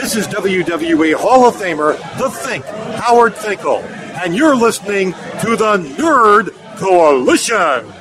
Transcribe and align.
This 0.00 0.16
is 0.16 0.26
WWE 0.28 1.14
Hall 1.14 1.46
of 1.46 1.54
Famer, 1.56 1.98
The 2.18 2.30
Fink, 2.30 2.64
Howard 2.64 3.34
Finkel, 3.34 3.78
and 4.22 4.34
you're 4.34 4.56
listening 4.56 5.12
to 5.40 5.54
the 5.56 5.76
Nerd 5.98 6.50
Coalition. 6.76 7.92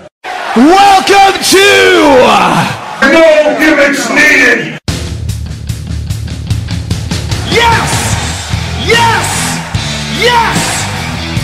Welcome 0.55 1.41
to 1.43 1.67
No 3.11 3.57
gimmicks 3.59 4.09
needed. 4.09 4.79
Yes! 7.51 7.91
Yes! 8.87 9.27
Yes! 10.21 10.57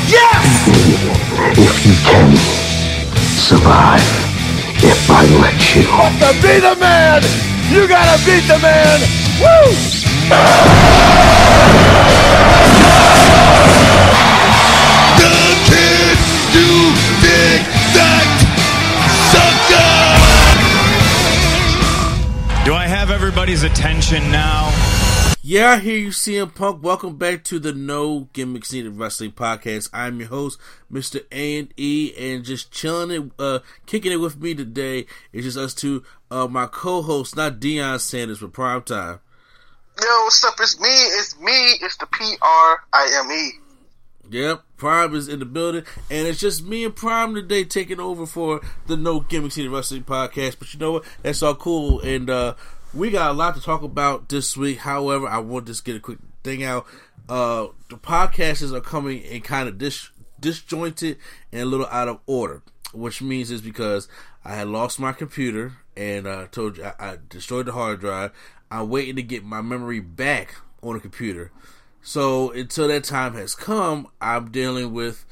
Yes! 0.09 0.67
if 1.57 1.85
you 1.85 1.93
can 2.05 2.35
survive 3.38 4.02
if 4.83 5.09
I 5.09 5.25
let 5.41 5.75
you. 5.75 5.83
To 5.83 6.33
be 6.41 6.59
the 6.59 6.75
man, 6.79 7.21
you 7.70 7.88
gotta 7.88 8.17
beat 8.26 8.48
the 8.48 8.59
man. 8.59 8.99
Woo! 9.39 9.71
The 15.17 15.36
kid, 15.67 16.17
you 16.56 16.94
dig 17.22 17.61
that 17.95 18.28
sucker? 19.31 19.95
Do 22.66 22.73
I 22.73 22.88
have 22.88 23.11
everybody's 23.11 23.64
attention 23.64 24.31
now? 24.31 24.86
Yeah, 25.50 25.70
I 25.70 25.78
hear 25.78 25.98
you, 25.98 26.09
CM 26.09 26.53
Punk. 26.53 26.84
Welcome 26.84 27.16
back 27.16 27.45
to 27.45 27.58
the 27.58 27.72
No 27.72 28.28
Gimmicks 28.34 28.73
Needed 28.73 28.98
Wrestling 28.98 29.31
Podcast. 29.31 29.90
I'm 29.94 30.20
your 30.20 30.28
host, 30.28 30.59
Mr. 30.92 31.23
A 31.31 31.59
and 31.59 31.73
E, 31.78 32.12
and 32.17 32.44
just 32.44 32.70
chilling 32.70 33.12
it, 33.12 33.31
uh, 33.40 33.59
kicking 33.86 34.12
it 34.12 34.18
with 34.18 34.42
me 34.42 34.53
today 34.56 35.06
is 35.31 35.45
just 35.45 35.58
us 35.58 35.73
two. 35.73 36.03
Uh, 36.30 36.50
my 36.50 36.66
co-host, 36.66 37.38
not 37.38 37.62
Deion 37.62 37.98
Sanders, 38.02 38.42
but 38.42 38.52
Prime 38.52 38.81
Time. 38.81 39.22
Yo, 40.02 40.23
what's 40.23 40.44
up? 40.44 40.56
It's 40.59 40.78
me. 40.81 40.90
It's 40.90 41.40
me. 41.40 41.78
It's 41.81 41.95
the 41.95 42.08
P 42.08 42.36
R 42.42 42.84
I 42.92 43.22
M 43.23 43.31
E. 43.31 43.52
Yep, 44.30 44.64
Prime 44.75 45.16
is 45.16 45.30
in 45.30 45.40
the 45.40 45.45
building, 45.45 45.86
and 46.12 46.28
it's 46.28 46.42
just 46.42 46.66
me 46.66 46.84
and 46.84 46.94
Prime 46.94 47.34
today 47.34 47.64
taking 47.64 48.02
over 48.02 48.25
for 48.25 48.59
the 48.88 48.98
No 48.98 49.22
Gimmicks 49.22 49.56
Needed 49.56 49.72
Wrestling 49.72 50.03
Podcast. 50.03 50.59
But 50.59 50.73
you 50.73 50.80
know 50.81 50.92
what? 50.92 51.06
That's 51.23 51.42
all 51.42 51.56
cool, 51.56 52.02
and 52.02 52.30
uh, 52.30 52.56
we 52.93 53.09
got 53.09 53.31
a 53.31 53.33
lot 53.33 53.55
to 53.55 53.61
talk 53.61 53.83
about 53.83 54.30
this 54.30 54.55
week. 54.55 54.80
However, 54.80 55.27
I 55.27 55.39
want 55.39 55.66
to 55.66 55.71
just 55.71 55.85
get 55.85 55.95
a 55.95 55.99
quick 55.99 56.19
thing 56.43 56.63
out. 56.63 56.85
Uh, 57.27 57.67
the 57.89 57.97
podcasts 57.97 58.73
are 58.73 58.81
coming 58.81 59.21
in 59.21 59.41
kind 59.41 59.67
of 59.67 59.77
dis- 59.77 60.09
disjointed 60.39 61.17
and 61.52 61.61
a 61.61 61.66
little 61.66 61.88
out 61.88 62.07
of 62.07 62.19
order, 62.25 62.61
which 62.94 63.21
means 63.21 63.52
is 63.52 63.61
because 63.61 64.07
I 64.45 64.55
had 64.55 64.67
lost 64.67 64.99
my 64.99 65.11
computer 65.11 65.73
and 65.95 66.25
uh, 66.25 66.47
told 66.47 66.77
you 66.77 66.85
I, 66.85 66.94
I 66.99 67.17
destroyed 67.27 67.66
the 67.66 67.73
hard 67.73 67.99
drive. 67.99 68.31
I'm 68.71 68.89
waiting 68.89 69.16
to 69.17 69.23
get 69.23 69.44
my 69.44 69.61
memory 69.61 69.99
back 69.99 70.55
on 70.81 70.94
the 70.94 70.99
computer. 70.99 71.51
So 72.01 72.51
until 72.51 72.88
that 72.88 73.03
time 73.03 73.33
has 73.33 73.55
come, 73.55 74.07
I'm 74.22 74.51
dealing 74.51 74.94
with 74.94 75.25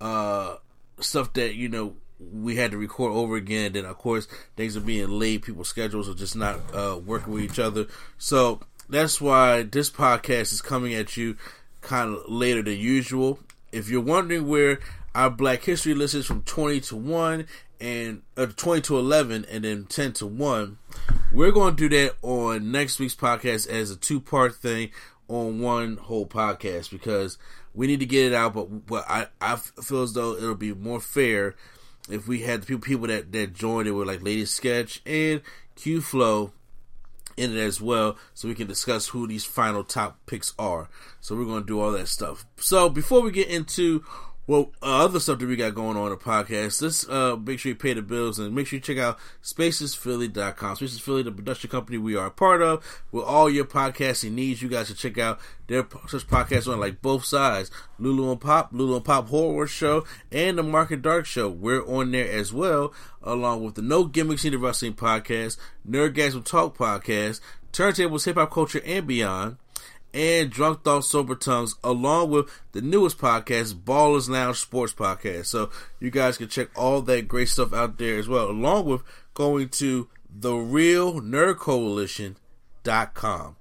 uh, 0.00 0.56
stuff 1.00 1.34
that 1.34 1.54
you 1.54 1.68
know 1.68 1.96
we 2.32 2.56
had 2.56 2.70
to 2.72 2.76
record 2.76 3.12
over 3.12 3.36
again. 3.36 3.72
Then 3.72 3.84
of 3.84 3.98
course 3.98 4.28
things 4.56 4.76
are 4.76 4.80
being 4.80 5.08
late. 5.08 5.42
People's 5.42 5.68
schedules 5.68 6.08
are 6.08 6.14
just 6.14 6.36
not 6.36 6.60
uh, 6.74 6.98
working 7.04 7.32
with 7.32 7.44
each 7.44 7.58
other. 7.58 7.86
So 8.18 8.60
that's 8.88 9.20
why 9.20 9.62
this 9.62 9.90
podcast 9.90 10.52
is 10.52 10.62
coming 10.62 10.94
at 10.94 11.16
you 11.16 11.36
kind 11.80 12.14
of 12.14 12.28
later 12.28 12.62
than 12.62 12.78
usual. 12.78 13.38
If 13.72 13.88
you're 13.88 14.00
wondering 14.00 14.46
where 14.46 14.80
our 15.14 15.30
Black 15.30 15.64
History 15.64 15.94
list 15.94 16.14
is 16.14 16.26
from 16.26 16.42
20 16.42 16.80
to 16.82 16.96
1 16.96 17.46
and 17.80 18.22
uh, 18.36 18.46
20 18.46 18.80
to 18.82 18.98
11 18.98 19.46
and 19.50 19.64
then 19.64 19.84
10 19.84 20.12
to 20.14 20.26
1, 20.26 20.78
we're 21.32 21.50
going 21.50 21.76
to 21.76 21.88
do 21.88 21.96
that 21.96 22.16
on 22.22 22.70
next 22.70 22.98
week's 22.98 23.14
podcast 23.14 23.68
as 23.68 23.90
a 23.90 23.96
two 23.96 24.20
part 24.20 24.54
thing 24.54 24.90
on 25.28 25.60
one 25.60 25.96
whole 25.96 26.26
podcast 26.26 26.90
because 26.90 27.38
we 27.74 27.86
need 27.86 28.00
to 28.00 28.06
get 28.06 28.32
it 28.32 28.34
out. 28.34 28.54
But, 28.54 28.86
but 28.86 29.04
I, 29.08 29.26
I 29.40 29.56
feel 29.56 30.02
as 30.02 30.12
though 30.12 30.34
it'll 30.36 30.54
be 30.54 30.74
more 30.74 31.00
fair 31.00 31.56
if 32.08 32.26
we 32.26 32.40
had 32.40 32.66
people, 32.66 32.82
people 32.82 33.06
that, 33.06 33.32
that 33.32 33.54
joined 33.54 33.88
it 33.88 33.92
were 33.92 34.06
like 34.06 34.22
Lady 34.22 34.44
Sketch 34.44 35.00
and 35.06 35.40
Q 35.76 36.00
Flow 36.00 36.52
in 37.36 37.56
it 37.56 37.60
as 37.60 37.80
well, 37.80 38.16
so 38.34 38.48
we 38.48 38.54
can 38.54 38.66
discuss 38.66 39.08
who 39.08 39.26
these 39.26 39.44
final 39.44 39.84
top 39.84 40.18
picks 40.26 40.52
are. 40.58 40.88
So 41.20 41.34
we're 41.34 41.44
to 41.62 41.66
do 41.66 41.80
all 41.80 41.92
that 41.92 42.08
stuff. 42.08 42.44
So 42.56 42.88
before 42.88 43.22
we 43.22 43.30
get 43.30 43.48
into 43.48 44.04
well, 44.46 44.72
uh, 44.82 45.04
other 45.04 45.20
stuff 45.20 45.38
that 45.38 45.46
we 45.46 45.54
got 45.54 45.74
going 45.74 45.96
on 45.96 46.10
the 46.10 46.16
podcast, 46.16 46.82
let's 46.82 47.08
uh, 47.08 47.36
make 47.36 47.60
sure 47.60 47.70
you 47.70 47.76
pay 47.76 47.92
the 47.92 48.02
bills 48.02 48.40
and 48.40 48.52
make 48.52 48.66
sure 48.66 48.76
you 48.76 48.80
check 48.80 48.98
out 48.98 49.18
spacesphilly.com. 49.40 50.76
Spaces 50.76 50.98
Philly, 50.98 51.22
the 51.22 51.30
production 51.30 51.70
company 51.70 51.96
we 51.96 52.16
are 52.16 52.26
a 52.26 52.30
part 52.30 52.60
of, 52.60 52.84
with 53.12 53.24
all 53.24 53.48
your 53.48 53.64
podcasting 53.64 54.32
needs. 54.32 54.60
You 54.60 54.68
guys 54.68 54.88
should 54.88 54.96
check 54.96 55.16
out 55.16 55.38
their 55.68 55.86
such 56.08 56.26
podcasts 56.26 56.70
on 56.70 56.80
like 56.80 57.00
both 57.00 57.24
sides 57.24 57.70
Lulu 58.00 58.32
and 58.32 58.40
Pop, 58.40 58.70
Lulu 58.72 58.96
and 58.96 59.04
Pop 59.04 59.28
Horror 59.28 59.68
Show, 59.68 60.04
and 60.32 60.58
the 60.58 60.64
Market 60.64 61.02
Dark 61.02 61.24
Show. 61.24 61.48
We're 61.48 61.86
on 61.86 62.10
there 62.10 62.30
as 62.30 62.52
well, 62.52 62.92
along 63.22 63.64
with 63.64 63.76
the 63.76 63.82
No 63.82 64.04
Gimmicks 64.04 64.42
Needed 64.42 64.58
Wrestling 64.58 64.94
Podcast, 64.94 65.56
Nerdgasm 65.88 66.44
Talk 66.44 66.76
Podcast, 66.76 67.40
Turntables, 67.72 68.24
Hip 68.24 68.34
Hop 68.34 68.50
Culture, 68.50 68.82
and 68.84 69.06
Beyond 69.06 69.56
and 70.14 70.50
Drunk 70.50 70.82
Thoughts 70.82 71.08
Sober 71.08 71.34
Tongues, 71.34 71.76
along 71.82 72.30
with 72.30 72.48
the 72.72 72.80
newest 72.80 73.18
podcast, 73.18 73.74
Ballers 73.74 74.28
Lounge 74.28 74.58
Sports 74.58 74.92
Podcast. 74.92 75.46
So 75.46 75.70
you 76.00 76.10
guys 76.10 76.36
can 76.36 76.48
check 76.48 76.68
all 76.76 77.00
that 77.02 77.28
great 77.28 77.48
stuff 77.48 77.72
out 77.72 77.98
there 77.98 78.18
as 78.18 78.28
well, 78.28 78.50
along 78.50 78.86
with 78.86 79.02
going 79.34 79.68
to 79.70 80.08
the 80.28 80.54
Real 80.54 81.20
Nerd 81.20 81.58
Coalition.com. 81.58 83.56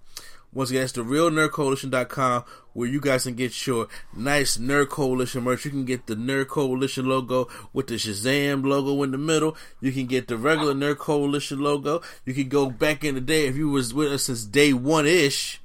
Once 0.54 0.70
again, 0.70 0.82
that's 0.82 0.92
the 0.92 1.04
Real 1.04 1.30
Nerd 1.30 1.52
Coalition.com 1.52 2.44
where 2.74 2.88
you 2.88 3.02
guys 3.02 3.24
can 3.24 3.36
get 3.36 3.68
your 3.68 3.88
nice 4.16 4.58
Nerd 4.58 4.90
Coalition 4.90 5.44
merch. 5.44 5.66
You 5.66 5.72
can 5.72 5.86
get 5.86 6.08
the 6.08 6.16
Nerd 6.16 6.48
Coalition 6.48 7.06
logo 7.06 7.48
with 7.74 7.88
the 7.88 7.96
Shazam 7.96 8.66
logo 8.66 9.04
in 9.04 9.12
the 9.12 9.18
middle. 9.18 9.56
You 9.80 9.92
can 9.92 10.06
get 10.06 10.28
the 10.28 10.38
regular 10.38 10.74
Nerd 10.74 10.98
Coalition 10.98 11.60
logo. 11.60 12.02
You 12.26 12.34
can 12.34 12.50
go 12.50 12.70
back 12.70 13.04
in 13.04 13.16
the 13.16 13.22
day 13.22 13.48
if 13.48 13.56
you 13.56 13.70
was 13.70 13.94
with 13.94 14.12
us 14.12 14.24
since 14.24 14.44
day 14.46 14.74
one 14.74 15.06
ish 15.06 15.61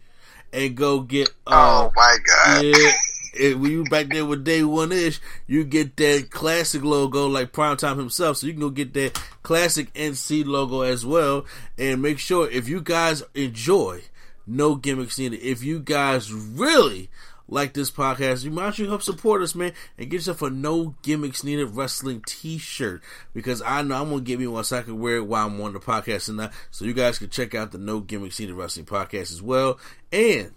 and 0.52 0.76
go 0.76 1.00
get. 1.00 1.28
Uh, 1.46 1.88
oh 1.88 1.92
my 1.94 2.16
god! 2.26 2.64
Yeah, 2.64 3.54
when 3.54 3.70
you 3.70 3.84
back 3.84 4.08
there 4.08 4.24
with 4.24 4.44
day 4.44 4.62
one 4.62 4.92
ish, 4.92 5.20
you 5.46 5.64
get 5.64 5.96
that 5.96 6.30
classic 6.30 6.82
logo 6.82 7.26
like 7.26 7.52
Primetime 7.52 7.98
himself. 7.98 8.38
So 8.38 8.46
you 8.46 8.52
can 8.52 8.60
go 8.60 8.70
get 8.70 8.94
that 8.94 9.20
classic 9.42 9.92
NC 9.94 10.46
logo 10.46 10.80
as 10.80 11.04
well. 11.04 11.44
And 11.78 12.02
make 12.02 12.18
sure 12.18 12.48
if 12.50 12.68
you 12.68 12.80
guys 12.80 13.22
enjoy 13.34 14.02
No 14.46 14.74
Gimmicks 14.74 15.18
Needed, 15.18 15.40
if 15.40 15.62
you 15.62 15.80
guys 15.80 16.32
really 16.32 17.10
like 17.48 17.74
this 17.74 17.90
podcast, 17.90 18.44
you 18.44 18.50
might 18.50 18.74
should 18.74 18.88
help 18.88 19.02
support 19.02 19.42
us, 19.42 19.54
man, 19.54 19.72
and 19.96 20.10
get 20.10 20.16
yourself 20.16 20.42
a 20.42 20.50
No 20.50 20.94
Gimmicks 21.02 21.44
Needed 21.44 21.76
Wrestling 21.76 22.22
T-shirt 22.26 23.02
because 23.34 23.62
I 23.62 23.82
know 23.82 24.02
I'm 24.02 24.10
gonna 24.10 24.22
get 24.22 24.38
me 24.38 24.46
one 24.46 24.64
so 24.64 24.78
I 24.78 24.82
can 24.82 24.98
wear 24.98 25.16
it 25.16 25.26
while 25.26 25.46
I'm 25.46 25.60
on 25.60 25.72
the 25.72 25.80
podcast 25.80 26.34
that. 26.36 26.52
So 26.70 26.84
you 26.84 26.92
guys 26.92 27.18
can 27.18 27.30
check 27.30 27.54
out 27.54 27.72
the 27.72 27.78
No 27.78 28.00
Gimmicks 28.00 28.40
Needed 28.40 28.54
Wrestling 28.54 28.86
podcast 28.86 29.32
as 29.32 29.42
well. 29.42 29.78
And 30.12 30.52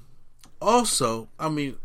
also, 0.62 1.30
I 1.40 1.50
mean, 1.50 1.78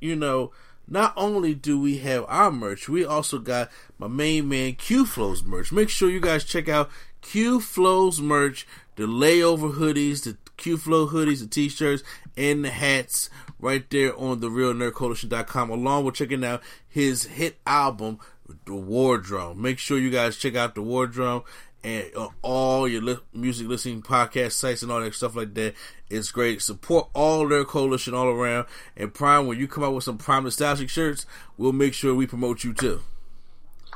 you 0.00 0.16
know, 0.16 0.52
not 0.88 1.12
only 1.16 1.54
do 1.54 1.78
we 1.78 1.98
have 1.98 2.24
our 2.28 2.50
merch, 2.50 2.88
we 2.88 3.04
also 3.04 3.38
got 3.38 3.70
my 3.98 4.08
main 4.08 4.48
man 4.48 4.74
Q 4.74 5.06
Flow's 5.06 5.44
merch. 5.44 5.70
Make 5.70 5.88
sure 5.88 6.10
you 6.10 6.20
guys 6.20 6.44
check 6.44 6.68
out 6.68 6.90
Q 7.20 7.60
Flow's 7.60 8.20
merch, 8.20 8.66
the 8.96 9.04
layover 9.04 9.74
hoodies, 9.74 10.24
the 10.24 10.36
Q 10.56 10.76
Flow 10.76 11.06
hoodies, 11.06 11.40
the 11.40 11.46
t-shirts, 11.46 12.02
and 12.38 12.64
the 12.64 12.70
hats 12.70 13.28
right 13.58 13.88
there 13.90 14.16
on 14.18 14.40
the 14.40 14.48
realnerdcoalition.com 14.48 15.70
along 15.70 16.04
with 16.04 16.14
checking 16.14 16.44
out 16.44 16.62
his 16.88 17.24
hit 17.24 17.58
album, 17.66 18.18
The 18.64 18.74
Wardrobe. 18.74 19.56
Make 19.56 19.78
sure 19.78 19.98
you 19.98 20.10
guys 20.10 20.36
check 20.36 20.54
out 20.54 20.74
The 20.74 20.82
Wardrobe 20.82 21.44
and 21.84 22.06
uh, 22.16 22.28
all 22.42 22.88
your 22.88 23.02
li- 23.02 23.18
music 23.32 23.68
listening 23.68 24.02
podcast 24.02 24.52
sites 24.52 24.82
and 24.82 24.90
all 24.90 25.00
that 25.00 25.14
stuff 25.14 25.36
like 25.36 25.54
that. 25.54 25.74
It's 26.10 26.30
great. 26.30 26.62
Support 26.62 27.08
all 27.14 27.46
their 27.48 27.64
coalition 27.64 28.14
all 28.14 28.28
around. 28.28 28.66
And 28.96 29.12
Prime, 29.12 29.46
when 29.46 29.58
you 29.58 29.68
come 29.68 29.84
out 29.84 29.94
with 29.94 30.04
some 30.04 30.18
Prime 30.18 30.44
nostalgic 30.44 30.88
shirts, 30.90 31.26
we'll 31.56 31.72
make 31.72 31.94
sure 31.94 32.14
we 32.14 32.26
promote 32.26 32.64
you 32.64 32.72
too. 32.72 33.00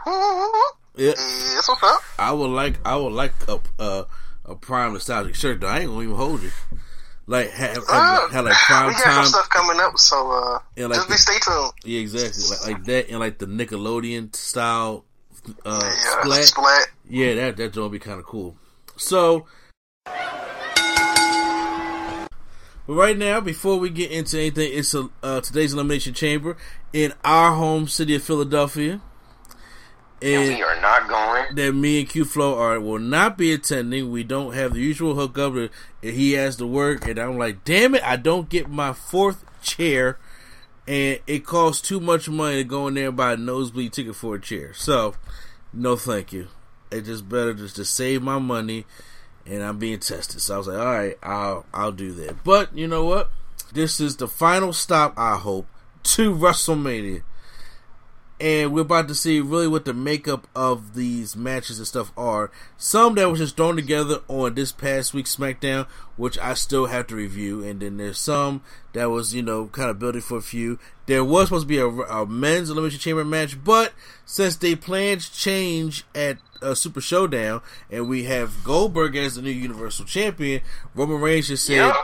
Yeah, 0.06 0.60
Yes, 0.96 1.64
what's 1.68 1.82
up? 1.82 2.02
I 2.18 2.32
would 2.32 2.50
like 2.50 2.78
I 2.86 2.96
would 2.96 3.12
like 3.12 3.32
a 3.48 3.60
a, 3.78 4.06
a 4.44 4.54
Prime 4.56 4.92
nostalgic 4.92 5.34
shirt 5.34 5.60
though. 5.60 5.68
I 5.68 5.78
ain't 5.80 5.88
gonna 5.88 6.02
even 6.02 6.16
hold 6.16 6.42
you. 6.42 6.50
Like 7.26 7.50
have, 7.50 7.74
have, 7.76 7.86
Uh, 7.88 8.28
have 8.30 8.44
like 8.44 8.54
prime 8.54 8.86
we 8.88 8.92
got 8.94 9.04
time. 9.04 9.14
some 9.24 9.24
stuff 9.26 9.48
coming 9.50 9.80
up, 9.80 9.98
so 9.98 10.30
uh, 10.32 10.58
Yeah, 10.76 10.86
like 10.86 10.96
just 10.98 11.08
be 11.08 11.16
stay 11.16 11.38
tuned. 11.40 11.72
Yeah, 11.84 12.00
exactly. 12.00 12.42
Like, 12.50 12.66
like 12.66 12.84
that 12.86 13.08
and 13.10 13.20
like 13.20 13.38
the 13.38 13.46
Nickelodeon 13.46 14.34
style 14.34 15.04
uh, 15.64 15.80
Yeah, 15.82 16.20
splat. 16.22 16.44
splat. 16.44 16.86
Yeah, 17.08 17.34
that 17.34 17.56
that 17.56 17.72
joint 17.72 17.92
be 17.92 17.98
kind 17.98 18.18
of 18.18 18.26
cool. 18.26 18.56
So, 18.96 19.46
but 22.86 22.94
right 22.94 23.16
now, 23.16 23.40
before 23.40 23.78
we 23.78 23.90
get 23.90 24.10
into 24.10 24.38
anything, 24.38 24.70
it's 24.72 24.92
a, 24.94 25.08
uh, 25.22 25.40
today's 25.40 25.72
elimination 25.72 26.14
chamber 26.14 26.56
in 26.92 27.12
our 27.24 27.52
home 27.54 27.86
city 27.88 28.14
of 28.16 28.22
Philadelphia, 28.22 29.00
And 30.22 30.32
and 30.32 30.56
we 30.56 30.62
are 30.62 30.80
not 30.80 31.08
going. 31.08 31.54
that 31.56 31.72
me 31.72 32.00
and 32.00 32.08
Q 32.08 32.24
Flow 32.24 32.58
are 32.58 32.78
will 32.80 32.98
not 32.98 33.36
be 33.36 33.52
attending. 33.52 34.10
We 34.10 34.22
don't 34.22 34.54
have 34.54 34.74
the 34.74 34.80
usual 34.80 35.14
hookup. 35.14 35.54
that 35.54 35.70
He 36.14 36.32
has 36.32 36.56
to 36.56 36.66
work, 36.66 37.08
and 37.08 37.18
I'm 37.18 37.38
like, 37.38 37.64
damn 37.64 37.94
it, 37.94 38.02
I 38.04 38.16
don't 38.16 38.48
get 38.48 38.68
my 38.68 38.92
fourth 38.92 39.44
chair, 39.62 40.18
and 40.86 41.18
it 41.26 41.44
costs 41.44 41.86
too 41.86 42.00
much 42.00 42.28
money 42.28 42.56
to 42.56 42.64
go 42.64 42.86
in 42.88 42.94
there 42.94 43.08
and 43.08 43.16
buy 43.16 43.32
a 43.32 43.36
nosebleed 43.36 43.92
ticket 43.92 44.14
for 44.14 44.36
a 44.36 44.40
chair. 44.40 44.72
So, 44.74 45.14
no, 45.72 45.96
thank 45.96 46.32
you. 46.32 46.48
It's 46.90 47.08
just 47.08 47.28
better 47.28 47.54
just 47.54 47.76
to 47.76 47.84
save 47.84 48.22
my 48.22 48.38
money, 48.38 48.86
and 49.44 49.62
I'm 49.62 49.78
being 49.78 49.98
tested. 49.98 50.40
So 50.40 50.54
I 50.54 50.58
was 50.58 50.66
like, 50.68 50.78
all 50.78 50.84
right, 50.84 51.18
I'll 51.22 51.66
I'll 51.74 51.92
do 51.92 52.12
that. 52.12 52.44
But 52.44 52.76
you 52.76 52.86
know 52.86 53.04
what? 53.04 53.30
This 53.72 53.98
is 53.98 54.18
the 54.18 54.28
final 54.28 54.72
stop. 54.72 55.14
I 55.16 55.36
hope 55.36 55.66
to 56.04 56.34
WrestleMania 56.34 57.22
and 58.42 58.72
we're 58.72 58.80
about 58.80 59.06
to 59.06 59.14
see 59.14 59.40
really 59.40 59.68
what 59.68 59.84
the 59.84 59.94
makeup 59.94 60.48
of 60.54 60.94
these 60.94 61.36
matches 61.36 61.78
and 61.78 61.86
stuff 61.86 62.10
are. 62.16 62.50
Some 62.76 63.14
that 63.14 63.30
was 63.30 63.38
just 63.38 63.56
thrown 63.56 63.76
together 63.76 64.18
on 64.26 64.54
this 64.54 64.72
past 64.72 65.14
week's 65.14 65.36
SmackDown, 65.36 65.86
which 66.16 66.36
I 66.40 66.54
still 66.54 66.86
have 66.86 67.06
to 67.06 67.14
review, 67.14 67.62
and 67.62 67.78
then 67.78 67.98
there's 67.98 68.18
some 68.18 68.62
that 68.94 69.10
was 69.10 69.32
you 69.32 69.42
know 69.42 69.68
kind 69.68 69.88
of 69.90 70.00
building 70.00 70.22
for 70.22 70.38
a 70.38 70.42
few. 70.42 70.80
There 71.06 71.22
was 71.24 71.48
supposed 71.48 71.64
to 71.64 71.68
be 71.68 71.78
a, 71.78 71.86
a 71.86 72.26
men's 72.26 72.68
elimination 72.68 72.98
chamber 72.98 73.24
match, 73.24 73.62
but 73.62 73.92
since 74.26 74.56
they 74.56 74.74
plans 74.74 75.28
change 75.28 76.04
at 76.12 76.38
uh, 76.60 76.74
Super 76.74 77.00
Showdown, 77.00 77.60
and 77.92 78.08
we 78.08 78.24
have 78.24 78.64
Goldberg 78.64 79.14
as 79.14 79.36
the 79.36 79.42
new 79.42 79.50
Universal 79.50 80.06
Champion, 80.06 80.62
Roman 80.96 81.20
Reigns 81.20 81.46
just 81.46 81.64
said 81.64 81.76
Yep. 81.76 81.94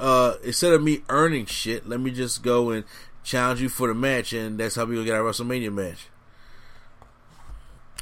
uh, 0.00 0.34
instead 0.42 0.72
of 0.72 0.82
me 0.82 1.02
earning 1.08 1.46
shit, 1.46 1.88
let 1.88 2.00
me 2.00 2.10
just 2.10 2.42
go 2.42 2.70
and 2.70 2.84
challenge 3.24 3.60
you 3.60 3.68
for 3.68 3.88
the 3.88 3.94
match, 3.94 4.32
and 4.32 4.58
that's 4.58 4.76
how 4.76 4.84
we 4.84 4.94
gonna 4.94 5.06
get 5.06 5.16
our 5.16 5.22
WrestleMania 5.22 5.72
match. 5.72 6.08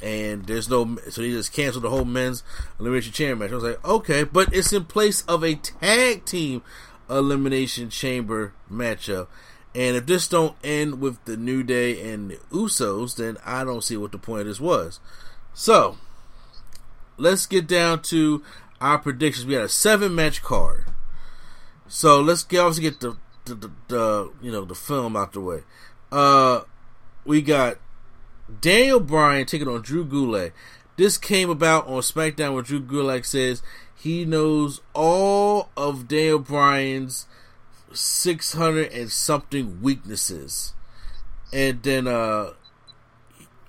And 0.01 0.45
there's 0.45 0.69
no, 0.69 0.97
so 1.09 1.21
they 1.21 1.31
just 1.31 1.53
canceled 1.53 1.85
the 1.85 1.89
whole 1.89 2.05
men's 2.05 2.43
elimination 2.79 3.13
chamber 3.13 3.43
match. 3.43 3.51
I 3.51 3.55
was 3.55 3.63
like, 3.63 3.85
okay, 3.85 4.23
but 4.23 4.53
it's 4.53 4.73
in 4.73 4.85
place 4.85 5.23
of 5.23 5.43
a 5.43 5.55
tag 5.55 6.25
team 6.25 6.61
elimination 7.09 7.89
chamber 7.89 8.53
matchup. 8.71 9.27
And 9.73 9.95
if 9.95 10.05
this 10.05 10.27
don't 10.27 10.55
end 10.63 10.99
with 10.99 11.23
the 11.25 11.37
New 11.37 11.63
Day 11.63 12.11
and 12.11 12.31
the 12.31 12.35
Usos, 12.51 13.15
then 13.15 13.37
I 13.45 13.63
don't 13.63 13.83
see 13.83 13.97
what 13.97 14.11
the 14.11 14.19
point 14.19 14.41
of 14.41 14.47
this 14.47 14.59
was. 14.59 14.99
So, 15.53 15.97
let's 17.17 17.45
get 17.45 17.65
down 17.65 18.01
to 18.03 18.43
our 18.81 18.99
predictions. 18.99 19.45
We 19.45 19.53
had 19.53 19.63
a 19.63 19.69
seven 19.69 20.13
match 20.13 20.43
card. 20.43 20.85
So 21.87 22.19
let's 22.21 22.43
get 22.43 22.59
obviously 22.59 22.83
get 22.83 22.99
the 22.99 23.17
the, 23.45 23.55
the, 23.55 23.71
the 23.87 24.31
you 24.41 24.51
know 24.51 24.65
the 24.65 24.75
film 24.75 25.15
out 25.15 25.33
the 25.33 25.41
way. 25.41 25.63
Uh, 26.11 26.61
we 27.25 27.41
got 27.41 27.77
Daniel 28.61 28.99
Bryan 28.99 29.45
taking 29.45 29.67
on 29.67 29.81
Drew 29.81 30.05
Gulak. 30.05 30.51
This 30.95 31.17
came 31.17 31.49
about 31.49 31.87
on 31.87 32.01
SmackDown 32.01 32.53
where 32.53 32.61
Drew 32.61 32.81
Gulak 32.81 33.25
says 33.25 33.63
he 33.95 34.25
knows 34.25 34.81
all 34.93 35.69
of 35.75 36.07
Daniel 36.07 36.39
Bryan's 36.39 37.25
six 37.93 38.53
hundred 38.53 38.91
and 38.91 39.11
something 39.11 39.81
weaknesses, 39.81 40.73
and 41.51 41.81
then 41.83 42.07
uh, 42.07 42.51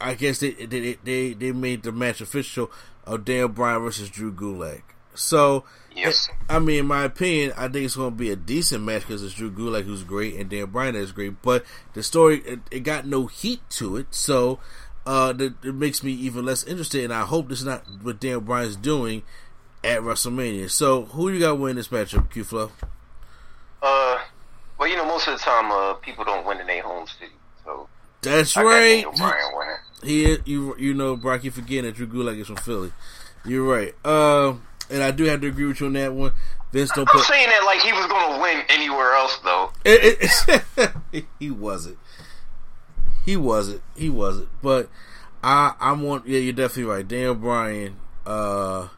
I 0.00 0.15
guess 0.15 0.41
they 0.41 0.53
they 0.53 0.99
they 1.03 1.32
they 1.32 1.53
made 1.53 1.82
the 1.82 1.93
match 1.93 2.21
official 2.21 2.71
of 3.05 3.25
Daniel 3.25 3.49
Bryan 3.49 3.82
versus 3.82 4.11
Drew 4.11 4.32
Gulak. 4.32 4.82
So 5.14 5.64
Yes. 5.96 6.28
I 6.49 6.58
mean, 6.58 6.81
in 6.81 6.87
my 6.87 7.05
opinion, 7.05 7.52
I 7.56 7.69
think 7.69 7.84
it's 7.84 7.96
going 7.96 8.11
to 8.11 8.16
be 8.16 8.31
a 8.31 8.37
decent 8.37 8.82
match 8.82 9.02
because 9.02 9.22
it's 9.22 9.34
Drew 9.34 9.50
Gulak 9.50 9.84
who's 9.84 10.02
great 10.02 10.34
and 10.34 10.50
Dan 10.50 10.66
Bryan 10.66 10.96
is 10.96 11.12
great. 11.12 11.40
But 11.43 11.64
the 11.94 12.02
story, 12.02 12.38
it, 12.40 12.61
it 12.70 12.81
got 12.81 13.06
no 13.06 13.26
heat 13.26 13.61
to 13.70 13.96
it, 13.96 14.08
so 14.11 14.58
uh, 15.06 15.32
that, 15.34 15.55
it 15.64 15.75
makes 15.75 16.02
me 16.02 16.12
even 16.12 16.44
less 16.44 16.64
interested. 16.64 17.05
And 17.05 17.12
I 17.12 17.22
hope 17.22 17.49
this 17.49 17.61
is 17.61 17.64
not 17.64 17.84
what 18.02 18.20
Dan 18.20 18.40
Bryan's 18.40 18.76
doing 18.76 19.22
at 19.84 20.00
WrestleMania. 20.00 20.70
So, 20.70 21.05
who 21.05 21.31
you 21.31 21.38
got 21.38 21.58
winning 21.58 21.76
this 21.76 21.88
matchup, 21.88 22.31
Q 22.31 22.43
Flow? 22.43 22.72
Uh, 23.81 24.19
well, 24.78 24.88
you 24.88 24.96
know, 24.96 25.05
most 25.05 25.28
of 25.28 25.38
the 25.38 25.44
time, 25.44 25.70
uh, 25.70 25.94
people 25.94 26.25
don't 26.25 26.44
win 26.44 26.58
in 26.58 26.66
their 26.66 26.82
home 26.82 27.06
city, 27.06 27.32
so 27.64 27.88
That's 28.22 28.56
I 28.56 28.62
right. 28.64 29.16
Bryan 29.16 29.52
winning. 29.55 29.76
He, 30.02 30.38
you, 30.44 30.75
you 30.76 30.93
know, 30.93 31.16
Brock, 31.16 31.44
you 31.44 31.50
forgetting 31.50 31.84
that 31.84 31.94
Drew 31.94 32.06
Gulak 32.06 32.38
is 32.38 32.49
from 32.49 32.56
Philly. 32.56 32.93
You're 33.46 33.64
right. 33.64 33.94
Uh, 34.05 34.55
and 34.90 35.02
I 35.02 35.10
do 35.10 35.25
have 35.25 35.40
to 35.40 35.48
agree 35.48 35.66
with 35.66 35.81
you 35.81 35.86
on 35.86 35.92
that 35.94 36.12
one. 36.12 36.32
Vince 36.72 36.90
don't 36.90 37.08
I'm 37.08 37.14
put. 37.14 37.25
saying 37.25 37.48
that 37.48 37.62
like 37.64 37.81
he 37.81 37.92
was 37.92 38.06
going 38.06 38.34
to 38.34 38.42
win 38.42 38.62
anywhere 38.69 39.14
else, 39.14 39.38
though. 39.44 39.72
It, 39.84 40.19
it, 41.08 41.25
he 41.38 41.50
wasn't. 41.50 41.98
He 43.25 43.36
wasn't. 43.36 43.82
He 43.96 44.10
wasn't. 44.10 44.48
But 44.60 44.90
I, 45.42 45.75
I 45.78 45.92
want. 45.92 46.26
Yeah, 46.26 46.40
you're 46.40 46.52
definitely 46.52 46.92
right. 46.92 47.06
Daniel 47.06 47.34
Bryan 47.34 47.96
uh, 48.26 48.88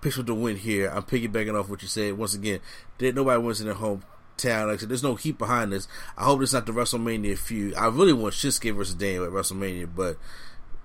picks 0.00 0.16
with 0.16 0.26
the 0.26 0.34
win 0.34 0.56
here. 0.56 0.88
I'm 0.88 1.02
piggybacking 1.02 1.58
off 1.58 1.68
what 1.68 1.82
you 1.82 1.88
said. 1.88 2.14
Once 2.14 2.34
again, 2.34 2.60
there, 2.98 3.12
nobody 3.12 3.42
wins 3.42 3.60
in 3.60 3.66
their 3.66 3.76
hometown. 3.76 4.66
Like 4.66 4.74
I 4.74 4.76
said, 4.78 4.88
there's 4.88 5.02
no 5.02 5.16
heat 5.16 5.38
behind 5.38 5.72
this. 5.72 5.86
I 6.16 6.24
hope 6.24 6.42
it's 6.42 6.52
not 6.52 6.66
the 6.66 6.72
WrestleMania 6.72 7.36
feud. 7.36 7.74
I 7.74 7.86
really 7.88 8.12
want 8.12 8.34
Shinsuke 8.34 8.74
versus 8.74 8.94
Daniel 8.94 9.24
at 9.24 9.30
WrestleMania, 9.30 9.88
but 9.94 10.16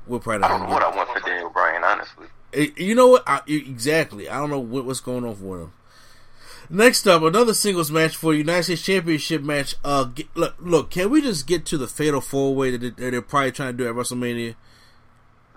we're 0.07 0.19
probably 0.19 0.39
not. 0.39 0.51
I 0.51 0.57
don't 0.57 0.67
know 0.67 0.73
what 0.73 0.83
I 0.83 0.95
want 0.95 1.09
for 1.09 1.19
Daniel 1.27 1.49
Bryan, 1.49 1.83
honestly. 1.83 2.27
Eh, 2.53 2.67
You 2.77 2.95
know 2.95 3.07
what? 3.07 3.23
I, 3.27 3.41
exactly. 3.47 4.29
I 4.29 4.37
don't 4.39 4.49
know 4.49 4.59
what, 4.59 4.85
what's 4.85 4.99
going 4.99 5.23
on 5.23 5.39
with 5.41 5.61
him. 5.61 5.73
Next 6.69 7.05
up, 7.05 7.21
another 7.21 7.53
singles 7.53 7.91
match 7.91 8.15
for 8.15 8.33
United 8.33 8.63
States 8.63 8.81
Championship 8.83 9.41
match. 9.41 9.75
Uh, 9.83 10.05
get, 10.05 10.27
look, 10.37 10.55
look, 10.59 10.89
can 10.89 11.09
we 11.09 11.21
just 11.21 11.45
get 11.45 11.65
to 11.65 11.77
the 11.77 11.87
Fatal 11.87 12.21
Four 12.21 12.55
Way 12.55 12.71
that 12.71 12.77
they- 12.79 12.89
that 13.03 13.11
they're 13.11 13.21
probably 13.21 13.51
trying 13.51 13.75
to 13.75 13.83
do 13.83 13.89
at 13.89 13.93
WrestleMania? 13.95 14.55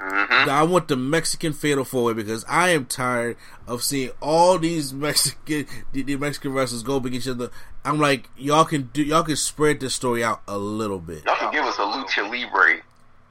I 0.01 0.65
want 0.65 0.89
the 0.89 0.97
Mexican 0.97 1.53
Fatal 1.53 1.85
Four 1.85 2.05
Way 2.07 2.13
because 2.15 2.45
I 2.49 2.71
am 2.71 2.85
tired 2.85 3.37
of 3.67 3.83
seeing 3.83 4.11
all 4.21 4.59
these 4.59 4.93
Mexican 4.93 5.67
the, 5.93 6.03
the 6.03 6.17
Mexican 6.17 6.53
wrestlers 6.53 6.83
go 6.83 6.97
against 6.97 7.27
each 7.27 7.31
other. 7.31 7.51
I'm 7.85 7.99
like, 8.01 8.29
y'all 8.37 8.65
can 8.65 8.91
do, 8.93 9.03
y'all 9.03 9.23
can 9.23 9.37
spread 9.37 9.81
this 9.81 9.95
story 9.95 10.23
out 10.25 10.43
a 10.49 10.59
little 10.59 10.99
bit. 10.99 11.25
Y'all 11.25 11.37
can 11.37 11.53
give 11.53 11.65
us 11.65 11.77
a 11.79 11.83
lucha 11.83 12.29
libre. 12.29 12.83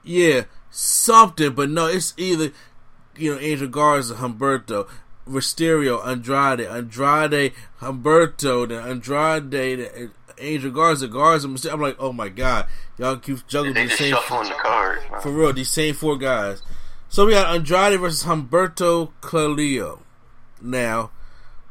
Yeah, 0.02 0.44
something, 0.70 1.52
but 1.54 1.70
no, 1.70 1.86
it's 1.86 2.14
either 2.16 2.50
you 3.16 3.34
know 3.34 3.40
Angel 3.40 3.68
Garza, 3.68 4.14
Humberto, 4.14 4.88
Mysterio, 5.28 6.04
Andrade, 6.06 6.66
Andrade, 6.66 7.52
Humberto, 7.80 8.68
then 8.68 8.86
Andrade, 8.86 9.50
then 9.50 10.10
Angel 10.38 10.70
Garza, 10.70 11.08
Garza, 11.08 11.48
Mysterio. 11.48 11.72
I'm 11.74 11.80
like, 11.80 11.96
oh 11.98 12.12
my 12.12 12.28
god, 12.28 12.66
y'all 12.98 13.16
keep 13.16 13.46
juggling 13.46 13.74
the 13.74 13.88
same 13.88 14.12
shuffling 14.12 14.48
the 14.48 14.54
cards. 14.54 15.02
for 15.22 15.30
real, 15.30 15.52
these 15.52 15.70
same 15.70 15.94
four 15.94 16.16
guys. 16.16 16.62
So 17.08 17.26
we 17.26 17.32
got 17.32 17.54
Andrade 17.54 18.00
versus 18.00 18.24
Humberto 18.24 19.12
Carrillo. 19.20 20.02
Now, 20.60 21.10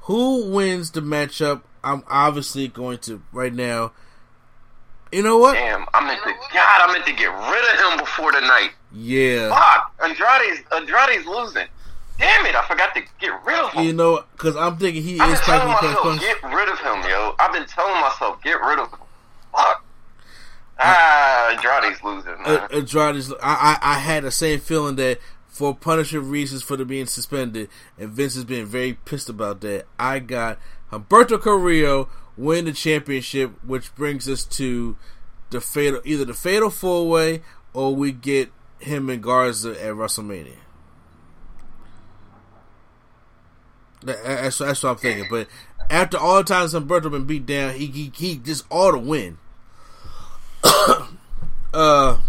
who 0.02 0.50
wins 0.50 0.92
the 0.92 1.02
matchup? 1.02 1.64
I'm 1.84 2.04
obviously 2.08 2.68
going 2.68 3.00
to 3.00 3.22
right 3.32 3.54
now. 3.54 3.92
You 5.12 5.22
know 5.22 5.38
what? 5.38 5.54
Damn, 5.54 5.86
I 5.94 6.06
meant 6.06 6.22
to. 6.24 6.34
God, 6.54 6.90
I 6.90 6.92
meant 6.92 7.06
to 7.06 7.14
get 7.14 7.28
rid 7.28 7.74
of 7.74 7.92
him 7.92 8.00
before 8.00 8.32
the 8.32 8.42
night. 8.42 8.72
Yeah. 8.94 9.50
Fuck, 9.50 9.94
Andrade's 10.04 10.62
Andrade's 10.72 11.26
losing. 11.26 11.68
Damn 12.20 12.46
it, 12.46 12.56
I 12.56 12.66
forgot 12.68 12.94
to 12.96 13.02
get 13.20 13.32
rid 13.44 13.58
of 13.58 13.72
him. 13.72 13.86
You 13.86 13.94
know, 13.94 14.24
because 14.34 14.56
I'm 14.56 14.78
thinking 14.78 15.02
he 15.02 15.20
I've 15.20 15.34
is 15.34 15.40
telling 15.42 15.68
myself, 15.68 15.98
punch. 15.98 16.22
get 16.22 16.44
rid 16.44 16.70
of 16.70 16.80
him, 16.80 17.10
yo. 17.10 17.36
I've 17.40 17.52
been 17.52 17.66
telling 17.66 18.00
myself, 18.00 18.42
get 18.44 18.62
rid 18.62 18.80
of 18.80 18.92
him. 18.92 19.00
Fuck. 19.52 19.86
Ah, 20.80 21.50
Andrade's 21.56 22.04
losing, 22.04 22.32
man. 22.44 22.46
Uh, 22.46 22.68
Andrade's. 22.72 23.32
I, 23.34 23.38
I 23.42 23.78
I 23.82 23.94
had 24.00 24.24
the 24.24 24.32
same 24.32 24.60
feeling 24.60 24.96
that 24.98 25.20
for 25.48 25.76
punishment 25.76 26.26
reasons 26.26 26.62
for 26.62 26.78
the 26.78 26.86
being 26.86 27.06
suspended, 27.08 27.70
and 27.98 28.12
Vince 28.12 28.36
has 28.36 28.46
been 28.46 28.66
very 28.66 28.94
pissed 29.06 29.30
about 29.30 29.62
that. 29.62 29.86
I 29.98 30.20
got 30.20 30.60
Humberto 30.92 31.42
Carrillo 31.42 32.10
win 32.38 32.66
the 32.66 32.74
championship, 32.74 33.52
which 33.64 33.94
brings 33.96 34.28
us 34.30 34.44
to 34.46 34.98
the 35.50 35.62
fatal 35.62 36.02
either 36.06 36.26
the 36.26 36.34
fatal 36.34 36.70
four 36.70 37.08
way 37.08 37.42
or 37.74 37.96
we 37.96 38.12
get 38.12 38.52
him 38.84 39.10
and 39.10 39.22
Garza 39.22 39.72
at 39.72 39.94
WrestleMania. 39.94 40.58
That's, 44.04 44.58
that's 44.58 44.84
what 44.84 44.90
I'm 44.90 44.96
thinking. 44.98 45.28
But 45.30 45.48
after 45.90 46.18
all 46.18 46.38
the 46.38 46.44
times 46.44 46.74
Humberto 46.74 47.10
been 47.10 47.26
beat 47.26 47.46
down, 47.46 47.76
he 47.76 47.88
he, 47.88 48.12
he 48.16 48.36
just 48.36 48.66
ought 48.70 48.92
to 48.92 48.98
win. 48.98 49.38
uh, 51.74 52.20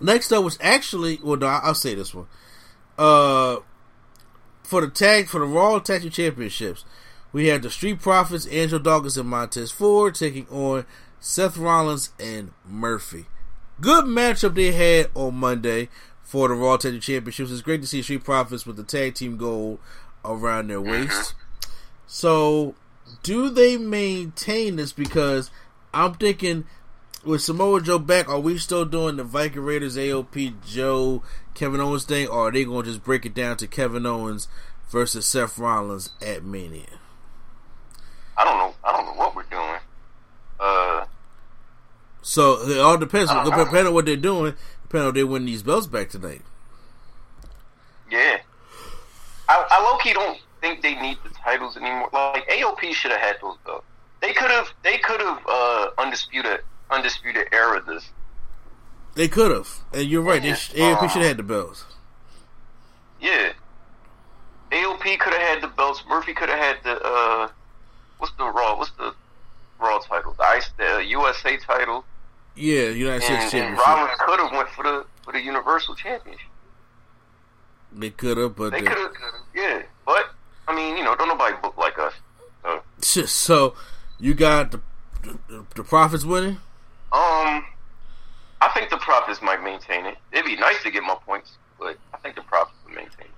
next 0.00 0.32
up 0.32 0.44
was 0.44 0.58
actually 0.60 1.18
well, 1.22 1.36
no, 1.36 1.46
I'll 1.46 1.74
say 1.74 1.94
this 1.94 2.14
one. 2.14 2.26
Uh, 2.98 3.56
for 4.62 4.80
the 4.80 4.88
tag 4.88 5.28
for 5.28 5.40
the 5.40 5.46
Raw 5.46 5.78
Tag 5.78 6.02
Team 6.02 6.10
Championships, 6.10 6.84
we 7.32 7.46
had 7.46 7.62
the 7.62 7.70
Street 7.70 8.00
Profits, 8.00 8.46
Angelo 8.46 8.80
Dawkins, 8.80 9.16
and 9.16 9.28
Montez 9.28 9.70
Ford 9.70 10.14
taking 10.14 10.46
on 10.48 10.84
Seth 11.20 11.56
Rollins 11.56 12.10
and 12.18 12.52
Murphy. 12.66 13.26
Good 13.82 14.04
matchup 14.04 14.54
they 14.54 14.70
had 14.70 15.10
on 15.16 15.34
Monday 15.34 15.88
for 16.22 16.46
the 16.46 16.54
Raw 16.54 16.76
Tag 16.76 17.00
Championships. 17.00 17.50
It's 17.50 17.62
great 17.62 17.80
to 17.80 17.86
see 17.88 18.00
Street 18.00 18.22
Profits 18.22 18.64
with 18.64 18.76
the 18.76 18.84
tag 18.84 19.14
team 19.14 19.36
gold 19.36 19.80
around 20.24 20.70
their 20.70 20.80
waist. 20.80 21.34
So, 22.06 22.76
do 23.24 23.50
they 23.50 23.76
maintain 23.76 24.76
this? 24.76 24.92
Because 24.92 25.50
I'm 25.92 26.14
thinking 26.14 26.64
with 27.24 27.42
Samoa 27.42 27.80
Joe 27.80 27.98
back, 27.98 28.28
are 28.28 28.38
we 28.38 28.56
still 28.56 28.84
doing 28.84 29.16
the 29.16 29.24
Viking 29.24 29.62
Raiders, 29.62 29.96
AOP, 29.96 30.64
Joe, 30.64 31.24
Kevin 31.54 31.80
Owens 31.80 32.04
thing, 32.04 32.28
or 32.28 32.48
are 32.48 32.52
they 32.52 32.64
going 32.64 32.84
to 32.84 32.90
just 32.92 33.02
break 33.02 33.26
it 33.26 33.34
down 33.34 33.56
to 33.56 33.66
Kevin 33.66 34.06
Owens 34.06 34.46
versus 34.90 35.26
Seth 35.26 35.58
Rollins 35.58 36.10
at 36.24 36.44
Mania? 36.44 36.86
I 38.38 38.44
don't 38.44 38.58
know. 38.58 38.74
I 38.84 38.92
don't 38.92 39.06
know 39.06 39.14
what 39.14 39.34
we're 39.34 39.42
doing. 39.42 39.80
Uh, 40.60 41.01
So 42.22 42.62
it 42.68 42.78
all 42.78 42.96
depends. 42.96 43.30
Don't. 43.30 43.44
Depending 43.44 43.86
on 43.88 43.94
what 43.94 44.06
they're 44.06 44.16
doing, 44.16 44.54
depending 44.82 45.08
on 45.08 45.14
they 45.14 45.24
win 45.24 45.44
these 45.44 45.62
belts 45.62 45.86
back 45.86 46.08
tonight. 46.08 46.42
yeah. 48.10 48.38
I, 49.48 49.66
I 49.70 49.82
low 49.82 49.98
key 49.98 50.12
don't 50.12 50.38
think 50.60 50.82
they 50.82 50.94
need 50.94 51.18
the 51.24 51.30
titles 51.30 51.76
anymore. 51.76 52.08
Like 52.12 52.48
AOP 52.48 52.94
should 52.94 53.10
have 53.10 53.20
had 53.20 53.36
those 53.42 53.56
belts. 53.66 53.84
They 54.20 54.32
could 54.32 54.50
have. 54.50 54.68
They 54.84 54.98
could 54.98 55.20
have 55.20 55.40
uh, 55.48 55.86
undisputed 55.98 56.60
undisputed 56.90 57.48
era 57.52 57.82
this. 57.84 58.08
They 59.14 59.28
could 59.28 59.50
have, 59.50 59.68
and 59.92 60.04
you're 60.08 60.22
right. 60.22 60.40
They 60.40 60.48
Yeah. 60.50 60.54
sh- 60.54 60.72
AOP 60.74 61.00
should 61.10 61.22
have 61.22 61.28
had 61.28 61.36
the 61.38 61.42
belts. 61.42 61.84
Yeah. 63.20 63.52
AOP 64.70 65.18
could 65.18 65.32
have 65.34 65.42
had 65.42 65.60
the 65.62 65.68
belts. 65.68 66.02
Murphy 66.08 66.32
could 66.34 66.48
have 66.48 66.58
had 66.58 66.76
the 66.84 67.02
uh, 67.04 67.48
what's 68.18 68.32
the 68.38 68.44
Raw? 68.44 68.78
What's 68.78 68.92
the 68.92 69.12
Raw 69.80 69.98
title? 69.98 70.34
The 70.38 70.44
Ice, 70.44 70.70
the 70.78 71.04
USA 71.08 71.56
title. 71.58 72.04
Yeah, 72.54 72.88
United 72.90 73.22
States 73.22 73.30
And, 73.30 73.42
and 73.42 73.76
Championship. 73.78 73.86
Rollins 73.86 74.18
could 74.20 74.40
have 74.40 74.52
went 74.52 74.68
for 74.70 74.82
the 74.84 75.06
for 75.24 75.32
the 75.32 75.40
Universal 75.40 75.94
Championship. 75.96 76.46
They 77.92 78.10
could 78.10 78.38
have, 78.38 78.56
but 78.56 78.72
They 78.72 78.80
they- 78.80 78.86
could 78.86 78.98
have, 78.98 79.12
yeah. 79.54 79.82
But 80.06 80.30
I 80.68 80.74
mean, 80.74 80.96
you 80.96 81.04
know, 81.04 81.14
don't 81.16 81.28
nobody 81.28 81.56
book 81.62 81.76
like 81.76 81.98
us. 81.98 82.12
So, 83.00 83.24
so 83.26 83.74
you 84.20 84.34
got 84.34 84.70
the 84.70 84.80
the, 85.48 85.64
the 85.74 85.84
profits 85.84 86.24
winning. 86.24 86.58
um, 87.12 87.64
I 88.60 88.68
think 88.74 88.90
the 88.90 88.96
profits 88.98 89.40
might 89.42 89.62
maintain 89.62 90.06
it. 90.06 90.16
It'd 90.32 90.44
be 90.46 90.56
nice 90.56 90.82
to 90.84 90.90
get 90.90 91.02
more 91.02 91.20
points, 91.26 91.52
but 91.78 91.96
I 92.14 92.16
think 92.18 92.36
the 92.36 92.42
profits 92.42 92.76
would 92.84 92.94
maintain 92.94 93.26
it. 93.26 93.30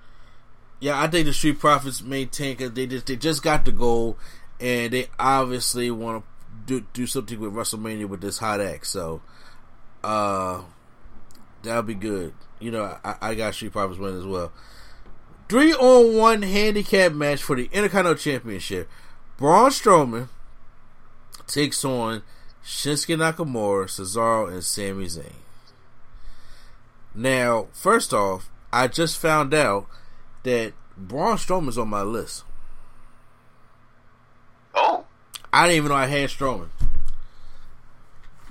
Yeah, 0.79 1.01
I 1.01 1.07
think 1.07 1.25
the 1.25 1.33
Street 1.33 1.59
Profits 1.59 2.01
maintain 2.03 2.55
because 2.57 2.73
they 2.73 2.85
just 2.85 3.05
they 3.07 3.15
just 3.15 3.41
got 3.43 3.65
the 3.65 3.71
goal, 3.71 4.17
and 4.59 4.93
they 4.93 5.07
obviously 5.17 5.89
want 5.89 6.23
to 6.23 6.29
do 6.65 6.85
do 6.93 7.07
something 7.07 7.39
with 7.39 7.53
WrestleMania 7.53 8.07
with 8.07 8.21
this 8.21 8.37
hot 8.39 8.61
act. 8.61 8.87
So, 8.87 9.21
uh, 10.03 10.61
that'll 11.63 11.83
be 11.83 11.93
good. 11.95 12.33
You 12.59 12.71
know, 12.71 12.97
I, 13.03 13.15
I 13.21 13.35
got 13.35 13.53
Street 13.53 13.71
Profits 13.71 13.99
winning 13.99 14.19
as 14.19 14.25
well. 14.25 14.51
Three 15.47 15.73
on 15.73 16.15
one 16.17 16.41
handicap 16.41 17.11
match 17.11 17.43
for 17.43 17.55
the 17.55 17.69
Intercontinental 17.71 18.15
Championship. 18.15 18.89
Braun 19.37 19.69
Strowman 19.69 20.29
takes 21.45 21.85
on 21.85 22.23
Shinsuke 22.63 23.15
Nakamura, 23.17 23.85
Cesaro, 23.85 24.51
and 24.51 24.63
Sami 24.63 25.05
Zayn. 25.05 25.33
Now, 27.13 27.67
first 27.73 28.13
off, 28.13 28.49
I 28.73 28.87
just 28.87 29.17
found 29.17 29.53
out 29.53 29.87
that 30.43 30.73
Braun 30.97 31.37
Strowman's 31.37 31.77
on 31.77 31.89
my 31.89 32.01
list. 32.01 32.43
Oh, 34.73 35.05
I 35.55 35.67
didn't 35.67 35.77
even 35.77 35.89
know 35.89 35.95
I 35.95 36.05
had 36.07 36.29
Strowman. 36.29 36.67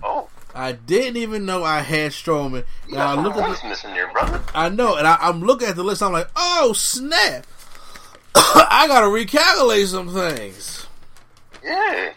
oh, 0.03 0.29
I 0.55 0.73
didn't 0.73 1.19
even 1.19 1.45
know 1.45 1.63
I 1.63 1.81
had 1.81 2.13
Strowman. 2.13 2.65
you 2.89 2.95
Now 2.95 3.09
I 3.13 3.15
got 3.17 3.17
some 3.17 3.25
look 3.25 3.37
at 3.37 3.63
the, 3.63 3.69
missing 3.69 3.91
there, 3.93 4.11
brother. 4.11 4.41
I 4.55 4.71
know, 4.71 4.97
and 4.97 5.07
I, 5.07 5.19
I'm 5.21 5.43
looking 5.43 5.69
at 5.69 5.77
the 5.77 5.85
list. 5.85 6.03
I'm 6.03 6.13
like, 6.13 6.31
oh 6.35 6.73
snap! 6.73 7.47
I 8.35 8.87
gotta 8.89 9.07
recalculate 9.09 9.87
some 9.87 10.09
things 10.15 10.87
Yeah, 11.63 12.15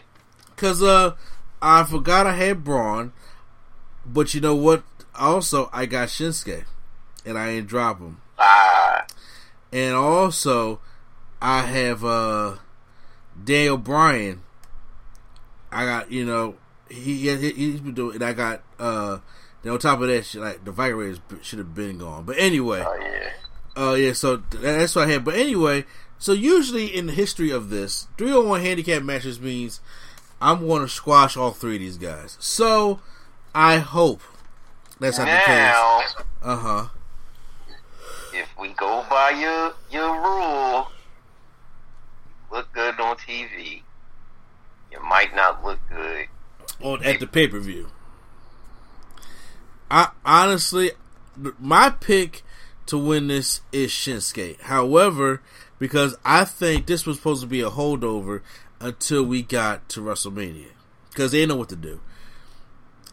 because 0.56 0.82
uh, 0.82 1.16
I 1.60 1.84
forgot 1.84 2.26
I 2.26 2.32
had 2.32 2.64
Braun, 2.64 3.12
but 4.06 4.32
you 4.32 4.40
know 4.40 4.54
what? 4.54 4.84
Also, 5.14 5.68
I 5.70 5.84
got 5.84 6.08
Shinsuke, 6.08 6.64
and 7.26 7.36
I 7.38 7.54
didn't 7.56 7.68
drop 7.68 7.98
him. 7.98 8.22
ah, 8.38 9.04
and 9.70 9.94
also 9.94 10.80
I 11.42 11.60
have 11.62 12.04
uh 12.06 12.56
Daniel 13.44 13.76
Bryan. 13.76 14.44
I 15.72 15.84
got 15.84 16.10
you 16.12 16.24
know 16.24 16.56
he, 16.90 17.28
he 17.36 17.50
he's 17.52 17.80
been 17.80 17.94
doing. 17.94 18.16
And 18.16 18.24
I 18.24 18.32
got 18.32 18.62
uh 18.78 19.18
then 19.62 19.72
on 19.72 19.78
top 19.78 20.00
of 20.00 20.08
that, 20.08 20.24
shit, 20.24 20.40
like 20.40 20.64
the 20.64 20.72
Raiders 20.72 21.20
should 21.42 21.58
have 21.58 21.74
been 21.74 21.98
gone. 21.98 22.24
But 22.24 22.36
anyway, 22.38 22.84
oh 22.86 22.98
yeah. 23.76 23.82
uh 23.90 23.94
yeah, 23.94 24.12
so 24.12 24.36
that's 24.36 24.94
what 24.94 25.08
I 25.08 25.12
had. 25.12 25.24
But 25.24 25.34
anyway, 25.34 25.84
so 26.18 26.32
usually 26.32 26.86
in 26.86 27.06
the 27.06 27.12
history 27.12 27.50
of 27.50 27.68
this, 27.70 28.06
three 28.16 28.32
on 28.32 28.48
one 28.48 28.60
handicap 28.60 29.02
matches 29.02 29.40
means 29.40 29.80
I'm 30.40 30.66
going 30.66 30.82
to 30.82 30.88
squash 30.88 31.36
all 31.36 31.50
three 31.50 31.74
of 31.76 31.80
these 31.80 31.98
guys. 31.98 32.36
So 32.40 33.00
I 33.54 33.78
hope 33.78 34.20
that's 35.00 35.18
not 35.18 35.24
the 35.24 35.30
case. 35.38 35.48
Now, 35.48 36.02
Uh 36.42 36.56
huh. 36.56 36.88
if 38.32 38.48
we 38.60 38.68
go 38.68 39.04
by 39.10 39.30
your 39.30 39.72
your 39.90 40.14
rule, 40.22 40.88
look 42.52 42.72
good 42.72 42.98
on 43.00 43.16
TV. 43.16 43.82
You 44.90 45.02
might 45.02 45.34
not 45.34 45.64
look 45.64 45.78
good. 45.88 46.26
on 46.82 47.02
at 47.04 47.20
the 47.20 47.26
pay 47.26 47.48
per 47.48 47.58
view. 47.58 47.90
I 49.90 50.10
honestly, 50.24 50.92
my 51.58 51.90
pick 51.90 52.42
to 52.86 52.98
win 52.98 53.28
this 53.28 53.60
is 53.72 53.90
Shinsuke. 53.90 54.60
However, 54.62 55.42
because 55.78 56.16
I 56.24 56.44
think 56.44 56.86
this 56.86 57.06
was 57.06 57.16
supposed 57.16 57.42
to 57.42 57.46
be 57.46 57.60
a 57.60 57.70
holdover 57.70 58.42
until 58.80 59.24
we 59.24 59.42
got 59.42 59.88
to 59.90 60.00
WrestleMania, 60.00 60.72
because 61.10 61.32
they 61.32 61.46
know 61.46 61.56
what 61.56 61.68
to 61.70 61.76
do. 61.76 62.00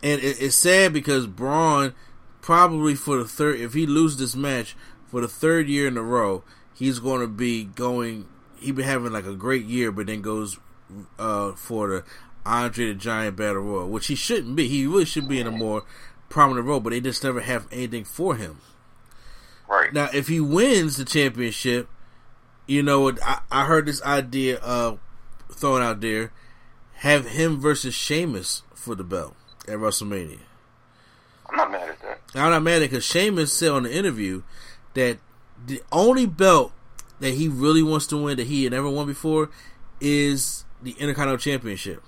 And 0.03 0.21
it, 0.21 0.41
it's 0.41 0.55
sad 0.55 0.93
because 0.93 1.27
Braun 1.27 1.93
probably 2.41 2.95
for 2.95 3.17
the 3.17 3.25
third, 3.25 3.59
if 3.59 3.73
he 3.73 3.85
loses 3.85 4.19
this 4.19 4.35
match 4.35 4.75
for 5.07 5.21
the 5.21 5.27
third 5.27 5.67
year 5.67 5.87
in 5.87 5.97
a 5.97 6.03
row, 6.03 6.43
he's 6.75 6.99
going 6.99 7.21
to 7.21 7.27
be 7.27 7.63
going. 7.63 8.27
He 8.59 8.71
been 8.71 8.85
having 8.85 9.11
like 9.11 9.25
a 9.25 9.35
great 9.35 9.65
year, 9.65 9.91
but 9.91 10.07
then 10.07 10.21
goes 10.21 10.59
uh, 11.17 11.53
for 11.53 11.87
the 11.87 12.03
Andre 12.45 12.87
the 12.87 12.93
Giant 12.93 13.35
Battle 13.35 13.61
Royal, 13.61 13.89
which 13.89 14.07
he 14.07 14.15
shouldn't 14.15 14.55
be. 14.55 14.67
He 14.67 14.85
really 14.85 15.05
should 15.05 15.27
be 15.27 15.39
in 15.39 15.47
a 15.47 15.51
more 15.51 15.83
prominent 16.29 16.67
role, 16.67 16.79
but 16.79 16.91
they 16.91 17.01
just 17.01 17.23
never 17.23 17.41
have 17.41 17.67
anything 17.71 18.03
for 18.03 18.35
him. 18.35 18.59
Right. 19.67 19.91
Now, 19.91 20.09
if 20.13 20.27
he 20.27 20.39
wins 20.39 20.97
the 20.97 21.05
championship, 21.05 21.89
you 22.67 22.83
know, 22.83 23.11
I, 23.23 23.39
I 23.51 23.65
heard 23.65 23.87
this 23.87 24.01
idea 24.03 24.59
uh, 24.59 24.97
thrown 25.51 25.81
out 25.81 26.01
there: 26.01 26.31
have 26.95 27.29
him 27.29 27.59
versus 27.59 27.95
Sheamus 27.95 28.61
for 28.73 28.93
the 28.93 29.03
belt 29.03 29.35
at 29.67 29.77
WrestleMania. 29.77 30.39
I'm 31.49 31.57
not 31.57 31.71
mad 31.71 31.89
at 31.89 32.01
that. 32.01 32.19
I'm 32.35 32.51
not 32.51 32.63
mad 32.63 32.83
at 32.83 32.89
because 32.89 33.05
Sheamus 33.05 33.51
said 33.51 33.71
on 33.71 33.83
the 33.83 33.95
interview 33.95 34.43
that 34.93 35.17
the 35.65 35.81
only 35.91 36.25
belt 36.25 36.73
that 37.19 37.33
he 37.35 37.47
really 37.47 37.81
wants 37.81 38.07
to 38.07 38.17
win 38.17 38.37
that 38.37 38.47
he 38.47 38.65
had 38.65 38.73
never 38.73 38.89
won 38.89 39.07
before 39.07 39.49
is 40.01 40.64
the 40.85 40.91
Intercontinental 40.91 41.37
Championship. 41.37 42.03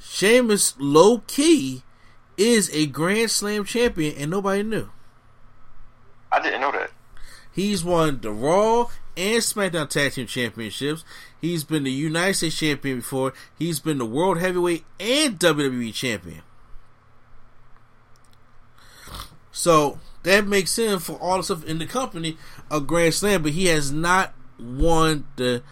Sheamus, 0.00 0.74
low 0.78 1.18
key, 1.26 1.82
is 2.36 2.70
a 2.72 2.86
Grand 2.86 3.30
Slam 3.30 3.64
champion, 3.64 4.16
and 4.16 4.30
nobody 4.30 4.62
knew. 4.62 4.88
I 6.32 6.40
didn't 6.40 6.60
know 6.60 6.72
that. 6.72 6.90
He's 7.52 7.84
won 7.84 8.20
the 8.20 8.30
Raw 8.30 8.86
and 9.16 9.42
SmackDown 9.42 9.90
Tag 9.90 10.12
Team 10.12 10.26
Championships. 10.26 11.04
He's 11.40 11.64
been 11.64 11.84
the 11.84 11.90
United 11.90 12.34
States 12.34 12.58
Champion 12.58 12.98
before. 12.98 13.32
He's 13.58 13.80
been 13.80 13.98
the 13.98 14.06
World 14.06 14.38
Heavyweight 14.38 14.84
and 15.00 15.38
WWE 15.38 15.92
Champion. 15.92 16.42
So 19.50 19.98
that 20.22 20.46
makes 20.46 20.78
him 20.78 21.00
for 21.00 21.14
all 21.14 21.38
the 21.38 21.42
stuff 21.42 21.64
in 21.64 21.78
the 21.78 21.86
company 21.86 22.36
a 22.70 22.80
Grand 22.80 23.14
Slam, 23.14 23.42
but 23.42 23.52
he 23.52 23.66
has 23.66 23.90
not 23.90 24.34
won 24.58 25.26
the 25.36 25.62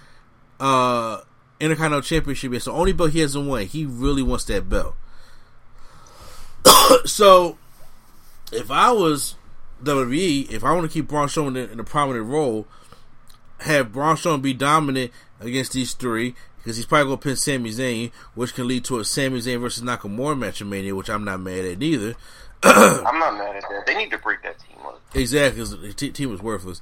uh 0.60 1.20
Intercontinental 1.58 2.02
Championship 2.02 2.52
yet. 2.52 2.62
So 2.62 2.72
only 2.72 2.92
belt 2.92 3.12
he 3.12 3.20
hasn't 3.20 3.46
won. 3.46 3.62
He 3.66 3.86
really 3.86 4.22
wants 4.22 4.44
that 4.44 4.68
belt. 4.68 4.94
so 7.04 7.56
if 8.52 8.70
I 8.70 8.92
was 8.92 9.36
WWE, 9.82 10.50
if 10.50 10.64
I 10.64 10.72
want 10.72 10.90
to 10.90 10.92
keep 10.92 11.08
Braun 11.08 11.28
Strowman 11.28 11.64
in, 11.64 11.70
in 11.70 11.80
a 11.80 11.84
prominent 11.84 12.26
role, 12.26 12.66
have 13.60 13.92
Braun 13.92 14.16
Strowman 14.16 14.42
be 14.42 14.52
dominant 14.52 15.12
against 15.40 15.72
these 15.72 15.94
three 15.94 16.34
because 16.58 16.76
he's 16.76 16.86
probably 16.86 17.06
going 17.06 17.18
to 17.18 17.22
pin 17.22 17.36
Sami 17.36 17.70
Zayn, 17.70 18.12
which 18.34 18.54
can 18.54 18.66
lead 18.66 18.84
to 18.86 18.98
a 18.98 19.04
Sami 19.04 19.38
Zayn 19.38 19.60
versus 19.60 19.84
Nakamura 19.84 20.36
match 20.38 20.60
in 20.60 20.68
Mania, 20.68 20.94
which 20.94 21.08
I'm 21.08 21.24
not 21.24 21.40
mad 21.40 21.64
at 21.64 21.82
either. 21.82 22.16
I'm 22.62 23.18
not 23.18 23.38
mad 23.38 23.56
at 23.56 23.62
that. 23.62 23.84
They 23.86 23.94
need 23.94 24.10
to 24.10 24.18
break 24.18 24.42
that 24.42 24.58
team 24.58 24.78
up. 24.84 25.00
Exactly, 25.14 25.62
the 25.62 25.92
t- 25.92 26.10
team 26.10 26.30
was 26.30 26.42
worthless. 26.42 26.80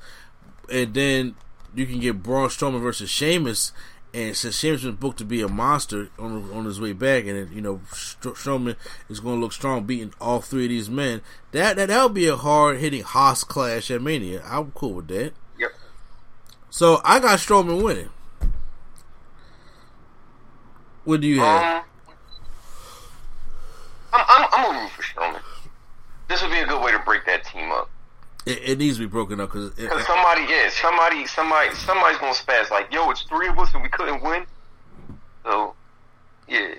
And 0.73 0.95
then 0.95 1.35
you 1.75 1.87
can 1.87 2.01
get 2.01 2.23
Braun 2.23 2.49
Strowman 2.49 2.81
versus 2.81 3.11
Sheamus, 3.11 3.73
and 4.13 4.37
since 4.37 4.59
Sheamus 4.59 4.85
was 4.85 4.95
booked 4.95 5.19
to 5.19 5.25
be 5.25 5.41
a 5.43 5.49
monster 5.49 6.09
on 6.19 6.51
on 6.53 6.65
his 6.65 6.81
way 6.81 6.93
back, 6.93 7.27
and 7.27 7.51
you 7.53 7.61
know 7.61 7.81
Strowman 7.91 8.77
is 9.09 9.21
going 9.21 9.37
to 9.37 9.41
look 9.41 9.53
strong 9.53 9.85
beating 9.85 10.15
all 10.21 10.41
three 10.41 10.65
of 10.65 10.71
these 10.71 10.91
men, 10.91 11.21
that 11.53 11.77
that 11.77 11.89
that'll 11.89 12.09
be 12.09 12.27
a 12.27 12.37
hard 12.37 12.79
hitting 12.79 13.03
Haas 13.03 13.45
clash 13.45 13.91
at 13.91 14.03
Mania. 14.03 14.43
I'm 14.45 14.71
cool 14.73 14.95
with 14.95 15.09
that. 15.09 15.33
Yep. 15.59 15.71
So 16.71 17.01
I 17.05 17.21
got 17.21 17.39
Strowman 17.39 17.83
winning. 17.83 18.11
What 21.05 21.21
do 21.21 21.27
you 21.27 21.41
have? 21.41 21.79
Um, 21.79 21.85
I'm, 24.15 24.25
I'm, 24.29 24.49
I'm 24.53 24.75
rooting 24.75 24.91
for 24.91 25.03
Strowman. 25.03 25.43
This 26.29 26.41
would 26.41 26.51
be 26.51 26.59
a 26.59 26.67
good 26.67 26.83
way 26.83 26.93
to 26.93 26.99
break 27.01 27.27
that 27.27 27.45
team 27.45 27.71
up. 27.73 27.91
It, 28.47 28.61
it 28.63 28.79
needs 28.79 28.97
to 28.99 29.05
be 29.05 29.07
broken 29.07 29.41
up 29.41 29.53
because 29.53 29.73
somebody, 30.07 30.43
yeah, 30.49 30.69
somebody, 30.71 31.27
somebody, 31.27 31.75
somebody's 31.75 32.19
gonna 32.19 32.35
spaz 32.35 32.71
like, 32.71 32.93
"Yo, 32.93 33.11
it's 33.11 33.23
three 33.23 33.49
of 33.49 33.59
us 33.59 33.73
and 33.73 33.83
we 33.83 33.89
couldn't 33.89 34.23
win." 34.23 34.45
So, 35.45 35.75
yeah, 36.47 36.75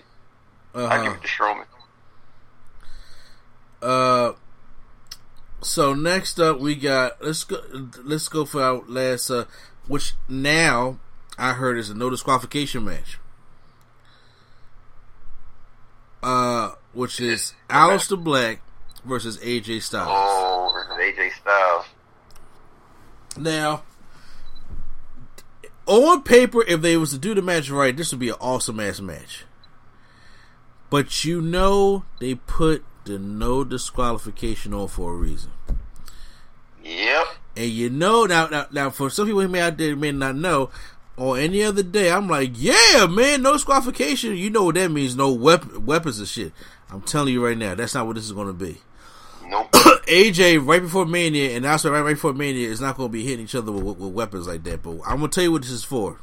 I 0.76 1.04
give 1.04 1.14
it 1.14 1.22
to 1.22 1.28
Strowman. 1.28 1.66
uh, 3.82 4.34
so 5.62 5.94
next 5.94 6.40
up 6.40 6.60
we 6.60 6.76
got 6.76 7.24
let's 7.24 7.44
go 7.44 7.62
let's 8.04 8.28
go 8.28 8.46
for 8.46 8.62
our 8.62 8.84
last 8.88 9.32
uh, 9.32 9.46
which 9.88 10.14
now 10.30 11.00
I 11.38 11.54
heard 11.54 11.78
is 11.78 11.90
a 11.90 11.96
no 11.96 12.10
disqualification 12.10 12.86
match. 12.86 13.20
Uh, 16.24 16.72
which 16.94 17.20
is 17.20 17.54
Aleister 17.70 18.22
Black 18.22 18.62
versus 19.04 19.38
AJ 19.40 19.84
Styles. 19.84 20.10
Oh, 20.10 20.95
versus 21.46 21.86
Now, 23.38 23.84
on 25.86 26.24
paper, 26.24 26.64
if 26.64 26.82
they 26.82 26.98
was 26.98 27.12
to 27.12 27.18
do 27.18 27.34
the 27.34 27.42
match 27.42 27.70
right, 27.70 27.96
this 27.96 28.12
would 28.12 28.20
be 28.20 28.30
an 28.30 28.36
awesome 28.40 28.80
ass 28.80 29.00
match. 29.00 29.46
But 30.90 31.26
you 31.26 31.42
know 31.42 32.06
they 32.20 32.36
put 32.36 32.84
the 33.06 33.20
no 33.20 33.64
disqualification 33.64 34.74
on 34.74 34.88
for 34.88 35.14
a 35.14 35.16
reason. 35.16 35.52
Yep. 36.84 37.26
And 37.58 37.70
you 37.70 37.90
know 37.90 38.26
now, 38.26 38.48
now, 38.48 38.68
now 38.72 38.90
for 38.90 39.10
some 39.10 39.26
people 39.26 39.42
who 39.42 39.48
may 39.48 39.62
out 39.62 39.78
there 39.78 39.96
may 39.96 40.12
not 40.12 40.36
know, 40.36 40.70
on 41.18 41.40
any 41.40 41.64
other 41.64 41.84
day, 41.84 42.12
I'm 42.12 42.28
like, 42.28 42.52
yeah, 42.56 43.08
man, 43.10 43.42
no 43.42 43.54
disqualification. 43.54 44.36
You 44.36 44.50
know 44.50 44.66
what 44.66 44.76
that 44.76 44.92
means? 44.92 45.16
No 45.16 45.32
weapon, 45.32 45.86
weapons 45.86 46.20
and 46.20 46.28
shit. 46.28 46.52
I'm 46.90 47.02
telling 47.02 47.34
you 47.34 47.46
right 47.46 47.58
now, 47.58 47.76
that's 47.76 47.94
not 47.94 48.06
what 48.06 48.16
this 48.16 48.26
is 48.26 48.34
going 48.34 48.48
to 48.48 48.54
be. 48.54 48.82
Nope. 49.48 49.74
AJ 50.06 50.66
right 50.66 50.82
before 50.82 51.06
Mania 51.06 51.56
and 51.56 51.66
also 51.66 51.92
right, 51.92 52.02
right 52.02 52.14
before 52.14 52.34
Mania 52.34 52.70
is 52.70 52.82
not 52.82 52.98
going 52.98 53.10
to 53.10 53.14
be 53.14 53.24
hitting 53.24 53.46
each 53.46 53.56
other 53.56 53.72
with, 53.72 53.84
with, 53.84 53.98
with 53.98 54.14
weapons 54.14 54.48
like 54.48 54.64
that. 54.64 54.84
But 54.84 55.00
I'm 55.06 55.20
going 55.20 55.30
to 55.32 55.36
tell 55.36 55.44
you 55.44 55.52
what 55.52 55.62
this 55.64 55.72
is 55.72 55.84
for. 55.84 56.20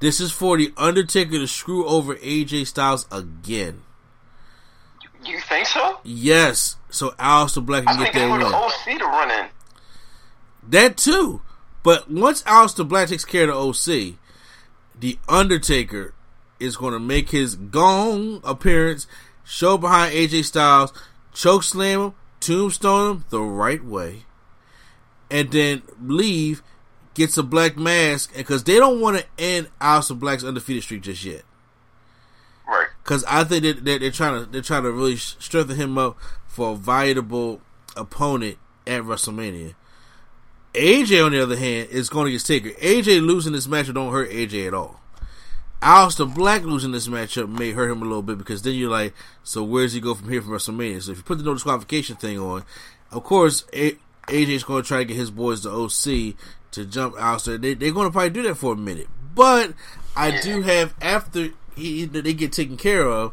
This 0.00 0.20
is 0.20 0.32
for 0.32 0.58
the 0.58 0.72
Undertaker 0.76 1.32
to 1.32 1.46
screw 1.46 1.86
over 1.86 2.16
AJ 2.16 2.66
Styles 2.66 3.06
again. 3.10 3.82
you 5.24 5.38
think 5.40 5.66
so? 5.66 5.98
Yes, 6.02 6.76
so 6.90 7.10
Aleister 7.12 7.64
Black 7.64 7.84
I 7.86 7.92
can 7.92 8.02
get 8.02 8.12
think 8.12 8.14
they 8.14 8.20
that 8.28 8.30
win. 8.30 8.40
the 8.40 8.56
OC 8.56 8.98
to 8.98 9.04
run 9.06 9.30
in. 9.30 9.46
That 10.68 10.96
too. 10.96 11.42
But 11.82 12.10
once 12.10 12.42
Aleister 12.42 12.86
Black 12.86 13.08
takes 13.08 13.24
care 13.24 13.48
of 13.48 13.48
the 13.48 14.10
OC, 14.10 14.14
the 14.98 15.18
Undertaker 15.28 16.14
is 16.60 16.76
going 16.76 16.92
to 16.92 17.00
make 17.00 17.30
his 17.30 17.56
gong 17.56 18.40
appearance, 18.44 19.06
show 19.44 19.76
behind 19.78 20.14
AJ 20.14 20.44
Styles, 20.44 20.92
choke 21.32 21.62
slam 21.62 22.00
him, 22.00 22.14
tombstone 22.44 23.10
him 23.10 23.24
the 23.30 23.40
right 23.40 23.84
way, 23.84 24.24
and 25.30 25.50
then 25.50 25.82
leave, 26.02 26.62
gets 27.14 27.36
a 27.38 27.42
black 27.42 27.76
mask, 27.76 28.34
because 28.36 28.64
they 28.64 28.76
don't 28.76 29.00
want 29.00 29.18
to 29.18 29.26
end 29.38 29.68
Aleister 29.80 30.18
Black's 30.18 30.44
undefeated 30.44 30.82
streak 30.82 31.02
just 31.02 31.24
yet. 31.24 31.42
Right. 32.66 32.88
Because 33.02 33.24
I 33.24 33.44
think 33.44 33.62
that 33.64 33.84
that 33.84 34.00
they're 34.00 34.10
trying 34.10 34.44
to 34.44 34.50
they're 34.50 34.62
trying 34.62 34.84
to 34.84 34.92
really 34.92 35.16
strengthen 35.16 35.76
him 35.76 35.98
up 35.98 36.18
for 36.46 36.72
a 36.72 36.76
viable 36.76 37.60
opponent 37.96 38.58
at 38.86 39.02
WrestleMania. 39.02 39.74
AJ, 40.74 41.24
on 41.24 41.32
the 41.32 41.42
other 41.42 41.56
hand, 41.56 41.88
is 41.90 42.08
going 42.08 42.26
to 42.26 42.32
get 42.32 42.44
Taker. 42.44 42.70
AJ 42.80 43.24
losing 43.24 43.52
this 43.52 43.66
matchup 43.66 43.94
don't 43.94 44.12
hurt 44.12 44.30
AJ 44.30 44.66
at 44.66 44.74
all. 44.74 45.00
Aleister 45.84 46.34
Black 46.34 46.62
losing 46.62 46.92
this 46.92 47.08
matchup 47.08 47.46
may 47.48 47.72
hurt 47.72 47.90
him 47.90 48.00
a 48.00 48.06
little 48.06 48.22
bit 48.22 48.38
because 48.38 48.62
then 48.62 48.74
you're 48.74 48.90
like, 48.90 49.12
so 49.42 49.62
where 49.62 49.84
does 49.84 49.92
he 49.92 50.00
go 50.00 50.14
from 50.14 50.30
here 50.30 50.40
from 50.40 50.52
WrestleMania? 50.52 51.02
So 51.02 51.12
if 51.12 51.18
you 51.18 51.24
put 51.24 51.36
the 51.36 51.44
no 51.44 51.52
disqualification 51.52 52.16
thing 52.16 52.38
on, 52.38 52.64
of 53.12 53.22
course, 53.22 53.66
a- 53.74 53.98
AJ's 54.28 54.64
going 54.64 54.82
to 54.82 54.88
try 54.88 54.98
to 54.98 55.04
get 55.04 55.16
his 55.16 55.30
boys 55.30 55.62
the 55.62 55.70
OC 55.70 56.36
to 56.70 56.86
jump 56.86 57.16
Aleister. 57.16 57.60
They, 57.60 57.74
they're 57.74 57.92
going 57.92 58.08
to 58.08 58.12
probably 58.12 58.30
do 58.30 58.42
that 58.44 58.54
for 58.54 58.72
a 58.72 58.76
minute. 58.76 59.08
But 59.34 59.74
I 60.16 60.40
do 60.40 60.62
have, 60.62 60.94
after 61.02 61.50
he, 61.76 62.06
they 62.06 62.32
get 62.32 62.52
taken 62.52 62.78
care 62.78 63.06
of, 63.06 63.32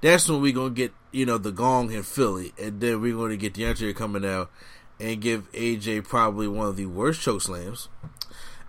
that's 0.00 0.28
when 0.28 0.42
we're 0.42 0.52
going 0.52 0.74
to 0.74 0.76
get, 0.76 0.92
you 1.12 1.24
know, 1.24 1.38
the 1.38 1.52
gong 1.52 1.92
in 1.92 2.02
Philly. 2.02 2.52
And 2.60 2.80
then 2.80 3.00
we're 3.00 3.14
going 3.14 3.30
to 3.30 3.36
get 3.36 3.54
the 3.54 3.64
Undertaker 3.64 3.96
coming 3.96 4.26
out 4.26 4.50
and 4.98 5.20
give 5.20 5.50
AJ 5.52 6.08
probably 6.08 6.48
one 6.48 6.66
of 6.66 6.76
the 6.76 6.86
worst 6.86 7.20
choke 7.22 7.42
slams. 7.42 7.88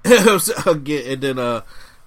Again, 0.67 1.13
and 1.13 1.21
then 1.21 1.39
uh, 1.39 1.61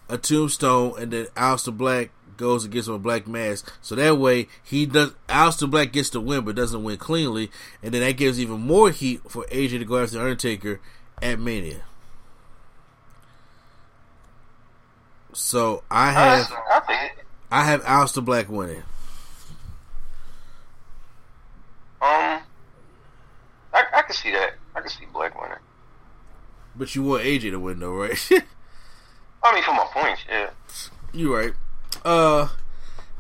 a 0.09 0.19
tombstone, 0.19 0.95
and 0.99 1.13
then 1.13 1.27
Aleister 1.37 1.77
Black 1.77 2.11
goes 2.37 2.65
and 2.65 2.73
gets 2.73 2.87
him 2.87 2.95
a 2.95 2.99
black 2.99 3.27
mask. 3.27 3.73
So 3.81 3.95
that 3.95 4.19
way 4.19 4.49
he 4.63 4.87
does. 4.87 5.13
Aleister 5.29 5.71
Black 5.71 5.93
gets 5.93 6.11
the 6.11 6.21
win, 6.21 6.45
but 6.45 6.55
doesn't 6.57 6.83
win 6.83 6.97
cleanly, 6.99 7.51
and 7.83 7.93
then 7.93 8.03
that 8.03 8.17
gives 8.17 8.41
even 8.41 8.61
more 8.61 8.91
heat 8.91 9.21
for 9.29 9.45
AJ 9.47 9.79
to 9.79 9.85
go 9.85 10.03
after 10.03 10.17
the 10.17 10.23
Undertaker 10.23 10.81
at 11.23 11.39
Mania. 11.39 11.83
So 15.33 15.83
I 15.91 16.13
have 16.13 16.51
I 16.73 16.81
think 16.81 17.19
it. 17.19 17.25
I 17.51 17.65
have 17.65 17.83
Aleister 17.85 18.25
Black 18.25 18.49
winning. 18.49 18.83
Um, 22.01 22.41
I, 23.73 23.85
I 23.95 24.03
can 24.03 24.15
see 24.15 24.31
that. 24.33 24.55
I 24.75 24.81
can 24.81 24.91
see 24.91 25.05
Black 25.13 25.39
winning. 25.41 25.59
But 26.75 26.95
you 26.95 27.03
want 27.03 27.25
AJ 27.25 27.51
to 27.51 27.59
win 27.59 27.81
though, 27.81 27.93
right? 27.93 28.31
I 29.43 29.55
mean, 29.55 29.63
for 29.63 29.73
my 29.73 29.87
points, 29.93 30.23
yeah. 30.29 30.51
You're 31.13 31.37
right. 31.37 31.53
Uh, 32.05 32.49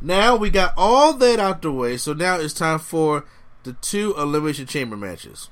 now 0.00 0.36
we 0.36 0.50
got 0.50 0.74
all 0.76 1.12
that 1.14 1.38
out 1.38 1.62
the 1.62 1.72
way, 1.72 1.96
so 1.96 2.12
now 2.12 2.36
it's 2.36 2.54
time 2.54 2.78
for 2.78 3.24
the 3.62 3.72
two 3.74 4.14
elimination 4.16 4.66
chamber 4.66 4.96
matches. 4.96 5.50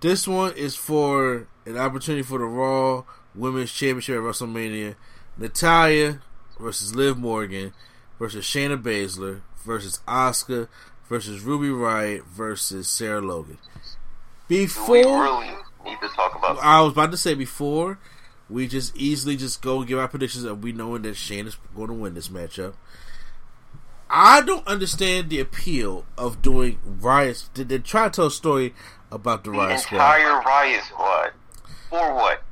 This 0.00 0.28
one 0.28 0.52
is 0.54 0.76
for 0.76 1.48
an 1.66 1.76
opportunity 1.76 2.22
for 2.22 2.38
the 2.38 2.44
Raw 2.44 3.04
Women's 3.34 3.72
Championship 3.72 4.16
at 4.16 4.22
WrestleMania. 4.22 4.94
Natalya 5.36 6.20
versus 6.58 6.94
Liv 6.94 7.16
Morgan 7.16 7.72
versus 8.18 8.44
Shayna 8.44 8.80
Baszler 8.80 9.40
versus 9.64 10.00
Asuka 10.06 10.68
versus 11.08 11.42
Ruby 11.42 11.68
Riott 11.68 12.24
versus 12.24 12.88
Sarah 12.88 13.20
Logan. 13.20 13.58
Do 14.48 14.56
we 14.56 14.64
Before 14.64 15.22
really 15.22 15.50
need 15.84 15.98
to 16.00 16.08
talk 16.08 16.36
about 16.36 16.58
I 16.58 16.80
was 16.80 16.92
about 16.92 17.12
to 17.12 17.16
say 17.16 17.34
before 17.34 17.98
we 18.50 18.66
just 18.66 18.96
easily 18.96 19.36
just 19.36 19.62
go 19.62 19.82
give 19.84 19.98
our 19.98 20.08
predictions 20.08 20.44
of 20.44 20.62
we 20.62 20.72
knowing 20.72 21.02
that 21.02 21.16
Shane 21.16 21.46
is 21.46 21.56
going 21.74 21.88
to 21.88 21.94
win 21.94 22.14
this 22.14 22.28
matchup. 22.28 22.74
I 24.10 24.40
don't 24.40 24.66
understand 24.66 25.28
the 25.28 25.40
appeal 25.40 26.06
of 26.16 26.40
doing 26.40 26.78
riots. 26.84 27.50
Did 27.52 27.68
they 27.68 27.78
try 27.78 28.04
to 28.04 28.10
tell 28.10 28.26
a 28.26 28.30
story 28.30 28.74
about 29.10 29.44
the 29.44 29.50
the 29.50 29.56
Riott 29.58 29.80
Squad? 29.80 29.96
entire 29.96 30.42
Riott 30.42 30.82
Squad? 30.82 31.32
For 31.90 32.14
what? 32.14 32.42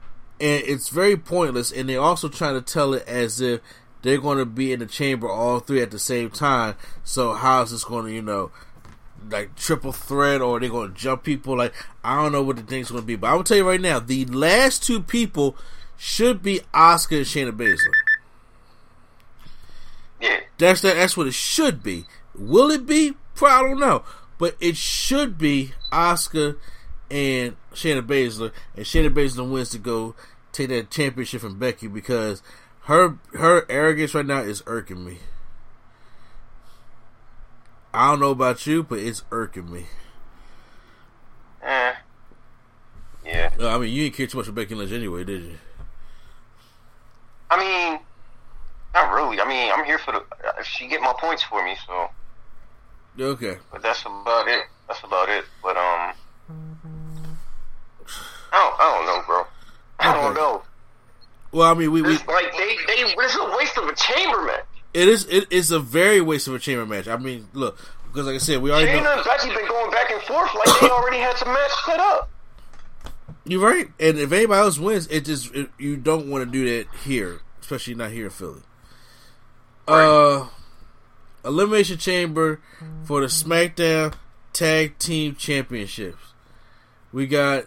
and 0.40 0.62
it's 0.64 0.88
very 0.88 1.16
pointless. 1.16 1.72
And 1.72 1.88
they're 1.88 2.00
also 2.00 2.28
trying 2.28 2.54
to 2.54 2.60
tell 2.60 2.94
it 2.94 3.06
as 3.06 3.40
if 3.40 3.60
they're 4.02 4.20
going 4.20 4.38
to 4.38 4.44
be 4.46 4.72
in 4.72 4.80
the 4.80 4.86
chamber 4.86 5.28
all 5.28 5.60
three 5.60 5.80
at 5.80 5.90
the 5.90 5.98
same 5.98 6.30
time. 6.30 6.76
So 7.04 7.32
how 7.32 7.62
is 7.62 7.70
this 7.70 7.84
going 7.84 8.06
to, 8.06 8.12
you 8.12 8.22
know, 8.22 8.50
like 9.30 9.56
triple 9.56 9.92
threat, 9.92 10.40
or 10.40 10.60
they're 10.60 10.68
going 10.68 10.92
to 10.92 10.98
jump 10.98 11.24
people? 11.24 11.56
Like 11.56 11.74
I 12.04 12.22
don't 12.22 12.32
know 12.32 12.42
what 12.42 12.56
the 12.56 12.62
thing's 12.62 12.90
going 12.90 13.02
to 13.02 13.06
be, 13.06 13.16
but 13.16 13.28
I'm 13.28 13.34
gonna 13.34 13.44
tell 13.44 13.56
you 13.56 13.68
right 13.68 13.80
now, 13.80 13.98
the 13.98 14.26
last 14.26 14.84
two 14.84 15.00
people 15.00 15.56
should 15.96 16.42
be 16.42 16.60
Asuka 16.74 17.18
and 17.18 17.26
Shayna 17.26 17.56
Baszler. 17.56 17.92
Yeah. 20.20 20.40
That's 20.58 20.80
that. 20.82 20.94
That's 20.94 21.16
what 21.16 21.26
it 21.26 21.34
should 21.34 21.82
be. 21.82 22.04
Will 22.34 22.70
it 22.70 22.86
be? 22.86 23.14
Probably 23.34 23.54
I 23.54 23.68
don't 23.68 23.80
know, 23.80 24.04
but 24.38 24.56
it 24.60 24.76
should 24.76 25.38
be 25.38 25.72
Asuka 25.92 26.56
and 27.10 27.56
Shayna 27.74 28.02
Baszler, 28.02 28.52
and 28.74 28.84
Shayna 28.84 29.10
Baszler 29.10 29.50
wins 29.50 29.70
to 29.70 29.78
go 29.78 30.14
take 30.52 30.68
that 30.70 30.90
championship 30.90 31.40
from 31.40 31.58
Becky 31.58 31.86
because 31.86 32.42
her 32.82 33.18
her 33.34 33.66
arrogance 33.68 34.14
right 34.14 34.26
now 34.26 34.40
is 34.40 34.62
irking 34.66 35.04
me. 35.04 35.18
I 37.92 38.10
don't 38.10 38.20
know 38.20 38.30
about 38.30 38.66
you, 38.66 38.82
but 38.82 38.98
it's 38.98 39.22
irking 39.30 39.72
me. 39.72 39.86
Eh. 41.62 41.94
Yeah. 43.24 43.50
I 43.58 43.78
mean, 43.78 43.92
you 43.92 44.04
didn't 44.04 44.16
care 44.16 44.26
too 44.26 44.38
much 44.38 44.46
for 44.46 44.52
Becky 44.52 44.74
Lynch 44.74 44.92
anyway, 44.92 45.24
did 45.24 45.42
you? 45.42 45.58
I 47.50 47.58
mean, 47.58 48.00
not 48.94 49.12
really. 49.12 49.40
I 49.40 49.48
mean, 49.48 49.70
I'm 49.72 49.84
here 49.84 49.98
for 49.98 50.12
the. 50.12 50.24
She 50.64 50.88
get 50.88 51.00
my 51.00 51.14
points 51.18 51.42
for 51.42 51.64
me, 51.64 51.76
so. 51.86 52.08
Okay. 53.18 53.56
But 53.72 53.82
that's 53.82 54.02
about 54.02 54.48
it. 54.48 54.64
That's 54.88 55.02
about 55.02 55.28
it. 55.28 55.44
But 55.62 55.76
um, 55.76 56.12
I 58.52 58.52
don't. 58.52 58.80
I 58.80 58.96
don't 58.96 59.06
know, 59.06 59.22
bro. 59.26 59.46
I 59.98 60.12
don't 60.14 60.34
know. 60.34 60.62
Well, 61.52 61.70
I 61.70 61.74
mean, 61.74 61.92
we, 61.92 62.02
we 62.02 62.12
like 62.12 62.52
they 62.52 62.76
they 62.86 63.14
it's 63.16 63.36
a 63.36 63.56
waste 63.56 63.78
of 63.78 63.88
a 63.88 63.94
chamber 63.94 64.42
match. 64.42 64.64
it 64.92 65.08
is 65.08 65.26
it 65.26 65.50
is 65.50 65.70
a 65.70 65.78
very 65.78 66.20
waste 66.20 66.48
of 66.48 66.54
a 66.54 66.58
chamber 66.58 66.84
match. 66.84 67.08
I 67.08 67.16
mean, 67.16 67.48
look, 67.54 67.78
because 68.08 68.26
like 68.26 68.34
I 68.34 68.38
said, 68.38 68.60
we 68.60 68.70
already 68.70 68.88
Shayna 68.88 69.04
know 69.04 69.12
and 69.14 69.24
Becky 69.24 69.48
been 69.48 69.66
going 69.68 69.90
back 69.90 70.10
and 70.10 70.20
forth 70.22 70.50
like 70.54 70.80
they 70.80 70.88
already 70.88 71.18
had 71.18 71.36
some 71.36 71.48
match 71.52 71.70
set 71.86 72.00
up. 72.00 72.28
You're 73.46 73.60
right. 73.60 73.88
And 74.00 74.18
if 74.18 74.32
anybody 74.32 74.60
else 74.60 74.78
wins, 74.78 75.06
it 75.08 75.24
just 75.24 75.54
it, 75.54 75.70
you 75.78 75.96
don't 75.96 76.28
want 76.28 76.44
to 76.44 76.50
do 76.50 76.64
that 76.64 76.88
here, 77.04 77.40
especially 77.60 77.94
not 77.94 78.10
here 78.10 78.26
in 78.26 78.30
Philly. 78.30 78.62
Uh, 79.86 80.48
elimination 81.44 81.96
chamber 81.96 82.60
for 83.04 83.20
the 83.20 83.28
SmackDown 83.28 84.14
Tag 84.52 84.98
Team 84.98 85.34
Championships. 85.36 86.32
We 87.12 87.26
got 87.26 87.66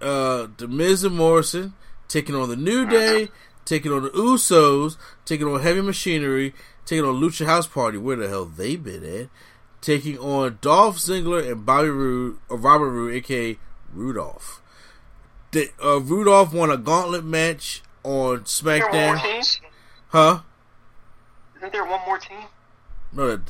uh 0.00 0.46
the 0.56 0.68
Miz 0.68 1.04
and 1.04 1.16
Morrison 1.16 1.74
taking 2.08 2.34
on 2.34 2.48
the 2.48 2.56
New 2.56 2.86
Day, 2.86 3.28
taking 3.64 3.92
on 3.92 4.04
the 4.04 4.10
Usos, 4.10 4.96
taking 5.24 5.46
on 5.46 5.60
Heavy 5.60 5.82
Machinery, 5.82 6.54
taking 6.86 7.04
on 7.04 7.20
Lucha 7.20 7.46
House 7.46 7.66
Party. 7.66 7.98
Where 7.98 8.16
the 8.16 8.28
hell 8.28 8.46
they 8.46 8.76
been 8.76 9.04
at? 9.04 9.28
Taking 9.80 10.18
on 10.18 10.58
Dolph 10.60 10.96
Ziggler 10.96 11.50
and 11.50 11.64
Bobby 11.64 11.90
Roode, 11.90 12.38
or 12.48 12.56
Robert 12.56 12.90
Roode, 12.90 13.14
aka 13.14 13.58
Rudolph. 13.92 14.62
The, 15.50 15.70
uh, 15.82 16.00
Rudolph 16.00 16.52
won 16.52 16.70
a 16.70 16.76
gauntlet 16.76 17.24
match 17.24 17.82
on 18.04 18.42
Is 18.42 18.60
there 18.60 18.78
one 18.80 18.90
more 18.92 19.16
SmackDown. 19.16 19.22
team? 19.22 19.70
Huh? 20.08 20.40
Isn't 21.56 21.72
there 21.72 21.84
one 21.86 22.00
more 22.06 22.18
team? 22.18 22.38
No, 23.12 23.28
that, 23.36 23.40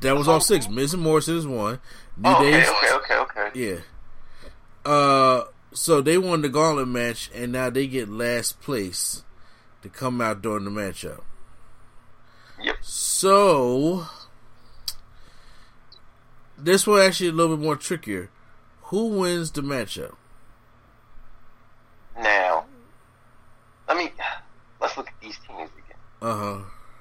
that 0.00 0.16
was 0.16 0.28
all 0.28 0.40
six. 0.40 0.68
Miz 0.68 0.92
and 0.94 1.02
Morrison 1.02 1.36
is 1.36 1.46
one. 1.46 1.80
New 2.16 2.28
Oh, 2.30 2.36
okay, 2.36 2.50
Day's 2.50 2.68
okay, 2.68 2.92
okay, 2.92 3.14
okay. 3.16 3.50
Yeah. 3.54 4.90
Uh, 4.90 5.44
so 5.72 6.00
they 6.00 6.18
won 6.18 6.42
the 6.42 6.48
gauntlet 6.48 6.88
match, 6.88 7.30
and 7.34 7.52
now 7.52 7.70
they 7.70 7.86
get 7.86 8.08
last 8.08 8.60
place 8.60 9.24
to 9.82 9.88
come 9.88 10.20
out 10.20 10.42
during 10.42 10.64
the 10.64 10.70
matchup. 10.70 11.22
Yep. 12.62 12.76
So 12.82 14.06
this 16.58 16.86
one 16.86 17.00
actually 17.00 17.28
a 17.28 17.32
little 17.32 17.56
bit 17.56 17.64
more 17.64 17.76
trickier. 17.76 18.30
Who 18.84 19.08
wins 19.08 19.50
the 19.50 19.62
matchup? 19.62 20.14
Now, 22.20 22.64
let 23.88 23.96
me 23.96 24.12
let's 24.80 24.96
look 24.96 25.08
at 25.08 25.14
these 25.20 25.36
teams 25.46 25.70
again. 25.76 25.98
Uh 26.22 26.34
huh. 26.36 26.58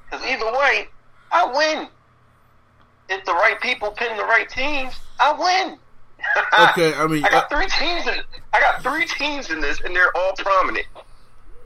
Because 0.10 0.26
either 0.26 0.46
way, 0.52 0.88
I 1.32 1.46
win. 1.56 1.88
If 3.08 3.24
the 3.26 3.34
right 3.34 3.60
people 3.62 3.92
pin 3.92 4.18
the 4.18 4.24
right 4.24 4.50
teams, 4.50 4.94
I 5.20 5.32
win. 5.68 5.78
Okay, 6.72 6.94
I 6.96 7.06
mean, 7.08 7.24
I 7.24 7.30
got 7.30 7.52
uh, 7.52 7.56
three 7.56 7.68
teams. 7.68 8.08
In, 8.08 8.16
I 8.52 8.60
got 8.60 8.82
three 8.82 9.06
teams 9.06 9.52
in 9.52 9.62
this, 9.62 9.80
and 9.82 9.96
they're 9.96 10.16
all 10.18 10.34
prominent. 10.38 10.88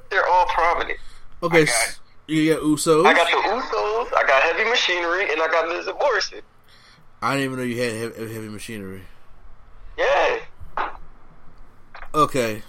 They're 0.09 0.27
all 0.27 0.45
prominent. 0.47 0.97
Okay, 1.41 1.65
got- 1.65 1.99
you 2.27 2.53
got 2.53 2.61
Usos. 2.63 3.05
I 3.05 3.13
got 3.13 3.27
the 3.27 3.37
Usos, 3.49 4.13
I 4.17 4.23
got 4.27 4.43
Heavy 4.43 4.69
Machinery, 4.69 5.31
and 5.31 5.41
I 5.41 5.47
got 5.47 5.69
and 5.69 5.97
Morrison. 5.99 6.41
I 7.21 7.35
didn't 7.35 7.45
even 7.45 7.57
know 7.57 7.63
you 7.63 7.81
had 7.81 7.93
heavy, 7.93 8.33
heavy 8.33 8.49
machinery. 8.49 9.01
Yeah. 9.97 10.39
Okay. 12.13 12.61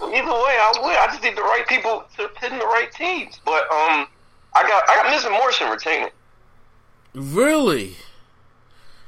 Either 0.00 0.10
way, 0.10 0.56
I 0.58 0.72
would. 0.82 0.96
I 0.96 1.06
just 1.06 1.22
need 1.22 1.36
the 1.36 1.42
right 1.42 1.64
people 1.66 2.04
to 2.16 2.28
pin 2.28 2.58
the 2.58 2.64
right 2.64 2.90
teams. 2.92 3.40
But 3.44 3.62
um, 3.72 4.06
I 4.54 4.62
got 4.62 4.88
I 4.88 5.02
got 5.02 5.24
and 5.24 5.32
Morrison 5.32 5.70
retaining. 5.70 6.10
Really? 7.14 7.96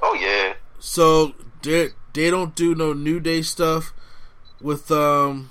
Oh 0.01 0.13
yeah. 0.13 0.53
So 0.79 1.33
they 1.61 1.89
they 2.13 2.29
don't 2.29 2.55
do 2.55 2.73
no 2.75 2.93
New 2.93 3.19
Day 3.19 3.41
stuff 3.41 3.93
with 4.61 4.89
um 4.91 5.49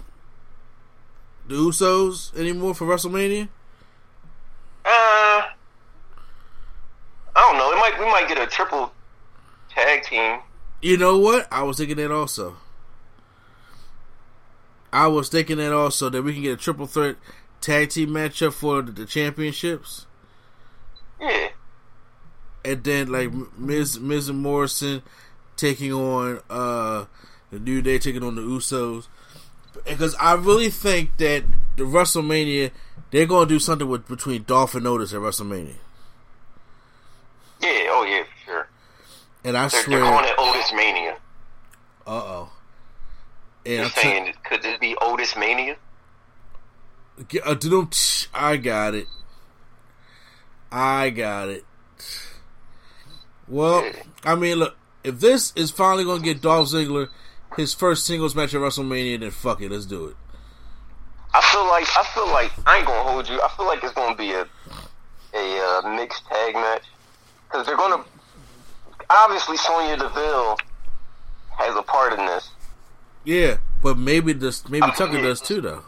the 1.46 1.54
Usos 1.54 2.36
anymore 2.36 2.74
for 2.74 2.86
WrestleMania. 2.86 3.48
Uh, 4.84 4.88
I 4.88 5.48
don't 7.34 7.58
know. 7.58 7.72
It 7.72 7.76
might 7.76 7.98
we 7.98 8.06
might 8.06 8.28
get 8.28 8.38
a 8.38 8.46
triple 8.46 8.92
tag 9.68 10.02
team. 10.02 10.40
You 10.82 10.96
know 10.96 11.18
what? 11.18 11.46
I 11.50 11.62
was 11.62 11.78
thinking 11.78 11.96
that 11.96 12.10
also. 12.10 12.56
I 14.92 15.06
was 15.08 15.28
thinking 15.28 15.58
that 15.58 15.72
also 15.72 16.08
that 16.10 16.22
we 16.22 16.32
can 16.34 16.42
get 16.42 16.52
a 16.54 16.56
triple 16.56 16.86
threat 16.86 17.16
tag 17.60 17.90
team 17.90 18.10
matchup 18.10 18.52
for 18.52 18.82
the, 18.82 19.04
championships, 19.06 20.06
Yeah. 21.20 21.48
and 22.64 22.84
then 22.84 23.08
like 23.10 23.30
Miz 23.58 23.98
Miz 23.98 24.28
and 24.28 24.40
Morrison 24.40 25.02
taking 25.56 25.92
on 25.92 26.40
uh 26.50 27.06
the 27.50 27.58
New 27.58 27.82
Day 27.82 27.98
taking 27.98 28.22
on 28.22 28.34
the 28.36 28.42
Usos. 28.42 29.06
Because 29.84 30.14
I 30.16 30.34
really 30.34 30.70
think 30.70 31.16
that 31.18 31.44
the 31.76 31.84
WrestleMania 31.84 32.70
they're 33.10 33.26
going 33.26 33.46
to 33.48 33.54
do 33.54 33.58
something 33.58 33.88
with 33.88 34.08
between 34.08 34.44
Dolph 34.44 34.74
and 34.74 34.86
Otis 34.86 35.12
at 35.12 35.20
WrestleMania, 35.20 35.74
Yeah. 37.60 37.86
Oh 37.90 38.04
yeah, 38.08 38.22
for 38.24 38.44
sure. 38.44 38.68
and 39.44 39.56
I 39.56 39.68
They're, 39.68 39.82
swear, 39.82 40.00
they're 40.00 40.08
calling 40.08 40.24
it 40.28 40.34
Otis 40.38 40.72
Mania. 40.72 41.16
uh 42.06 42.10
oh. 42.10 42.50
And 43.66 43.78
You're 43.78 43.88
saying 43.90 44.32
could 44.44 44.62
this 44.62 44.78
be 44.78 44.96
Otis 45.00 45.36
Mania? 45.36 45.76
Uh, 47.44 47.56
I 48.34 48.56
got 48.56 48.94
it. 48.94 49.06
I 50.70 51.10
got 51.10 51.48
it. 51.48 51.64
Well, 53.48 53.90
I 54.24 54.34
mean, 54.34 54.58
look, 54.58 54.76
if 55.02 55.20
this 55.20 55.52
is 55.56 55.70
finally 55.70 56.04
going 56.04 56.20
to 56.20 56.24
get 56.24 56.42
Dolph 56.42 56.68
Ziggler 56.68 57.08
his 57.56 57.72
first 57.72 58.04
singles 58.04 58.34
match 58.34 58.54
at 58.54 58.60
WrestleMania, 58.60 59.20
then 59.20 59.30
fuck 59.30 59.62
it, 59.62 59.70
let's 59.70 59.86
do 59.86 60.06
it. 60.06 60.16
I 61.34 61.40
feel 61.52 61.66
like 61.66 61.86
I 61.96 62.04
feel 62.14 62.28
like 62.28 62.52
I 62.66 62.78
ain't 62.78 62.86
gonna 62.86 63.10
hold 63.10 63.28
you. 63.28 63.40
I 63.42 63.48
feel 63.56 63.66
like 63.66 63.82
it's 63.82 63.92
gonna 63.92 64.16
be 64.16 64.32
a 64.32 64.46
a 65.34 65.82
uh, 65.84 65.96
mixed 65.96 66.26
tag 66.26 66.54
match 66.54 66.84
because 67.48 67.66
they're 67.66 67.76
gonna 67.76 68.04
obviously 69.10 69.56
Sonya 69.56 69.96
Deville 69.96 70.56
has 71.58 71.76
a 71.76 71.82
part 71.82 72.18
in 72.18 72.24
this, 72.24 72.50
Yeah, 73.26 73.56
but 73.82 73.98
maybe 73.98 74.32
this, 74.32 74.68
maybe 74.68 74.86
Tucker 74.96 75.20
does 75.20 75.40
too, 75.40 75.60
though. 75.60 75.82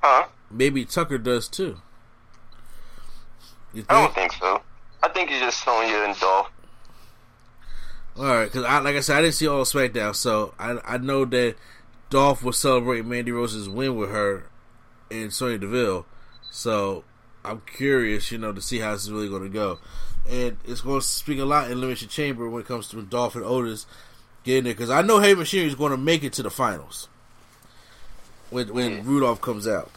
huh? 0.00 0.28
Maybe 0.50 0.84
Tucker 0.84 1.18
does 1.18 1.48
too. 1.48 1.78
You 3.74 3.84
I 3.88 4.02
don't 4.02 4.14
think? 4.14 4.32
so. 4.34 4.62
I 5.02 5.08
think 5.08 5.30
it's 5.32 5.40
just 5.40 5.64
Sonya 5.64 6.04
and 6.04 6.18
Dolph. 6.18 6.50
All 8.16 8.24
right, 8.24 8.44
because 8.44 8.64
I, 8.64 8.78
like 8.78 8.94
I 8.94 9.00
said, 9.00 9.18
I 9.18 9.22
didn't 9.22 9.34
see 9.34 9.48
all 9.48 9.64
SmackDown, 9.64 10.14
so 10.14 10.54
I 10.60 10.78
I 10.84 10.98
know 10.98 11.24
that 11.24 11.56
Dolph 12.08 12.42
was 12.44 12.56
celebrating 12.56 13.08
Mandy 13.08 13.32
Rose's 13.32 13.68
win 13.68 13.96
with 13.96 14.10
her 14.10 14.48
and 15.10 15.32
Sonya 15.32 15.58
Deville. 15.58 16.06
So 16.52 17.02
I'm 17.44 17.62
curious, 17.66 18.30
you 18.30 18.38
know, 18.38 18.52
to 18.52 18.62
see 18.62 18.78
how 18.78 18.92
this 18.92 19.02
is 19.02 19.12
really 19.12 19.28
going 19.28 19.42
to 19.42 19.48
go. 19.48 19.78
And 20.28 20.56
it's 20.64 20.80
going 20.80 21.00
to 21.00 21.06
speak 21.06 21.38
a 21.40 21.44
lot 21.44 21.66
in 21.66 21.72
Elimination 21.72 22.08
Chamber 22.08 22.48
when 22.48 22.62
it 22.62 22.68
comes 22.68 22.88
to 22.88 23.02
Dolph 23.02 23.34
and 23.34 23.44
Otis 23.44 23.86
getting 24.46 24.64
there, 24.64 24.72
because 24.72 24.88
I 24.88 25.02
know 25.02 25.18
Heavy 25.18 25.34
Machinery 25.34 25.68
is 25.68 25.74
going 25.74 25.90
to 25.90 25.98
make 25.98 26.24
it 26.24 26.32
to 26.34 26.42
the 26.42 26.50
finals 26.50 27.08
when 28.48 28.72
when 28.72 29.04
Rudolph 29.04 29.42
comes 29.42 29.68
out. 29.68 29.90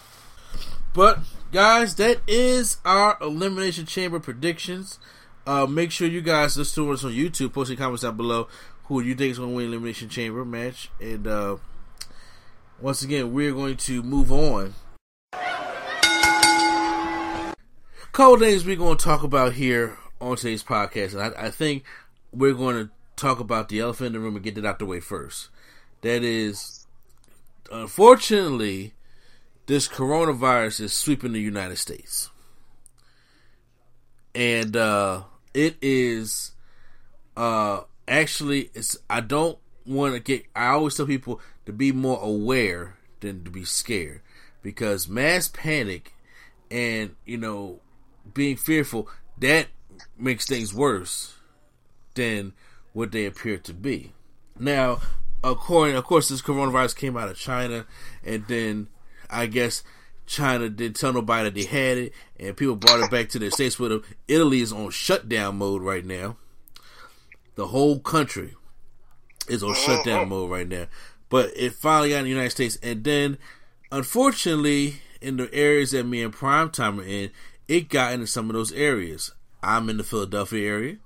But 0.94 1.20
guys, 1.54 1.96
that 1.96 2.20
is 2.28 2.80
our 2.84 3.18
Elimination 3.22 3.86
Chamber 3.86 4.20
predictions. 4.20 5.00
Uh, 5.48 5.66
make 5.66 5.92
sure 5.92 6.08
you 6.08 6.22
guys 6.22 6.58
listen 6.58 6.84
to 6.84 6.92
us 6.92 7.06
on 7.06 7.12
YouTube. 7.12 7.54
Post 7.54 7.70
your 7.70 7.78
comments 7.78 8.04
down 8.04 8.18
below. 8.18 8.50
Who 8.86 9.02
you 9.02 9.16
think 9.16 9.32
is 9.32 9.38
going 9.38 9.52
to 9.52 9.56
win 9.56 9.68
Elimination 9.68 10.10
Chamber 10.10 10.44
match? 10.44 10.90
And 11.00 11.28
uh, 11.28 11.58
once 12.82 13.04
again, 13.04 13.32
we're 13.32 13.54
going 13.54 13.78
to 13.78 14.04
move 14.04 14.32
on. 14.32 14.74
Couple 18.12 18.40
things 18.40 18.66
we're 18.66 18.76
going 18.76 18.98
to 18.98 19.06
talk 19.06 19.24
about 19.24 19.54
here 19.54 19.98
on 20.20 20.36
today's 20.36 20.64
podcast, 20.64 21.14
and 21.14 21.22
I, 21.22 21.46
I 21.46 21.52
think 21.52 21.86
we're 22.34 22.54
going 22.54 22.76
to 22.76 22.92
talk 23.20 23.40
about 23.40 23.70
the 23.70 23.80
elephant 23.80 24.08
in 24.08 24.14
the 24.14 24.20
room 24.20 24.36
and 24.36 24.44
get 24.44 24.58
it 24.58 24.66
out 24.66 24.80
the 24.80 24.86
way 24.86 25.00
first. 25.00 25.50
That 26.02 26.24
is, 26.24 26.88
unfortunately, 27.72 28.94
this 29.66 29.88
coronavirus 29.88 30.82
is 30.82 30.94
sweeping 30.94 31.34
the 31.34 31.42
United 31.42 31.78
States. 31.78 32.30
And 34.34 34.76
uh 34.78 35.24
it 35.54 35.76
is 35.82 36.52
uh 37.36 37.82
actually 38.08 38.70
it's 38.74 38.98
I 39.10 39.22
don't 39.22 39.58
want 39.86 40.14
to 40.14 40.20
get 40.20 40.46
I 40.56 40.68
always 40.68 40.96
tell 40.96 41.06
people 41.06 41.42
to 41.66 41.74
be 41.74 41.92
more 41.92 42.20
aware 42.22 42.96
than 43.20 43.44
to 43.44 43.52
be 43.52 43.66
scared 43.66 44.22
because 44.62 45.08
mass 45.08 45.48
panic 45.48 46.14
and 46.72 47.16
you 47.26 47.38
know 47.38 47.80
being 48.34 48.56
fearful 48.56 49.08
that 49.38 49.68
makes 50.18 50.46
things 50.46 50.74
worse 50.74 51.36
than 52.16 52.54
what 53.00 53.12
they 53.14 53.26
appear 53.26 53.58
to 53.58 53.74
be. 53.74 54.12
Now, 54.60 55.00
according, 55.44 55.96
of 55.96 56.04
course, 56.04 56.28
this 56.28 56.42
coronavirus 56.42 56.98
came 56.98 57.16
out 57.16 57.30
of 57.30 57.38
China, 57.38 57.86
and 58.26 58.46
then 58.48 58.90
I 59.30 59.46
guess 59.46 59.84
China 60.26 60.70
didn't 60.70 60.98
tell 60.98 61.14
nobody 61.14 61.46
that 61.46 61.56
they 61.56 61.64
had 61.64 61.98
it, 61.98 62.14
and 62.38 62.58
people 62.58 62.76
brought 62.76 63.00
it 63.00 63.10
back 63.10 63.30
to 63.30 63.40
their 63.40 63.52
states 63.52 63.80
with 63.80 63.92
them. 63.92 64.04
Italy 64.28 64.60
is 64.60 64.74
on 64.74 64.92
shutdown 64.92 65.58
mode 65.58 65.82
right 65.82 66.06
now. 66.06 66.36
The 67.56 67.68
whole 67.68 68.00
country 68.00 68.56
is 69.48 69.64
on 69.64 69.74
shutdown 69.76 70.20
uh-huh. 70.20 70.26
mode 70.26 70.52
right 70.52 70.68
now. 70.68 70.88
but 71.30 71.52
it 71.56 71.74
finally 71.74 72.10
got 72.10 72.18
in 72.18 72.24
the 72.26 72.30
United 72.30 72.52
States, 72.52 72.78
and 72.84 73.04
then 73.06 73.38
unfortunately, 73.94 74.96
in 75.22 75.38
the 75.38 75.54
areas 75.54 75.92
that 75.92 76.06
me 76.06 76.22
and 76.22 76.34
Primetime 76.34 77.00
are 77.00 77.04
in, 77.04 77.32
it 77.68 77.88
got 77.88 78.14
into 78.14 78.28
some 78.28 78.50
of 78.50 78.56
those 78.56 78.74
areas. 78.74 79.32
I'm 79.64 79.90
in 79.90 79.98
the 79.98 80.04
Philadelphia 80.04 80.68
area. 80.68 80.98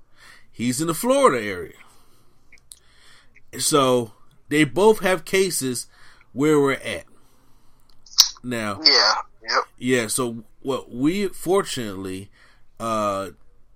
He's 0.50 0.80
in 0.80 0.86
the 0.86 0.94
Florida 0.94 1.44
area. 1.44 1.74
So 3.60 4.12
they 4.48 4.64
both 4.64 5.00
have 5.00 5.24
cases 5.24 5.86
where 6.32 6.58
we're 6.60 6.72
at. 6.72 7.04
Now, 8.42 8.80
Yeah. 8.82 9.14
Yep. 9.48 9.64
yeah, 9.78 10.06
so 10.06 10.44
what 10.62 10.90
we 10.90 11.28
fortunately 11.28 12.30
uh 12.80 13.30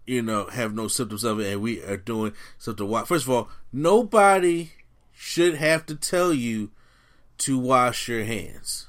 you 0.07 0.23
know 0.23 0.47
have 0.47 0.75
no 0.75 0.89
symptoms 0.89 1.23
of 1.25 1.39
it 1.41 1.53
and 1.53 1.61
we 1.63 1.83
are 1.83 1.97
doing 1.99 2.33
something 2.59 2.87
watch. 2.89 3.07
First 3.07 3.25
of 3.27 3.31
all, 3.31 3.49
nobody 3.73 4.73
should 5.13 5.55
have 5.57 5.85
to 5.87 5.95
tell 5.95 6.33
you 6.33 6.71
to 7.39 7.59
wash 7.59 8.09
your 8.09 8.25
hands. 8.25 8.87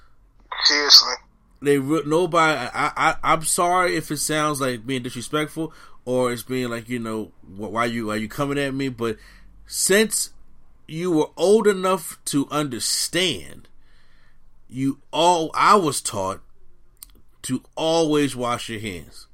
Seriously. 0.63 1.13
They 1.61 1.77
re- 1.77 2.03
nobody 2.05 2.57
I, 2.73 2.91
I 2.95 3.15
I'm 3.23 3.43
sorry 3.43 3.95
if 3.97 4.09
it 4.11 4.17
sounds 4.17 4.61
like 4.61 4.85
being 4.87 5.03
disrespectful 5.03 5.73
or 6.05 6.31
it's 6.31 6.43
being 6.43 6.69
like, 6.69 6.87
you 6.89 6.99
know, 6.99 7.31
wh- 7.41 7.71
why 7.71 7.85
you 7.85 8.07
why 8.07 8.15
you 8.15 8.29
coming 8.29 8.57
at 8.57 8.73
me, 8.73 8.87
but 8.89 9.17
since 9.67 10.31
you 10.89 11.11
were 11.11 11.29
old 11.37 11.67
enough 11.67 12.17
to 12.25 12.47
understand, 12.49 13.67
you 14.67 14.99
all 15.11 15.51
I 15.53 15.75
was 15.75 16.01
taught 16.01 16.41
to 17.43 17.63
always 17.75 18.35
wash 18.35 18.69
your 18.69 18.79
hands. 18.79 19.27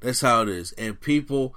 That's 0.00 0.20
how 0.20 0.42
it 0.42 0.48
is. 0.48 0.72
And 0.72 1.00
people 1.00 1.54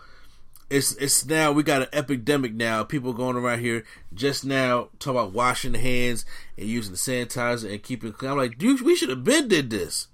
it's 0.69 0.93
it's 0.95 1.25
now 1.25 1.51
we 1.51 1.63
got 1.63 1.83
an 1.83 1.87
epidemic 1.93 2.53
now. 2.53 2.83
People 2.83 3.13
going 3.13 3.35
around 3.35 3.59
here 3.59 3.83
just 4.13 4.43
now 4.45 4.89
talking 4.99 5.19
about 5.19 5.33
washing 5.33 5.73
the 5.73 5.79
hands 5.79 6.25
and 6.57 6.67
using 6.67 6.93
the 6.93 6.97
sanitizer 6.97 7.71
and 7.71 7.83
keeping 7.83 8.11
clean. 8.11 8.31
I'm 8.31 8.37
like, 8.37 8.57
dude, 8.57 8.81
we 8.81 8.95
should 8.95 9.09
have 9.09 9.23
been 9.23 9.47
did 9.47 9.69
this. 9.69 10.07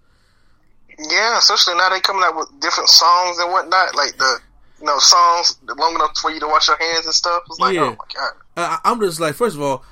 Yeah, 0.99 1.37
especially 1.37 1.75
now 1.75 1.89
they 1.89 1.99
coming 2.01 2.23
out 2.23 2.35
with 2.35 2.49
different 2.59 2.89
songs 2.89 3.37
and 3.39 3.51
whatnot, 3.51 3.95
like 3.95 4.17
the 4.17 4.39
you 4.79 4.85
know 4.85 4.99
songs 4.99 5.57
long 5.77 5.95
enough 5.95 6.17
for 6.17 6.31
you 6.31 6.39
to 6.39 6.47
wash 6.47 6.67
your 6.67 6.77
hands 6.77 7.05
and 7.05 7.15
stuff. 7.15 7.43
It's 7.49 7.59
like, 7.59 7.77
oh 7.77 7.83
Yeah. 7.83 7.83
oh 7.83 7.89
my 7.91 7.95
god. 8.13 8.33
I, 8.61 8.79
I'm 8.83 8.99
just 8.99 9.19
like, 9.19 9.35
first 9.35 9.55
of 9.55 9.61
all, 9.61 9.83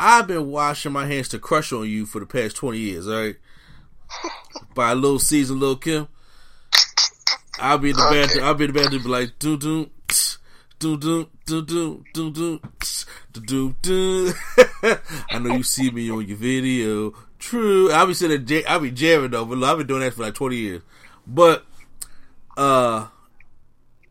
I've 0.00 0.26
been 0.26 0.48
washing 0.50 0.92
my 0.92 1.06
hands 1.06 1.28
to 1.30 1.38
crush 1.38 1.72
on 1.72 1.88
you 1.88 2.06
for 2.06 2.20
the 2.20 2.26
past 2.26 2.56
20 2.56 2.78
years, 2.78 3.08
all 3.08 3.20
right? 3.22 3.36
By 4.74 4.92
a 4.92 4.94
little 4.94 5.18
season, 5.18 5.58
little 5.60 5.76
Kim. 5.76 6.08
I'll 7.58 7.78
be 7.78 7.90
in 7.90 7.96
the 7.96 8.02
Okay. 8.02 8.20
bathroom. 8.26 8.44
I'll 8.44 8.54
be 8.54 8.64
in 8.64 8.72
the 8.72 8.80
bathroom, 8.80 9.02
be 9.02 9.08
like, 9.08 9.38
doo 9.38 9.56
doo, 9.56 9.90
doo 10.78 10.96
doo, 10.96 11.28
doo 11.46 11.62
doo, 11.62 12.04
doo 12.12 12.30
doo, 12.30 12.60
doo 13.32 13.40
doo, 13.40 13.74
doo. 13.82 14.32
I 15.32 15.38
know 15.40 15.48
you 15.50 15.64
see 15.64 15.90
me 15.90 16.10
on 16.10 16.26
your 16.26 16.36
video. 16.36 17.14
True. 17.40 17.90
I'll 17.90 18.06
be 18.06 18.14
sitting 18.14 18.44
There, 18.44 18.62
I'll 18.68 18.80
be 18.80 18.90
jamming 18.92 19.30
though, 19.32 19.44
but 19.44 19.62
I've 19.64 19.78
been 19.78 19.86
doing 19.88 20.00
that 20.02 20.14
for 20.14 20.22
like 20.22 20.34
20 20.34 20.56
years. 20.56 20.82
But, 21.26 21.66
uh, 22.56 23.08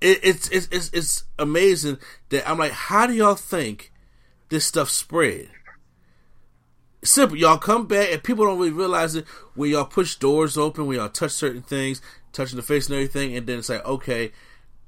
it, 0.02 0.20
it's, 0.24 0.50
it's, 0.50 0.68
it's, 0.72 0.90
it's 0.94 1.24
amazing 1.40 1.98
that 2.30 2.48
I'm 2.50 2.58
like, 2.58 2.72
how 2.74 3.08
do 3.08 3.14
y'all 3.14 3.36
think 3.36 3.92
this 4.50 4.66
stuff 4.66 4.90
spread? 4.90 5.50
Simple. 7.04 7.38
Y'all 7.38 7.58
come 7.58 7.88
back 7.88 8.12
and 8.12 8.24
people 8.24 8.46
don't 8.46 8.58
really 8.58 8.72
realize 8.72 9.16
it 9.16 9.26
when 9.56 9.70
y'all 9.70 9.86
push 9.86 10.16
doors 10.16 10.58
open, 10.58 10.88
when 10.88 10.98
y'all 10.98 11.10
touch 11.10 11.32
certain 11.32 11.62
things, 11.62 12.02
touching 12.34 12.58
the 12.58 12.64
face 12.64 12.88
and 12.88 12.96
everything, 12.96 13.36
and 13.36 13.48
then 13.48 13.60
it's 13.60 13.70
like, 13.70 13.86
okay, 13.86 14.32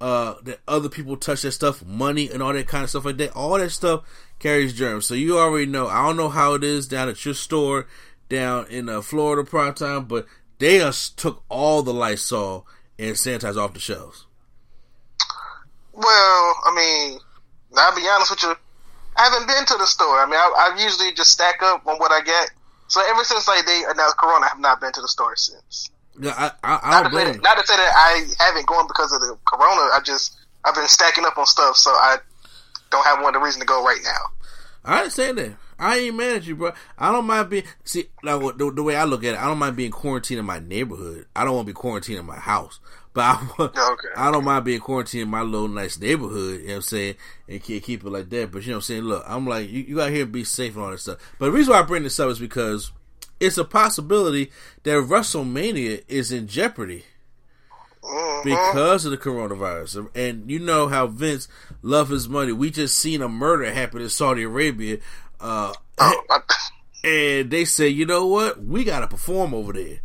uh, 0.01 0.35
that 0.43 0.59
other 0.67 0.89
people 0.89 1.17
touch 1.17 1.41
that 1.43 1.51
stuff, 1.51 1.85
money 1.85 2.29
and 2.29 2.41
all 2.41 2.53
that 2.53 2.67
kind 2.67 2.83
of 2.83 2.89
stuff 2.89 3.05
like 3.05 3.17
that. 3.17 3.35
All 3.35 3.57
that 3.57 3.69
stuff 3.69 4.03
carries 4.39 4.73
germs. 4.73 5.05
So 5.05 5.13
you 5.13 5.37
already 5.37 5.65
know. 5.65 5.87
I 5.87 6.05
don't 6.05 6.17
know 6.17 6.29
how 6.29 6.53
it 6.53 6.63
is 6.63 6.87
down 6.87 7.09
at 7.09 7.23
your 7.25 7.33
store 7.33 7.87
down 8.29 8.67
in 8.67 8.87
uh, 8.87 9.01
Florida 9.01 9.47
prime 9.47 9.73
time, 9.73 10.05
but 10.05 10.25
they 10.59 10.79
just 10.79 11.17
took 11.17 11.43
all 11.49 11.83
the 11.83 11.93
Lysol 11.93 12.65
and 12.97 13.15
sanitizer 13.15 13.57
off 13.57 13.73
the 13.73 13.79
shelves. 13.79 14.25
Well, 15.93 16.05
I 16.05 16.73
mean, 16.75 17.19
I'll 17.75 17.95
be 17.95 18.07
honest 18.07 18.31
with 18.31 18.43
you. 18.43 18.55
I 19.19 19.23
haven't 19.23 19.47
been 19.47 19.65
to 19.65 19.77
the 19.77 19.86
store. 19.86 20.17
I 20.17 20.25
mean, 20.25 20.39
I, 20.39 20.71
I 20.71 20.82
usually 20.82 21.12
just 21.12 21.32
stack 21.32 21.62
up 21.62 21.86
on 21.86 21.97
what 21.97 22.12
I 22.12 22.21
get. 22.21 22.51
So 22.88 23.01
ever 23.05 23.23
since 23.25 23.47
like 23.47 23.65
they 23.65 23.84
announced 23.89 24.17
Corona, 24.17 24.45
I 24.45 24.49
have 24.49 24.60
not 24.60 24.79
been 24.79 24.93
to 24.93 25.01
the 25.01 25.10
store 25.10 25.36
since. 25.36 25.91
Yeah, 26.19 26.34
I, 26.38 26.51
I, 26.63 26.79
I 26.82 26.89
Not 26.89 27.03
to, 27.03 27.10
say 27.10 27.12
blame 27.12 27.34
that, 27.34 27.43
not 27.43 27.58
to 27.58 27.67
say 27.67 27.75
that 27.75 27.93
I 27.95 28.25
haven't 28.39 28.65
gone 28.65 28.88
because 28.88 29.12
of 29.12 29.19
the 29.19 29.38
Corona. 29.45 29.91
I 29.93 29.99
just 30.03 30.38
I've 30.63 30.73
been 30.73 30.88
stacking 30.88 31.25
up 31.25 31.38
on 31.38 31.45
stuff, 31.45 31.75
so 31.75 31.91
I 31.91 32.17
don't 32.91 33.05
have 33.05 33.21
one 33.21 33.34
the 33.34 33.39
reason 33.39 33.60
to 33.60 33.67
go 33.67 33.84
right 33.84 33.99
now. 34.03 34.49
I 34.86 34.97
understand 34.99 35.38
that. 35.38 35.51
I 35.77 35.97
ain't 35.97 36.15
mad 36.15 36.38
at 36.38 36.47
you, 36.47 36.55
bro. 36.55 36.71
I 36.97 37.12
don't 37.12 37.25
mind 37.25 37.49
being 37.49 37.63
see 37.84 38.10
like 38.23 38.58
the, 38.58 38.71
the 38.71 38.84
way 38.84 38.95
I 38.95 39.03
look 39.03 39.23
at 39.23 39.34
it. 39.34 39.39
I 39.39 39.47
don't 39.47 39.60
mind 39.60 39.75
being 39.75 39.91
quarantined 39.91 40.39
in 40.39 40.45
my 40.45 40.60
neighborhood. 40.60 41.25
I 41.36 41.43
don't 41.43 41.55
want 41.55 41.67
to 41.67 41.73
be 41.73 41.75
quarantined 41.75 42.19
in 42.19 42.25
my 42.25 42.39
house, 42.39 42.79
but 43.19 43.75
I 43.77 43.91
Okay. 43.91 44.08
I 44.15 44.32
don't 44.32 44.45
mind 44.45 44.65
being 44.65 44.79
quarantined 44.79 45.23
in 45.23 45.29
my 45.29 45.41
little 45.41 45.67
nice 45.67 45.99
neighborhood. 45.99 46.62
You 46.62 46.67
know 46.67 46.73
what 46.73 46.75
I'm 46.77 46.82
saying, 46.84 47.15
and 47.47 47.62
keep, 47.63 47.84
keep 47.84 48.03
it 48.03 48.10
like 48.10 48.29
that. 48.29 48.51
But 48.51 48.63
you 48.63 48.69
know 48.69 48.75
what 48.75 48.77
I'm 48.77 48.82
saying. 48.84 49.01
Look, 49.03 49.23
I'm 49.27 49.45
like 49.47 49.69
you, 49.69 49.82
you 49.82 49.95
got 49.95 50.12
here 50.12 50.23
and 50.23 50.32
be 50.32 50.43
safe 50.43 50.75
and 50.75 50.84
all 50.84 50.91
that 50.91 50.99
stuff. 50.99 51.36
But 51.38 51.47
the 51.47 51.51
reason 51.51 51.73
why 51.73 51.79
I 51.79 51.84
bring 51.84 52.03
this 52.03 52.19
up 52.19 52.29
is 52.29 52.39
because 52.39 52.91
it's 53.39 53.58
a 53.58 53.65
possibility 53.65 54.51
that 54.84 54.91
WrestleMania 54.91 56.03
is 56.08 56.32
in 56.32 56.47
jeopardy 56.47 57.05
because 58.43 59.05
of 59.05 59.12
the 59.12 59.17
coronavirus. 59.17 60.10
And 60.15 60.49
you 60.49 60.60
know 60.60 60.88
how 60.88 61.08
Vince 61.08 61.47
love 61.82 62.10
his 62.10 62.27
money. 62.29 62.51
We 62.51 62.69
just 62.69 62.97
seen 62.97 63.21
a 63.21 63.29
murder 63.29 63.71
happen 63.71 64.01
in 64.01 64.10
Saudi 64.10 64.43
Arabia. 64.43 64.97
Uh, 65.39 65.73
Oh, 66.01 66.23
I, 66.29 66.39
and 67.03 67.51
they 67.51 67.65
say, 67.65 67.89
you 67.89 68.05
know 68.05 68.25
what? 68.25 68.63
We 68.63 68.84
got 68.84 69.01
to 69.01 69.08
perform 69.08 69.53
over 69.53 69.73
there. 69.73 69.99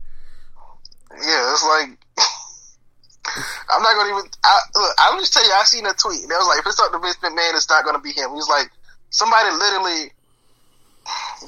yeah, 1.13 1.53
it's 1.53 1.65
like 1.65 2.04
I'm 3.71 3.83
not 3.83 3.95
gonna 3.95 4.11
even. 4.11 4.31
I, 4.45 4.59
look, 4.75 4.95
I'll 4.99 5.19
just 5.19 5.33
tell 5.33 5.45
you. 5.45 5.53
I 5.53 5.65
seen 5.65 5.87
a 5.87 5.93
tweet, 5.93 6.23
and 6.23 6.31
it 6.31 6.39
was 6.39 6.49
like, 6.49 6.61
if 6.61 6.67
it's 6.67 6.81
up 6.81 6.93
to 6.93 6.99
Vince 6.99 7.17
McMahon, 7.19 7.55
it's 7.55 7.69
not 7.69 7.85
gonna 7.85 8.01
be 8.01 8.13
him. 8.13 8.31
He 8.31 8.37
was 8.37 8.49
like, 8.49 8.71
somebody 9.11 9.51
literally 9.57 10.13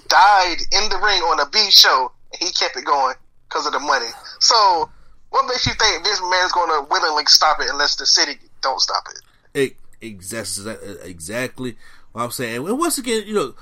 died 0.09 0.59
in 0.72 0.88
the 0.88 0.99
ring 1.03 1.22
on 1.22 1.40
a 1.40 1.49
B 1.49 1.70
show, 1.70 2.12
and 2.33 2.42
he 2.42 2.53
kept 2.53 2.77
it 2.77 2.85
going 2.85 3.14
because 3.49 3.66
of 3.66 3.72
the 3.72 3.81
money. 3.81 4.11
So, 4.40 4.90
what 5.31 5.46
makes 5.46 5.66
you 5.66 5.75
think 5.75 6.05
Vince 6.05 6.20
McMahon 6.20 6.46
is 6.46 6.53
to 6.53 6.87
willingly 6.90 7.25
stop 7.27 7.61
it 7.61 7.68
unless 7.70 7.96
the 7.96 8.07
city 8.07 8.38
don't 8.62 8.81
stop 8.81 9.05
it? 9.11 9.20
It, 9.55 9.77
exactly, 10.01 10.75
exactly 11.03 11.77
what 12.12 12.25
I'm 12.25 12.31
saying. 12.31 12.66
And 12.66 12.79
once 12.79 12.99
again, 12.99 13.25
you 13.27 13.35
know, 13.35 13.55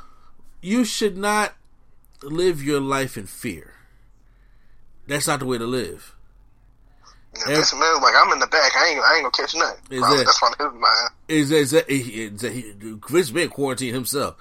you 0.61 0.85
should 0.85 1.17
not 1.17 1.55
live 2.23 2.63
your 2.63 2.81
life 2.81 3.17
in 3.17 3.27
fear. 3.27 3.75
That's 5.07 5.27
not 5.27 5.41
the 5.41 5.47
way 5.47 5.59
to 5.59 5.67
live. 5.67 6.14
You 7.37 7.45
know, 7.45 7.51
Yeah. 7.51 7.57
Vince 7.57 7.73
McMahon 7.73 8.03
like, 8.03 8.15
I'm 8.17 8.33
in 8.33 8.39
the 8.39 8.47
back. 8.47 8.73
I 8.77 8.89
ain't, 8.89 9.01
I 9.01 9.15
ain't 9.17 9.23
gonna 9.25 9.31
catch 9.31 9.55
nothing. 9.55 10.01
Probably, 10.01 10.25
that's 10.25 10.43
of 10.43 10.49
his 10.73 10.81
mind. 10.81 11.11
Is 11.29 11.51
is 11.51 11.71
that 11.73 11.91
is 11.91 12.41
that 12.43 12.53
he, 12.53 12.73
Vince 13.09 13.31
been 13.31 13.49
quarantined 13.49 13.95
himself? 13.95 14.37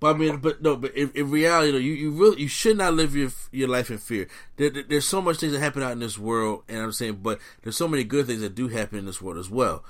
But 0.00 0.14
I 0.14 0.18
mean, 0.18 0.36
but 0.38 0.62
no, 0.62 0.76
but 0.76 0.94
in, 0.96 1.10
in 1.14 1.30
reality, 1.30 1.72
though, 1.72 1.78
you, 1.78 1.92
you 1.92 2.10
really 2.12 2.40
you 2.42 2.48
should 2.48 2.78
not 2.78 2.94
live 2.94 3.14
your 3.14 3.30
your 3.52 3.68
life 3.68 3.90
in 3.90 3.98
fear. 3.98 4.28
There, 4.56 4.70
there- 4.70 4.84
there's 4.88 5.06
so 5.06 5.20
much 5.20 5.38
things 5.38 5.52
that 5.52 5.60
happen 5.60 5.82
out 5.82 5.92
in 5.92 5.98
this 6.00 6.16
world, 6.16 6.62
and 6.68 6.78
I'm 6.80 6.92
saying, 6.92 7.20
but 7.22 7.38
there's 7.62 7.76
so 7.76 7.86
many 7.86 8.04
good 8.04 8.26
things 8.26 8.40
that 8.40 8.54
do 8.54 8.68
happen 8.68 8.98
in 8.98 9.04
this 9.06 9.20
world 9.20 9.38
as 9.38 9.50
well. 9.50 9.84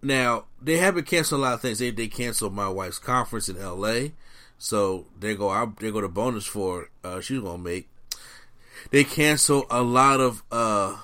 Now 0.00 0.44
they 0.60 0.78
have 0.78 0.94
been 0.94 1.04
canceling 1.04 1.42
a 1.42 1.44
lot 1.44 1.52
of 1.54 1.60
things. 1.60 1.80
They 1.80 1.90
they 1.90 2.08
canceled 2.08 2.54
my 2.54 2.68
wife's 2.68 2.98
conference 2.98 3.48
in 3.50 3.58
L.A. 3.58 4.12
So 4.56 5.06
they 5.18 5.34
go 5.34 5.50
out. 5.50 5.76
They 5.80 5.90
go 5.90 6.00
to 6.00 6.08
bonus 6.08 6.46
for 6.46 6.88
uh, 7.04 7.20
she's 7.20 7.40
gonna 7.40 7.58
make. 7.58 7.88
They 8.90 9.04
cancel 9.04 9.66
a 9.70 9.82
lot 9.82 10.20
of 10.20 10.42
uh 10.50 10.96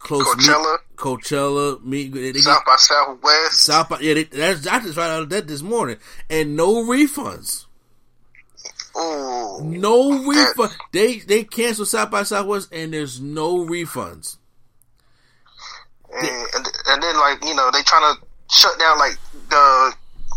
close 0.00 0.26
Coachella. 0.34 0.78
meet, 0.78 0.96
Coachella 0.96 1.84
meet. 1.84 2.12
They, 2.12 2.32
they, 2.32 2.40
South 2.40 2.64
by 2.66 2.76
Southwest. 2.76 3.60
South 3.60 3.88
by 3.88 4.00
yeah, 4.00 4.14
they, 4.14 4.24
that's 4.24 4.66
I 4.66 4.80
just 4.80 4.96
found 4.96 5.12
out 5.12 5.28
that 5.28 5.46
this 5.46 5.62
morning, 5.62 5.98
and 6.28 6.56
no 6.56 6.82
refunds, 6.82 7.66
Ooh. 8.96 9.62
no 9.62 10.26
refund. 10.26 10.72
They 10.92 11.18
they 11.20 11.44
canceled 11.44 11.88
South 11.88 12.10
by 12.10 12.24
Southwest, 12.24 12.72
and 12.72 12.92
there's 12.92 13.20
no 13.20 13.58
refunds. 13.58 14.38
and, 16.12 16.26
and 16.26 16.66
and 16.86 17.02
then 17.02 17.16
like 17.16 17.44
you 17.44 17.54
know 17.54 17.70
they 17.72 17.82
trying 17.82 18.14
to 18.14 18.20
shut 18.50 18.76
down 18.80 18.98
like 18.98 19.16
the 19.48 19.94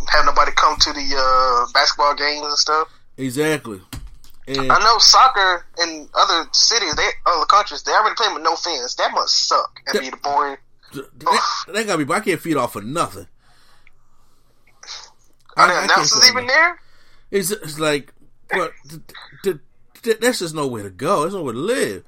have 0.09 0.25
nobody 0.25 0.51
come 0.51 0.77
to 0.77 0.93
the 0.93 1.15
uh, 1.17 1.71
basketball 1.73 2.13
games 2.13 2.45
and 2.45 2.57
stuff. 2.57 2.87
Exactly, 3.17 3.81
and 4.47 4.71
I 4.71 4.79
know 4.79 4.97
soccer 4.97 5.65
in 5.81 6.09
other 6.13 6.49
cities, 6.51 6.95
they 6.95 7.07
other 7.25 7.45
countries, 7.45 7.83
they 7.83 7.91
already 7.91 8.15
play 8.15 8.27
with 8.33 8.43
no 8.43 8.55
fans. 8.55 8.95
That 8.95 9.11
must 9.13 9.47
suck 9.47 9.79
and 9.87 9.99
be 9.99 10.09
the 10.09 10.17
boring. 10.17 10.57
th- 10.91 11.05
that, 11.17 11.41
that 11.67 11.87
gotta 11.87 12.05
be. 12.05 12.13
I 12.13 12.19
can't 12.19 12.41
feed 12.41 12.57
off 12.57 12.73
for 12.73 12.81
nothing. 12.81 13.27
Are 15.55 15.67
the 15.67 15.83
announcers 15.83 16.29
even 16.29 16.47
there? 16.47 16.79
It's, 17.31 17.51
it's 17.51 17.79
like, 17.79 18.13
but 18.49 18.73
th- 18.89 19.01
th- 19.43 19.57
th- 20.01 20.19
that's 20.19 20.39
just 20.39 20.55
nowhere 20.55 20.83
to 20.83 20.89
go. 20.89 21.21
There's 21.21 21.33
nowhere 21.33 21.53
to 21.53 21.59
live. 21.59 22.03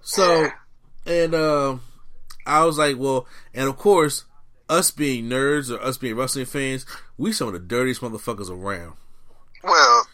So, 0.00 0.48
and 1.06 1.34
um, 1.34 1.82
I 2.46 2.64
was 2.64 2.78
like, 2.78 2.96
well, 2.98 3.26
and 3.52 3.68
of 3.68 3.76
course, 3.76 4.24
us 4.68 4.90
being 4.90 5.28
nerds 5.28 5.70
or 5.70 5.80
us 5.82 5.96
being 5.96 6.16
wrestling 6.16 6.46
fans, 6.46 6.86
we 7.18 7.32
some 7.32 7.48
of 7.48 7.54
the 7.54 7.60
dirtiest 7.60 8.00
motherfuckers 8.00 8.50
around. 8.50 8.94
Well, 9.62 10.06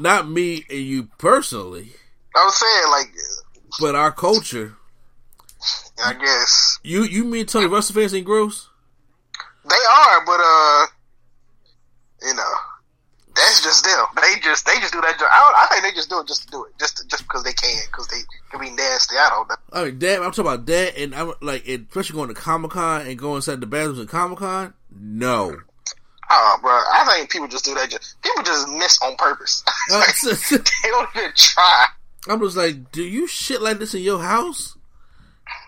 not 0.00 0.28
me 0.28 0.64
and 0.70 0.78
you 0.80 1.08
personally, 1.18 1.90
I 2.34 2.44
was 2.44 2.56
saying 2.56 2.90
like, 2.90 3.14
but 3.80 3.94
our 3.94 4.12
culture. 4.12 4.76
I 6.04 6.14
guess 6.14 6.78
You 6.84 7.02
you 7.02 7.24
mean 7.24 7.46
Tony 7.46 7.66
Russell 7.66 7.94
fans 7.96 8.14
ain't 8.14 8.24
gross? 8.24 8.68
they 9.68 9.74
are, 9.74 10.24
but 10.24 10.40
uh, 10.40 10.86
you 12.22 12.34
know, 12.34 12.52
that's 13.34 13.62
just 13.62 13.84
them. 13.84 14.06
They 14.22 14.40
just 14.40 14.64
they 14.66 14.74
just 14.80 14.92
do 14.92 15.00
that. 15.00 15.18
job. 15.18 15.28
I, 15.30 15.38
don't, 15.38 15.56
I 15.56 15.66
think 15.70 15.82
they 15.84 15.96
just 15.98 16.08
do 16.08 16.20
it 16.20 16.28
just 16.28 16.42
to 16.44 16.48
do 16.50 16.64
it, 16.64 16.72
just 16.78 17.08
just 17.10 17.24
because 17.24 17.42
they 17.42 17.52
can, 17.52 17.76
because 17.90 18.06
they 18.08 18.20
can 18.50 18.60
be 18.60 18.70
nasty. 18.70 19.16
I 19.16 19.28
don't 19.30 19.48
know. 19.48 19.56
I 19.72 19.84
mean, 19.86 19.98
that 19.98 20.18
I'm 20.22 20.30
talking 20.30 20.42
about 20.52 20.66
that, 20.66 20.96
and 20.96 21.14
I'm 21.14 21.32
like, 21.42 21.66
especially 21.68 22.14
going 22.14 22.28
to 22.28 22.34
Comic 22.34 22.70
Con 22.70 23.06
and 23.06 23.18
going 23.18 23.36
inside 23.36 23.60
the 23.60 23.66
bathrooms 23.66 23.98
at 23.98 24.08
Comic 24.08 24.38
Con. 24.38 24.74
No, 24.96 25.56
Oh, 26.30 26.58
bro, 26.60 26.70
I 26.72 27.04
think 27.16 27.30
people 27.30 27.48
just 27.48 27.64
do 27.64 27.74
that. 27.74 27.90
Just 27.90 28.20
people 28.22 28.42
just 28.42 28.68
miss 28.68 29.00
on 29.02 29.16
purpose. 29.16 29.64
Uh, 29.90 30.02
they 30.50 30.90
don't 30.90 31.08
even 31.16 31.32
try. 31.34 31.86
I'm 32.28 32.40
just 32.40 32.56
like, 32.58 32.92
do 32.92 33.02
you 33.02 33.26
shit 33.26 33.62
like 33.62 33.78
this 33.78 33.94
in 33.94 34.02
your 34.02 34.20
house? 34.20 34.76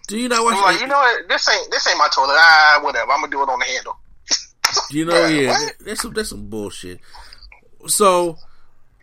Do 0.08 0.18
you 0.18 0.28
not 0.28 0.44
watch? 0.44 0.56
I'm 0.56 0.62
like, 0.62 0.80
you 0.80 0.86
know 0.86 0.96
what? 0.96 1.28
This 1.28 1.48
ain't 1.48 1.70
this 1.70 1.86
ain't 1.86 1.96
my 1.96 2.08
toilet. 2.12 2.34
Ah, 2.36 2.80
whatever. 2.82 3.12
I'm 3.12 3.20
gonna 3.20 3.30
do 3.30 3.42
it 3.42 3.48
on 3.48 3.58
the 3.58 3.64
handle. 3.64 3.96
You 4.90 5.04
know, 5.04 5.26
yeah, 5.26 5.50
what? 5.50 5.74
that's 5.80 6.02
some 6.02 6.12
that's 6.12 6.28
some 6.28 6.48
bullshit. 6.48 7.00
So, 7.86 8.38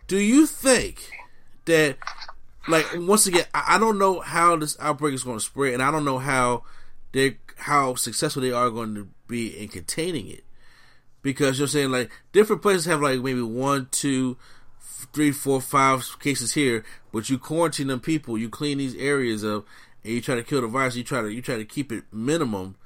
do 0.06 0.16
you 0.18 0.46
think 0.46 1.10
that, 1.66 1.98
like, 2.68 2.86
once 2.94 3.26
again, 3.26 3.44
I, 3.52 3.74
I 3.74 3.78
don't 3.78 3.98
know 3.98 4.20
how 4.20 4.56
this 4.56 4.78
outbreak 4.80 5.14
is 5.14 5.24
going 5.24 5.38
to 5.38 5.44
spread, 5.44 5.74
and 5.74 5.82
I 5.82 5.90
don't 5.90 6.06
know 6.06 6.18
how 6.18 6.62
they 7.12 7.36
how 7.56 7.96
successful 7.96 8.40
they 8.40 8.52
are 8.52 8.70
going 8.70 8.94
to 8.94 9.08
be 9.26 9.48
in 9.58 9.68
containing 9.68 10.28
it, 10.28 10.44
because 11.22 11.58
you're 11.58 11.68
saying 11.68 11.90
like 11.90 12.10
different 12.32 12.62
places 12.62 12.84
have 12.86 13.00
like 13.00 13.20
maybe 13.20 13.42
one, 13.42 13.88
two, 13.90 14.36
three, 15.12 15.30
four, 15.30 15.60
five 15.60 16.04
cases 16.20 16.54
here, 16.54 16.84
but 17.12 17.28
you 17.30 17.38
quarantine 17.38 17.86
them 17.88 18.00
people, 18.00 18.36
you 18.38 18.48
clean 18.48 18.78
these 18.78 18.94
areas 18.96 19.44
up, 19.44 19.66
and 20.04 20.12
you 20.12 20.20
try 20.20 20.34
to 20.34 20.42
kill 20.42 20.60
the 20.60 20.66
virus. 20.66 20.96
You 20.96 21.04
try 21.04 21.22
to 21.22 21.30
you 21.32 21.42
try 21.42 21.56
to 21.56 21.64
keep 21.64 21.92
it 21.92 22.04
minimum 22.12 22.76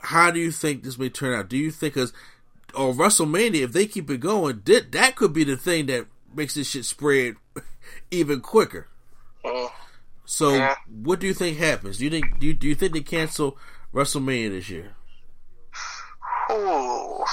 how 0.00 0.30
do 0.30 0.38
you 0.38 0.50
think 0.50 0.82
this 0.82 0.98
may 0.98 1.08
turn 1.08 1.34
out? 1.34 1.48
Do 1.48 1.56
you 1.56 1.70
think 1.70 1.94
because 1.94 2.12
or 2.74 2.92
WrestleMania, 2.92 3.62
if 3.62 3.72
they 3.72 3.86
keep 3.86 4.10
it 4.10 4.20
going, 4.20 4.62
that 4.64 4.92
that 4.92 5.16
could 5.16 5.32
be 5.32 5.44
the 5.44 5.56
thing 5.56 5.86
that 5.86 6.06
makes 6.34 6.54
this 6.54 6.68
shit 6.70 6.84
spread 6.84 7.34
even 8.10 8.40
quicker. 8.40 8.88
Mm. 9.44 9.70
So, 10.24 10.54
Yeah. 10.54 10.74
what 11.02 11.20
do 11.20 11.26
you 11.26 11.34
think 11.34 11.58
happens? 11.58 11.98
Do 11.98 12.04
you 12.04 12.10
think 12.10 12.38
do 12.38 12.46
you, 12.46 12.54
do 12.54 12.68
you 12.68 12.74
think 12.74 12.92
they 12.92 13.00
cancel 13.00 13.56
WrestleMania 13.94 14.50
this 14.50 14.68
year? 14.68 14.92
Ooh. 16.50 17.24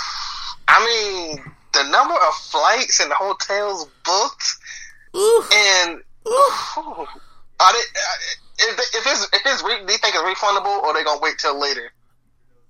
I 0.68 0.86
mean, 0.86 1.44
the 1.74 1.84
number 1.90 2.14
of 2.16 2.34
flights 2.36 3.00
and 3.00 3.12
hotels 3.14 3.88
booked, 4.04 4.56
Ooh, 5.16 5.44
and 5.54 6.00
ooh, 6.28 6.32
are 7.60 7.74
they? 7.74 7.80
uh, 7.80 8.18
If, 8.60 8.80
if 8.80 9.06
it's 9.08 9.24
if 9.34 9.42
it's 9.46 9.64
re, 9.64 9.86
do 9.86 9.92
you 9.92 9.98
think 10.00 10.16
it's 10.16 10.40
refundable 10.40 10.82
or 10.84 10.94
they 10.94 11.04
gonna 11.04 11.20
wait 11.22 11.38
till 11.38 11.60
later? 11.60 11.92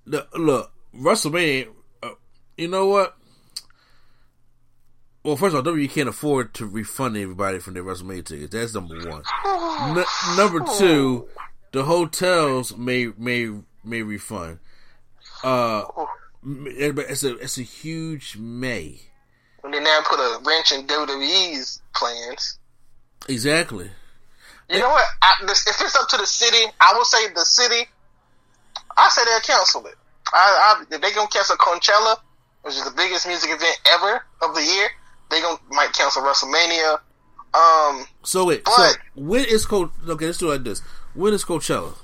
look, 0.04 0.28
look 0.36 0.72
WrestleMania. 0.94 1.68
Uh, 2.02 2.10
you 2.56 2.68
know 2.68 2.86
what? 2.86 3.16
Well, 5.24 5.36
first 5.36 5.56
of 5.56 5.66
all, 5.66 5.72
WWE 5.72 5.90
can't 5.90 6.08
afford 6.08 6.54
to 6.54 6.66
refund 6.66 7.16
everybody 7.16 7.58
from 7.58 7.74
their 7.74 7.82
WrestleMania 7.82 8.24
tickets. 8.24 8.52
That's 8.52 8.74
number 8.74 8.94
one. 9.10 9.22
N- 9.98 10.04
number 10.36 10.60
two, 10.78 11.28
the 11.72 11.82
hotels 11.84 12.76
may 12.76 13.10
may 13.18 13.50
may 13.82 14.02
refund. 14.02 14.58
Uh, 15.42 15.84
m- 16.46 16.66
it's 16.68 17.24
a 17.24 17.36
it's 17.38 17.58
a 17.58 17.62
huge 17.62 18.36
may. 18.38 19.00
And 19.64 19.74
then 19.74 19.82
now 19.84 20.00
put 20.08 20.18
a 20.20 20.40
wrench 20.46 20.70
in 20.72 20.86
WWE's 20.86 21.82
plans. 21.94 22.58
Exactly. 23.28 23.90
You 24.70 24.78
know 24.80 24.88
what? 24.88 25.04
I, 25.22 25.34
this, 25.46 25.66
if 25.66 25.80
it's 25.80 25.96
up 25.96 26.08
to 26.08 26.16
the 26.16 26.26
city, 26.26 26.70
I 26.80 26.92
will 26.94 27.04
say 27.04 27.28
the 27.34 27.44
city. 27.44 27.88
I 28.96 29.08
say 29.10 29.22
they'll 29.24 29.40
cancel 29.40 29.86
it. 29.86 29.94
I, 30.32 30.76
I, 30.90 30.94
if 30.94 31.00
they 31.00 31.12
gonna 31.12 31.28
cancel 31.28 31.56
Coachella, 31.56 32.16
which 32.62 32.74
is 32.74 32.84
the 32.84 32.90
biggest 32.96 33.26
music 33.26 33.50
event 33.50 33.80
ever 33.88 34.24
of 34.42 34.54
the 34.54 34.62
year, 34.62 34.88
they 35.30 35.40
gonna 35.40 35.58
might 35.70 35.92
cancel 35.92 36.22
WrestleMania. 36.22 36.98
Um, 37.54 38.06
So 38.22 38.44
wait, 38.44 38.66
so 38.68 38.74
But- 38.76 38.98
when 39.14 39.44
is 39.44 39.64
Coach? 39.66 39.90
Okay, 40.08 40.26
let's 40.26 40.38
do 40.38 40.48
it 40.50 40.54
like 40.54 40.64
this. 40.64 40.80
When 41.14 41.32
is 41.32 41.44
Coachella? 41.44 41.94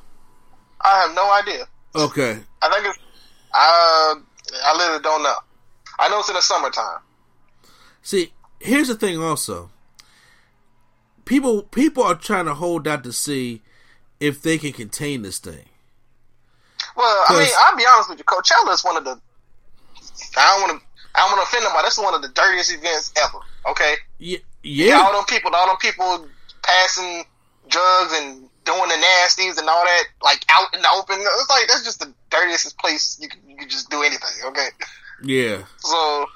I 0.81 1.01
have 1.03 1.15
no 1.15 1.31
idea. 1.33 1.67
Okay, 1.95 2.39
I 2.63 2.69
think 2.69 2.87
it's. 2.87 2.99
Uh, 3.55 4.15
I 4.65 4.77
literally 4.77 5.03
don't 5.03 5.23
know. 5.23 5.35
I 5.99 6.09
know 6.09 6.21
it's 6.21 6.29
in 6.29 6.35
the 6.35 6.43
summertime. 6.43 6.99
See, 8.03 8.33
here's 8.61 8.89
the 8.89 8.95
thing. 8.95 9.21
Also, 9.23 9.71
people 11.25 11.63
people 11.63 12.03
are 12.03 12.15
trying 12.15 12.47
to 12.47 12.55
hold 12.55 12.89
out 12.89 13.05
to 13.05 13.13
see 13.13 13.63
if 14.21 14.43
they 14.43 14.59
can 14.59 14.73
contain 14.73 15.23
this 15.23 15.39
thing. 15.39 15.69
Well, 16.97 17.25
I 17.29 17.39
mean, 17.39 17.49
I'll 17.59 17.77
be 17.77 17.85
honest 17.89 18.11
with 18.11 18.19
you. 18.19 18.25
Coachella 18.25 18.73
is 18.75 18.85
one 18.85 18.97
of 18.97 19.05
the. 19.05 19.21
I 20.37 20.59
don't 20.59 20.69
want 20.69 20.81
to. 20.81 20.87
I 21.15 21.21
don't 21.21 21.37
want 21.37 21.43
to 21.43 21.49
offend 21.49 21.65
nobody. 21.65 21.83
That's 21.85 21.99
one 21.99 22.15
of 22.15 22.23
the 22.23 22.29
dirtiest 22.29 22.73
events 22.73 23.13
ever. 23.23 23.39
Okay. 23.69 23.95
Yeah, 24.19 24.39
Yeah. 24.63 25.01
All 25.03 25.13
them 25.13 25.25
people, 25.27 25.51
all 25.55 25.67
them 25.67 25.77
people 25.77 26.27
passing 26.63 27.25
drugs 27.69 28.13
and 28.15 28.49
doing 28.65 28.89
the 28.89 28.95
nasties 28.95 29.59
and 29.59 29.69
all 29.69 29.85
that, 29.85 30.05
like 30.23 30.45
out 30.51 30.75
in 30.75 30.83
the 30.83 30.89
open. 30.95 31.17
It's 31.19 31.51
like 31.51 31.69
that's 31.69 31.85
just 31.85 32.01
the 32.01 32.13
dirtiest 32.31 32.79
place 32.79 33.19
you 33.21 33.29
can 33.29 33.41
you 33.49 33.57
can 33.57 33.69
just 33.69 33.91
do 33.91 34.03
anything. 34.03 34.31
Okay, 34.47 34.69
yeah. 35.23 35.63
so 35.79 36.27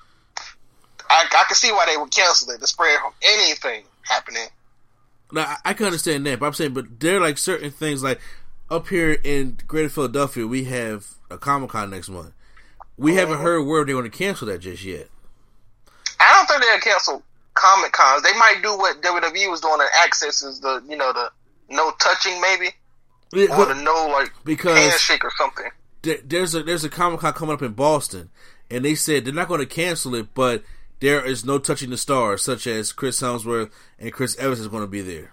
I 1.09 1.25
I 1.31 1.45
can 1.47 1.55
see 1.55 1.73
why 1.73 1.87
they 1.89 1.97
would 1.97 2.11
cancel 2.11 2.51
it 2.51 2.61
to 2.61 2.67
spread 2.67 2.99
anything 3.23 3.85
happening. 4.03 4.49
Now 5.33 5.57
I, 5.65 5.75
can 5.75 5.87
understand 5.87 6.25
that, 6.27 6.39
but 6.39 6.47
I'm 6.47 6.53
saying, 6.53 6.75
but 6.75 7.01
there 7.01 7.17
are 7.17 7.21
like 7.21 7.37
certain 7.37 7.71
things 7.71 8.03
like 8.03 8.21
up 8.71 8.89
here 8.89 9.19
in 9.25 9.59
Greater 9.67 9.89
Philadelphia, 9.89 10.47
we 10.47 10.65
have 10.65 11.07
a 11.31 11.39
Comic 11.39 11.71
Con 11.71 11.91
next 11.91 12.09
month. 12.09 12.33
We 12.97 13.13
oh. 13.13 13.15
haven't 13.17 13.39
heard 13.39 13.63
where 13.65 13.85
they 13.85 13.95
want 13.95 14.11
to 14.11 14.17
cancel 14.17 14.47
that 14.49 14.59
just 14.59 14.85
yet. 14.85 15.09
I 16.21 16.33
don't 16.33 16.47
think 16.47 16.63
they'll 16.63 16.93
cancel 16.93 17.23
Comic 17.55 17.93
Cons. 17.93 18.23
They 18.23 18.33
might 18.39 18.61
do 18.63 18.77
what 18.77 19.03
WWE 19.03 19.51
was 19.51 19.61
doing 19.61 19.81
and 19.81 19.91
Access 20.03 20.43
is 20.43 20.61
the 20.61 20.83
you 20.89 20.97
know 20.97 21.13
the 21.13 21.31
no 21.69 21.91
touching 21.99 22.41
maybe 22.41 22.71
yeah, 23.33 23.57
or 23.59 23.67
the 23.67 23.75
no 23.75 24.09
like 24.13 24.33
Because- 24.45 24.79
handshake 24.79 25.25
or 25.25 25.33
something. 25.37 25.67
there- 26.03 26.21
there's 26.25 26.55
a 26.55 26.63
there's 26.63 26.85
a 26.85 26.89
Comic 26.89 27.21
Con 27.21 27.33
coming 27.33 27.55
up 27.55 27.63
in 27.63 27.73
Boston, 27.73 28.31
and 28.71 28.85
they 28.85 28.95
said 28.95 29.25
they're 29.25 29.35
not 29.35 29.49
going 29.49 29.61
to 29.61 29.67
cancel 29.67 30.15
it, 30.15 30.33
but 30.35 30.63
there 31.01 31.25
is 31.25 31.45
no 31.45 31.59
touching 31.59 31.91
the 31.91 31.97
stars, 31.99 32.43
such 32.43 32.67
as 32.67 32.93
Chris 32.93 33.21
Hemsworth 33.21 33.71
and 33.99 34.13
Chris 34.13 34.37
Evans 34.39 34.61
is 34.61 34.69
going 34.69 34.83
to 34.85 34.87
be 34.89 35.03
there. 35.03 35.33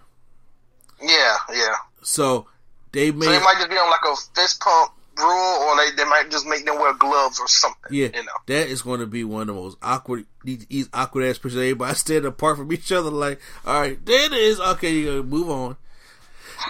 Yeah, 1.02 1.38
yeah. 1.54 1.76
So 2.02 2.48
they 2.92 3.12
may, 3.12 3.26
So 3.26 3.32
they 3.32 3.40
might 3.40 3.56
just 3.58 3.70
be 3.70 3.76
on 3.76 3.90
like 3.90 4.00
a 4.06 4.16
fist 4.36 4.60
pump 4.62 4.92
rule, 5.18 5.28
or 5.28 5.76
they, 5.78 5.96
they 5.96 6.06
might 6.10 6.30
just 6.32 6.46
make 6.48 6.66
them 6.66 6.78
wear 6.80 6.94
gloves 6.96 7.40
or 7.40 7.48
something. 7.48 7.92
yeah, 7.92 8.08
you 8.14 8.24
know. 8.24 8.32
that 8.48 8.68
is 8.68 8.82
going 8.82 9.00
to 9.00 9.06
be 9.06 9.24
one 9.24 9.42
of 9.42 9.48
the 9.48 9.54
most 9.54 9.78
awkward, 9.82 10.26
these, 10.44 10.66
these 10.68 10.90
awkward 10.94 11.26
ass 11.26 11.38
pictures. 11.38 11.56
Everybody 11.58 11.96
standing 11.96 12.26
apart 12.28 12.58
from 12.58 12.72
each 12.74 12.92
other, 12.92 13.10
like, 13.12 13.40
all 13.66 13.80
right, 13.80 14.04
there 14.06 14.26
it 14.26 14.34
is. 14.34 14.60
Okay, 14.60 14.92
you 14.92 15.06
gotta 15.06 15.24
move 15.24 15.50
on. 15.50 15.78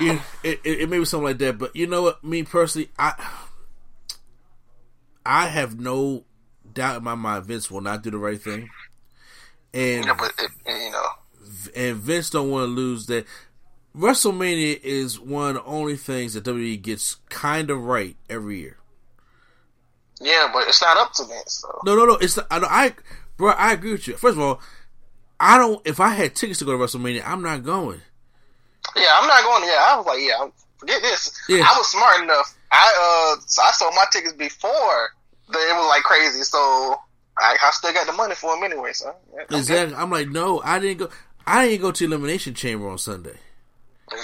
Yeah, 0.02 0.22
it, 0.44 0.60
it, 0.64 0.82
it 0.82 0.90
may 0.90 1.00
be 1.00 1.06
something 1.06 1.26
like 1.26 1.38
that, 1.40 1.58
but 1.58 1.76
you 1.76 1.88
know 1.88 2.04
what? 2.04 2.24
Me 2.24 2.44
personally, 2.44 2.90
I 2.98 3.14
I 5.26 5.48
have 5.48 5.80
no 5.80 6.26
doubt 6.72 6.98
in 6.98 7.04
my 7.04 7.16
mind 7.16 7.46
Vince 7.46 7.70
will 7.70 7.82
not 7.82 8.04
do 8.04 8.12
the 8.12 8.18
right 8.18 8.42
thing, 8.42 8.70
and 9.74 10.06
Yeah, 10.06 10.16
but 10.18 10.34
it, 10.40 10.52
you 10.68 10.92
know, 10.92 11.08
and 11.76 11.98
Vince 11.98 12.30
don't 12.30 12.50
want 12.50 12.64
to 12.64 12.68
lose 12.68 13.06
that. 13.08 13.26
WrestleMania 13.96 14.82
is 14.82 15.20
one 15.20 15.50
of 15.50 15.64
the 15.64 15.70
only 15.70 15.96
things 15.96 16.34
that 16.34 16.44
WWE 16.46 16.82
gets 16.82 17.18
kind 17.30 17.70
of 17.70 17.84
right 17.84 18.18
every 18.28 18.60
year. 18.60 18.78
yeah, 20.20 20.50
but 20.52 20.68
it's 20.68 20.82
not 20.82 20.98
up 20.98 21.14
to 21.14 21.26
Vince. 21.26 21.60
So. 21.62 21.80
No, 21.86 21.96
no, 21.96 22.06
no. 22.06 22.16
It's 22.16 22.40
I, 22.50 22.58
know, 22.60 22.68
I, 22.68 22.96
bro. 23.38 23.52
I 23.52 23.74
agree 23.74 23.92
with 23.92 24.08
you. 24.08 24.16
First 24.16 24.38
of 24.38 24.44
all, 24.44 24.62
I 25.40 25.60
don't. 25.60 25.86
If 25.86 26.00
I 26.00 26.10
had 26.10 26.36
tickets 26.36 26.58
to 26.60 26.66
go 26.66 26.72
to 26.72 26.78
WrestleMania, 26.84 27.22
I'm 27.24 27.44
not 27.44 27.64
going. 27.64 28.02
Yeah, 28.96 29.18
I'm 29.20 29.28
not 29.28 29.44
going. 29.44 29.64
Yeah, 29.64 29.80
I 29.80 29.98
was 29.98 30.06
like, 30.06 30.20
yeah, 30.22 30.48
forget 30.78 31.02
this. 31.02 31.38
Yeah. 31.50 31.66
I 31.68 31.78
was 31.78 31.92
smart 31.92 32.24
enough. 32.24 32.56
I 32.72 33.36
uh, 33.38 33.42
so 33.46 33.62
I 33.62 33.72
sold 33.72 33.94
my 33.96 34.06
tickets 34.12 34.34
before 34.34 35.10
the, 35.48 35.60
it 35.60 35.76
was 35.76 35.88
like 35.88 36.04
crazy. 36.04 36.44
So 36.44 36.58
I, 37.38 37.58
I 37.62 37.72
still 37.72 37.94
got 37.94 38.08
the 38.08 38.14
money 38.14 38.36
for 38.36 38.56
them 38.56 38.64
anyway. 38.64 38.94
So 38.94 39.14
yeah, 39.34 39.44
I'm 39.50 39.58
Exactly. 39.58 39.96
I'm 39.96 40.10
like, 40.10 40.30
no, 40.30 40.62
I 40.64 40.80
didn't 40.80 40.98
go. 40.98 41.10
I 41.46 41.68
didn't 41.68 41.82
go 41.82 41.92
to 41.92 42.06
Elimination 42.06 42.54
Chamber 42.54 42.90
on 42.90 42.98
Sunday. 42.98 43.36
Yeah. 44.12 44.18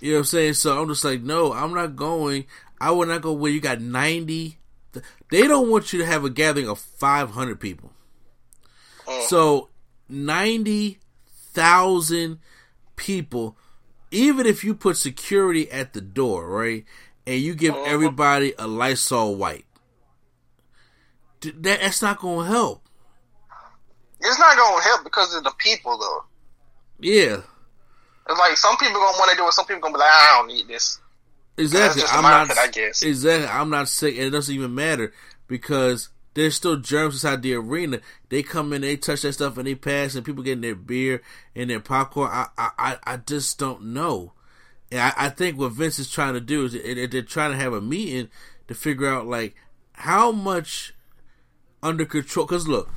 You 0.00 0.10
know 0.10 0.16
what 0.16 0.20
I'm 0.20 0.24
saying? 0.26 0.54
So 0.54 0.80
I'm 0.80 0.88
just 0.88 1.04
like, 1.04 1.22
no, 1.22 1.52
I'm 1.52 1.74
not 1.74 1.96
going. 1.96 2.46
I 2.80 2.90
would 2.90 3.08
not 3.08 3.22
go 3.22 3.32
where 3.32 3.50
you 3.50 3.60
got 3.60 3.80
90. 3.80 4.58
They 5.30 5.46
don't 5.46 5.70
want 5.70 5.92
you 5.92 5.98
to 6.00 6.06
have 6.06 6.24
a 6.24 6.30
gathering 6.30 6.68
of 6.68 6.78
500 6.78 7.60
people. 7.60 7.92
So 9.28 9.68
90,000 10.08 12.38
people, 12.96 13.56
even 14.10 14.46
if 14.46 14.64
you 14.64 14.74
put 14.74 14.96
security 14.96 15.70
at 15.70 15.92
the 15.92 16.00
door, 16.00 16.48
right? 16.48 16.84
And 17.26 17.40
you 17.40 17.54
give 17.54 17.74
uh-huh. 17.74 17.84
everybody 17.86 18.54
a 18.58 18.66
Lysol 18.66 19.34
wipe, 19.36 19.64
that, 21.40 21.62
that's 21.62 22.02
not 22.02 22.18
going 22.18 22.46
to 22.46 22.52
help. 22.52 22.86
It's 24.20 24.38
not 24.38 24.56
gonna 24.56 24.82
help 24.82 25.04
because 25.04 25.34
of 25.34 25.44
the 25.44 25.52
people 25.58 25.98
though. 25.98 26.24
Yeah, 26.98 27.42
It's 28.28 28.38
like 28.38 28.56
some 28.56 28.76
people 28.78 28.94
gonna 28.94 29.18
want 29.18 29.30
to 29.30 29.36
do 29.36 29.46
it, 29.46 29.52
some 29.52 29.66
people 29.66 29.82
gonna 29.82 29.94
be 29.94 29.98
like, 29.98 30.10
I 30.10 30.36
don't 30.38 30.48
need 30.48 30.66
this. 30.66 30.98
exactly. 31.56 32.02
I'm 32.08 32.22
not. 32.22 32.56
I 32.56 32.68
guess. 32.68 33.02
Exactly. 33.02 33.48
I'm 33.48 33.70
not 33.70 33.88
sick, 33.88 34.16
and 34.16 34.24
it 34.24 34.30
doesn't 34.30 34.54
even 34.54 34.74
matter 34.74 35.12
because 35.46 36.08
there's 36.36 36.54
still 36.54 36.76
germs 36.76 37.14
inside 37.14 37.40
the 37.40 37.54
arena. 37.54 37.98
They 38.28 38.42
come 38.42 38.74
in, 38.74 38.82
they 38.82 38.98
touch 38.98 39.22
that 39.22 39.32
stuff, 39.32 39.56
and 39.56 39.66
they 39.66 39.74
pass, 39.74 40.14
and 40.14 40.24
people 40.24 40.44
getting 40.44 40.60
their 40.60 40.74
beer 40.74 41.22
and 41.54 41.70
their 41.70 41.80
popcorn. 41.80 42.30
I, 42.30 42.48
I, 42.58 42.98
I, 43.04 43.16
just 43.16 43.58
don't 43.58 43.86
know. 43.86 44.34
And 44.92 45.00
I, 45.00 45.12
I 45.16 45.28
think 45.30 45.58
what 45.58 45.72
Vince 45.72 45.98
is 45.98 46.10
trying 46.10 46.34
to 46.34 46.40
do 46.40 46.66
is 46.66 46.74
they- 46.74 47.06
they're 47.06 47.22
trying 47.22 47.52
to 47.52 47.56
have 47.56 47.72
a 47.72 47.80
meeting 47.80 48.28
to 48.68 48.74
figure 48.74 49.08
out 49.08 49.26
like 49.26 49.54
how 49.92 50.30
much 50.30 50.92
under 51.82 52.04
control. 52.04 52.44
Because 52.44 52.68
look, 52.68 52.90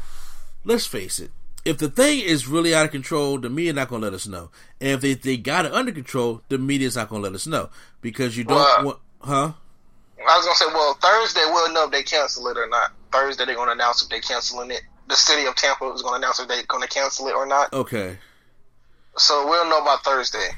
let's 0.66 0.86
face 0.86 1.18
it. 1.22 1.32
If 1.64 1.78
the 1.78 1.90
thing 1.90 2.20
is 2.20 2.46
really 2.46 2.76
out 2.76 2.86
of 2.86 2.92
control, 2.92 3.38
the 3.38 3.50
media 3.50 3.72
not 3.72 3.88
gonna 3.88 4.04
let 4.04 4.14
us 4.14 4.28
know. 4.28 4.52
And 4.82 4.90
if 4.92 5.02
they, 5.02 5.14
they 5.14 5.38
got 5.38 5.66
it 5.66 5.72
under 5.72 5.94
control, 5.94 6.42
the 6.50 6.58
media's 6.58 6.98
not 6.98 7.08
gonna 7.08 7.24
let 7.24 7.36
us 7.36 7.48
know 7.48 7.70
because 8.02 8.36
you 8.36 8.44
don't 8.44 8.58
Well, 8.58 8.84
want, 8.84 9.00
huh? 9.22 9.52
I 10.28 10.38
was 10.38 10.46
gonna 10.46 10.56
say, 10.56 10.66
well, 10.74 10.94
Thursday 10.96 11.46
we'll 11.46 11.72
know 11.72 11.86
if 11.86 11.92
they 11.92 12.04
cancel 12.04 12.46
it 12.50 12.58
or 12.58 12.68
not. 12.68 12.92
Thursday 13.12 13.46
they're 13.46 13.56
gonna 13.56 13.72
announce 13.72 14.04
if 14.04 14.10
they're 14.10 14.22
canceling 14.22 14.72
it. 14.72 14.82
The 15.08 15.16
city 15.16 15.48
of 15.48 15.56
Tampa 15.56 15.92
is 15.92 16.02
gonna 16.02 16.18
announce 16.18 16.40
if 16.40 16.48
they're 16.48 16.64
gonna 16.64 16.88
cancel 16.88 17.28
it 17.28 17.36
or 17.36 17.46
not. 17.46 17.74
Okay. 17.74 18.18
So 19.18 19.48
we'll 19.48 19.70
know 19.70 19.84
by 19.84 19.98
Thursday. 20.04 20.50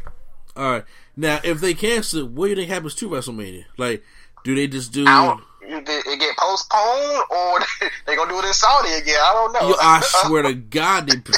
All 0.56 0.72
right. 0.72 0.86
Now, 1.16 1.40
if 1.44 1.60
they 1.62 1.74
cancel, 1.74 2.22
it, 2.22 2.28
what 2.28 2.46
do 2.46 2.50
you 2.52 2.56
think 2.56 2.70
happens 2.70 2.96
to 2.96 3.10
WrestleMania? 3.10 3.66
Like, 3.78 4.04
do 4.44 4.56
they 4.56 4.68
just 4.68 4.92
do? 4.92 5.06
I 5.08 5.26
don't. 5.26 5.86
Did 5.86 6.06
it 6.06 6.20
get 6.20 6.36
postponed 6.38 7.24
or 7.30 7.60
they 8.06 8.16
gonna 8.16 8.32
do 8.32 8.40
it 8.40 8.46
in 8.46 8.54
Saudi 8.54 8.94
again? 8.94 9.20
I 9.22 9.34
don't 9.34 9.54
know. 9.54 9.70
Yo, 9.70 9.76
I 9.80 10.02
swear 10.04 10.44
to 10.44 10.54
God, 10.54 11.08
they. 11.08 11.16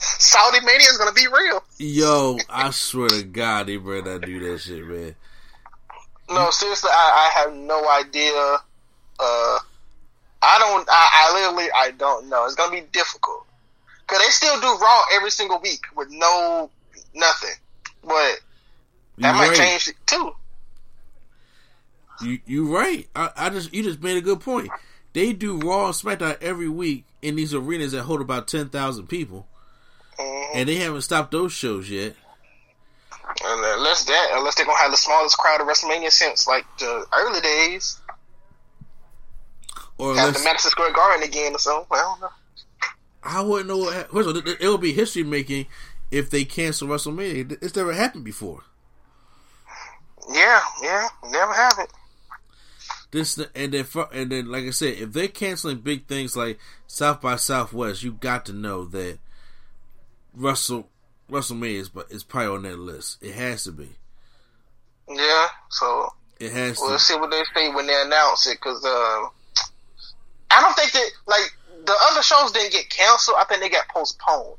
Saudi 0.00 0.60
Mania 0.64 0.88
is 0.88 0.96
gonna 0.96 1.12
be 1.12 1.26
real. 1.26 1.62
Yo, 1.78 2.38
I 2.48 2.70
swear 2.70 3.08
to 3.08 3.22
God, 3.24 3.66
they 3.66 3.76
better 3.76 4.02
not 4.02 4.22
do 4.22 4.38
that 4.40 4.58
shit, 4.58 4.86
man. 4.86 5.14
No, 6.30 6.50
seriously, 6.50 6.90
I, 6.92 7.30
I 7.34 7.40
have 7.40 7.54
no 7.54 7.88
idea. 7.88 8.58
Uh, 9.20 9.58
I 10.42 10.58
don't. 10.58 10.88
I, 10.88 11.08
I 11.12 11.34
literally, 11.34 11.68
I 11.74 11.90
don't 11.92 12.28
know. 12.28 12.44
It's 12.46 12.54
gonna 12.54 12.72
be 12.72 12.82
difficult 12.92 13.44
because 14.06 14.18
they 14.22 14.30
still 14.30 14.60
do 14.60 14.66
Raw 14.80 15.02
every 15.14 15.30
single 15.30 15.60
week 15.60 15.84
with 15.96 16.08
no 16.10 16.70
nothing. 17.14 17.54
But 18.02 18.12
that 19.18 19.32
You 19.32 19.32
might 19.32 19.48
right. 19.48 19.56
change 19.56 19.88
it 19.88 19.96
too. 20.06 20.32
You 22.20 22.38
you 22.46 22.76
right. 22.76 23.08
I, 23.14 23.30
I 23.36 23.50
just 23.50 23.72
you 23.72 23.82
just 23.82 24.02
made 24.02 24.16
a 24.16 24.20
good 24.20 24.40
point. 24.40 24.70
They 25.12 25.32
do 25.32 25.58
Raw 25.58 25.86
and 25.86 25.94
SmackDown 25.94 26.36
every 26.40 26.68
week 26.68 27.04
in 27.22 27.36
these 27.36 27.54
arenas 27.54 27.92
that 27.92 28.02
hold 28.02 28.20
about 28.20 28.46
ten 28.48 28.68
thousand 28.68 29.06
people, 29.08 29.46
Mm-hmm. 30.18 30.58
and 30.58 30.68
they 30.68 30.76
haven't 30.76 31.02
stopped 31.02 31.30
those 31.30 31.52
shows 31.52 31.88
yet. 31.90 32.14
And 33.44 33.64
unless 33.64 34.04
that, 34.06 34.30
unless 34.32 34.54
they're 34.56 34.66
gonna 34.66 34.78
have 34.78 34.90
the 34.90 34.96
smallest 34.96 35.36
crowd 35.38 35.60
of 35.60 35.68
WrestleMania 35.68 36.10
since 36.10 36.46
like 36.48 36.64
the 36.78 37.06
early 37.16 37.40
days, 37.40 38.00
Or 39.98 40.14
have 40.14 40.34
the 40.34 40.40
Madison 40.44 40.70
Square 40.70 40.92
Garden 40.92 41.28
again 41.28 41.54
or 41.54 41.58
something. 41.58 41.86
I 41.90 41.96
don't 41.96 42.20
know. 42.20 42.28
I 43.22 43.40
wouldn't 43.42 43.68
know. 43.68 43.78
What, 43.78 44.10
first 44.10 44.28
of 44.28 44.36
all, 44.36 44.52
it, 44.60 44.68
would 44.68 44.80
be 44.80 44.92
history 44.92 45.24
making 45.24 45.66
if 46.10 46.30
they 46.30 46.44
cancel 46.44 46.88
WrestleMania. 46.88 47.58
It's 47.62 47.74
never 47.76 47.92
happened 47.92 48.24
before. 48.24 48.62
Yeah, 50.30 50.60
yeah, 50.82 51.08
never 51.30 51.52
it. 51.82 51.90
This 53.10 53.38
and 53.54 53.72
then 53.72 53.86
and 54.12 54.30
then 54.30 54.50
like 54.50 54.64
I 54.64 54.70
said, 54.70 54.98
if 54.98 55.12
they're 55.14 55.28
canceling 55.28 55.78
big 55.78 56.06
things 56.06 56.36
like 56.36 56.58
South 56.86 57.22
by 57.22 57.36
Southwest, 57.36 58.02
you 58.02 58.12
got 58.12 58.44
to 58.46 58.52
know 58.52 58.84
that 58.84 59.18
Russell 60.34 60.90
WrestleMania 61.30 61.80
is, 61.80 61.88
but 61.88 62.10
is 62.10 62.22
probably 62.22 62.56
on 62.56 62.62
that 62.62 62.78
list. 62.78 63.22
It 63.22 63.34
has 63.34 63.64
to 63.64 63.72
be. 63.72 63.88
Yeah, 65.08 65.46
so 65.70 66.12
It 66.38 66.52
has 66.52 66.78
we'll 66.78 66.92
to. 66.92 66.98
see 66.98 67.16
what 67.16 67.30
they 67.30 67.42
say 67.54 67.72
when 67.74 67.86
they 67.86 68.00
announce 68.04 68.46
it. 68.46 68.58
Because 68.58 68.84
uh, 68.84 69.28
I 70.50 70.60
don't 70.60 70.74
think 70.74 70.92
that 70.92 71.10
like 71.26 71.56
the 71.84 71.94
other 72.10 72.22
shows 72.22 72.52
didn't 72.52 72.72
get 72.72 72.88
canceled. 72.90 73.36
I 73.38 73.44
think 73.44 73.60
they 73.60 73.68
got 73.68 73.88
postponed. 73.88 74.58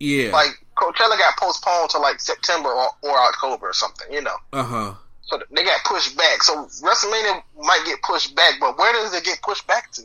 Yeah. 0.00 0.32
Like 0.32 0.50
Coachella 0.76 1.18
got 1.18 1.36
postponed 1.38 1.90
to 1.90 1.98
like 1.98 2.20
September 2.20 2.68
or, 2.68 2.88
or 3.02 3.18
October 3.18 3.68
or 3.68 3.72
something. 3.72 4.12
You 4.12 4.22
know, 4.22 4.36
uh 4.52 4.62
huh. 4.62 4.94
so 5.22 5.40
they 5.50 5.64
got 5.64 5.84
pushed 5.84 6.16
back. 6.16 6.42
So 6.42 6.66
WrestleMania 6.82 7.42
might 7.60 7.82
get 7.86 8.02
pushed 8.02 8.34
back, 8.34 8.54
but 8.60 8.76
where 8.78 8.92
does 8.92 9.14
it 9.14 9.24
get 9.24 9.40
pushed 9.42 9.66
back 9.66 9.92
to? 9.92 10.02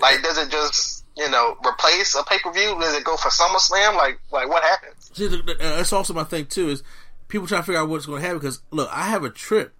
Like, 0.00 0.22
does 0.22 0.38
it 0.38 0.50
just 0.50 1.04
you 1.16 1.30
know 1.30 1.56
replace 1.66 2.14
a 2.14 2.24
pay 2.24 2.38
per 2.38 2.52
view? 2.52 2.76
Does 2.80 2.94
it 2.94 3.04
go 3.04 3.16
for 3.16 3.28
SummerSlam? 3.28 3.96
Like, 3.96 4.18
like 4.32 4.48
what 4.48 4.62
happens? 4.62 5.10
See, 5.14 5.26
uh, 5.26 5.42
that's 5.58 5.92
also 5.92 6.14
my 6.14 6.24
thing 6.24 6.46
too. 6.46 6.70
Is 6.70 6.82
people 7.28 7.46
trying 7.46 7.62
to 7.62 7.66
figure 7.66 7.80
out 7.80 7.88
what's 7.88 8.06
going 8.06 8.20
to 8.20 8.26
happen 8.26 8.40
because 8.40 8.62
look, 8.70 8.88
I 8.92 9.04
have 9.04 9.24
a 9.24 9.30
trip 9.30 9.74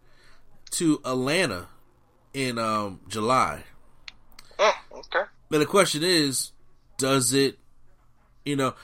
to 0.72 1.00
Atlanta 1.04 1.68
in 2.34 2.58
um 2.58 3.00
July. 3.08 3.64
Mm, 4.58 4.72
okay. 4.92 5.22
But 5.50 5.58
the 5.58 5.66
question 5.66 6.02
is, 6.02 6.52
does 6.98 7.32
it, 7.34 7.58
you 8.44 8.56
know, 8.56 8.74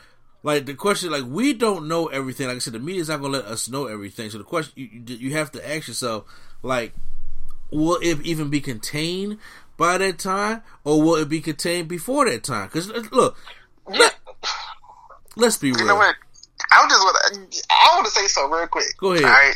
like 0.43 0.67
the 0.67 0.75
question, 0.75 1.11
like 1.11 1.25
we 1.27 1.53
don't 1.53 1.89
know 1.89 2.07
everything. 2.07 2.47
Like 2.49 2.57
I 2.57 2.61
said, 2.61 2.75
the 2.75 2.79
media's 2.79 3.09
not 3.09 3.21
gonna 3.21 3.39
let 3.39 3.45
us 3.47 3.69
know 3.69 3.87
everything. 3.87 4.31
So 4.31 4.39
the 4.39 4.45
question 4.45 4.73
you 4.77 5.17
you 5.17 5.33
have 5.33 5.51
to 5.53 5.69
ask 5.69 5.89
yourself, 5.89 6.25
like, 6.63 6.93
will 7.71 7.99
it 8.03 8.21
even 8.25 8.51
be 8.51 8.61
contained 8.61 9.39
by 9.77 9.99
that 9.99 10.19
time, 10.19 10.63
or 10.85 11.01
will 11.03 11.17
it 11.17 11.29
be 11.29 11.41
contained 11.41 11.89
before 11.89 12.29
that 12.29 12.43
time? 12.45 12.67
Because 12.67 12.89
look, 13.13 13.37
Yeah. 13.91 14.11
let's 15.37 15.57
be 15.57 15.71
real. 15.71 15.81
You 15.81 15.87
know 15.87 15.97
what? 15.97 16.15
I 16.71 16.87
just. 16.89 17.67
I 17.71 17.95
want 17.95 18.07
to 18.07 18.11
say 18.13 18.27
so 18.27 18.49
real 18.49 18.67
quick. 18.67 18.97
Go 18.99 19.13
ahead. 19.13 19.25
All 19.25 19.31
right. 19.31 19.55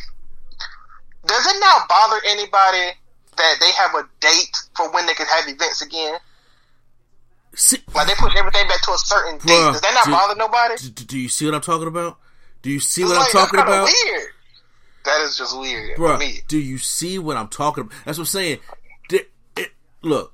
Does 1.26 1.46
it 1.46 1.60
not 1.60 1.88
bother 1.88 2.20
anybody 2.26 2.92
that 3.42 3.56
they 3.60 3.72
have 3.72 3.94
a 3.94 4.08
date 4.20 4.56
for 4.76 4.90
when 4.92 5.06
they 5.06 5.14
can 5.14 5.26
have 5.26 5.48
events 5.48 5.82
again? 5.82 6.18
See, 7.54 7.78
Like 7.94 8.06
they 8.06 8.14
push 8.14 8.34
everything 8.36 8.66
back 8.68 8.80
to 8.82 8.92
a 8.92 8.98
certain 8.98 9.38
date. 9.38 9.48
Bruh, 9.52 9.72
Does 9.72 9.80
that 9.82 9.92
not 9.94 10.04
do- 10.06 10.10
bother 10.12 10.34
nobody? 10.36 10.76
do, 10.90 11.04
do 11.04 11.18
you 11.18 11.28
see 11.28 11.44
what 11.44 11.54
I'm 11.54 11.60
talking 11.60 11.86
about? 11.88 12.18
Do 12.62 12.70
you 12.70 12.80
see 12.80 13.02
It's 13.02 13.10
what 13.10 13.18
like, 13.18 13.26
I'm 13.26 13.32
talking 13.32 13.60
about? 13.60 13.84
Weird. 14.04 14.28
That 15.04 15.20
is 15.22 15.36
just 15.36 15.58
weird 15.58 15.98
me. 16.20 16.38
do 16.46 16.58
you 16.58 16.78
see 16.78 17.18
what 17.18 17.36
I'm 17.36 17.48
talking 17.48 17.82
about? 17.82 17.92
That's 18.04 18.18
what 18.18 18.22
I'm 18.22 18.26
saying. 18.26 18.58
It- 19.10 19.72
look, 20.00 20.32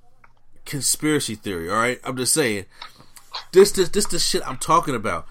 conspiracy 0.64 1.34
theory, 1.34 1.68
all 1.70 1.76
right? 1.76 1.98
I'm 2.04 2.16
just 2.16 2.32
saying. 2.34 2.66
This, 3.52 3.72
this, 3.72 3.88
this, 3.90 4.06
the 4.06 4.18
shit 4.18 4.42
I'm 4.46 4.56
talking 4.58 4.94
about. 4.94 5.26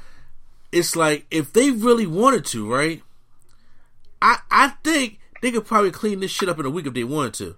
It's 0.72 0.96
like 0.96 1.26
if 1.32 1.54
they 1.54 1.72
really 1.72 2.06
wanted 2.08 2.46
to, 2.48 2.70
right? 2.72 3.02
I, 4.22 4.40
I 4.52 4.70
think 4.84 5.20
they 5.42 5.52
could 5.52 5.66
probably 5.66 5.92
clean 5.92 6.20
this 6.20 6.32
shit 6.32 6.50
up 6.50 6.60
in 6.60 6.66
a 6.66 6.70
week 6.70 6.86
if 6.88 6.94
they 6.94 7.04
wanted 7.04 7.34
to. 7.36 7.56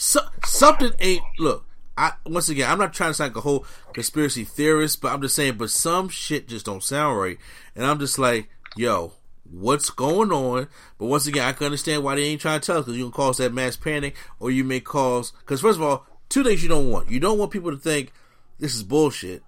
So, 0.00 0.20
something 0.46 0.92
ain't. 1.00 1.24
Look, 1.40 1.66
I 1.96 2.12
once 2.24 2.48
again, 2.48 2.70
I'm 2.70 2.78
not 2.78 2.94
trying 2.94 3.10
to 3.10 3.14
sound 3.14 3.30
like 3.30 3.38
a 3.38 3.40
whole 3.40 3.66
conspiracy 3.92 4.44
theorist, 4.44 5.02
but 5.02 5.12
I'm 5.12 5.20
just 5.20 5.34
saying. 5.34 5.56
But 5.56 5.70
some 5.70 6.08
shit 6.08 6.46
just 6.46 6.64
don't 6.64 6.84
sound 6.84 7.18
right, 7.18 7.36
and 7.74 7.84
I'm 7.84 7.98
just 7.98 8.16
like, 8.16 8.48
yo, 8.76 9.14
what's 9.50 9.90
going 9.90 10.30
on? 10.30 10.68
But 10.98 11.06
once 11.06 11.26
again, 11.26 11.48
I 11.48 11.52
can 11.52 11.64
understand 11.64 12.04
why 12.04 12.14
they 12.14 12.22
ain't 12.22 12.40
trying 12.40 12.60
to 12.60 12.66
tell 12.66 12.78
us 12.78 12.84
because 12.84 12.96
you 12.96 13.06
can 13.06 13.12
cause 13.12 13.38
that 13.38 13.52
mass 13.52 13.74
panic, 13.74 14.14
or 14.38 14.52
you 14.52 14.62
may 14.62 14.78
cause. 14.78 15.32
Because 15.32 15.60
first 15.60 15.80
of 15.80 15.82
all, 15.82 16.06
two 16.28 16.44
things 16.44 16.62
you 16.62 16.68
don't 16.68 16.90
want: 16.90 17.10
you 17.10 17.18
don't 17.18 17.36
want 17.36 17.50
people 17.50 17.72
to 17.72 17.76
think 17.76 18.12
this 18.60 18.76
is 18.76 18.84
bullshit, 18.84 19.42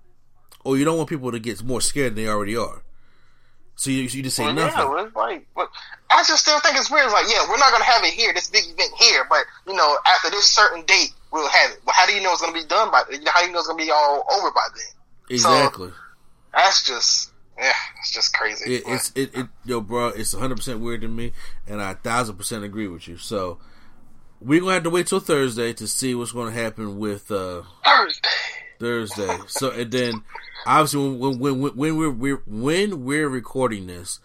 or 0.64 0.76
you 0.76 0.84
don't 0.84 0.96
want 0.96 1.08
people 1.08 1.30
to 1.30 1.38
get 1.38 1.62
more 1.62 1.80
scared 1.80 2.16
than 2.16 2.24
they 2.24 2.28
already 2.28 2.56
are. 2.56 2.82
So 3.80 3.88
you, 3.90 4.02
you 4.02 4.22
just 4.22 4.36
say 4.36 4.44
Well, 4.44 4.52
nothing. 4.52 4.78
yeah, 4.78 5.06
it's 5.06 5.16
like, 5.16 5.46
but 5.56 5.70
I 6.10 6.22
just 6.28 6.42
still 6.42 6.60
think 6.60 6.76
it's 6.76 6.90
weird. 6.90 7.06
It's 7.06 7.14
like, 7.14 7.24
yeah, 7.32 7.48
we're 7.48 7.56
not 7.56 7.72
gonna 7.72 7.84
have 7.84 8.04
it 8.04 8.12
here, 8.12 8.30
this 8.34 8.50
big 8.50 8.64
event 8.64 8.92
here, 8.98 9.24
but 9.30 9.44
you 9.66 9.72
know, 9.74 9.96
after 10.06 10.28
this 10.28 10.44
certain 10.44 10.84
date, 10.84 11.12
we'll 11.32 11.48
have 11.48 11.70
it. 11.70 11.78
Well, 11.86 11.94
how 11.96 12.04
do 12.04 12.12
you 12.12 12.20
know 12.22 12.30
it's 12.30 12.42
gonna 12.42 12.52
be 12.52 12.66
done 12.66 12.90
by? 12.90 13.04
How 13.28 13.40
do 13.40 13.46
you 13.46 13.52
know 13.54 13.58
it's 13.58 13.68
gonna 13.68 13.82
be 13.82 13.90
all 13.90 14.26
over 14.36 14.50
by 14.50 14.66
then? 14.76 15.34
Exactly. 15.34 15.92
That's 16.52 16.82
just, 16.86 17.30
yeah, 17.58 17.72
it's 18.00 18.12
just 18.12 18.34
crazy. 18.34 18.74
It, 18.74 18.82
it's 18.86 19.12
it, 19.14 19.34
it 19.34 19.46
yo, 19.64 19.80
bro. 19.80 20.08
It's 20.08 20.34
100 20.34 20.56
percent 20.56 20.80
weird 20.80 21.00
to 21.00 21.08
me, 21.08 21.32
and 21.66 21.80
I 21.80 21.94
thousand 21.94 22.36
percent 22.36 22.64
agree 22.64 22.86
with 22.86 23.08
you. 23.08 23.16
So 23.16 23.60
we're 24.42 24.60
gonna 24.60 24.74
have 24.74 24.82
to 24.82 24.90
wait 24.90 25.06
till 25.06 25.20
Thursday 25.20 25.72
to 25.72 25.86
see 25.88 26.14
what's 26.14 26.32
gonna 26.32 26.50
happen 26.50 26.98
with 26.98 27.30
uh 27.30 27.62
Thursday. 27.82 28.28
Thursday. 28.80 29.38
So 29.46 29.70
and 29.70 29.92
then 29.92 30.22
obviously 30.66 31.10
when 31.10 31.38
when 31.38 31.60
when, 31.60 31.76
when 31.76 31.96
we're, 31.96 32.10
we're 32.10 32.42
when 32.46 33.04
we're 33.04 33.28
recording 33.28 33.86
this, 33.86 34.18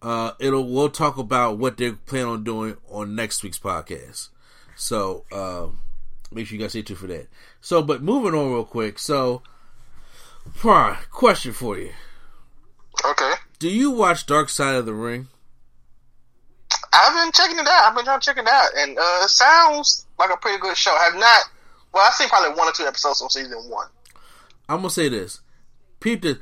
uh, 0.00 0.32
it'll 0.38 0.72
we'll 0.72 0.88
talk 0.88 1.18
about 1.18 1.58
what 1.58 1.76
they're 1.76 1.92
planning 1.92 2.28
on 2.28 2.44
doing 2.44 2.76
on 2.88 3.14
next 3.14 3.42
week's 3.42 3.58
podcast. 3.58 4.28
So 4.76 5.24
uh, 5.32 5.66
make 6.32 6.46
sure 6.46 6.56
you 6.56 6.62
guys 6.62 6.70
stay 6.70 6.82
tuned 6.82 7.00
for 7.00 7.08
that. 7.08 7.28
So, 7.60 7.82
but 7.82 8.02
moving 8.02 8.38
on 8.38 8.52
real 8.52 8.64
quick. 8.64 8.98
So, 8.98 9.42
Prime, 10.54 10.96
question 11.10 11.52
for 11.52 11.76
you: 11.76 11.90
Okay. 13.04 13.32
Do 13.58 13.68
you 13.68 13.90
watch 13.90 14.24
Dark 14.26 14.48
Side 14.48 14.76
of 14.76 14.86
the 14.86 14.94
Ring? 14.94 15.28
I've 16.92 17.14
been 17.14 17.32
checking 17.32 17.58
it 17.58 17.66
out. 17.66 17.84
I've 17.84 17.94
been 17.96 18.04
trying 18.04 18.20
to 18.20 18.24
check 18.24 18.38
it 18.38 18.48
out, 18.48 18.70
and 18.76 18.98
uh, 18.98 19.20
it 19.24 19.30
sounds 19.30 20.06
like 20.18 20.30
a 20.30 20.36
pretty 20.36 20.58
good 20.58 20.76
show. 20.76 20.90
I 20.92 21.04
have 21.04 21.16
not. 21.16 21.44
Well, 21.92 22.04
I've 22.06 22.14
seen 22.14 22.28
probably 22.28 22.56
one 22.56 22.68
or 22.68 22.72
two 22.72 22.84
episodes 22.84 23.22
on 23.22 23.30
season 23.30 23.58
one. 23.68 23.88
I'm 24.68 24.78
gonna 24.78 24.90
say 24.90 25.08
this. 25.08 25.40
People, 26.00 26.34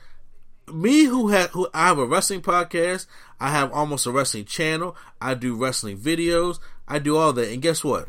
me 0.72 1.04
who 1.04 1.28
had 1.28 1.50
who 1.50 1.68
I 1.72 1.86
have 1.88 1.98
a 1.98 2.06
wrestling 2.06 2.42
podcast. 2.42 3.06
I 3.38 3.50
have 3.50 3.72
almost 3.72 4.06
a 4.06 4.10
wrestling 4.10 4.46
channel. 4.46 4.96
I 5.20 5.34
do 5.34 5.54
wrestling 5.54 5.98
videos. 5.98 6.58
I 6.88 6.98
do 6.98 7.16
all 7.16 7.32
that. 7.34 7.52
And 7.52 7.62
guess 7.62 7.84
what? 7.84 8.06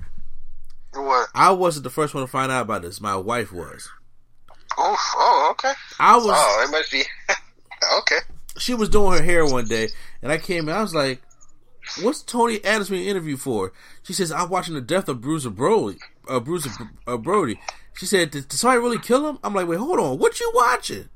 What? 0.94 1.30
I 1.36 1.52
wasn't 1.52 1.84
the 1.84 1.90
first 1.90 2.14
one 2.14 2.24
to 2.24 2.28
find 2.28 2.52
out 2.52 2.64
about 2.64 2.82
this. 2.82 3.02
My 3.02 3.16
wife 3.16 3.52
was. 3.52 3.90
Oof. 4.80 5.00
Oh, 5.16 5.50
okay. 5.52 5.74
I 6.00 6.16
was. 6.18 6.26
Oh, 6.30 6.66
it 6.68 6.72
must 6.72 6.92
be. 6.92 7.04
okay. 8.00 8.20
She 8.58 8.74
was 8.74 8.90
doing 8.90 9.18
her 9.18 9.24
hair 9.24 9.46
one 9.46 9.66
day, 9.66 9.90
and 10.22 10.32
I 10.32 10.38
came. 10.38 10.68
and 10.68 10.78
I 10.78 10.82
was 10.82 10.96
like, 10.96 11.22
"What's 12.02 12.22
Tony 12.22 12.64
Adams 12.64 12.90
being 12.90 13.08
interviewed 13.08 13.40
for?" 13.42 13.74
She 14.04 14.14
says, 14.14 14.32
"I'm 14.32 14.50
watching 14.50 14.74
the 14.76 14.82
death 14.82 15.08
of 15.10 15.22
Bruiser 15.22 15.50
Brody." 15.50 16.00
Uh, 16.28 16.40
Bruiser 16.40 16.70
uh, 17.06 17.18
Brody. 17.18 17.60
She 17.94 18.06
said, 18.06 18.32
did, 18.32 18.48
"Did 18.50 18.58
somebody 18.58 18.80
really 18.82 19.00
kill 19.00 19.28
him?" 19.28 19.40
I'm 19.44 19.54
like, 19.54 19.68
"Wait, 19.68 19.80
hold 19.80 20.00
on. 20.00 20.18
What 20.20 20.40
you 20.40 20.52
watching?" 20.54 21.10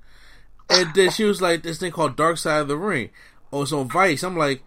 And 0.69 0.93
then 0.95 1.11
she 1.11 1.24
was 1.26 1.41
like, 1.41 1.63
"This 1.63 1.78
thing 1.80 1.91
called 1.91 2.15
Dark 2.15 2.38
Side 2.38 2.61
of 2.61 2.67
the 2.67 2.78
Ring." 2.78 3.09
Oh, 3.53 3.63
it's 3.63 3.74
on 3.74 3.89
Vice. 3.89 4.24
I'm 4.24 4.38
like, 4.38 4.63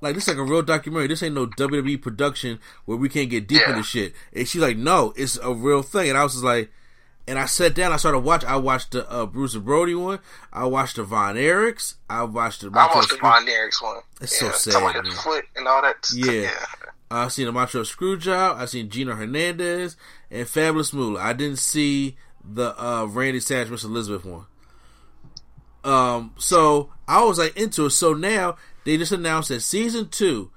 like 0.00 0.14
this 0.14 0.24
is 0.24 0.28
like 0.28 0.36
a 0.38 0.48
real 0.48 0.62
documentary. 0.62 1.08
This 1.08 1.22
ain't 1.22 1.34
no 1.34 1.46
WWE 1.46 2.00
production 2.00 2.60
where 2.84 2.96
we 2.96 3.08
can't 3.08 3.28
get 3.28 3.48
deep 3.48 3.60
Yeah. 3.62 3.70
into 3.70 3.82
shit. 3.82 4.14
And 4.32 4.46
she's 4.48 4.62
like, 4.62 4.76
no, 4.76 5.12
it's 5.16 5.36
a 5.42 5.52
real 5.52 5.82
thing. 5.82 6.08
And 6.10 6.16
I 6.16 6.22
was 6.22 6.34
just 6.34 6.44
like, 6.44 6.70
and 7.30 7.38
I 7.38 7.46
sat 7.46 7.76
down. 7.76 7.92
I 7.92 7.96
started 7.96 8.18
watching. 8.18 8.48
I 8.48 8.56
watched 8.56 8.90
the 8.90 9.08
uh, 9.08 9.24
Bruiser 9.24 9.60
Brody 9.60 9.94
one. 9.94 10.18
I 10.52 10.66
watched 10.66 10.96
the 10.96 11.04
Von 11.04 11.36
Erichs. 11.36 11.94
I 12.10 12.24
watched 12.24 12.62
the. 12.62 12.66
I 12.66 12.70
Montreal 12.70 12.96
watched 12.96 13.10
the 13.10 13.18
Von 13.18 13.48
Erich's 13.48 13.80
one. 13.80 14.00
It's 14.20 14.36
so 14.36 14.46
yeah, 14.46 14.52
sad, 14.52 15.04
man. 15.04 15.12
foot 15.12 15.44
and 15.54 15.68
all 15.68 15.80
that. 15.80 16.10
Yeah. 16.12 16.50
I 17.08 17.28
seen 17.28 17.46
the 17.46 17.52
Montreal 17.52 17.84
Screwjob. 17.84 18.56
I 18.56 18.64
seen 18.64 18.90
Gino 18.90 19.14
Hernandez 19.14 19.96
and 20.28 20.48
Fabulous 20.48 20.92
Moolah. 20.92 21.20
I 21.20 21.32
didn't 21.32 21.60
see 21.60 22.16
the 22.44 22.74
uh, 22.82 23.04
Randy 23.06 23.38
Savage 23.38 23.70
Miss 23.70 23.84
Elizabeth 23.84 24.24
one. 24.24 24.46
Um, 25.84 26.34
so 26.36 26.92
I 27.06 27.22
was 27.22 27.38
like 27.38 27.56
into 27.56 27.86
it. 27.86 27.90
So 27.90 28.12
now 28.12 28.56
they 28.84 28.96
just 28.96 29.12
announced 29.12 29.50
that 29.50 29.60
season 29.60 30.08
two 30.08 30.50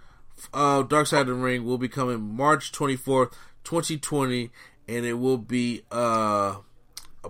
of 0.52 0.90
Dark 0.90 1.06
Side 1.06 1.22
of 1.22 1.28
the 1.28 1.34
Ring 1.36 1.66
will 1.66 1.78
be 1.78 1.88
coming 1.88 2.36
March 2.36 2.72
twenty 2.72 2.96
fourth, 2.96 3.38
twenty 3.64 3.98
twenty, 3.98 4.50
and 4.88 5.06
it 5.06 5.14
will 5.14 5.38
be 5.38 5.84
uh 5.92 6.56
a, 7.24 7.30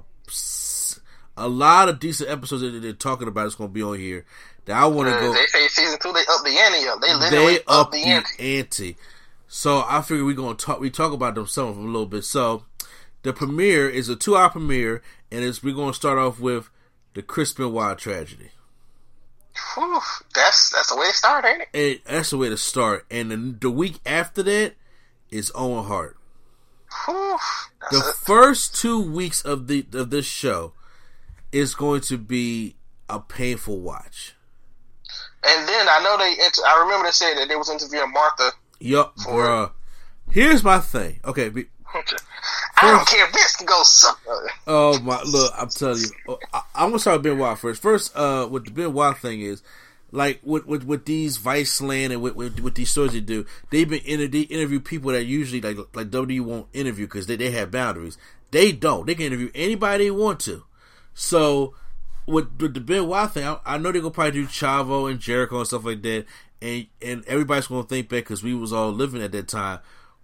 a 1.38 1.48
lot 1.48 1.90
of 1.90 2.00
decent 2.00 2.30
episodes 2.30 2.62
that 2.62 2.80
they're 2.80 2.94
talking 2.94 3.28
about. 3.28 3.48
is 3.48 3.56
going 3.56 3.70
to 3.70 3.74
be 3.74 3.84
on 3.84 3.98
here. 3.98 4.26
That 4.66 4.78
I 4.78 4.86
want 4.86 5.10
to 5.10 5.20
go 5.20 5.34
They 5.34 5.46
say 5.48 5.68
season 5.68 6.00
two, 6.00 6.14
they 6.14 6.22
up 6.22 6.44
the 6.44 6.58
ante 6.58 6.88
up. 6.88 7.02
They 7.02 7.14
literally 7.14 7.54
they 7.54 7.60
up 7.60 7.64
up 7.68 7.92
the 7.92 8.04
ante. 8.04 8.60
ante. 8.60 8.98
So 9.48 9.84
I 9.88 10.02
figure 10.02 10.26
we're 10.26 10.34
gonna 10.34 10.56
talk. 10.56 10.80
We 10.80 10.90
talk 10.90 11.14
about 11.14 11.36
them 11.36 11.48
some 11.48 11.68
of 11.68 11.76
them 11.76 11.86
a 11.86 11.92
little 11.92 12.08
bit. 12.08 12.24
So 12.24 12.64
the 13.24 13.34
premiere 13.34 13.90
is 13.90 14.10
a 14.10 14.16
two 14.16 14.36
hour 14.36 14.50
premiere, 14.50 15.04
and 15.32 15.44
it's 15.44 15.62
we're 15.62 15.76
gonna 15.76 15.94
start 15.94 16.18
off 16.18 16.40
with 16.40 16.70
the 17.14 17.22
Chris 17.22 17.54
Benoit 17.54 17.98
tragedy. 17.98 18.50
Whew, 19.76 20.00
that's 20.34 20.72
that's 20.72 20.90
the 20.90 20.98
way 20.98 21.08
to 21.08 21.14
start, 21.14 21.46
ain't 21.46 21.62
it? 21.62 22.02
And 22.08 22.16
that's 22.16 22.32
the 22.32 22.38
way 22.38 22.50
to 22.50 22.58
start. 22.58 23.06
And 23.12 23.32
the, 23.32 23.38
the 23.60 23.70
week 23.70 24.00
after 24.06 24.42
that 24.44 24.74
is 25.30 25.52
Owen 25.54 25.86
Hart. 25.86 26.18
The 27.92 27.98
it. 27.98 28.16
first 28.16 28.76
two 28.76 29.02
weeks 29.02 29.44
of 29.44 29.68
the 29.68 29.86
of 29.94 30.10
this 30.10 30.26
show 30.26 30.74
is 31.52 31.76
going 31.76 32.02
to 32.02 32.18
be 32.18 32.76
a 33.10 33.20
painful 33.20 33.80
watch. 33.80 34.36
And 35.46 35.68
then 35.68 35.88
I 35.90 36.02
know 36.04 36.18
they. 36.18 36.32
Inter- 36.32 36.64
I 36.66 36.82
remember 36.84 37.06
they 37.08 37.12
said 37.12 37.36
that 37.36 37.50
they 37.50 37.56
was 37.56 37.70
interviewing 37.70 38.12
Martha. 38.12 38.52
Yup, 38.80 39.16
bruh. 39.18 39.72
Here's 40.32 40.64
my 40.64 40.80
thing. 40.80 41.20
Okay, 41.26 41.50
be, 41.50 41.66
I 42.78 42.92
don't 42.92 43.08
care 43.08 43.26
if 43.26 43.34
this 43.34 43.56
can 43.58 43.66
go 43.66 43.84
suck. 43.84 44.20
Oh 44.66 45.00
my! 45.02 45.22
Look, 45.24 45.54
I'm 45.58 45.70
telling 45.70 46.00
you, 46.00 46.10
oh, 46.28 46.40
I, 46.54 46.62
I'm 46.76 46.90
gonna 46.90 47.00
start 47.00 47.22
with 47.22 47.24
Benoit 47.24 47.58
first. 47.60 47.82
First, 47.82 48.16
uh, 48.16 48.48
what 48.48 48.66
the 48.66 48.72
Benoit 48.72 49.18
thing 49.18 49.42
is, 49.42 49.62
like 50.14 50.40
with 50.44 50.68
with, 50.68 50.84
with 50.86 51.06
these 51.06 51.40
Viceland 51.40 52.12
and 52.12 52.22
with, 52.22 52.36
with 52.36 52.60
with 52.60 52.76
these 52.76 52.92
stories 52.92 53.14
they 53.14 53.20
do, 53.20 53.46
they've 53.72 53.90
been 53.90 54.02
inter- 54.06 54.28
they 54.28 54.42
interview 54.42 54.80
people 54.80 55.12
that 55.12 55.24
usually 55.24 55.60
like 55.60 55.78
like 55.96 56.12
WWE 56.12 56.42
won't 56.42 56.68
interview 56.72 57.08
because 57.08 57.26
they 57.26 57.36
they 57.36 57.50
have 57.50 57.72
boundaries. 57.72 58.18
They 58.52 58.72
don't. 58.72 59.08
They 59.08 59.16
can 59.16 59.26
interview 59.26 59.50
anybody 59.56 60.06
they 60.06 60.12
want 60.12 60.40
to. 60.42 60.66
So 61.16 61.74
with, 62.28 62.62
with 62.62 62.76
the 62.76 62.80
Benoit 62.80 63.32
thing, 63.32 63.46
I, 63.46 63.60
I 63.66 63.78
know 63.80 63.92
they're 63.92 64.02
gonna 64.02 64.12
probably 64.12 64.32
do 64.32 64.46
Chavo 64.46 65.10
and 65.10 65.20
Jericho 65.20 65.58
and 65.58 65.68
stuff 65.68 65.84
like 65.84 66.04
that, 66.04 66.26
and 66.62 66.86
and 67.02 67.26
everybody's 67.26 67.66
gonna 67.66 67.82
think 67.82 68.08
back 68.08 68.26
because 68.26 68.44
we 68.44 68.54
was 68.54 68.72
all 68.72 68.92
living 68.92 69.24
at 69.24 69.32
that 69.32 69.48
time. 69.48 69.80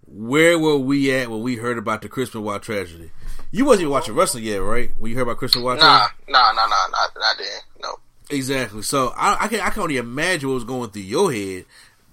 Where 0.06 0.56
were 0.56 0.78
we 0.78 1.12
at 1.12 1.30
when 1.30 1.42
we 1.42 1.56
heard 1.56 1.78
about 1.78 2.02
the 2.02 2.08
Chris 2.08 2.30
Benoit 2.30 2.62
tragedy? 2.62 3.10
You 3.50 3.64
wasn't 3.64 3.82
even 3.82 3.92
watching 3.92 4.14
wrestling 4.14 4.44
yet, 4.44 4.58
right? 4.58 4.92
When 4.98 5.10
you 5.10 5.16
heard 5.16 5.24
about 5.24 5.38
Chris 5.38 5.54
Benoit? 5.54 5.78
Nah, 5.78 5.98
tragedy? 5.98 6.22
nah, 6.28 6.52
nah, 6.52 6.66
nah, 6.66 6.86
nah, 6.92 7.06
I 7.24 7.34
didn't. 7.36 7.62
No. 7.82 7.96
Exactly. 8.30 8.82
So 8.82 9.12
I, 9.16 9.44
I 9.44 9.48
can 9.48 9.60
I 9.60 9.70
can 9.70 9.82
only 9.82 9.96
imagine 9.96 10.48
what 10.48 10.54
was 10.56 10.64
going 10.64 10.90
through 10.90 11.02
your 11.02 11.32
head 11.32 11.64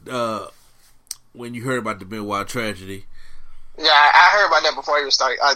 uh, 0.10 0.48
when 1.34 1.54
you 1.54 1.64
heard 1.64 1.80
about 1.80 2.00
the 2.00 2.06
Benoit 2.06 2.48
tragedy. 2.48 3.06
Yeah, 3.78 3.86
I, 3.92 4.12
I 4.14 4.38
heard 4.38 4.48
about 4.48 4.64
that 4.64 4.76
before 4.76 4.98
he 5.00 5.06
was 5.06 5.14
starting. 5.14 5.38
I, 5.44 5.54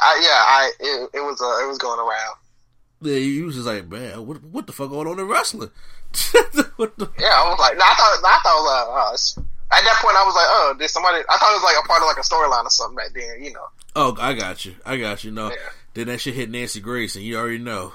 I 0.00 0.20
yeah, 0.22 0.28
I 0.30 0.72
it, 0.80 1.10
it 1.14 1.20
was 1.20 1.40
uh, 1.40 1.64
it 1.64 1.68
was 1.68 1.78
going 1.78 2.00
around. 2.00 2.36
Yeah, 3.02 3.16
you 3.16 3.46
was 3.46 3.54
just 3.56 3.66
like, 3.66 3.88
man, 3.88 4.26
what 4.26 4.42
what 4.44 4.66
the 4.66 4.72
fuck 4.72 4.90
going 4.90 5.08
on 5.08 5.18
in 5.18 5.26
wrestling? 5.26 5.70
what 6.76 6.96
the? 6.98 7.10
Yeah, 7.18 7.28
I 7.34 7.48
was 7.48 7.58
like, 7.58 7.76
nah, 7.76 7.84
I 7.84 7.94
thought 7.94 8.20
I 8.24 8.40
thought 8.42 9.10
was, 9.12 9.36
uh, 9.36 9.40
uh, 9.40 9.76
at 9.76 9.84
that 9.84 9.98
point 10.02 10.16
I 10.16 10.24
was 10.24 10.34
like, 10.34 10.46
oh, 10.48 10.74
did 10.78 10.88
somebody? 10.90 11.18
I 11.28 11.36
thought 11.36 11.50
it 11.52 11.56
was 11.56 11.64
like 11.64 11.84
a 11.84 11.88
part 11.88 12.02
of 12.02 12.06
like 12.06 12.18
a 12.18 12.20
storyline 12.20 12.64
or 12.64 12.70
something 12.70 12.96
back 12.96 13.12
then, 13.14 13.42
you 13.44 13.52
know. 13.52 13.66
Oh, 13.96 14.16
I 14.20 14.34
got 14.34 14.64
you. 14.64 14.74
I 14.86 14.96
got 14.98 15.24
you. 15.24 15.30
No, 15.32 15.48
Yeah. 15.50 15.56
then 15.94 16.06
that 16.06 16.20
shit 16.20 16.34
hit 16.34 16.50
Nancy 16.50 16.80
Grace, 16.80 17.16
and 17.16 17.24
you 17.24 17.36
already 17.36 17.58
know. 17.58 17.92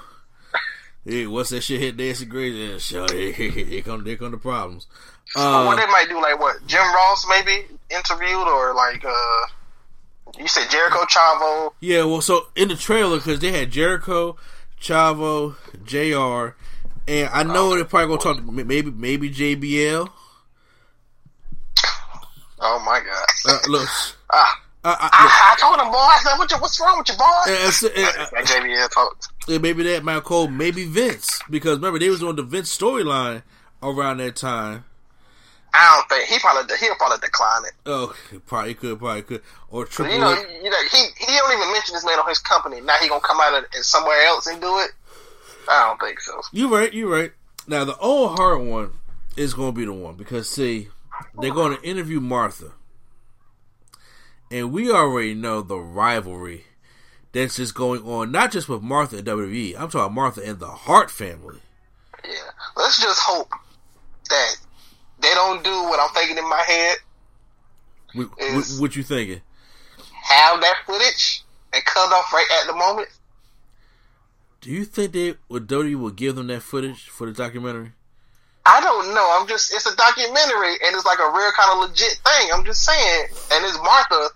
Hey, 1.04 1.26
once 1.26 1.48
that 1.50 1.62
shit 1.62 1.80
hit 1.80 1.96
Nancy 1.96 2.26
Grace, 2.26 2.54
yeah, 2.54 2.78
sure, 2.78 3.12
here, 3.12 3.32
here 3.50 3.82
come 3.82 4.04
here 4.04 4.16
come 4.16 4.30
the 4.32 4.36
problems. 4.36 4.86
But 5.34 5.66
what 5.66 5.78
Uh, 5.78 5.86
they 5.86 5.86
might 5.92 6.06
do, 6.08 6.20
like 6.20 6.38
what 6.40 6.66
Jim 6.66 6.82
Ross 6.94 7.26
maybe 7.28 7.66
interviewed 7.90 8.46
or 8.48 8.74
like 8.74 9.04
uh, 9.04 9.46
you 10.38 10.46
said 10.48 10.68
Jericho 10.70 10.98
Chavo. 11.04 11.72
yeah, 11.80 12.04
well, 12.04 12.20
so 12.20 12.48
in 12.56 12.68
the 12.68 12.76
trailer 12.76 13.16
because 13.18 13.40
they 13.40 13.52
had 13.52 13.70
Jericho, 13.70 14.36
Chavo, 14.80 15.56
Jr. 15.84 16.54
And 17.06 17.30
I 17.32 17.42
know 17.42 17.74
they're 17.74 17.84
probably 17.86 18.16
gonna 18.18 18.36
talk 18.36 18.46
to 18.46 18.52
maybe 18.64 18.90
maybe 18.90 19.30
JBL. 19.30 20.10
Oh 22.60 22.78
my 22.84 23.00
god! 23.00 23.26
Uh, 23.54 23.58
look, 23.70 23.88
ah, 24.32 24.62
I, 24.88 24.92
I, 24.92 25.08
I, 25.12 25.52
I 25.52 25.60
told 25.60 25.78
him, 25.80 25.92
boy, 25.92 25.98
I 25.98 26.18
said, 26.22 26.36
what 26.38 26.50
you, 26.50 26.56
what's 26.58 26.80
wrong 26.80 26.98
with 26.98 27.08
you, 27.08 27.16
boy? 27.16 27.24
Uh, 27.46 27.70
so, 27.70 27.88
uh, 27.88 28.42
JBL 28.42 28.90
talked. 28.90 29.28
Yeah, 29.46 29.58
maybe 29.58 29.82
that 29.84 30.04
Michael 30.04 30.22
Cole, 30.22 30.48
maybe 30.48 30.84
Vince, 30.84 31.40
because 31.50 31.76
remember 31.76 31.98
they 31.98 32.08
was 32.08 32.22
on 32.22 32.36
the 32.36 32.42
Vince 32.42 32.76
storyline 32.76 33.42
around 33.82 34.18
that 34.18 34.36
time. 34.36 34.84
I 35.74 35.96
don't 35.96 36.08
think 36.08 36.28
he 36.28 36.38
probably 36.38 36.76
he'll 36.76 36.94
probably 36.94 37.18
decline 37.18 37.64
it. 37.66 37.72
Oh, 37.84 38.14
probably 38.46 38.74
could, 38.74 38.98
probably 38.98 39.22
could, 39.22 39.42
or 39.70 39.84
Triple 39.84 40.14
You 40.14 40.20
know, 40.20 40.30
you 40.30 40.70
know, 40.70 40.76
he 40.90 41.06
he 41.18 41.36
don't 41.36 41.52
even 41.52 41.72
mention 41.72 41.94
this 41.94 42.04
man 42.04 42.18
on 42.18 42.28
his 42.28 42.38
company. 42.38 42.80
Now 42.80 42.96
he 42.96 43.08
gonna 43.08 43.20
come 43.20 43.38
out 43.40 43.58
of, 43.58 43.64
and 43.74 43.84
somewhere 43.84 44.20
else 44.26 44.46
and 44.46 44.60
do 44.60 44.78
it. 44.78 44.90
I 45.68 45.86
don't 45.86 46.00
think 46.00 46.20
so. 46.20 46.40
You 46.52 46.74
right, 46.74 46.92
you 46.92 47.12
right. 47.12 47.32
Now 47.66 47.84
the 47.84 47.96
Owen 48.00 48.36
Hart 48.36 48.62
one 48.62 48.92
is 49.36 49.54
to 49.54 49.72
be 49.72 49.84
the 49.84 49.92
one 49.92 50.14
because 50.14 50.48
see, 50.48 50.88
they're 51.40 51.54
going 51.54 51.76
to 51.76 51.82
interview 51.82 52.20
Martha, 52.20 52.72
and 54.50 54.72
we 54.72 54.90
already 54.90 55.34
know 55.34 55.62
the 55.62 55.78
rivalry 55.78 56.64
that's 57.32 57.56
just 57.56 57.74
going 57.74 58.02
on, 58.02 58.32
not 58.32 58.50
just 58.50 58.68
with 58.68 58.82
Martha 58.82 59.18
and 59.18 59.26
WWE. 59.26 59.78
I'm 59.78 59.90
talking 59.90 60.14
Martha 60.14 60.42
and 60.42 60.58
the 60.58 60.68
Hart 60.68 61.10
family. 61.10 61.60
Yeah, 62.24 62.50
let's 62.76 63.00
just 63.00 63.20
hope 63.20 63.50
that 64.30 64.56
they 65.20 65.32
don't 65.34 65.62
do 65.62 65.70
what 65.70 66.00
I'm 66.00 66.14
thinking 66.14 66.38
in 66.38 66.48
my 66.48 66.62
head. 66.66 66.96
What, 68.14 68.28
what, 68.38 68.66
what 68.78 68.96
you 68.96 69.02
thinking? 69.02 69.42
Have 70.22 70.60
that 70.60 70.76
footage 70.86 71.42
and 71.72 71.84
cut 71.84 72.12
off 72.12 72.32
right 72.32 72.46
at 72.62 72.66
the 72.66 72.74
moment. 72.74 73.08
Do 74.60 74.70
you 74.70 74.84
think 74.84 75.12
they 75.12 75.34
would 75.48 75.68
WWE 75.68 75.94
will 75.94 76.10
give 76.10 76.36
them 76.36 76.48
that 76.48 76.62
footage 76.62 77.08
for 77.08 77.26
the 77.26 77.32
documentary? 77.32 77.92
I 78.66 78.80
don't 78.80 79.14
know. 79.14 79.38
I'm 79.38 79.48
just 79.48 79.72
it's 79.72 79.86
a 79.86 79.96
documentary 79.96 80.72
and 80.84 80.94
it's 80.94 81.06
like 81.06 81.18
a 81.18 81.30
real 81.32 81.50
kind 81.52 81.72
of 81.72 81.88
legit 81.88 82.20
thing. 82.24 82.48
I'm 82.52 82.64
just 82.64 82.84
saying, 82.84 83.26
and 83.52 83.64
it's 83.64 83.78
Martha. 83.78 84.28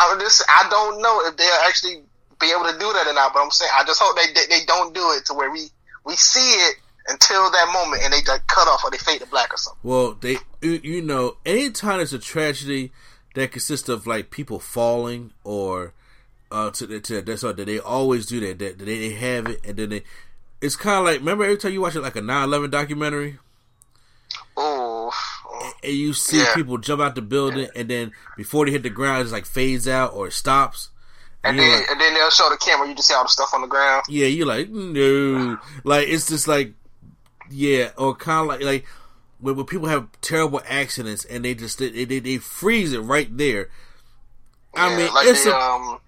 I'm 0.00 0.18
just 0.18 0.42
I 0.48 0.68
don't 0.70 1.02
know 1.02 1.20
if 1.26 1.36
they'll 1.36 1.66
actually 1.66 2.02
be 2.40 2.50
able 2.50 2.72
to 2.72 2.78
do 2.78 2.92
that 2.92 3.06
or 3.06 3.14
not. 3.14 3.32
But 3.34 3.42
I'm 3.42 3.50
saying 3.50 3.70
I 3.74 3.84
just 3.84 4.00
hope 4.02 4.16
they 4.16 4.32
they, 4.32 4.46
they 4.48 4.64
don't 4.66 4.94
do 4.94 5.12
it 5.12 5.26
to 5.26 5.34
where 5.34 5.50
we 5.50 5.68
we 6.04 6.16
see 6.16 6.52
it 6.52 6.76
until 7.08 7.50
that 7.50 7.70
moment 7.72 8.02
and 8.02 8.12
they 8.12 8.18
like 8.30 8.46
cut 8.46 8.68
off 8.68 8.84
or 8.84 8.90
they 8.90 8.98
fade 8.98 9.20
to 9.20 9.26
black 9.26 9.52
or 9.52 9.56
something. 9.56 9.80
Well, 9.82 10.16
they 10.20 10.38
you, 10.62 10.80
you 10.82 11.02
know, 11.02 11.36
anytime 11.44 11.98
there's 11.98 12.12
a 12.12 12.18
tragedy 12.18 12.92
that 13.34 13.52
consists 13.52 13.88
of 13.88 14.06
like 14.06 14.30
people 14.30 14.58
falling 14.58 15.32
or 15.44 15.92
uh 16.50 16.70
to 16.70 16.86
the 16.86 17.00
to 17.00 17.22
that's 17.22 17.44
all 17.44 17.52
that 17.52 17.64
they 17.66 17.78
always 17.78 18.26
do 18.26 18.40
that 18.40 18.58
that, 18.58 18.78
that 18.78 18.84
they, 18.84 18.98
they 19.08 19.14
have 19.14 19.46
it 19.46 19.60
and 19.64 19.76
then 19.76 19.90
they 19.90 20.02
it's 20.60 20.76
kind 20.76 20.98
of 20.98 21.04
like 21.04 21.20
remember 21.20 21.44
every 21.44 21.56
time 21.56 21.72
you 21.72 21.80
watch 21.80 21.94
it 21.94 22.00
like 22.00 22.16
a 22.16 22.20
9/11 22.20 22.70
documentary 22.70 23.38
Oh, 24.56 24.89
and 25.82 25.92
you 25.92 26.12
see 26.12 26.38
Yeah. 26.38 26.54
people 26.54 26.78
jump 26.78 27.00
out 27.02 27.14
the 27.14 27.22
building 27.22 27.68
and 27.74 27.88
then 27.88 28.12
before 28.36 28.64
they 28.66 28.72
hit 28.72 28.82
the 28.82 28.90
ground 28.90 29.22
it's 29.22 29.32
like 29.32 29.46
fades 29.46 29.86
out 29.88 30.12
or 30.14 30.30
stops. 30.30 30.90
And 31.42 31.56
You're 31.56 31.66
then 31.66 31.78
like- 31.80 31.90
and 31.90 32.00
then 32.00 32.14
they'll 32.14 32.30
show 32.30 32.50
the 32.50 32.56
camera. 32.58 32.86
You 32.88 32.94
just 32.94 33.08
see 33.08 33.14
all 33.14 33.22
the 33.24 33.28
stuff 33.28 33.54
on 33.54 33.62
the 33.62 33.66
ground. 33.66 34.04
Yeah, 34.08 34.26
you're 34.26 34.46
like 34.46 34.68
no, 34.70 35.58
like 35.84 36.08
it's 36.08 36.28
just 36.28 36.46
like 36.48 36.72
yeah, 37.50 37.90
or 37.96 38.14
kind 38.14 38.40
of 38.42 38.46
like 38.46 38.62
like 38.62 38.86
when, 39.40 39.56
when 39.56 39.66
people 39.66 39.88
have 39.88 40.06
terrible 40.20 40.60
accidents 40.68 41.24
and 41.24 41.44
they 41.44 41.54
just 41.54 41.78
they 41.78 42.04
they, 42.04 42.18
they 42.18 42.36
freeze 42.38 42.92
it 42.92 43.00
right 43.00 43.34
there. 43.36 43.70
I 44.76 44.94
mean, 44.96 45.12
like 45.12 45.26
it's 45.26 45.44
the, 45.44 45.52
a, 45.52 45.58
um, 45.58 45.98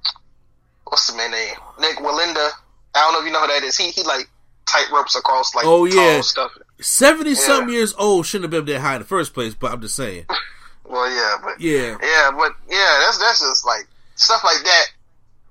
what's 0.86 1.10
the 1.10 1.16
man 1.16 1.30
name? 1.30 1.54
Nik 1.80 1.96
Wallenda. 1.96 2.50
I 2.94 3.00
don't 3.00 3.12
know 3.14 3.20
if 3.20 3.26
you 3.26 3.32
know 3.32 3.40
who 3.40 3.46
that 3.48 3.62
is. 3.64 3.76
He 3.76 3.90
he 3.90 4.02
like 4.04 4.28
tight 4.66 4.86
ropes 4.92 5.16
across 5.16 5.54
like 5.54 5.64
Oh, 5.66 5.86
tall 5.88 5.96
yeah. 5.96 6.20
stuff. 6.20 6.52
Seventy 6.82 7.34
some 7.34 7.68
years 7.68 7.94
old 7.98 8.26
shouldn't 8.26 8.52
have 8.52 8.64
been 8.64 8.74
that 8.74 8.80
high 8.80 8.94
in 8.94 9.00
the 9.00 9.06
first 9.06 9.34
place. 9.34 9.54
But 9.54 9.72
I'm 9.72 9.80
just 9.80 9.96
saying, 9.96 10.26
Well, 10.92 11.10
yeah, 11.10 11.36
but 11.42 11.58
yeah, 11.58 11.96
yeah, 12.02 12.30
but 12.36 12.52
yeah, 12.68 13.00
that's 13.00 13.16
that's 13.16 13.40
just 13.40 13.64
like 13.64 13.86
stuff 14.14 14.44
like 14.44 14.62
that. 14.62 14.84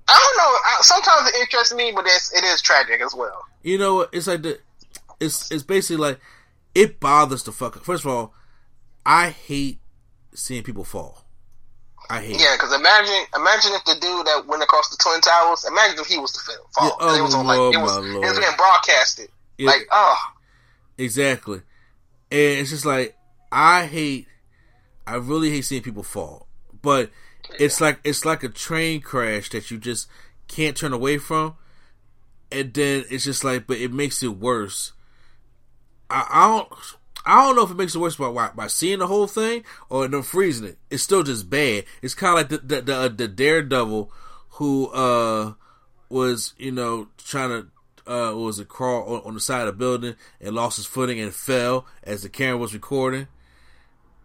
I 0.08 0.12
don't 0.12 0.36
know. 0.38 0.52
I, 0.64 0.78
sometimes 0.82 1.28
it 1.30 1.40
interests 1.40 1.74
me, 1.74 1.90
but 1.92 2.04
it's, 2.06 2.32
it 2.32 2.44
is 2.44 2.62
tragic 2.62 3.00
as 3.00 3.12
well. 3.12 3.44
you 3.64 3.76
know 3.76 3.96
what? 3.96 4.10
It's 4.12 4.28
like 4.28 4.42
the 4.42 4.60
it's 5.18 5.50
it's 5.50 5.64
basically 5.64 5.96
like 5.96 6.20
it 6.76 7.00
bothers 7.00 7.42
the 7.42 7.50
fuck. 7.50 7.82
First 7.82 8.04
of 8.04 8.12
all, 8.12 8.34
I 9.04 9.30
hate 9.30 9.80
seeing 10.32 10.62
people 10.62 10.84
fall. 10.84 11.24
I 12.08 12.20
hate. 12.20 12.40
Yeah, 12.40 12.54
because 12.54 12.72
imagine 12.72 13.26
imagine 13.34 13.72
if 13.74 13.84
the 13.84 13.94
dude 13.94 14.26
that 14.26 14.44
went 14.46 14.62
across 14.62 14.90
the 14.90 14.96
twin 15.02 15.20
towers. 15.22 15.64
Imagine 15.64 15.98
if 15.98 16.06
he 16.06 16.18
was 16.18 16.32
the 16.34 16.40
film. 16.40 16.66
Fall. 16.70 16.86
Yeah, 16.86 16.94
oh, 17.00 17.18
it 17.18 17.22
was 17.22 17.34
oh, 17.34 17.40
on 17.40 17.46
like 17.46 17.58
Lord, 17.58 17.74
it 17.74 17.78
was 17.78 17.96
it 17.96 18.18
was 18.20 18.38
being 18.38 18.56
broadcasted. 18.56 19.28
it. 19.58 19.64
like 19.64 19.88
oh 19.90 20.16
Exactly. 20.98 21.58
And 22.30 22.60
it's 22.60 22.70
just 22.70 22.86
like 22.86 23.16
I 23.50 23.86
hate 23.86 24.26
I 25.06 25.16
really 25.16 25.50
hate 25.50 25.62
seeing 25.64 25.82
people 25.82 26.02
fall. 26.02 26.46
But 26.80 27.10
it's 27.58 27.80
like 27.80 28.00
it's 28.04 28.24
like 28.24 28.42
a 28.42 28.48
train 28.48 29.00
crash 29.00 29.50
that 29.50 29.70
you 29.70 29.78
just 29.78 30.08
can't 30.48 30.76
turn 30.76 30.92
away 30.92 31.18
from. 31.18 31.56
And 32.50 32.72
then 32.74 33.04
it's 33.10 33.24
just 33.24 33.44
like 33.44 33.66
but 33.66 33.78
it 33.78 33.92
makes 33.92 34.22
it 34.22 34.38
worse. 34.38 34.92
I, 36.10 36.26
I 36.30 36.48
don't 36.48 36.72
I 37.24 37.44
don't 37.44 37.56
know 37.56 37.62
if 37.62 37.70
it 37.70 37.76
makes 37.76 37.94
it 37.94 37.98
worse 37.98 38.16
by 38.16 38.50
by, 38.54 38.66
seeing 38.66 38.98
the 38.98 39.06
whole 39.06 39.26
thing 39.26 39.64
or 39.88 40.08
them 40.08 40.22
freezing 40.22 40.66
it. 40.68 40.78
It's 40.90 41.02
still 41.02 41.22
just 41.22 41.48
bad. 41.48 41.84
It's 42.00 42.14
kind 42.14 42.32
of 42.32 42.50
like 42.50 42.60
the 42.60 42.66
the, 42.76 42.82
the 42.82 42.96
uh, 42.96 43.08
the 43.08 43.28
daredevil 43.28 44.12
who 44.50 44.88
uh 44.88 45.54
was 46.08 46.54
you 46.58 46.72
know 46.72 47.08
trying 47.16 47.50
to 47.50 47.68
uh 48.06 48.32
was 48.34 48.58
it 48.58 48.68
crawl 48.68 49.16
on, 49.16 49.22
on 49.24 49.34
the 49.34 49.40
side 49.40 49.60
of 49.60 49.66
the 49.66 49.72
building 49.72 50.14
and 50.40 50.54
lost 50.54 50.76
his 50.76 50.86
footing 50.86 51.20
and 51.20 51.34
fell 51.34 51.86
as 52.02 52.22
the 52.22 52.28
camera 52.28 52.56
was 52.58 52.74
recording. 52.74 53.28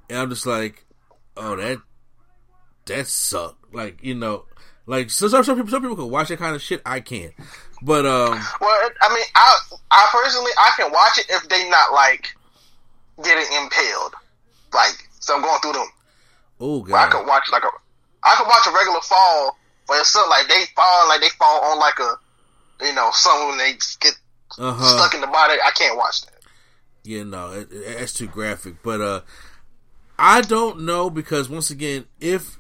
And 0.10 0.20
I'm 0.20 0.30
just 0.30 0.46
like, 0.46 0.86
oh 1.36 1.56
that 1.56 1.80
that 2.86 3.08
sucked. 3.08 3.74
Like 3.74 4.04
you 4.04 4.16
know, 4.16 4.46
like 4.86 5.10
so 5.10 5.28
some, 5.28 5.44
some 5.44 5.56
people 5.56 5.70
some 5.70 5.82
people 5.82 5.98
can 5.98 6.10
watch 6.10 6.30
that 6.30 6.40
kind 6.40 6.56
of 6.56 6.62
shit. 6.62 6.82
I 6.86 7.00
can't. 7.00 7.34
But 7.82 8.06
um, 8.06 8.42
well. 8.60 8.90
I 9.02 9.14
mean, 9.14 9.26
I 9.36 9.58
I 9.92 10.08
personally 10.12 10.52
I 10.58 10.72
can 10.78 10.92
watch 10.92 11.20
it 11.20 11.28
if 11.30 11.48
they 11.50 11.70
not 11.70 11.94
like 11.94 12.36
getting 13.24 13.46
impaled. 13.62 14.14
Like 14.74 15.10
so, 15.20 15.36
I'm 15.36 15.42
going 15.42 15.60
through 15.62 15.74
them. 15.74 15.88
oh 16.60 16.82
But 16.84 16.94
I 16.94 17.10
could 17.10 17.28
watch 17.28 17.50
like 17.52 17.64
a 17.64 17.70
I 18.24 18.36
could 18.38 18.48
watch 18.48 18.68
a 18.68 18.72
regular 18.72 19.02
fall, 19.02 19.58
but 19.88 20.00
it's 20.00 20.10
something 20.10 20.30
like 20.30 20.48
they 20.48 20.66
fall 20.76 21.08
like 21.08 21.22
they 21.22 21.30
fall 21.30 21.64
on 21.66 21.80
like 21.80 22.00
a 22.00 22.16
you 22.82 22.94
know 22.94 23.10
something 23.14 23.50
when 23.50 23.58
they 23.58 23.74
get 24.00 24.14
uh 24.58 24.74
huh. 24.74 24.98
stuck 24.98 25.14
in 25.14 25.22
the 25.22 25.28
body. 25.28 25.56
I 25.64 25.72
can't 25.72 25.98
watch 25.98 26.22
that. 26.22 26.34
Yeah, 27.04 27.24
no, 27.24 27.52
it, 27.52 27.72
it, 27.72 27.98
that's 28.00 28.14
too 28.14 28.28
graphic. 28.28 28.76
But 28.84 29.02
uh, 29.02 29.22
I 30.20 30.42
don't 30.42 30.82
know 30.82 31.10
because 31.10 31.50
once 31.50 31.70
again, 31.70 32.06
if 32.20 32.60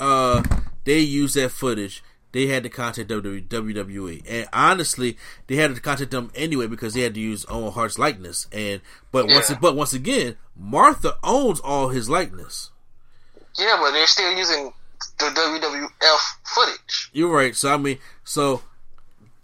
uh 0.00 0.42
they 0.84 1.00
use 1.00 1.34
that 1.34 1.50
footage, 1.50 2.02
they 2.32 2.48
had 2.48 2.62
to 2.64 2.68
contact 2.68 3.08
WWE, 3.08 3.48
WWE, 3.48 4.22
and 4.28 4.48
honestly, 4.52 5.16
they 5.46 5.56
had 5.56 5.74
to 5.74 5.80
contact 5.80 6.10
them 6.10 6.30
anyway 6.34 6.66
because 6.66 6.94
they 6.94 7.00
had 7.00 7.14
to 7.14 7.20
use 7.20 7.46
Owen 7.48 7.72
Hart's 7.72 7.98
likeness. 7.98 8.46
And 8.52 8.80
but 9.10 9.26
once 9.26 9.52
but 9.60 9.76
once 9.76 9.92
again, 9.92 10.36
Martha 10.54 11.16
owns 11.24 11.60
all 11.60 11.88
his 11.88 12.10
likeness. 12.10 12.70
Yeah, 13.58 13.76
but 13.80 13.92
they're 13.92 14.06
still 14.06 14.36
using 14.36 14.72
the 15.18 15.26
WWF 15.26 16.18
footage. 16.44 17.10
You're 17.12 17.34
right. 17.34 17.54
So 17.56 17.72
I 17.72 17.76
mean, 17.76 17.98
so 18.24 18.62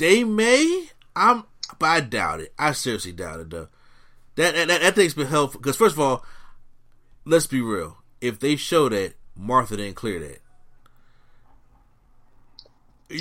they 0.02 0.24
may. 0.24 0.88
I'm, 1.14 1.44
but 1.78 1.86
I 1.86 2.00
doubt 2.00 2.40
it. 2.40 2.52
I 2.58 2.72
seriously 2.72 3.12
doubt 3.12 3.40
it 3.40 3.50
though. 3.50 3.68
That 4.34 4.54
that, 4.54 4.80
that 4.80 4.94
thing's 4.94 5.14
been 5.14 5.28
helpful 5.28 5.60
because 5.60 5.76
first 5.76 5.94
of 5.94 6.00
all, 6.00 6.24
let's 7.24 7.46
be 7.46 7.60
real. 7.60 7.98
If 8.20 8.40
they 8.40 8.56
show 8.56 8.88
that 8.88 9.14
Martha 9.36 9.76
didn't 9.76 9.94
clear 9.94 10.18
that, 10.20 10.40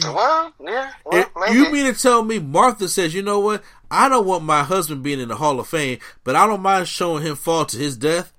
Well, 0.03 0.53
yeah, 0.63 0.91
well, 1.05 1.53
you 1.53 1.71
mean 1.71 1.93
to 1.93 1.99
tell 1.99 2.23
me 2.23 2.39
Martha 2.39 2.87
says, 2.87 3.13
you 3.13 3.21
know 3.21 3.39
what? 3.39 3.63
I 3.91 4.09
don't 4.09 4.25
want 4.25 4.43
my 4.43 4.63
husband 4.63 5.03
being 5.03 5.19
in 5.19 5.27
the 5.27 5.35
Hall 5.35 5.59
of 5.59 5.67
Fame, 5.67 5.99
but 6.23 6.35
I 6.35 6.47
don't 6.47 6.61
mind 6.61 6.87
showing 6.87 7.23
him 7.23 7.35
fall 7.35 7.65
to 7.65 7.77
his 7.77 7.95
death. 7.97 8.33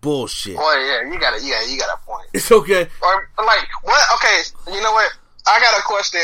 Bullshit. 0.00 0.56
Well, 0.56 0.80
yeah, 0.80 1.12
you 1.12 1.18
got 1.18 1.38
a 1.38 1.44
yeah, 1.44 1.66
you 1.66 1.78
got 1.78 1.98
a 1.98 2.06
point. 2.06 2.28
It's 2.34 2.52
okay. 2.52 2.86
Or 3.02 3.28
like 3.44 3.66
what? 3.82 4.02
Okay, 4.14 4.42
you 4.74 4.80
know 4.80 4.92
what? 4.92 5.10
I 5.46 5.58
got 5.58 5.78
a 5.78 5.82
question. 5.82 6.20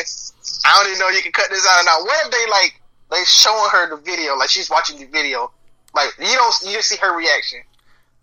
I 0.66 0.76
don't 0.82 0.88
even 0.88 0.98
know 0.98 1.08
you 1.08 1.22
can 1.22 1.32
cut 1.32 1.48
this 1.50 1.66
out 1.70 1.80
or 1.80 1.84
not. 1.84 2.00
What 2.02 2.26
if 2.26 2.32
they 2.32 2.50
like 2.50 2.80
they 3.10 3.24
showing 3.24 3.70
her 3.70 3.88
the 3.90 3.96
video, 4.02 4.36
like 4.36 4.48
she's 4.50 4.68
watching 4.68 4.98
the 4.98 5.06
video, 5.06 5.50
like 5.94 6.10
you 6.18 6.34
don't 6.34 6.54
you 6.64 6.72
just 6.72 6.88
see 6.88 6.96
her 6.96 7.16
reaction, 7.16 7.60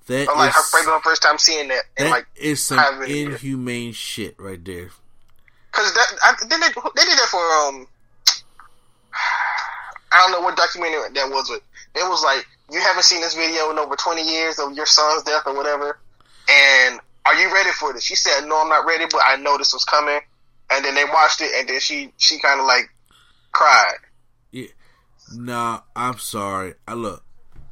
That 0.07 0.27
or 0.27 0.35
like 0.35 0.49
is- 0.49 0.71
her 0.71 0.83
her 0.91 0.99
first 1.01 1.21
time 1.21 1.37
seeing 1.37 1.69
that, 1.69 1.83
and 1.97 2.07
that 2.07 2.11
like 2.11 2.25
is 2.35 2.61
some 2.61 3.01
inhumane 3.03 3.93
shit 3.93 4.35
right 4.37 4.63
there. 4.63 4.89
Because 5.71 5.93
that 5.93 6.07
I, 6.21 6.35
then 6.47 6.59
they, 6.59 6.67
they 6.67 7.05
did 7.05 7.17
that 7.17 7.27
for 7.31 7.39
um 7.39 7.87
I 10.11 10.17
don't 10.17 10.31
know 10.31 10.41
what 10.41 10.55
documentary 10.55 11.09
that 11.13 11.29
was, 11.29 11.49
but 11.49 11.61
it 11.99 12.07
was 12.07 12.23
like 12.23 12.45
you 12.71 12.79
haven't 12.79 13.03
seen 13.03 13.21
this 13.21 13.35
video 13.35 13.71
in 13.71 13.79
over 13.79 13.95
twenty 13.95 14.21
years 14.23 14.59
of 14.59 14.73
your 14.73 14.85
son's 14.85 15.23
death 15.23 15.43
or 15.45 15.55
whatever, 15.55 15.97
and 16.49 16.99
are 17.25 17.35
you 17.35 17.51
ready 17.53 17.71
for 17.71 17.93
this? 17.93 18.03
She 18.03 18.15
said, 18.15 18.45
"No, 18.45 18.61
I'm 18.61 18.69
not 18.69 18.85
ready, 18.85 19.05
but 19.09 19.21
I 19.25 19.37
know 19.37 19.57
this 19.57 19.73
was 19.73 19.85
coming." 19.85 20.19
And 20.74 20.84
then 20.84 20.95
they 20.95 21.05
watched 21.05 21.41
it, 21.41 21.51
and 21.55 21.69
then 21.69 21.80
she 21.80 22.13
she 22.17 22.39
kind 22.39 22.59
of 22.59 22.65
like 22.65 22.89
cried. 23.51 23.97
Yeah. 24.51 24.67
Nah, 25.36 25.82
I'm 25.95 26.17
sorry. 26.17 26.74
I 26.88 26.93
look. 26.95 27.24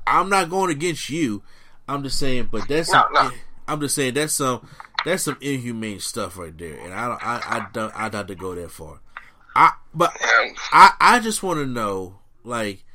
I'm 0.07 0.29
not 0.29 0.49
going 0.49 0.71
against 0.71 1.09
you. 1.09 1.43
I'm 1.87 2.03
just 2.03 2.19
saying, 2.19 2.49
but 2.51 2.67
that's 2.67 2.91
No, 2.91 3.03
some, 3.03 3.13
no. 3.13 3.19
Eh, 3.27 3.31
I'm 3.67 3.79
just 3.81 3.95
saying 3.95 4.13
that's 4.13 4.33
some 4.33 4.67
that's 5.05 5.23
some 5.23 5.37
inhumane 5.41 5.99
stuff 5.99 6.37
right 6.37 6.55
there, 6.57 6.77
and 6.79 6.93
I 6.93 7.07
don't 7.07 7.25
I 7.25 7.41
I 7.43 7.67
don't 7.73 7.95
I 7.95 8.09
don't 8.09 8.19
have 8.19 8.27
to 8.27 8.35
go 8.35 8.55
that 8.55 8.71
far. 8.71 8.99
I 9.55 9.73
but 9.93 10.11
um, 10.21 10.55
I 10.71 10.93
I 10.99 11.19
just 11.19 11.43
want 11.43 11.59
to 11.59 11.65
know 11.65 12.19
like. 12.43 12.85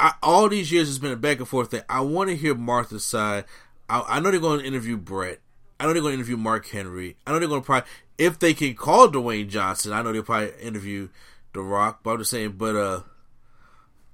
I, 0.00 0.12
all 0.24 0.48
these 0.48 0.72
years 0.72 0.88
has 0.88 0.98
been 0.98 1.12
a 1.12 1.16
back 1.16 1.38
and 1.38 1.46
forth 1.46 1.70
thing. 1.70 1.82
I 1.88 2.00
want 2.00 2.28
to 2.28 2.36
hear 2.36 2.52
Martha's 2.56 3.04
side. 3.04 3.44
I, 3.88 4.02
I 4.08 4.20
know 4.20 4.32
they're 4.32 4.40
going 4.40 4.58
to 4.58 4.66
interview 4.66 4.96
Brett. 4.96 5.38
I 5.78 5.84
know 5.84 5.92
they're 5.92 6.02
going 6.02 6.12
to 6.12 6.18
interview 6.18 6.36
Mark 6.36 6.66
Henry. 6.68 7.16
I 7.26 7.32
know 7.32 7.38
they're 7.38 7.48
going 7.48 7.62
to 7.62 7.66
probably, 7.66 7.88
if 8.18 8.38
they 8.38 8.54
can 8.54 8.74
call 8.74 9.08
Dwayne 9.08 9.48
Johnson, 9.48 9.92
I 9.92 10.02
know 10.02 10.12
they'll 10.12 10.22
probably 10.22 10.52
interview 10.60 11.08
The 11.52 11.60
Rock. 11.60 12.00
But 12.02 12.10
I'm 12.12 12.18
just 12.18 12.30
saying, 12.30 12.52
but 12.52 12.76
uh, 12.76 13.00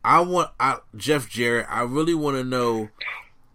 I 0.04 0.20
want 0.20 0.50
I, 0.58 0.78
Jeff 0.96 1.28
Jarrett. 1.28 1.66
I 1.68 1.82
really 1.82 2.14
want 2.14 2.36
to 2.36 2.44
know 2.44 2.88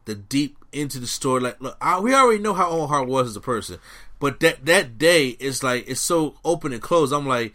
the 0.06 0.16
deep 0.16 0.58
into 0.72 1.00
the 1.00 1.08
story. 1.08 1.42
Like, 1.42 1.60
look, 1.62 1.78
I, 1.82 2.00
we 2.00 2.14
already 2.14 2.42
know 2.42 2.54
how 2.54 2.70
Owen 2.70 2.90
Hart 2.90 3.08
was 3.08 3.30
as 3.30 3.36
a 3.36 3.42
person, 3.42 3.80
but 4.20 4.40
that 4.42 4.66
that 4.66 4.98
day 4.98 5.30
is 5.30 5.64
like 5.64 5.86
it's 5.88 6.02
so 6.02 6.36
open 6.46 6.74
and 6.74 6.82
closed. 6.82 7.14
I'm 7.14 7.28
like, 7.28 7.54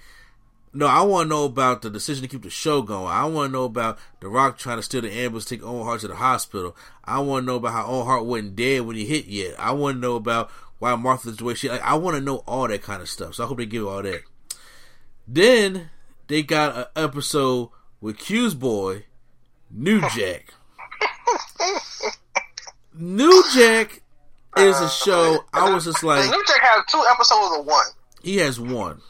no, 0.72 0.86
I 0.86 1.02
want 1.02 1.26
to 1.26 1.28
know 1.28 1.44
about 1.44 1.82
the 1.82 1.90
decision 1.90 2.22
to 2.22 2.28
keep 2.28 2.42
the 2.42 2.50
show 2.50 2.80
going. 2.82 3.08
I 3.08 3.24
want 3.24 3.48
to 3.48 3.52
know 3.52 3.64
about 3.64 3.98
The 4.20 4.28
Rock 4.28 4.56
trying 4.56 4.76
to 4.76 4.82
steal 4.82 5.00
the 5.00 5.12
ambulance, 5.12 5.44
take 5.44 5.64
Owen 5.64 5.84
Hart 5.84 6.00
to 6.02 6.08
the 6.08 6.14
hospital. 6.14 6.76
I 7.04 7.18
want 7.18 7.42
to 7.42 7.46
know 7.46 7.56
about 7.56 7.72
how 7.72 7.86
Owen 7.86 8.06
Hart 8.06 8.24
wasn't 8.24 8.56
dead 8.56 8.82
when 8.82 8.96
he 8.96 9.04
hit 9.04 9.26
yet. 9.26 9.54
I 9.58 9.72
want 9.72 9.96
to 9.96 10.00
know 10.00 10.14
about 10.14 10.50
why 10.78 10.94
Martha's 10.94 11.36
the 11.38 11.44
way 11.44 11.54
she. 11.54 11.68
Like, 11.68 11.82
I 11.82 11.94
want 11.94 12.16
to 12.16 12.22
know 12.22 12.36
all 12.46 12.68
that 12.68 12.82
kind 12.82 13.02
of 13.02 13.08
stuff. 13.08 13.34
So 13.34 13.44
I 13.44 13.46
hope 13.48 13.58
they 13.58 13.66
give 13.66 13.86
all 13.86 14.02
that. 14.02 14.22
Then 15.26 15.90
they 16.28 16.42
got 16.42 16.76
an 16.76 16.84
episode 16.94 17.70
with 18.00 18.18
Q's 18.18 18.54
boy, 18.54 19.04
New 19.70 20.00
Jack. 20.10 20.54
New 22.94 23.44
Jack 23.52 24.02
is 24.56 24.80
a 24.80 24.88
show. 24.88 25.44
I 25.52 25.72
was 25.74 25.84
just 25.84 26.04
like, 26.04 26.30
New 26.30 26.44
Jack 26.46 26.60
have 26.62 26.86
two 26.86 27.02
episodes 27.10 27.56
or 27.56 27.62
one? 27.62 27.86
he 28.22 28.36
has 28.36 28.60
one. 28.60 29.00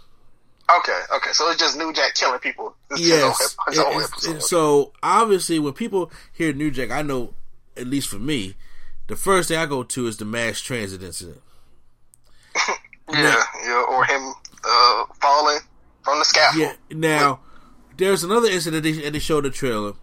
Okay, 0.79 1.01
okay, 1.17 1.31
so 1.33 1.49
it's 1.51 1.59
just 1.61 1.77
New 1.77 1.93
Jack 1.93 2.15
killing 2.15 2.39
people. 2.39 2.75
It's 2.91 3.01
Yes. 3.01 3.57
ep- 3.67 3.73
his 3.75 3.79
own 3.79 3.87
It- 3.87 3.91
it's- 3.97 4.11
episode. 4.13 4.37
it- 4.37 4.43
so 4.43 4.93
obviously, 5.03 5.59
when 5.59 5.73
people 5.73 6.11
hear 6.33 6.53
New 6.53 6.71
Jack, 6.71 6.91
I 6.91 7.03
know, 7.03 7.35
at 7.77 7.87
least 7.87 8.09
for 8.09 8.19
me, 8.19 8.57
the 9.09 9.17
first 9.17 9.49
thing 9.49 9.59
I 9.59 9.67
go 9.67 9.83
to 9.83 10.07
is 10.07 10.17
the 10.19 10.25
mass 10.25 10.61
transit 10.61 11.03
incident. 11.03 11.43
yeah, 13.11 13.43
yeah, 13.65 13.85
or 13.89 14.05
him 14.05 14.33
uh, 14.65 15.05
falling 15.21 15.59
from 16.05 16.19
the 16.19 16.25
scaffold. 16.25 16.63
Yeah. 16.63 16.73
Now, 16.91 17.41
there's 17.97 18.23
another 18.25 18.49
incident 18.49 18.83
they, 18.83 18.93
they 19.11 19.19
showed 19.19 19.45
the 19.45 19.51
trailer. 19.51 19.95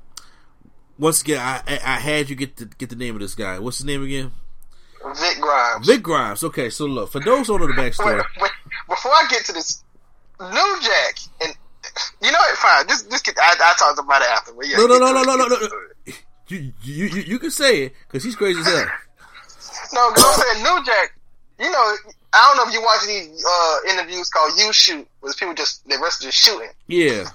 Once 0.99 1.21
again, 1.21 1.39
I, 1.39 1.61
I 1.67 1.73
I 1.95 1.99
had 1.99 2.29
you 2.29 2.35
get 2.35 2.57
the 2.57 2.65
get 2.65 2.89
the 2.89 2.95
name 2.95 3.15
of 3.15 3.21
this 3.21 3.35
guy. 3.35 3.59
What's 3.59 3.77
his 3.77 3.85
name 3.85 4.03
again? 4.03 4.31
Vic 5.15 5.39
Grimes. 5.39 5.85
Vic 5.85 6.01
Grimes. 6.01 6.43
Okay, 6.43 6.69
so 6.71 6.85
look 6.85 7.11
for 7.11 7.19
those 7.19 7.47
who 7.47 7.57
don't 7.57 7.69
know 7.69 7.75
the 7.75 7.81
backstory. 7.81 8.23
wait, 8.41 8.51
before 8.89 9.11
I 9.11 9.27
get 9.29 9.45
to 9.45 9.53
this, 9.53 9.83
New 10.39 10.79
Jack 10.81 11.19
and 11.41 11.55
you 12.21 12.31
know 12.31 12.37
what? 12.37 12.57
Fine, 12.57 12.87
just 12.87 13.09
just 13.09 13.25
get. 13.25 13.37
I, 13.39 13.55
I 13.59 13.73
talked 13.77 13.99
about 13.99 14.21
it 14.21 14.27
after. 14.29 14.53
But 14.53 14.67
yeah, 14.67 14.77
No, 14.77 14.87
no, 14.87 14.99
get 14.99 14.99
no, 14.99 15.23
no, 15.23 15.23
no, 15.23 15.45
no, 15.47 15.47
no. 15.47 16.13
You, 16.49 16.73
you, 16.83 17.05
you, 17.05 17.21
you 17.23 17.39
can 17.39 17.51
say 17.51 17.83
it 17.83 17.93
because 18.07 18.23
he's 18.23 18.35
crazy 18.35 18.59
as 18.59 18.65
hell. 18.67 18.85
No, 19.93 20.11
because 20.11 20.25
I'm 20.25 20.45
saying 20.45 20.63
New 20.63 20.85
Jack. 20.85 21.13
You 21.59 21.71
know, 21.71 21.95
I 22.33 22.53
don't 22.53 22.57
know 22.57 22.69
if 22.69 22.73
you 22.73 22.81
watch 22.81 23.05
these 23.05 23.43
uh, 23.43 23.77
interviews 23.89 24.29
called 24.29 24.53
"You 24.57 24.71
Shoot," 24.71 25.07
where 25.21 25.33
people 25.33 25.53
just 25.55 25.87
the 25.87 25.97
rest 26.01 26.21
just 26.21 26.37
shooting. 26.37 26.69
Yeah, 26.87 27.27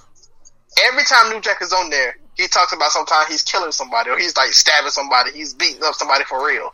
Every 0.87 1.03
time 1.03 1.29
New 1.31 1.41
Jack 1.41 1.61
is 1.61 1.73
on 1.73 1.89
there, 1.89 2.17
he 2.35 2.47
talks 2.47 2.73
about 2.73 2.91
sometimes 2.91 3.27
he's 3.29 3.43
killing 3.43 3.71
somebody 3.71 4.09
or 4.09 4.17
he's 4.17 4.35
like 4.35 4.53
stabbing 4.53 4.89
somebody, 4.89 5.31
he's 5.31 5.53
beating 5.53 5.83
up 5.83 5.93
somebody 5.93 6.23
for 6.23 6.45
real. 6.45 6.73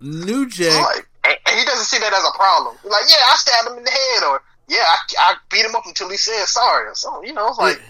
New 0.00 0.48
Jack. 0.48 0.80
Like, 0.80 1.08
and 1.24 1.58
he 1.58 1.64
doesn't 1.64 1.84
see 1.86 1.98
that 1.98 2.12
as 2.12 2.24
a 2.24 2.36
problem. 2.36 2.76
Like, 2.84 3.04
yeah, 3.08 3.16
I 3.26 3.34
stabbed 3.36 3.68
him 3.72 3.78
in 3.78 3.84
the 3.84 3.90
head, 3.90 4.22
or 4.24 4.42
yeah, 4.70 4.84
I, 4.86 4.96
I 5.18 5.34
beat 5.50 5.64
him 5.64 5.74
up 5.74 5.84
until 5.84 6.08
he 6.10 6.16
said 6.16 6.44
sorry, 6.46 6.86
or 6.88 6.94
something. 6.94 7.28
You 7.28 7.34
know, 7.34 7.48
it's 7.48 7.58
like, 7.58 7.80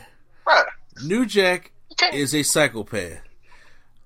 bruh, 0.47 0.65
New 1.05 1.27
Jack 1.27 1.73
is 2.13 2.35
a 2.35 2.43
psychopath. 2.43 3.21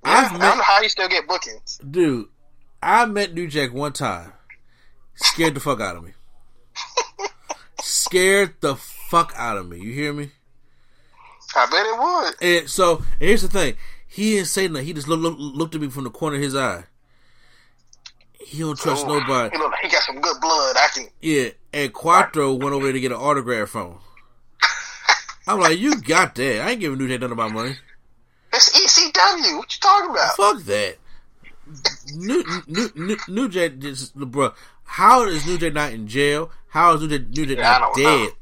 I 0.02 0.24
I've 0.24 0.30
don't 0.32 0.40
know 0.40 0.62
how 0.62 0.82
he 0.82 0.88
still 0.88 1.08
get 1.08 1.28
bookings. 1.28 1.78
dude. 1.88 2.26
I 2.82 3.06
met 3.06 3.32
New 3.32 3.46
Jack 3.46 3.72
one 3.72 3.92
time. 3.92 4.32
Scared 5.14 5.54
the 5.54 5.60
fuck 5.60 5.80
out 5.80 5.96
of 5.96 6.02
me. 6.04 6.10
Scared 7.80 8.54
the 8.60 8.74
fuck 8.74 9.32
out 9.36 9.56
of 9.56 9.68
me. 9.68 9.78
You 9.78 9.92
hear 9.92 10.12
me? 10.12 10.32
I 11.56 11.66
bet 11.66 11.86
it 11.86 11.98
would. 11.98 12.60
And 12.60 12.68
so 12.68 12.96
and 12.96 13.28
here's 13.28 13.42
the 13.42 13.48
thing: 13.48 13.76
he 14.08 14.32
didn't 14.32 14.48
say 14.48 14.66
nothing. 14.66 14.86
He 14.86 14.92
just 14.92 15.06
look, 15.06 15.20
look, 15.20 15.36
looked 15.38 15.74
at 15.76 15.80
me 15.80 15.88
from 15.88 16.04
the 16.04 16.10
corner 16.10 16.36
of 16.36 16.42
his 16.42 16.56
eye. 16.56 16.84
He 18.40 18.58
don't 18.58 18.78
trust 18.78 19.04
Ooh, 19.06 19.20
nobody. 19.20 19.56
He, 19.56 19.62
look 19.62 19.72
he 19.80 19.88
got 19.88 20.02
some 20.02 20.20
good 20.20 20.40
blood. 20.40 20.76
I 20.76 20.88
can. 20.92 21.06
Yeah, 21.22 21.50
and 21.74 21.92
Quattro 21.92 22.54
went 22.54 22.72
over 22.74 22.84
there 22.84 22.92
to 22.92 23.00
get 23.00 23.12
an 23.12 23.18
autograph 23.18 23.68
from 23.68 23.88
him. 23.92 23.98
I'm 25.46 25.60
like, 25.60 25.78
you 25.78 26.00
got 26.00 26.34
that? 26.36 26.62
I 26.66 26.70
ain't 26.70 26.80
giving 26.80 26.96
New 26.98 27.08
Jack 27.08 27.20
none 27.20 27.30
of 27.32 27.36
my 27.36 27.48
money. 27.48 27.76
It's 28.52 28.70
ECW. 28.70 29.58
What 29.58 29.74
you 29.74 29.80
talking 29.80 30.10
about? 30.10 30.36
Fuck 30.36 30.62
that. 30.64 30.96
New 32.14 32.44
New 32.66 32.88
New, 32.94 33.16
New 33.28 33.48
Jack 33.48 33.78
just 33.78 34.14
bro. 34.14 34.52
How 34.84 35.24
is 35.26 35.46
New 35.46 35.58
Jack 35.58 35.72
not 35.74 35.92
in 35.92 36.06
jail? 36.06 36.50
How 36.68 36.94
is 36.94 37.02
New 37.02 37.08
Jack, 37.08 37.28
New 37.28 37.46
Jack 37.46 37.58
Yeah, 37.58 37.78
not 37.78 37.96
know. 37.96 38.02
dead? 38.26 38.32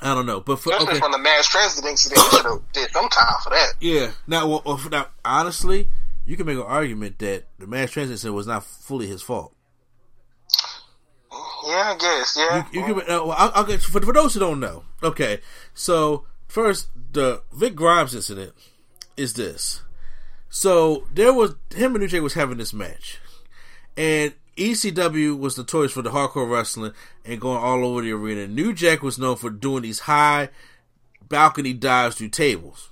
I 0.00 0.14
don't 0.14 0.26
know, 0.26 0.40
but 0.40 0.56
for, 0.56 0.74
okay, 0.74 0.98
from 0.98 1.12
the 1.12 1.18
mass 1.18 1.46
transit 1.48 1.84
incident, 1.84 2.20
should 2.30 2.44
have 2.44 2.60
did 2.72 2.90
some 2.90 3.08
time 3.08 3.34
for 3.44 3.50
that. 3.50 3.74
yeah. 3.80 4.10
Now, 4.26 4.48
well, 4.48 4.80
now, 4.90 5.06
honestly, 5.24 5.88
you 6.26 6.36
can 6.36 6.44
make 6.46 6.56
an 6.56 6.62
argument 6.62 7.20
that 7.20 7.44
the 7.60 7.68
mass 7.68 7.92
transit 7.92 8.14
incident 8.14 8.34
was 8.34 8.48
not 8.48 8.64
fully 8.64 9.06
his 9.06 9.22
fault. 9.22 9.54
Yeah, 11.66 11.94
I 11.94 11.96
guess. 11.98 12.36
Yeah. 12.36 12.66
You, 12.72 12.80
you 12.80 12.86
can, 12.86 13.10
uh, 13.10 13.24
well, 13.24 13.34
I'll, 13.36 13.52
I'll 13.54 13.64
get, 13.64 13.80
for, 13.80 14.00
for 14.00 14.12
those 14.12 14.34
who 14.34 14.40
don't 14.40 14.60
know, 14.60 14.84
okay. 15.02 15.40
So 15.74 16.26
first, 16.48 16.88
the 17.12 17.42
Vic 17.52 17.74
Grimes 17.74 18.14
incident 18.14 18.52
is 19.16 19.34
this. 19.34 19.82
So 20.48 21.06
there 21.12 21.32
was 21.32 21.54
him 21.74 21.94
and 21.94 22.02
New 22.02 22.08
Jack 22.08 22.22
was 22.22 22.34
having 22.34 22.58
this 22.58 22.72
match, 22.74 23.18
and 23.96 24.34
ECW 24.56 25.38
was 25.38 25.54
the 25.54 25.62
notorious 25.62 25.92
for 25.92 26.02
the 26.02 26.10
hardcore 26.10 26.50
wrestling 26.50 26.92
and 27.24 27.40
going 27.40 27.58
all 27.58 27.84
over 27.84 28.02
the 28.02 28.12
arena. 28.12 28.46
New 28.46 28.72
Jack 28.72 29.02
was 29.02 29.18
known 29.18 29.36
for 29.36 29.50
doing 29.50 29.82
these 29.82 30.00
high 30.00 30.50
balcony 31.28 31.72
dives 31.72 32.16
through 32.16 32.28
tables. 32.28 32.90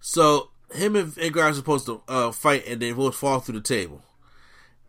So 0.00 0.50
him 0.74 0.96
and, 0.96 1.16
and 1.16 1.32
Grimes 1.32 1.56
were 1.56 1.60
supposed 1.60 1.86
to 1.86 2.02
uh, 2.08 2.32
fight, 2.32 2.66
and 2.66 2.80
they 2.82 2.92
both 2.92 3.14
fall 3.14 3.40
through 3.40 3.60
the 3.60 3.60
table. 3.60 4.02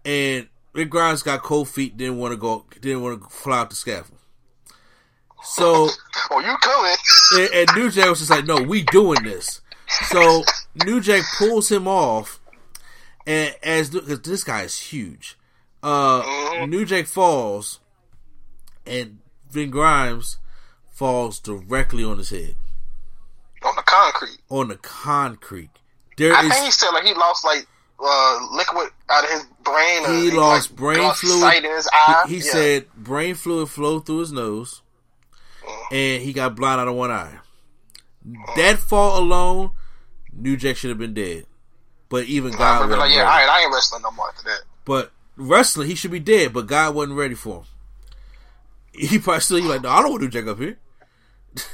And 0.04 0.48
Rick 0.74 0.90
Grimes 0.90 1.22
got 1.24 1.44
cold 1.44 1.70
feet, 1.70 1.96
didn't 1.98 2.18
want 2.18 2.32
to 2.32 2.38
go, 2.38 2.66
didn't 2.82 3.02
want 3.04 3.22
to 3.22 3.30
fly 3.30 3.60
out 3.60 3.70
the 3.70 3.76
scaffold. 3.76 4.20
So 5.44 5.90
Oh, 6.32 6.40
you 6.40 6.56
coming? 6.62 6.96
and, 7.34 7.54
and 7.70 7.78
New 7.78 7.92
Jack 7.92 8.10
was 8.10 8.20
just 8.20 8.32
like, 8.32 8.46
"No, 8.46 8.62
we 8.62 8.84
doing 8.84 9.24
this." 9.24 9.62
So 10.08 10.44
New 10.86 11.02
Jack 11.02 11.24
pulls 11.38 11.70
him 11.72 11.88
off, 11.88 12.40
and 13.28 13.54
as 13.62 13.90
because 13.90 14.22
this 14.22 14.44
guy 14.44 14.62
is 14.62 14.80
huge, 14.80 15.38
uh, 15.84 16.66
New 16.68 16.86
Jack 16.86 17.08
falls, 17.08 17.80
and 18.86 19.20
Vic 19.52 19.70
Grimes 19.70 20.38
falls 20.92 21.40
directly 21.40 22.04
on 22.04 22.18
his 22.20 22.30
head 22.30 22.56
on 23.64 23.76
the 23.76 23.84
concrete. 23.84 24.40
on 24.50 24.70
the 24.70 24.78
concrete. 24.78 25.70
There 26.18 26.34
I 26.34 26.46
is 26.46 26.52
think 26.54 26.66
he 26.66 26.72
said 26.72 26.90
like 26.92 27.04
he 27.04 27.14
lost 27.14 27.44
like 27.44 27.68
uh, 28.00 28.48
liquid 28.52 28.90
out 29.10 29.24
of 29.24 29.30
his 29.30 29.46
brain. 29.64 30.04
he 30.06 30.30
like, 30.30 30.34
lost 30.34 30.76
brain 30.76 31.00
lost 31.00 31.22
fluid. 31.22 31.40
Sight 31.40 31.66
in 31.66 31.72
his 31.72 31.90
eye. 31.92 32.24
He, 32.26 32.36
he 32.36 32.46
Yeah. 32.46 32.52
said 32.52 32.94
brain 32.96 33.36
fluid 33.36 33.70
flowed 33.70 34.06
through 34.06 34.20
his 34.20 34.32
nose, 34.32 34.82
and 35.92 36.22
he 36.22 36.34
got 36.34 36.56
blind 36.56 36.82
out 36.82 36.88
of 36.88 36.96
one 36.96 37.12
eye. 37.12 37.40
That 38.56 38.80
fall 38.80 39.20
alone, 39.20 39.72
New 40.32 40.56
Jack 40.58 40.78
should 40.78 40.90
have 40.90 40.98
been 41.00 41.14
dead. 41.14 41.46
But 42.10 42.26
even 42.26 42.54
I 42.54 42.58
God 42.58 42.90
like, 42.90 43.12
yeah, 43.12 43.22
all 43.22 43.26
right, 43.26 43.50
I 43.50 43.64
ain't 43.64 43.74
wrestling 43.74 44.04
no 44.04 44.12
more 44.12 44.30
after 44.30 44.44
that. 44.44 44.62
But 44.86 45.12
wrestling, 45.36 45.88
he 45.88 45.96
should 45.96 46.12
be 46.12 46.20
dead. 46.20 46.54
But 46.54 46.68
God 46.68 46.94
wasn't 46.94 47.18
ready 47.18 47.36
for 47.36 47.60
him. 47.60 47.64
He 49.10 49.18
probably 49.18 49.42
still 49.42 49.58
he 49.58 49.64
like, 49.64 49.82
no, 49.82 49.90
I 49.90 50.04
don't 50.04 50.12
want 50.12 50.22
New 50.22 50.30
Jack 50.30 50.46
up 50.46 50.60
here. 50.60 50.78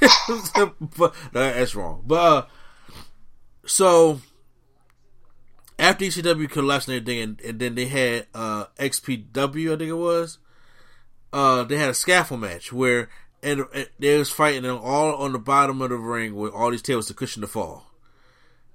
but 0.96 1.14
no, 1.34 1.52
that's 1.52 1.74
wrong. 1.74 2.02
But 2.06 2.16
uh, 2.16 2.46
so 3.66 4.20
after 5.80 6.04
ECW 6.04 6.50
collapsed 6.50 6.88
and 6.88 6.96
everything, 6.96 7.20
and, 7.20 7.40
and 7.40 7.58
then 7.58 7.74
they 7.74 7.86
had 7.86 8.26
uh, 8.34 8.66
XPW, 8.78 9.74
I 9.74 9.76
think 9.78 9.90
it 9.90 9.94
was. 9.94 10.38
Uh, 11.32 11.64
they 11.64 11.76
had 11.76 11.90
a 11.90 11.94
scaffold 11.94 12.40
match 12.40 12.72
where 12.72 13.08
and, 13.42 13.64
and 13.72 13.88
they 13.98 14.18
was 14.18 14.30
fighting 14.30 14.62
them 14.62 14.78
all 14.82 15.14
on 15.14 15.32
the 15.32 15.38
bottom 15.38 15.80
of 15.80 15.90
the 15.90 15.96
ring 15.96 16.34
with 16.34 16.52
all 16.52 16.70
these 16.70 16.82
tables 16.82 17.06
to 17.06 17.14
cushion 17.14 17.40
the 17.40 17.46
fall. 17.46 17.86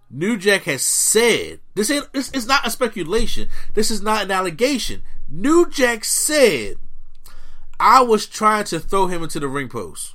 New 0.10 0.38
Jack 0.38 0.64
has 0.64 0.82
said 0.82 1.60
this 1.74 1.90
ain't 1.90 2.12
this 2.14 2.32
is 2.32 2.48
not 2.48 2.66
a 2.66 2.70
speculation. 2.70 3.50
This 3.74 3.92
is 3.92 4.02
not 4.02 4.24
an 4.24 4.32
allegation. 4.32 5.02
New 5.28 5.70
Jack 5.70 6.06
said 6.06 6.76
I 7.80 8.02
was 8.02 8.26
trying 8.26 8.66
to 8.66 8.80
throw 8.80 9.08
him 9.08 9.24
into 9.24 9.40
the 9.40 9.48
ring 9.48 9.68
post. 9.68 10.14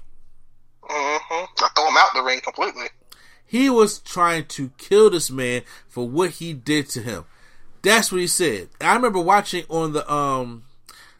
hmm 0.82 1.44
I 1.58 1.68
throw 1.74 1.88
him 1.88 1.96
out 1.96 2.08
the 2.14 2.22
ring 2.22 2.40
completely. 2.40 2.86
He 3.50 3.68
was 3.68 3.98
trying 3.98 4.44
to 4.46 4.70
kill 4.78 5.10
this 5.10 5.28
man 5.28 5.62
for 5.88 6.08
what 6.08 6.30
he 6.30 6.52
did 6.52 6.88
to 6.90 7.02
him. 7.02 7.24
That's 7.82 8.12
what 8.12 8.20
he 8.20 8.28
said. 8.28 8.68
I 8.80 8.94
remember 8.94 9.18
watching 9.18 9.64
on 9.68 9.92
the 9.92 10.08
um 10.08 10.62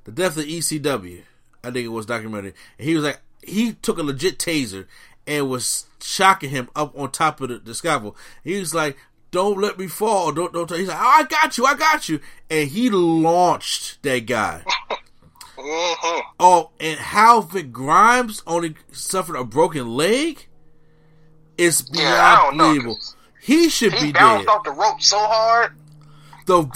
the 0.05 0.13
death 0.13 0.37
of 0.37 0.45
ECW. 0.45 1.23
I 1.65 1.73
think 1.73 1.85
it 1.85 1.89
was 1.89 2.07
documentary. 2.07 2.55
And 2.79 2.89
he 2.89 2.95
was 2.95 3.03
like 3.03 3.21
he 3.43 3.73
took 3.73 3.99
a 3.99 4.05
legit 4.05 4.39
taser 4.39 4.87
and 5.27 5.51
was 5.51 5.87
shocking 6.01 6.51
him 6.51 6.69
up 6.77 6.97
on 6.97 7.11
top 7.11 7.41
of 7.41 7.49
the, 7.49 7.59
the 7.59 7.75
scaffold. 7.75 8.15
He 8.45 8.61
was 8.61 8.73
like, 8.73 8.97
"Don't 9.33 9.59
let 9.59 9.77
me 9.77 9.89
fall." 9.89 10.31
Don't 10.31 10.53
don't. 10.53 10.71
He's 10.71 10.87
like, 10.87 11.01
oh, 11.01 11.05
"I 11.05 11.25
got 11.25 11.59
you, 11.59 11.67
I 11.67 11.75
got 11.75 12.09
you," 12.09 12.21
and 12.49 12.69
he 12.69 12.91
launched 12.91 14.01
that 14.05 14.27
guy. 14.27 14.63
hmm 15.59 16.21
Oh, 16.39 16.71
and 16.79 17.01
how 17.01 17.41
Vic 17.41 17.73
Grimes 17.73 18.45
only 18.47 18.77
suffered 18.93 19.35
a 19.35 19.43
broken 19.43 19.97
leg 19.97 20.47
is 21.61 21.83
beyond 21.83 21.99
Yeah, 22.05 22.51
believable. 22.67 22.99
He 23.41 23.69
should 23.69 23.93
He 23.95 24.07
be 24.07 24.13
bounced 24.13 24.47
dead. 24.47 24.53
off 24.53 24.65
the 24.65 24.71
rope 24.73 25.01
so 25.03 25.19
hard. 25.19 25.73
The 26.47 26.67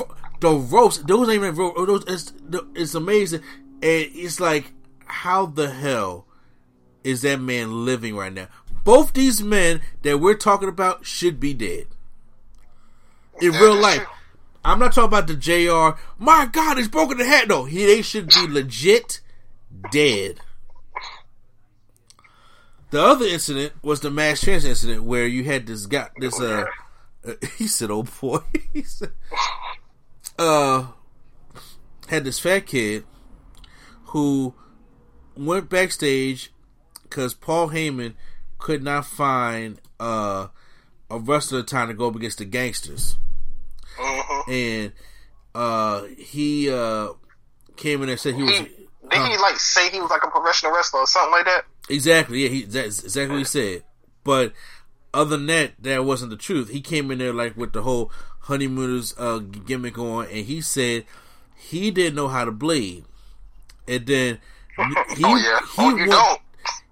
the 0.41 0.51
ropes, 0.51 0.99
those 0.99 1.29
ain't 1.29 1.37
even 1.43 1.55
ropes. 1.55 1.79
Those, 1.87 2.05
it's, 2.07 2.33
it's 2.75 2.95
amazing, 2.95 3.41
and 3.83 4.09
it's 4.15 4.41
like, 4.41 4.73
how 5.07 5.47
the 5.47 5.71
hell 5.71 6.27
is 7.03 7.23
that 7.23 7.41
man 7.41 7.85
living 7.85 8.15
right 8.17 8.33
now? 8.33 8.49
Both 8.85 9.15
these 9.15 9.43
men 9.43 9.81
that 10.03 10.21
we're 10.21 10.35
talking 10.35 10.69
about 10.69 11.07
should 11.07 11.41
be 11.41 11.55
dead 11.55 11.87
in 13.41 13.53
That 13.53 13.61
real 13.61 13.75
life. 13.77 13.97
true. 13.99 14.07
I'm 14.67 14.79
not 14.79 14.93
talking 14.95 15.09
about 15.09 15.27
the 15.27 15.35
Jr. 15.37 15.99
My 16.19 16.47
God, 16.47 16.77
he's 16.79 16.89
broken 16.89 17.19
the 17.19 17.25
head. 17.25 17.49
No, 17.49 17.65
he 17.65 17.85
they 17.87 18.03
should 18.03 18.29
be 18.29 18.47
legit 18.47 19.21
dead. 19.91 20.41
The 22.95 23.03
other 23.03 23.25
incident 23.25 23.73
was 23.83 23.99
the 23.99 24.11
mass 24.13 24.41
transit 24.41 24.71
incident 24.71 25.03
where 25.03 25.27
you 25.27 25.43
had 25.43 25.67
this 25.67 25.87
guy, 25.87 26.11
this 26.17 26.41
uh, 26.41 26.65
uh 27.27 27.33
he 27.57 27.67
said, 27.67 27.91
"Oh 27.91 28.05
boy," 28.05 28.39
he 28.73 28.85
said, 28.85 29.11
uh, 30.39 30.87
had 32.07 32.23
this 32.23 32.39
fat 32.39 32.67
kid 32.67 33.03
who 34.05 34.55
went 35.37 35.69
backstage 35.69 36.53
because 37.03 37.35
Paul 37.35 37.71
Heyman 37.71 38.15
could 38.59 38.85
not 38.85 39.07
find 39.07 39.81
uh 39.99 40.47
a 41.11 41.19
wrestler 41.19 41.65
time 41.65 41.89
to 41.89 41.95
go 41.95 42.07
up 42.07 42.15
against 42.15 42.39
the 42.39 42.47
Gangstas. 42.47 43.17
Hmm 43.99 44.53
and 44.53 44.93
uh 45.53 46.03
he 46.17 46.71
uh 46.71 47.09
came 47.75 48.05
in 48.05 48.09
and 48.09 48.21
said 48.21 48.37
he 48.37 48.45
was 48.45 48.53
He, 48.53 48.59
did 49.11 49.31
he 49.33 49.37
like 49.39 49.57
say 49.57 49.91
he 49.91 50.01
was 50.01 50.11
like 50.11 50.23
a 50.23 50.31
professional 50.31 50.73
wrestler 50.73 51.01
or 51.01 51.07
something 51.09 51.33
like 51.33 51.47
that? 51.47 51.65
Exactly 51.89 52.43
yeah 52.43 52.49
he 52.49 52.63
that's 52.63 53.05
exactly 53.05 53.35
what 53.35 53.39
he 53.39 53.45
said 53.45 53.83
but 54.23 54.53
other 55.13 55.37
than 55.37 55.47
that 55.47 55.73
that 55.79 56.05
wasn't 56.05 56.31
the 56.31 56.37
truth 56.37 56.71
he 56.71 56.81
came 56.81 57.11
in 57.11 57.19
there 57.19 57.33
like 57.33 57.57
with 57.57 57.73
the 57.73 57.83
whole 57.83 58.11
honeymooners 58.41 59.15
uh 59.19 59.39
gimmick 59.39 59.99
on 59.99 60.27
and 60.27 60.47
he 60.47 60.61
said 60.61 61.05
he 61.57 61.91
didn't 61.91 62.15
know 62.15 62.29
how 62.29 62.45
to 62.45 62.53
bleed 62.53 63.05
and 63.87 64.07
then 64.07 64.39
He, 65.17 65.25
oh 65.25 65.37
yeah. 65.37 65.61
he 65.61 65.67
oh, 65.79 65.91
you 65.91 65.97
went, 65.97 66.11
don't. 66.11 66.41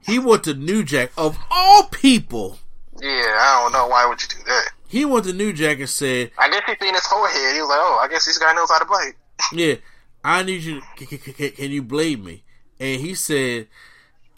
He 0.07 0.19
went 0.19 0.45
to 0.45 0.55
New 0.55 0.85
Jack 0.85 1.11
of 1.17 1.39
all 1.51 1.85
people. 1.85 2.59
Yeah, 3.01 3.09
I 3.11 3.61
don't 3.63 3.73
know. 3.73 3.89
Why 3.89 4.07
would 4.07 4.23
you 4.23 4.29
do 4.29 4.45
that? 4.47 4.71
He 4.89 5.05
went 5.05 5.25
to 5.25 5.33
New 5.33 5.53
Jack 5.53 5.81
and 5.81 5.89
said, 5.89 6.31
I 6.39 6.49
guess 6.49 6.63
he 6.67 6.75
seen 6.81 6.95
his 6.95 7.07
forehead. 7.07 7.55
He 7.55 7.61
was 7.61 7.69
like, 7.69 7.79
"Oh, 7.81 8.01
I 8.03 8.09
guess 8.09 8.27
this 8.27 8.39
guy 8.39 8.53
knows 8.55 8.71
how 8.71 8.79
to 8.79 8.85
play." 8.85 9.13
"Yeah, 9.53 9.75
I 10.23 10.43
need 10.43 10.63
you. 10.63 10.83
Can, 10.97 11.07
can, 11.19 11.51
can 11.51 11.71
you 11.71 11.83
blade 11.83 12.23
me?" 12.23 12.45
And 12.79 13.01
he 13.01 13.15
said, 13.15 13.69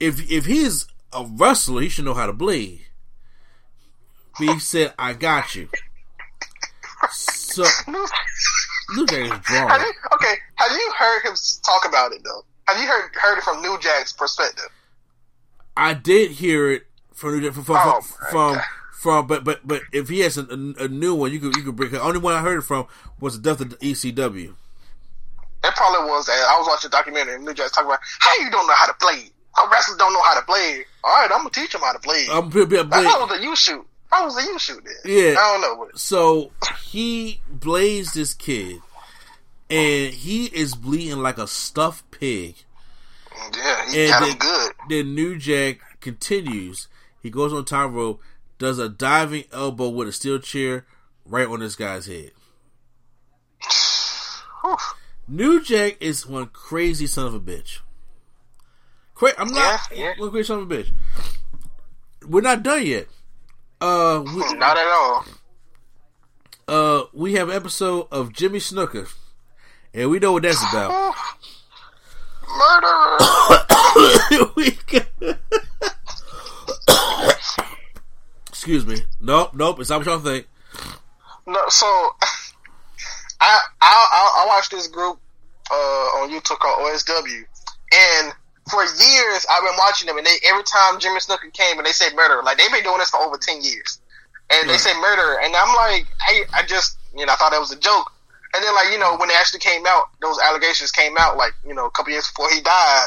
"If 0.01 0.31
if 0.31 0.47
he's 0.47 0.87
a 1.13 1.25
wrestler, 1.25 1.83
he 1.83 1.89
should 1.89 2.05
know 2.05 2.15
how 2.15 2.27
to 2.27 2.33
bleed. 2.33 2.87
But 4.39 4.55
he 4.55 4.59
said, 4.59 4.95
"I 4.99 5.13
got 5.13 5.55
you." 5.55 5.69
So 7.11 7.65
New 7.89 9.07
Jack 9.07 9.23
is 9.23 9.47
Have 9.47 9.81
you, 9.81 9.93
okay, 10.15 10.35
have 10.57 10.73
you 10.73 10.93
heard 10.99 11.23
him 11.23 11.35
talk 11.65 11.87
about 11.87 12.13
it 12.13 12.23
though? 12.25 12.45
Have 12.67 12.81
you 12.81 12.87
heard 12.87 13.11
heard 13.15 13.39
it 13.39 13.45
from 13.45 13.63
New 13.63 13.79
Jack's 13.81 14.13
perspective? 14.13 14.69
I 15.77 15.95
did 15.95 16.33
hear 16.33 16.71
it 16.71 16.87
from 17.13 17.39
New 17.39 17.43
Jack 17.43 17.55
from 17.55 17.65
from, 17.65 17.77
Oh, 17.79 18.01
from, 18.31 18.61
from, 18.93 19.27
but 19.27 19.45
but 19.45 19.67
but 19.67 19.83
if 19.93 20.09
he 20.09 20.21
has 20.21 20.39
a, 20.39 20.43
a, 20.43 20.85
a 20.85 20.89
new 20.89 21.15
one, 21.15 21.33
you 21.33 21.39
could 21.41 21.57
you 21.57 21.63
could 21.63 21.77
bring. 21.77 21.91
The 21.93 22.03
only 22.03 22.19
one 22.19 22.35
I 22.35 22.41
heard 22.41 22.59
it 22.59 22.63
from 22.63 22.87
was 23.21 23.41
the 23.41 23.51
death 23.51 23.61
of 23.61 23.71
the 23.71 23.77
ECW. 23.77 24.55
It 25.65 25.75
probably 25.75 26.11
was 26.11 26.29
I 26.29 26.57
was 26.59 26.67
watching 26.69 26.89
a 26.89 26.91
documentary 26.91 27.37
and 27.37 27.45
New 27.45 27.55
Jack's 27.55 27.73
talking 27.73 27.87
about 27.87 28.01
how 28.19 28.37
you 28.39 28.51
don't 28.51 28.67
know 28.67 28.75
how 28.75 28.87
to 28.87 28.95
play. 28.95 29.31
How 29.55 29.71
wrestlers 29.71 29.99
don't 29.99 30.13
know 30.13 30.23
how 30.23 30.39
to 30.39 30.45
play. 30.47 30.85
All 31.05 31.13
right, 31.13 31.31
I'm 31.31 31.39
gonna 31.39 31.51
teach 31.51 31.73
them 31.73 31.81
how 31.83 31.93
to 31.93 31.99
play. 31.99 32.27
I'm 32.31 32.49
gonna 32.51 32.67
be 32.67 32.77
a 32.79 32.85
bit 32.85 33.05
How 33.05 33.21
was 33.27 33.39
the 33.39 33.45
you 33.45 33.55
shoot? 33.57 33.87
How 34.11 34.25
was 34.25 34.35
the 34.37 34.43
you 34.43 34.59
shoot 34.59 34.83
then? 34.85 34.95
Yeah. 35.13 35.31
I 35.39 35.59
don't 35.59 35.61
know. 35.61 35.89
So 35.95 36.51
he 36.85 37.41
blazed 37.49 38.15
this 38.15 38.35
kid, 38.35 38.81
and 39.71 40.13
he 40.13 40.47
is 40.47 40.75
bleeding 40.75 41.19
like 41.19 41.39
a 41.39 41.47
stuffed 41.47 42.11
pig. 42.11 42.57
yeah, 43.57 43.91
he 43.91 44.03
And 44.05 44.11
got 44.11 44.21
then, 44.21 44.31
him 44.33 44.39
good. 44.39 44.73
then 44.89 45.15
New 45.15 45.37
Jack 45.39 45.79
continues. 46.01 46.89
He 47.23 47.31
goes 47.31 47.53
on 47.53 47.65
top 47.65 47.93
rope, 47.93 48.21
does 48.59 48.79
a 48.79 48.89
diving 48.89 49.45
elbow 49.53 49.89
with 49.89 50.09
a 50.09 50.13
steel 50.13 50.39
chair 50.39 50.85
right 51.25 51.47
on 51.49 51.61
this 51.61 51.75
guy's 51.77 52.07
head. 52.07 52.33
New 55.29 55.63
Jack 55.63 55.97
is 56.01 56.27
one 56.27 56.47
crazy 56.47 57.07
son 57.07 57.27
of 57.27 57.35
a 57.35 57.41
bitch. 57.41 57.79
Cra- 59.15 59.35
I'm 59.39 59.49
not 59.49 59.81
Yeah, 59.95 60.15
yeah. 60.19 60.29
crazy 60.31 60.43
son 60.47 60.61
of 60.61 60.71
a 60.71 60.75
bitch. 60.75 60.91
We're 62.27 62.41
not 62.41 62.63
done 62.63 62.85
yet. 62.87 63.07
Uh, 63.81 64.23
we, 64.25 64.55
Not 64.55 64.79
at 64.79 64.87
all. 64.87 65.25
uh, 66.69 67.03
we 67.13 67.35
have 67.35 67.49
an 67.51 67.57
episode 67.57 68.09
of 68.11 68.33
Jimmy 68.33 68.59
Snuka, 68.59 69.13
and 69.93 70.11
we 70.11 70.19
know 70.19 70.33
what 70.33 70.43
that's 70.43 70.63
about. 70.63 70.91
Murder. 72.59 73.19
We 74.57 74.71
got- 74.87 75.07
Excuse 78.49 78.87
me. 78.87 78.97
Nope, 79.21 79.51
nope. 79.55 79.79
It's 79.81 79.91
not 79.91 79.99
what 79.99 80.07
y'all 80.07 80.19
think. 80.19 80.49
No, 81.47 81.61
so 81.69 81.87
I 83.41 83.59
I 83.61 83.61
I, 83.81 84.43
I 84.43 84.47
watched 84.49 84.71
this 84.71 84.89
group 84.89 85.19
uh, 85.71 85.75
on 85.75 86.31
YouTube 86.31 86.59
called 86.59 86.81
OSW, 86.91 87.43
and 87.93 88.33
for 88.71 88.83
years 88.83 89.47
I've 89.51 89.63
been 89.63 89.77
watching 89.79 90.07
them, 90.07 90.17
and 90.17 90.27
they 90.27 90.37
every 90.47 90.65
time 90.65 90.99
Jimmy 91.01 91.21
Snuka 91.21 91.53
came 91.53 91.79
and 91.79 91.87
they 91.87 91.93
say 91.93 92.13
murder, 92.15 92.43
like 92.43 92.59
they've 92.59 92.73
been 92.73 92.83
doing 92.83 92.99
this 92.99 93.11
for 93.11 93.21
over 93.21 93.37
ten 93.37 93.63
years, 93.63 94.01
and 94.51 94.69
they 94.69 94.79
say 94.79 94.93
murder, 95.01 95.39
and 95.43 95.55
I'm 95.55 95.75
like, 95.75 96.07
I 96.21 96.45
I 96.53 96.63
just 96.67 96.99
you 97.17 97.27
know 97.27 97.33
I 97.33 97.37
thought 97.37 97.51
that 97.53 97.61
was 97.61 97.73
a 97.73 97.79
joke, 97.79 98.13
and 98.55 98.65
then 98.65 98.75
like 98.75 98.93
you 98.93 98.99
know 98.99 99.17
when 99.17 99.31
it 99.31 99.37
actually 99.37 99.61
came 99.61 99.85
out, 99.87 100.09
those 100.21 100.39
allegations 100.41 100.91
came 100.93 101.17
out 101.19 101.37
like 101.37 101.53
you 101.67 101.75
know 101.75 101.87
a 101.87 101.91
couple 101.91 102.13
years 102.13 102.29
before 102.29 102.51
he 102.51 102.61
died. 102.61 103.07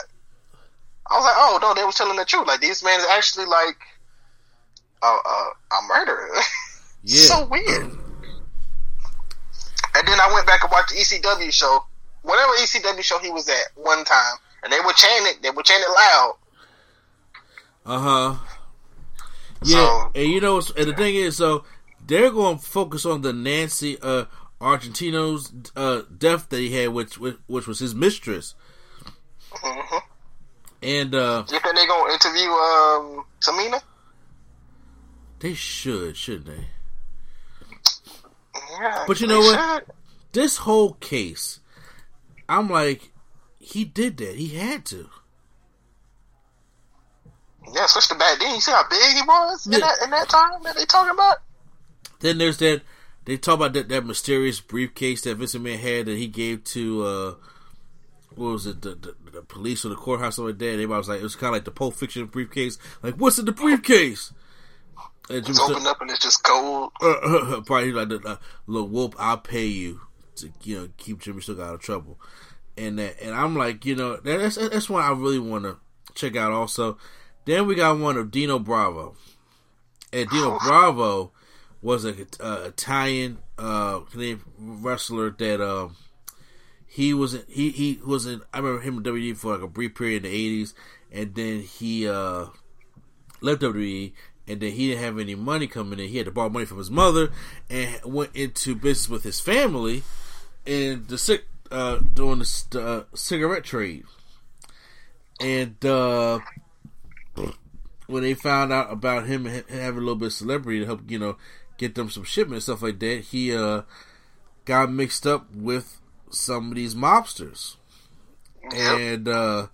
I 1.09 1.15
was 1.15 1.23
like, 1.23 1.35
oh 1.37 1.59
no, 1.61 1.73
they 1.73 1.85
was 1.85 1.95
telling 1.95 2.17
the 2.17 2.25
truth. 2.25 2.47
Like 2.47 2.59
these 2.61 2.83
men 2.83 2.99
is 2.99 3.07
actually 3.07 3.45
like 3.45 3.77
a 5.01 5.07
a, 5.07 5.51
a 5.71 5.81
murderer. 5.87 6.29
Yeah. 7.03 7.21
so 7.21 7.45
weird. 7.45 7.83
And 9.95 10.07
then 10.07 10.19
I 10.19 10.29
went 10.33 10.45
back 10.45 10.61
and 10.63 10.71
watched 10.71 10.89
the 10.89 10.95
ECW 10.95 11.53
show, 11.53 11.85
whatever 12.21 12.51
ECW 12.53 13.01
show 13.01 13.17
he 13.19 13.29
was 13.29 13.47
at 13.47 13.55
one 13.75 14.03
time, 14.03 14.35
and 14.63 14.71
they 14.73 14.79
were 14.79 14.93
chanting 14.93 15.33
it. 15.35 15.41
They 15.41 15.49
were 15.51 15.63
chanting 15.63 15.89
loud. 15.95 16.35
Uh 17.85 17.99
huh. 17.99 18.35
Yeah, 19.63 19.75
So- 19.77 20.11
and 20.15 20.27
you 20.29 20.41
know, 20.41 20.57
and 20.77 20.87
the 20.87 20.93
thing 20.93 21.15
is, 21.15 21.37
so 21.37 21.63
they're 22.05 22.29
going 22.31 22.57
to 22.59 22.63
focus 22.65 23.05
on 23.05 23.21
the 23.21 23.33
Nancy 23.33 23.97
uh, 24.01 24.25
Argentino's 24.61 25.51
uh, 25.75 26.01
death 26.17 26.49
that 26.49 26.59
he 26.59 26.71
had, 26.73 26.89
which 26.89 27.17
which, 27.17 27.37
which 27.47 27.67
was 27.67 27.79
his 27.79 27.95
mistress, 27.95 28.55
hmm 29.51 29.97
and 30.83 31.15
uh, 31.15 31.43
You 31.49 31.59
think 31.59 31.75
they're 31.75 31.87
gonna 31.87 32.13
interview 32.13 32.49
um, 32.49 33.25
Tamina? 33.41 33.81
they 35.39 35.53
should, 35.55 36.15
shouldn't 36.17 36.45
they? 36.45 36.65
Yeah, 38.79 39.03
But 39.07 39.19
you 39.21 39.27
know 39.27 39.39
what? 39.39 39.79
should. 39.85 39.91
This 40.33 40.57
whole 40.57 40.93
case, 40.93 41.59
I'm 42.47 42.69
like, 42.69 43.11
he 43.67 43.83
did 43.85 44.17
that. 44.17 44.35
He 44.35 44.49
had 44.49 44.85
to. 44.85 45.09
Yeah, 47.73 47.85
especially 47.85 48.17
back 48.17 48.39
then. 48.39 48.55
You 48.55 48.61
see 48.61 48.71
how 48.71 48.87
big 48.89 48.99
he 49.15 49.21
was 49.21 49.67
Yeah. 49.67 49.75
in 49.75 49.81
that 49.81 49.95
in 50.05 50.09
that 50.11 50.29
time 50.29 50.63
that 50.63 50.75
they 50.75 50.85
talking 50.85 51.11
about. 51.13 51.37
Then 52.19 52.37
there's 52.37 52.57
that 52.57 52.81
they 53.25 53.37
talk 53.37 53.55
about 53.55 53.73
that, 53.73 53.89
that 53.89 54.05
mysterious 54.05 54.61
briefcase 54.61 55.21
that 55.23 55.35
Vince 55.35 55.53
McMahon 55.55 55.79
had 55.79 56.05
that 56.05 56.17
he 56.17 56.27
gave 56.27 56.63
to 56.65 57.03
uh 57.03 57.33
what 58.35 58.51
was 58.51 58.67
it 58.67 58.81
the, 58.81 58.89
the, 58.95 59.15
the 59.31 59.41
police 59.41 59.83
or 59.83 59.89
the 59.89 59.95
courthouse 59.95 60.35
something 60.37 60.51
like 60.53 60.59
that. 60.59 60.73
Everybody 60.73 60.97
was 60.97 61.09
like 61.09 61.19
it 61.19 61.23
was 61.23 61.35
kind 61.35 61.47
of 61.49 61.53
like 61.53 61.65
the 61.65 61.71
Pulp 61.71 61.95
Fiction 61.95 62.25
briefcase. 62.27 62.77
Like 63.03 63.15
what's 63.15 63.37
in 63.39 63.45
the 63.45 63.51
briefcase? 63.51 64.31
And 65.29 65.45
It's 65.47 65.59
opened 65.59 65.87
up 65.87 65.99
and 65.99 66.09
it's 66.09 66.21
just 66.23 66.41
cold. 66.43 66.91
uh, 67.01 67.59
probably 67.65 67.91
like 67.91 68.07
the 68.07 68.21
uh, 68.25 68.37
little 68.65 68.87
whoop. 68.87 69.13
I'll 69.19 69.37
pay 69.37 69.65
you 69.65 69.99
to 70.37 70.51
you 70.63 70.79
know 70.79 70.89
keep 70.97 71.19
Jimmy 71.19 71.41
Snuka 71.41 71.63
out 71.67 71.73
of 71.75 71.81
trouble. 71.81 72.17
And 72.77 72.99
that 72.99 73.21
and 73.21 73.33
I'm 73.33 73.55
like 73.55 73.85
you 73.85 73.95
know 73.95 74.17
that's 74.17 74.55
that's 74.55 74.89
one 74.89 75.03
I 75.03 75.11
really 75.11 75.39
want 75.39 75.63
to 75.63 75.77
check 76.13 76.35
out 76.35 76.51
also. 76.51 76.97
Then 77.45 77.65
we 77.65 77.75
got 77.75 77.97
one 77.97 78.17
of 78.17 78.29
Dino 78.29 78.59
Bravo. 78.59 79.15
And 80.11 80.29
Dino 80.29 80.57
Bravo 80.59 81.31
was 81.81 82.05
a 82.05 82.13
uh, 82.39 82.63
Italian 82.65 83.39
uh, 83.57 83.99
Canadian 84.11 84.41
wrestler 84.57 85.31
that 85.31 85.61
um, 85.61 85.95
he 86.85 87.13
was 87.13 87.33
in, 87.33 87.43
he 87.47 87.69
he 87.69 87.99
was 88.05 88.25
in. 88.25 88.41
I 88.53 88.59
remember 88.59 88.81
him 88.81 88.97
in 88.97 89.03
WWE 89.03 89.37
for 89.37 89.53
like 89.53 89.63
a 89.63 89.67
brief 89.67 89.95
period 89.95 90.25
in 90.25 90.31
the 90.31 90.63
'80s, 90.63 90.73
and 91.11 91.35
then 91.35 91.61
he 91.61 92.07
uh, 92.07 92.47
left 93.41 93.61
WWE, 93.61 94.13
and 94.47 94.59
then 94.59 94.71
he 94.71 94.89
didn't 94.89 95.03
have 95.03 95.19
any 95.19 95.35
money 95.35 95.67
coming 95.67 95.99
in. 95.99 96.09
He 96.09 96.17
had 96.17 96.25
to 96.25 96.31
borrow 96.31 96.49
money 96.49 96.65
from 96.65 96.77
his 96.79 96.91
mother, 96.91 97.31
and 97.69 97.99
went 98.05 98.35
into 98.35 98.75
business 98.75 99.09
with 99.09 99.23
his 99.23 99.39
family, 99.39 100.03
and 100.65 101.07
the 101.07 101.17
cic- 101.17 101.47
uh, 101.71 101.97
doing 101.97 102.39
the 102.39 102.81
uh, 102.81 103.03
cigarette 103.15 103.63
trade, 103.63 104.03
and. 105.39 105.83
uh 105.85 106.39
when 108.07 108.23
they 108.23 108.33
found 108.33 108.71
out 108.71 108.89
about 108.89 109.25
him 109.27 109.45
ha- 109.45 109.63
having 109.69 109.97
a 109.97 109.99
little 109.99 110.15
bit 110.15 110.27
of 110.27 110.33
celebrity 110.33 110.79
to 110.79 110.85
help, 110.85 111.01
you 111.11 111.19
know, 111.19 111.35
get 111.77 111.93
them 111.95 112.09
some 112.09 112.23
shipment 112.23 112.53
and 112.53 112.63
stuff 112.63 112.81
like 112.81 112.99
that, 112.99 113.19
he 113.19 113.53
uh 113.53 113.81
got 114.63 114.89
mixed 114.89 115.27
up 115.27 115.53
with 115.53 115.99
some 116.29 116.69
of 116.69 116.75
these 116.77 116.95
mobsters. 116.95 117.75
Yep. 118.71 118.99
And 118.99 119.27
uh 119.27 119.67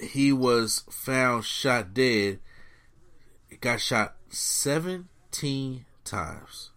he 0.00 0.32
was 0.32 0.82
found 0.90 1.44
shot 1.44 1.92
dead. 1.92 2.38
He 3.50 3.56
got 3.56 3.82
shot 3.82 4.16
17 4.30 5.84
times 6.04 6.70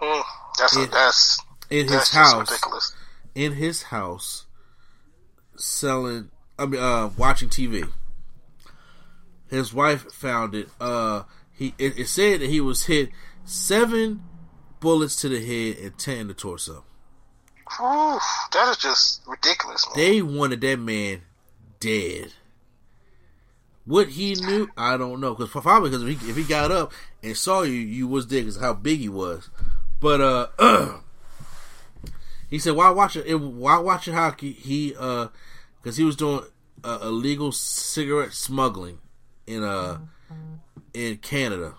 Mm, 0.00 0.22
that's 0.58 0.76
It- 0.76 0.90
that's 0.90 1.38
in 1.68 1.82
his 1.82 1.90
that's 1.90 2.10
just 2.12 2.14
house. 2.32 2.50
ridiculous. 2.50 2.92
In 3.34 3.52
his 3.52 3.84
house 3.84 4.46
selling 5.56 6.30
I 6.58 6.66
mean 6.66 6.80
uh 6.80 7.10
watching 7.16 7.48
TV. 7.48 7.88
His 9.48 9.72
wife 9.72 10.10
found 10.12 10.54
it. 10.54 10.68
Uh 10.80 11.24
he 11.52 11.74
it, 11.78 11.98
it 11.98 12.08
said 12.08 12.40
that 12.40 12.50
he 12.50 12.60
was 12.60 12.86
hit 12.86 13.10
seven 13.44 14.22
bullets 14.80 15.16
to 15.16 15.28
the 15.28 15.40
head 15.44 15.82
and 15.82 15.98
ten 15.98 16.18
in 16.18 16.28
the 16.28 16.34
torso. 16.34 16.84
Whew, 17.78 18.18
that 18.52 18.68
is 18.70 18.76
just 18.78 19.22
ridiculous, 19.26 19.86
man. 19.86 19.96
They 19.96 20.22
wanted 20.22 20.60
that 20.60 20.78
man 20.78 21.22
dead. 21.80 22.32
What 23.84 24.10
he 24.10 24.34
knew, 24.34 24.68
I 24.76 24.96
don't 24.96 25.20
know. 25.20 25.34
Because 25.34 25.50
probably 25.50 25.90
because 25.90 26.04
if 26.04 26.20
he, 26.20 26.30
if 26.30 26.36
he 26.36 26.44
got 26.44 26.70
up 26.70 26.92
and 27.22 27.36
saw 27.36 27.62
you, 27.62 27.72
you 27.72 28.06
was 28.06 28.26
dead 28.26 28.40
because 28.40 28.60
how 28.60 28.74
big 28.74 29.00
he 29.00 29.08
was. 29.08 29.50
But 30.00 30.20
uh, 30.20 30.98
he 32.52 32.58
said, 32.58 32.76
"Why 32.76 32.90
watch 32.90 33.16
it? 33.16 33.34
Why 33.34 33.78
watching 33.78 34.12
hockey?" 34.12 34.52
He 34.52 34.94
uh, 34.98 35.28
because 35.80 35.96
he 35.96 36.04
was 36.04 36.16
doing 36.16 36.42
uh, 36.84 36.98
illegal 37.00 37.50
cigarette 37.50 38.34
smuggling 38.34 38.98
in 39.46 39.62
uh 39.64 39.98
in 40.92 41.16
Canada. 41.16 41.76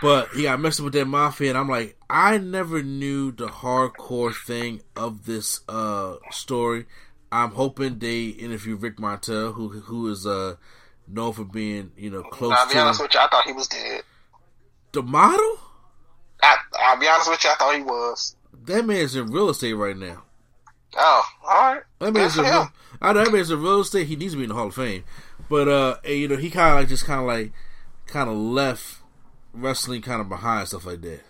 But 0.00 0.28
he 0.30 0.44
got 0.44 0.58
messed 0.58 0.80
up 0.80 0.84
with 0.84 0.94
that 0.94 1.04
mafia, 1.06 1.50
and 1.50 1.58
I'm 1.58 1.68
like, 1.68 1.96
I 2.08 2.38
never 2.38 2.82
knew 2.82 3.30
the 3.30 3.48
hardcore 3.48 4.34
thing 4.34 4.80
of 4.96 5.26
this 5.26 5.60
uh 5.68 6.16
story. 6.30 6.86
I'm 7.30 7.50
hoping 7.50 7.98
they 7.98 8.26
interview 8.26 8.76
Rick 8.76 8.98
Martel, 8.98 9.52
who 9.52 9.68
who 9.68 10.08
is 10.10 10.26
uh 10.26 10.54
known 11.06 11.34
for 11.34 11.44
being 11.44 11.92
you 11.98 12.08
know 12.08 12.22
close 12.22 12.54
I'll 12.56 12.66
be 12.68 12.72
to 12.72 12.80
honest 12.80 13.02
with 13.02 13.12
you, 13.12 13.20
I 13.20 13.28
thought 13.28 13.44
he 13.44 13.52
was 13.52 13.68
dead. 13.68 14.02
the 14.92 15.02
model. 15.02 15.58
I, 16.42 16.56
I'll 16.78 16.98
be 16.98 17.06
honest 17.06 17.28
with 17.28 17.44
you, 17.44 17.50
I 17.50 17.54
thought 17.56 17.74
he 17.76 17.82
was. 17.82 18.36
That 18.64 18.86
man's 18.86 19.14
in 19.14 19.26
real 19.30 19.50
estate 19.50 19.74
right 19.74 19.96
now. 19.96 20.22
Oh, 20.96 21.24
all 21.46 21.74
right. 21.74 21.82
That 21.98 22.12
man's 22.12 22.36
in 22.38 22.44
real. 22.44 22.70
I 23.02 23.12
know 23.12 23.24
that 23.24 23.32
man's 23.32 23.50
in 23.50 23.60
real 23.60 23.80
estate. 23.80 24.06
He 24.06 24.16
needs 24.16 24.32
to 24.32 24.38
be 24.38 24.44
in 24.44 24.48
the 24.50 24.54
Hall 24.54 24.68
of 24.68 24.74
Fame, 24.74 25.04
but 25.48 25.68
uh, 25.68 25.96
and, 26.04 26.14
you 26.18 26.28
know, 26.28 26.36
he 26.36 26.50
kind 26.50 26.70
of 26.74 26.80
like 26.80 26.88
just 26.88 27.04
kind 27.04 27.20
of 27.20 27.26
like 27.26 27.52
kind 28.06 28.28
of 28.30 28.36
left 28.36 28.98
wrestling 29.52 30.02
kind 30.02 30.20
of 30.20 30.28
behind 30.28 30.68
stuff 30.68 30.86
like 30.86 31.00
that. 31.02 31.20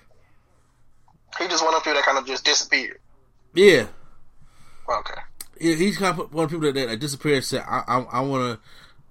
He 1.38 1.48
just 1.48 1.64
one 1.64 1.74
of 1.74 1.80
the 1.80 1.84
people 1.84 1.94
that 1.96 2.04
kind 2.04 2.18
of 2.18 2.26
just 2.26 2.44
disappeared. 2.44 3.00
Yeah, 3.54 3.86
Okay. 4.88 5.20
he- 5.60 5.74
he's 5.76 5.96
kind 5.98 6.18
of 6.18 6.32
one 6.32 6.44
of 6.44 6.50
the 6.50 6.56
people 6.58 6.72
that, 6.72 6.88
that 6.88 7.00
disappeared 7.00 7.36
and 7.36 7.44
said, 7.44 7.64
"I 7.66 7.82
I, 7.86 7.98
I 8.00 8.20
want 8.20 8.60
to 8.60 8.60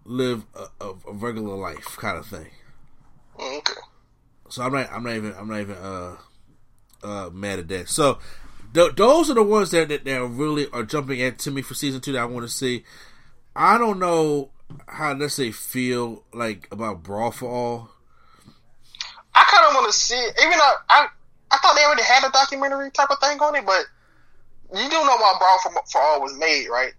live 0.06 0.46
a, 0.56 0.68
a, 0.86 0.90
a 1.08 1.14
regular 1.14 1.56
life," 1.56 1.98
kind 1.98 2.18
of 2.18 2.26
thing. 2.28 2.48
Mm, 3.38 3.58
Okay. 3.60 3.74
So 4.50 4.64
I'm 4.64 4.72
not 4.72 4.90
I'm 4.92 5.04
not 5.04 5.16
even 5.16 5.34
I'm 5.38 5.48
not 5.50 5.60
even 5.62 5.76
uh 5.76 6.16
uh 7.04 7.30
mad 7.32 7.60
at 7.60 7.68
that. 7.70 7.90
So 7.90 8.20
th- 8.74 8.96
those 8.96 9.30
are 9.30 9.36
the 9.36 9.44
ones 9.44 9.72
that, 9.72 9.90
that 9.90 10.06
that 10.06 10.24
really 10.24 10.70
are 10.72 10.84
jumping 10.84 11.22
at 11.22 11.40
to 11.40 11.52
me 11.52 11.62
for 11.62 11.74
season 11.74 12.02
two 12.02 12.14
that 12.14 12.22
I 12.22 12.26
want 12.26 12.46
to 12.46 12.52
see. 12.52 12.84
I 13.56 13.78
don't 13.78 14.00
know 14.00 14.50
how 14.88 15.14
let's 15.14 15.36
say 15.36 15.52
feel 15.52 16.24
like 16.34 16.68
about 16.72 17.04
Brawl 17.04 17.32
for 17.32 17.50
All. 17.50 17.90
I 19.36 19.44
kind 19.50 19.66
of 19.68 19.76
want 19.76 19.92
to 19.92 19.98
see, 19.98 20.16
even 20.16 20.58
though 20.58 20.74
I, 20.90 21.08
I 21.52 21.58
thought 21.58 21.76
they 21.76 21.84
already 21.84 22.04
had 22.04 22.28
a 22.28 22.32
documentary 22.32 22.92
type 22.92 23.10
of 23.10 23.20
thing 23.20 23.40
on 23.40 23.56
it, 23.56 23.66
but 23.66 23.86
you 24.74 24.90
do 24.90 24.90
know 24.90 25.18
why 25.18 25.36
Brawl 25.40 25.60
for, 25.62 25.72
for 25.92 26.02
All 26.02 26.22
was 26.22 26.38
made, 26.38 26.68
right? 26.68 26.94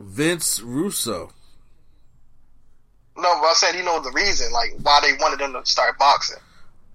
Vince 0.00 0.60
Russo. 0.60 1.32
No, 3.16 3.40
but 3.40 3.46
I 3.48 3.52
said 3.54 3.76
you 3.76 3.84
know 3.84 4.00
the 4.00 4.12
reason, 4.12 4.52
like 4.52 4.74
why 4.82 5.00
they 5.02 5.14
wanted 5.14 5.40
them 5.40 5.52
to 5.52 5.68
start 5.68 5.98
boxing. 5.98 6.38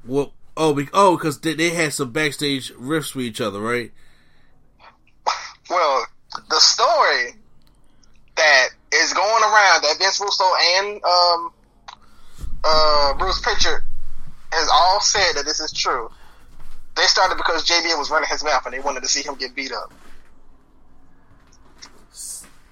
Well, 0.05 0.33
oh, 0.57 0.73
be- 0.73 0.89
oh, 0.93 1.17
because 1.17 1.39
they, 1.39 1.53
they 1.53 1.69
had 1.69 1.93
some 1.93 2.11
backstage 2.11 2.73
riffs 2.73 3.15
with 3.15 3.25
each 3.25 3.41
other, 3.41 3.59
right? 3.59 3.91
Well, 5.69 6.05
the 6.49 6.59
story 6.59 7.35
that 8.35 8.69
is 8.93 9.13
going 9.13 9.43
around 9.43 9.83
that 9.83 9.95
Vince 9.99 10.19
Russo 10.19 10.43
and 10.77 11.03
um, 11.03 11.53
uh, 12.63 13.13
Bruce 13.17 13.41
Pritchard 13.41 13.83
has 14.51 14.69
all 14.71 14.99
said 14.99 15.33
that 15.35 15.45
this 15.45 15.59
is 15.59 15.71
true. 15.71 16.09
They 16.95 17.03
started 17.03 17.35
because 17.35 17.65
JBL 17.65 17.97
was 17.97 18.11
running 18.11 18.29
his 18.29 18.43
mouth 18.43 18.65
and 18.65 18.73
they 18.73 18.79
wanted 18.79 19.01
to 19.01 19.09
see 19.09 19.23
him 19.23 19.35
get 19.35 19.55
beat 19.55 19.71
up. 19.71 19.91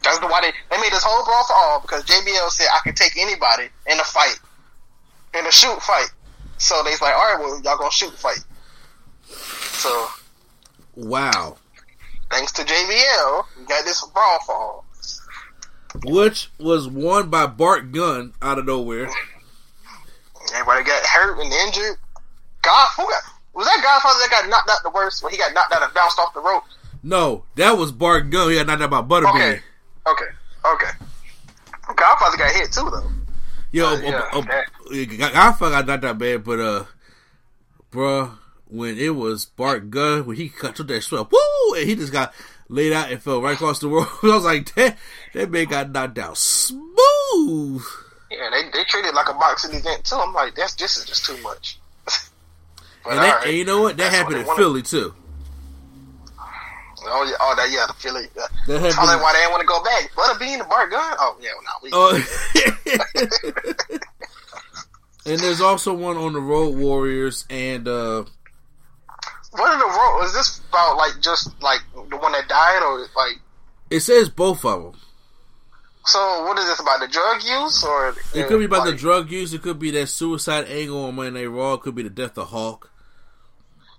That's 0.03 0.17
the 0.19 0.27
why 0.27 0.41
they 0.41 0.51
they 0.69 0.81
made 0.81 0.91
this 0.91 1.03
whole 1.03 1.23
brawl 1.25 1.43
for 1.45 1.53
all 1.53 1.79
because 1.79 2.03
JBL 2.05 2.49
said 2.49 2.67
I 2.73 2.79
can 2.83 2.95
take 2.95 3.17
anybody 3.17 3.69
in 3.87 3.99
a 3.99 4.03
fight, 4.03 4.39
in 5.37 5.45
a 5.45 5.51
shoot 5.51 5.79
fight. 5.81 6.09
So 6.61 6.83
they's 6.83 7.01
like, 7.01 7.13
all 7.15 7.19
right, 7.33 7.39
well 7.39 7.59
y'all 7.63 7.77
gonna 7.77 7.91
shoot 7.91 8.13
fight. 8.13 8.43
So 9.25 10.07
Wow. 10.95 11.57
thanks 12.29 12.51
to 12.53 12.61
JBL, 12.63 13.45
we 13.59 13.65
got 13.65 13.83
this 13.83 14.05
brawl 14.13 14.39
for 14.45 14.55
all. 14.55 14.85
Which 16.05 16.49
was 16.59 16.87
won 16.87 17.29
by 17.29 17.47
Bart 17.47 17.91
Gunn 17.91 18.33
out 18.41 18.59
of 18.59 18.65
nowhere. 18.65 19.09
Everybody 20.53 20.83
got 20.83 21.03
hurt 21.03 21.39
and 21.39 21.51
injured. 21.51 21.97
God, 22.61 22.87
who 22.95 23.03
got? 23.03 23.23
Was 23.53 23.65
that 23.65 23.81
Godfather 23.83 24.19
that 24.19 24.29
got 24.29 24.49
knocked 24.49 24.69
out 24.69 24.83
the 24.83 24.89
worst 24.91 25.23
when 25.23 25.31
he 25.31 25.37
got 25.37 25.53
knocked 25.53 25.73
out 25.73 25.81
and 25.83 25.93
bounced 25.93 26.19
off 26.19 26.33
the 26.33 26.39
rope? 26.41 26.63
No, 27.03 27.43
that 27.55 27.77
was 27.77 27.91
Bart 27.91 28.29
Gunn. 28.29 28.51
He 28.51 28.55
got 28.55 28.67
knocked 28.67 28.81
out 28.83 28.89
by 28.91 29.01
Butterbean. 29.01 29.35
Okay, 29.35 29.61
okay, 30.07 30.25
okay. 30.65 30.89
Godfather 31.95 32.37
got 32.37 32.51
hit 32.51 32.71
too 32.71 32.89
though. 32.89 33.11
Yo, 33.71 33.87
uh, 33.87 33.97
yeah, 33.99 34.63
uh, 34.91 35.31
uh, 35.33 35.53
fuck, 35.53 35.73
I 35.73 35.81
not 35.81 36.01
that 36.01 36.17
bad, 36.17 36.43
but 36.43 36.59
uh, 36.59 36.83
bruh, 37.91 38.37
when 38.67 38.97
it 38.97 39.15
was 39.15 39.45
Bart 39.45 39.89
Gunn 39.89 40.25
when 40.25 40.37
he 40.37 40.49
cut 40.49 40.75
took 40.75 40.87
that 40.87 41.01
swell, 41.03 41.29
woo, 41.31 41.75
and 41.75 41.87
he 41.87 41.95
just 41.95 42.13
got 42.13 42.33
laid 42.69 42.93
out 42.93 43.11
and 43.11 43.21
fell 43.21 43.41
right 43.41 43.55
across 43.55 43.79
the 43.79 43.89
world. 43.89 44.07
I 44.23 44.27
was 44.27 44.45
like, 44.45 44.73
that 44.75 44.97
that 45.33 45.51
man 45.51 45.65
got 45.65 45.91
knocked 45.91 46.17
out 46.17 46.37
smooth. 46.37 47.83
Yeah, 48.29 48.49
they 48.51 48.63
they 48.71 48.83
treated 48.85 49.09
it 49.09 49.15
like 49.15 49.29
a 49.29 49.33
boxing 49.33 49.75
event 49.75 50.05
too. 50.05 50.15
I'm 50.15 50.33
like, 50.33 50.55
that's 50.55 50.73
this 50.75 50.97
is 50.97 51.05
just 51.05 51.25
too 51.25 51.37
much. 51.41 51.77
And, 53.03 53.17
that, 53.17 53.33
alright. 53.33 53.47
and 53.47 53.57
you 53.57 53.65
know 53.65 53.81
what? 53.81 53.97
That 53.97 54.13
happened 54.13 54.37
in 54.37 54.45
wanted. 54.45 54.61
Philly 54.61 54.81
too. 54.83 55.15
Oh 57.03 57.23
yeah, 57.25 57.35
oh 57.39 57.55
that 57.57 57.71
yeah, 57.71 57.87
the 57.87 57.93
Philly. 57.93 58.25
Uh, 58.37 58.45
That 58.67 58.81
that's 58.83 58.93
probably 58.93 59.15
why 59.15 59.33
they 59.33 59.39
didn't 59.39 59.51
want 59.51 59.61
to 59.61 59.65
go 59.65 59.83
back. 59.83 60.11
Butterbean 60.13 60.59
and 60.59 60.69
Bart 60.69 60.91
Gunn. 60.91 61.15
Oh 61.17 61.35
yeah, 61.41 61.49
well, 61.57 61.63
no, 61.65 61.71
we. 61.81 61.89
Oh. 63.89 63.97
and 65.25 65.39
there's 65.39 65.61
also 65.61 65.93
one 65.93 66.17
on 66.17 66.33
the 66.33 66.39
Road 66.41 66.75
Warriors 66.75 67.45
and 67.49 67.87
uh 67.87 68.23
what 69.51 69.69
are 69.69 69.77
the 69.77 69.97
role? 69.97 70.23
Is 70.23 70.33
this 70.33 70.61
about 70.69 70.95
like 70.97 71.21
just 71.21 71.61
like 71.61 71.81
the 71.93 72.17
one 72.17 72.31
that 72.31 72.47
died 72.47 72.81
or 72.83 72.99
like? 73.15 73.39
it 73.89 73.99
says 73.99 74.29
both 74.29 74.63
of 74.63 74.83
them. 74.83 75.01
So 76.05 76.45
what 76.45 76.57
is 76.57 76.65
this 76.65 76.79
about 76.79 76.99
the 77.01 77.07
drug 77.07 77.43
use 77.43 77.83
or? 77.83 78.15
It 78.33 78.47
could 78.47 78.59
be 78.59 78.65
about 78.65 78.85
the 78.85 78.93
drug 78.93 79.29
use. 79.29 79.53
It 79.53 79.61
could 79.61 79.77
be 79.77 79.91
that 79.91 80.07
suicide 80.07 80.65
angle 80.67 81.05
on 81.05 81.15
Monday 81.15 81.45
Raw. 81.45 81.73
It 81.73 81.81
could 81.81 81.95
be 81.95 82.03
the 82.03 82.09
death 82.09 82.37
of 82.37 82.47
Hawk. 82.47 82.89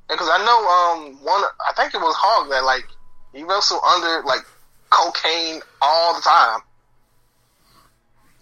Because 0.09 0.29
I 0.31 0.39
know 0.45 1.05
um 1.07 1.25
one, 1.25 1.43
I 1.68 1.73
think 1.77 1.95
it 1.95 2.01
was 2.01 2.14
Hawk 2.18 2.49
that 2.51 2.64
like 2.64 2.89
he 3.33 3.45
wrestled 3.45 3.83
under 3.85 4.23
like 4.27 4.43
cocaine 4.91 5.61
all 5.81 6.14
the 6.14 6.23
time. 6.23 6.61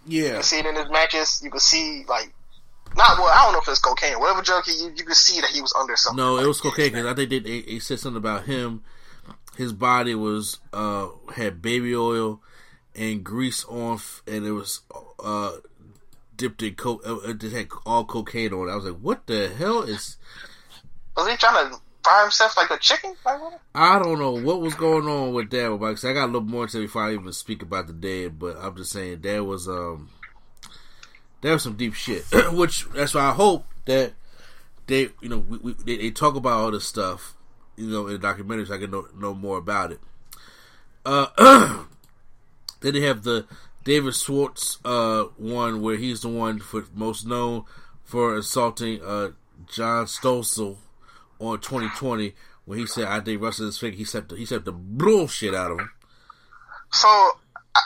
You 0.07 0.23
Yeah, 0.23 0.33
can 0.35 0.43
see 0.43 0.59
it 0.59 0.65
in 0.65 0.75
his 0.75 0.89
matches. 0.89 1.41
You 1.43 1.51
can 1.51 1.59
see 1.59 2.03
like 2.07 2.33
not 2.95 3.17
well. 3.17 3.27
I 3.27 3.43
don't 3.43 3.53
know 3.53 3.59
if 3.59 3.67
it's 3.67 3.79
cocaine, 3.79 4.19
whatever 4.19 4.41
drug 4.41 4.65
he 4.65 4.71
used. 4.71 4.99
You 4.99 5.05
can 5.05 5.15
see 5.15 5.41
that 5.41 5.49
he 5.51 5.61
was 5.61 5.73
under 5.79 5.95
something. 5.95 6.23
no, 6.23 6.37
it 6.37 6.47
was 6.47 6.61
cocaine 6.61 6.91
because 6.91 7.05
I 7.05 7.13
think 7.13 7.29
they, 7.29 7.39
they, 7.39 7.61
they 7.61 7.79
said 7.79 7.99
something 7.99 8.17
about 8.17 8.45
him. 8.45 8.83
His 9.57 9.73
body 9.73 10.15
was 10.15 10.59
uh 10.73 11.07
had 11.35 11.61
baby 11.61 11.95
oil 11.95 12.41
and 12.95 13.23
grease 13.23 13.63
on, 13.65 13.99
and 14.27 14.45
it 14.45 14.51
was 14.51 14.81
uh 15.19 15.57
dipped 16.41 16.63
in 16.63 16.75
coke. 16.75 17.01
Uh, 17.05 17.19
it 17.19 17.41
had 17.41 17.67
all 17.85 18.03
cocaine 18.05 18.53
on 18.53 18.67
it. 18.67 18.71
I 18.71 18.75
was 18.75 18.85
like, 18.85 18.99
what 18.99 19.27
the 19.27 19.49
hell 19.49 19.83
is? 19.83 20.17
Was 21.15 21.29
he 21.29 21.37
trying 21.37 21.69
to 21.69 21.77
fry 22.03 22.23
himself 22.23 22.57
like 22.57 22.71
a 22.71 22.77
chicken? 22.77 23.13
Like? 23.25 23.39
I 23.75 23.99
don't 23.99 24.17
know 24.19 24.31
what 24.31 24.61
was 24.61 24.73
going 24.73 25.07
on 25.07 25.33
with 25.33 25.51
that. 25.51 25.69
Because 25.79 26.03
I 26.03 26.13
got 26.13 26.25
a 26.25 26.33
little 26.33 26.41
more 26.41 26.67
to 26.67 26.79
before 26.79 27.03
I 27.03 27.13
even 27.13 27.31
speak 27.33 27.61
about 27.61 27.87
the 27.87 27.93
dead. 27.93 28.39
But 28.39 28.57
I'm 28.57 28.75
just 28.75 28.91
saying 28.91 29.21
there 29.21 29.43
was 29.43 29.67
um 29.67 30.09
there 31.41 31.53
was 31.53 31.63
some 31.63 31.75
deep 31.75 31.93
shit. 31.93 32.23
Which 32.51 32.87
that's 32.89 33.13
why 33.13 33.21
I 33.21 33.33
hope 33.33 33.65
that 33.85 34.13
they 34.87 35.09
you 35.21 35.29
know 35.29 35.39
we, 35.39 35.57
we, 35.57 35.73
they, 35.73 35.97
they 35.97 36.11
talk 36.11 36.35
about 36.35 36.59
all 36.59 36.71
this 36.71 36.85
stuff 36.87 37.35
you 37.75 37.87
know 37.87 38.07
in 38.07 38.13
the 38.13 38.19
documentary 38.19 38.65
so 38.65 38.75
I 38.75 38.77
can 38.77 38.91
know, 38.91 39.07
know 39.15 39.33
more 39.33 39.57
about 39.57 39.91
it. 39.91 39.99
Uh, 41.05 41.27
then 42.81 42.93
they 42.93 43.01
have 43.01 43.23
the 43.23 43.45
David 43.83 44.15
Schultz 44.15 44.77
uh 44.85 45.23
one 45.37 45.81
where 45.81 45.97
he's 45.97 46.21
the 46.21 46.29
one 46.29 46.59
for 46.59 46.85
most 46.93 47.25
known 47.25 47.65
for 48.03 48.35
assaulting 48.37 49.01
uh 49.03 49.29
John 49.67 50.05
Stossel 50.05 50.77
on 51.39 51.59
2020 51.59 52.33
when 52.65 52.77
he 52.77 52.85
said 52.85 53.05
I 53.05 53.19
think 53.19 53.41
Russell 53.41 53.67
is 53.67 53.79
fake. 53.79 53.95
He 53.95 54.03
said 54.03 54.29
the, 54.29 54.35
he 54.35 54.45
said 54.45 54.65
the 54.65 54.71
bullshit 54.71 55.55
out 55.55 55.71
of 55.71 55.79
him. 55.79 55.89
So 56.91 57.07
I, 57.07 57.81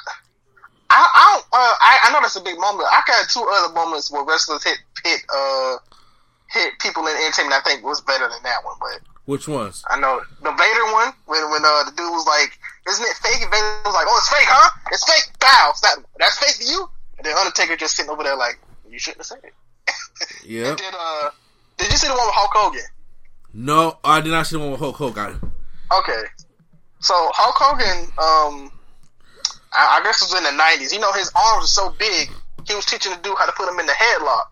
I, 0.95 1.03
I 1.03 1.23
don't. 1.35 1.45
Uh, 1.51 1.75
I, 1.83 1.99
I 2.03 2.13
know 2.13 2.21
that's 2.21 2.39
a 2.39 2.41
big 2.41 2.57
moment. 2.57 2.87
I 2.87 3.03
got 3.05 3.27
two 3.27 3.43
other 3.43 3.73
moments 3.73 4.09
where 4.11 4.23
wrestlers 4.23 4.63
hit 4.63 4.79
hit 5.03 5.21
uh 5.27 5.75
hit 6.47 6.79
people 6.79 7.05
in 7.07 7.15
entertainment. 7.19 7.59
I 7.59 7.61
think 7.67 7.83
was 7.83 7.99
better 7.99 8.27
than 8.29 8.41
that 8.43 8.63
one, 8.63 8.75
but. 8.79 9.01
Which 9.25 9.47
ones? 9.47 9.83
I 9.89 9.99
know 9.99 10.21
the 10.43 10.51
Vader 10.51 10.85
one 10.93 11.11
when 11.25 11.49
when 11.51 11.65
uh, 11.65 11.83
the 11.83 11.91
dude 11.97 12.13
was 12.13 12.25
like, 12.27 12.57
"Isn't 12.87 13.03
it 13.03 13.17
fake?" 13.17 13.41
And 13.41 13.51
Vader 13.51 13.81
was 13.83 13.95
like, 13.95 14.05
"Oh, 14.07 14.15
it's 14.21 14.29
fake, 14.29 14.47
huh? 14.47 14.69
It's 14.91 15.03
fake." 15.03 15.33
Bow. 15.39 15.73
That 15.81 15.97
that's 16.19 16.37
fake 16.37 16.63
to 16.63 16.71
you. 16.71 16.87
And 17.17 17.25
then 17.25 17.35
Undertaker 17.35 17.75
just 17.75 17.95
sitting 17.95 18.11
over 18.11 18.23
there 18.23 18.37
like, 18.37 18.59
"You 18.87 18.99
shouldn't 18.99 19.19
have 19.19 19.25
said 19.25 19.39
it." 19.43 19.53
Yeah. 20.45 20.69
And 20.69 20.95
uh, 20.97 21.29
did 21.77 21.91
you 21.91 21.97
see 21.97 22.07
the 22.07 22.13
one 22.13 22.27
with 22.27 22.35
Hulk 22.35 22.51
Hogan? 22.53 22.85
No, 23.53 23.97
I 24.03 24.21
did 24.21 24.29
not 24.29 24.45
see 24.45 24.55
the 24.55 24.59
one 24.61 24.71
with 24.71 24.79
Hulk 24.79 24.95
Hogan. 24.95 25.51
Okay, 25.91 26.23
so 26.99 27.13
Hulk 27.33 27.55
Hogan, 27.57 28.11
um, 28.17 28.71
I, 29.75 29.99
I 29.99 30.03
guess 30.03 30.21
it 30.21 30.31
was 30.31 30.37
in 30.39 30.43
the 30.43 30.55
nineties. 30.57 30.93
You 30.93 30.99
know, 30.99 31.11
his 31.13 31.31
arms 31.35 31.65
are 31.65 31.67
so 31.67 31.89
big. 31.99 32.31
He 32.67 32.73
was 32.73 32.85
teaching 32.85 33.11
the 33.11 33.19
dude 33.21 33.37
how 33.37 33.45
to 33.45 33.51
put 33.53 33.69
him 33.69 33.79
in 33.79 33.85
the 33.85 33.93
headlock, 33.93 34.49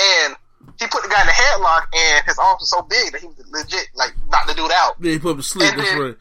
and 0.00 0.36
he 0.78 0.86
put 0.88 1.02
the 1.02 1.08
guy 1.08 1.20
in 1.22 1.26
the 1.26 1.32
headlock, 1.32 1.86
and 1.94 2.24
his 2.26 2.38
arms 2.38 2.60
were 2.60 2.66
so 2.66 2.82
big 2.82 3.12
that 3.12 3.20
he 3.20 3.26
was 3.28 3.38
legit 3.50 3.88
like 3.94 4.12
knocked 4.28 4.48
the 4.48 4.54
dude 4.54 4.70
out. 4.72 5.00
Then 5.00 5.12
he 5.12 5.18
put 5.18 5.32
him 5.32 5.36
to 5.38 5.42
sleep. 5.42 5.70
And 5.72 5.78
That's 5.80 5.90
then- 5.90 6.00
right. 6.00 6.16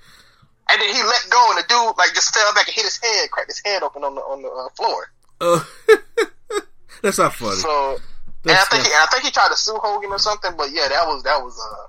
And 0.69 0.81
then 0.81 0.89
he 0.95 1.03
let 1.03 1.27
go, 1.29 1.43
and 1.51 1.57
the 1.59 1.67
dude 1.67 1.97
like 1.97 2.13
just 2.15 2.33
fell 2.33 2.53
back 2.53 2.67
and 2.67 2.73
hit 2.75 2.85
his 2.85 2.97
head, 2.97 3.29
cracked 3.31 3.49
his 3.51 3.61
head 3.65 3.83
open 3.83 4.03
on 4.03 4.15
the 4.15 4.21
on 4.21 4.41
the 4.41 4.47
uh, 4.47 4.69
floor. 4.77 5.11
Uh, 5.41 5.59
that's 7.01 7.17
not 7.17 7.33
funny. 7.33 7.57
So, 7.57 7.91
and 7.91 7.99
I 8.45 8.53
That's 8.53 8.69
think 8.69 8.83
he, 8.85 8.91
and 8.91 9.01
I 9.01 9.05
think 9.11 9.23
he 9.25 9.31
tried 9.31 9.49
to 9.49 9.57
sue 9.57 9.77
Hogan 9.83 10.11
or 10.11 10.19
something. 10.19 10.51
But 10.57 10.71
yeah, 10.71 10.87
that 10.87 11.05
was 11.05 11.23
that 11.23 11.43
was 11.43 11.59
uh 11.59 11.87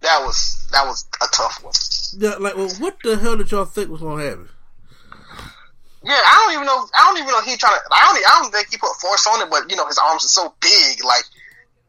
that 0.00 0.24
was 0.24 0.68
that 0.72 0.86
was 0.86 1.06
a 1.22 1.26
tough 1.32 1.62
one. 1.62 1.74
Yeah, 2.18 2.36
like, 2.40 2.56
well, 2.56 2.70
what 2.78 2.96
the 3.04 3.16
hell 3.18 3.36
did 3.36 3.50
y'all 3.50 3.66
think 3.66 3.90
was 3.90 4.00
gonna 4.00 4.22
happen? 4.22 4.48
Yeah, 6.06 6.22
I 6.22 6.44
don't 6.44 6.54
even 6.54 6.66
know. 6.66 6.86
I 6.94 7.10
don't 7.10 7.18
even 7.18 7.30
know 7.30 7.42
he 7.42 7.56
trying 7.56 7.74
to. 7.74 7.82
I 7.90 8.00
don't. 8.06 8.16
I 8.16 8.42
don't 8.42 8.52
think 8.52 8.70
he 8.70 8.78
put 8.78 8.94
force 9.00 9.26
on 9.26 9.42
it, 9.42 9.50
but 9.50 9.68
you 9.68 9.76
know 9.76 9.86
his 9.86 9.98
arms 9.98 10.24
are 10.24 10.28
so 10.28 10.54
big, 10.60 11.04
like 11.04 11.24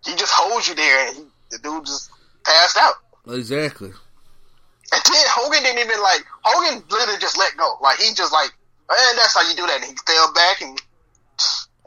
he 0.05 0.15
just 0.15 0.33
holds 0.33 0.67
you 0.67 0.73
there, 0.73 1.07
and 1.07 1.17
he, 1.17 1.23
the 1.51 1.59
dude 1.59 1.85
just 1.85 2.09
passed 2.43 2.77
out. 2.77 2.95
Exactly. 3.29 3.89
And 3.89 5.01
then 5.03 5.25
Hogan 5.29 5.63
didn't 5.63 5.85
even 5.85 6.01
like 6.01 6.25
Hogan 6.43 6.83
literally 6.89 7.19
just 7.19 7.37
let 7.37 7.55
go. 7.57 7.77
Like 7.81 7.99
he 7.99 8.13
just 8.13 8.33
like, 8.33 8.49
and 8.89 9.17
that's 9.17 9.35
how 9.35 9.47
you 9.47 9.55
do 9.55 9.67
that. 9.67 9.81
And 9.81 9.85
he 9.85 9.95
fell 10.05 10.33
back 10.33 10.61
and 10.61 10.81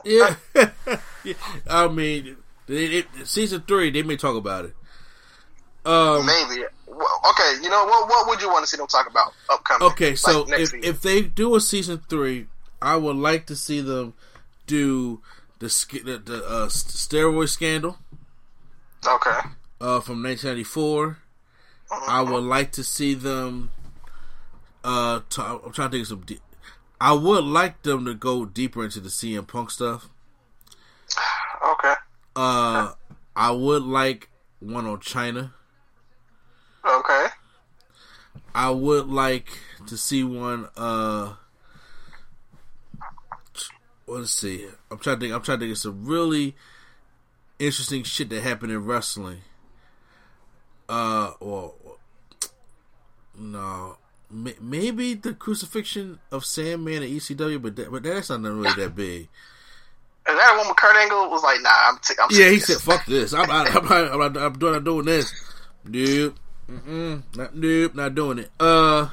Yeah. 0.04 0.36
Yeah. 1.22 1.34
I 1.68 1.86
mean, 1.88 2.38
it, 2.66 3.06
it, 3.18 3.26
season 3.26 3.62
three, 3.68 3.90
they 3.90 4.02
may 4.02 4.16
talk 4.16 4.36
about 4.36 4.64
it. 4.64 4.74
Um, 5.84 6.24
maybe. 6.24 6.64
Okay, 6.90 7.62
you 7.62 7.68
know 7.70 7.84
what? 7.84 8.08
What 8.08 8.28
would 8.28 8.40
you 8.40 8.48
want 8.48 8.64
to 8.64 8.70
see 8.70 8.76
them 8.76 8.86
talk 8.86 9.08
about 9.08 9.32
upcoming? 9.48 9.88
Okay, 9.88 10.14
so 10.16 10.42
like, 10.42 10.60
if, 10.60 10.74
if 10.74 11.02
they 11.02 11.22
do 11.22 11.54
a 11.54 11.60
season 11.60 12.02
three, 12.08 12.46
I 12.82 12.96
would 12.96 13.16
like 13.16 13.46
to 13.46 13.56
see 13.56 13.80
them 13.80 14.14
do 14.66 15.20
the 15.58 15.66
the, 16.04 16.18
the 16.18 16.44
uh, 16.46 16.66
steroid 16.68 17.48
scandal 17.48 17.98
okay, 19.06 19.38
uh, 19.80 20.00
from 20.00 20.22
1994. 20.22 21.18
I 22.08 22.22
would 22.22 22.44
like 22.44 22.72
to 22.72 22.84
see 22.84 23.14
them. 23.14 23.70
Uh, 24.84 25.20
t- 25.28 25.42
I'm 25.42 25.72
trying 25.72 25.90
to 25.90 25.96
think 25.96 26.02
of 26.02 26.06
some. 26.08 26.20
De- 26.20 26.40
I 27.00 27.12
would 27.12 27.44
like 27.44 27.82
them 27.82 28.04
to 28.04 28.14
go 28.14 28.44
deeper 28.44 28.84
into 28.84 29.00
the 29.00 29.08
CM 29.08 29.46
Punk 29.46 29.70
stuff. 29.70 30.08
okay, 31.64 31.94
Uh, 32.36 32.92
I 33.34 33.50
would 33.50 33.82
like 33.82 34.28
one 34.60 34.86
on 34.86 35.00
China. 35.00 35.54
Okay. 36.84 37.26
I 38.54 38.70
would 38.70 39.08
like 39.08 39.50
to 39.86 39.96
see 39.96 40.24
one. 40.24 40.68
Uh, 40.76 41.34
let's 44.06 44.32
see. 44.32 44.66
I'm 44.90 44.98
trying 44.98 45.16
to 45.16 45.20
think. 45.20 45.34
I'm 45.34 45.42
trying 45.42 45.58
to 45.58 45.64
think 45.64 45.72
of 45.72 45.78
some 45.78 46.04
really 46.04 46.56
interesting 47.58 48.02
shit 48.02 48.30
that 48.30 48.42
happened 48.42 48.72
in 48.72 48.84
wrestling. 48.84 49.42
Uh, 50.88 51.32
well, 51.40 51.74
no, 53.38 53.96
maybe 54.30 55.14
the 55.14 55.34
crucifixion 55.34 56.18
of 56.32 56.44
Sandman 56.44 57.02
at 57.02 57.08
ECW, 57.08 57.62
but 57.62 57.76
that, 57.76 57.92
but 57.92 58.02
that's 58.02 58.30
not 58.30 58.42
really 58.42 58.74
that 58.74 58.94
big. 58.96 59.28
Is 60.28 60.36
that 60.36 60.56
one 60.56 60.68
with 60.68 60.76
Kurt 60.76 60.96
Angle? 60.96 61.30
Was 61.30 61.42
like, 61.42 61.60
nah, 61.62 61.70
I'm. 61.88 61.98
T- 61.98 62.14
I'm 62.20 62.28
Yeah, 62.30 62.50
he 62.50 62.58
said, 62.58 62.78
"Fuck 62.78 63.06
this. 63.06 63.32
I'm 63.32 63.50
I'm, 63.50 63.66
I'm, 63.68 63.92
I'm, 63.92 64.20
I'm, 64.20 64.36
I'm 64.36 64.58
doing, 64.58 64.74
I'm 64.74 64.84
doing 64.84 65.06
this." 65.06 65.32
Nope. 65.84 66.36
Mm-mm. 66.70 67.22
Not, 67.36 67.54
nope. 67.56 67.94
Not 67.94 68.14
doing 68.14 68.38
it. 68.38 68.50
Uh, 68.60 69.08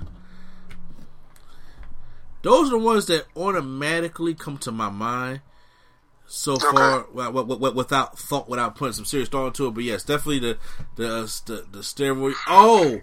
those 2.43 2.67
are 2.67 2.71
the 2.71 2.77
ones 2.77 3.07
that 3.07 3.25
automatically 3.35 4.33
come 4.33 4.57
to 4.59 4.71
my 4.71 4.89
mind 4.89 5.41
so 6.27 6.57
far, 6.57 7.01
wi- 7.13 7.25
wi- 7.27 7.47
wi- 7.47 7.73
without 7.73 8.19
thought, 8.19 8.49
without 8.49 8.75
putting 8.75 8.93
some 8.93 9.05
serious 9.05 9.29
thought 9.29 9.47
into 9.47 9.67
it. 9.67 9.73
But 9.73 9.83
yes, 9.85 10.03
definitely 10.03 10.39
the 10.39 10.57
the 10.95 11.07
uh, 11.07 11.21
the, 11.45 11.65
the 11.71 11.79
steroid. 11.79 12.35
Oh, 12.47 13.01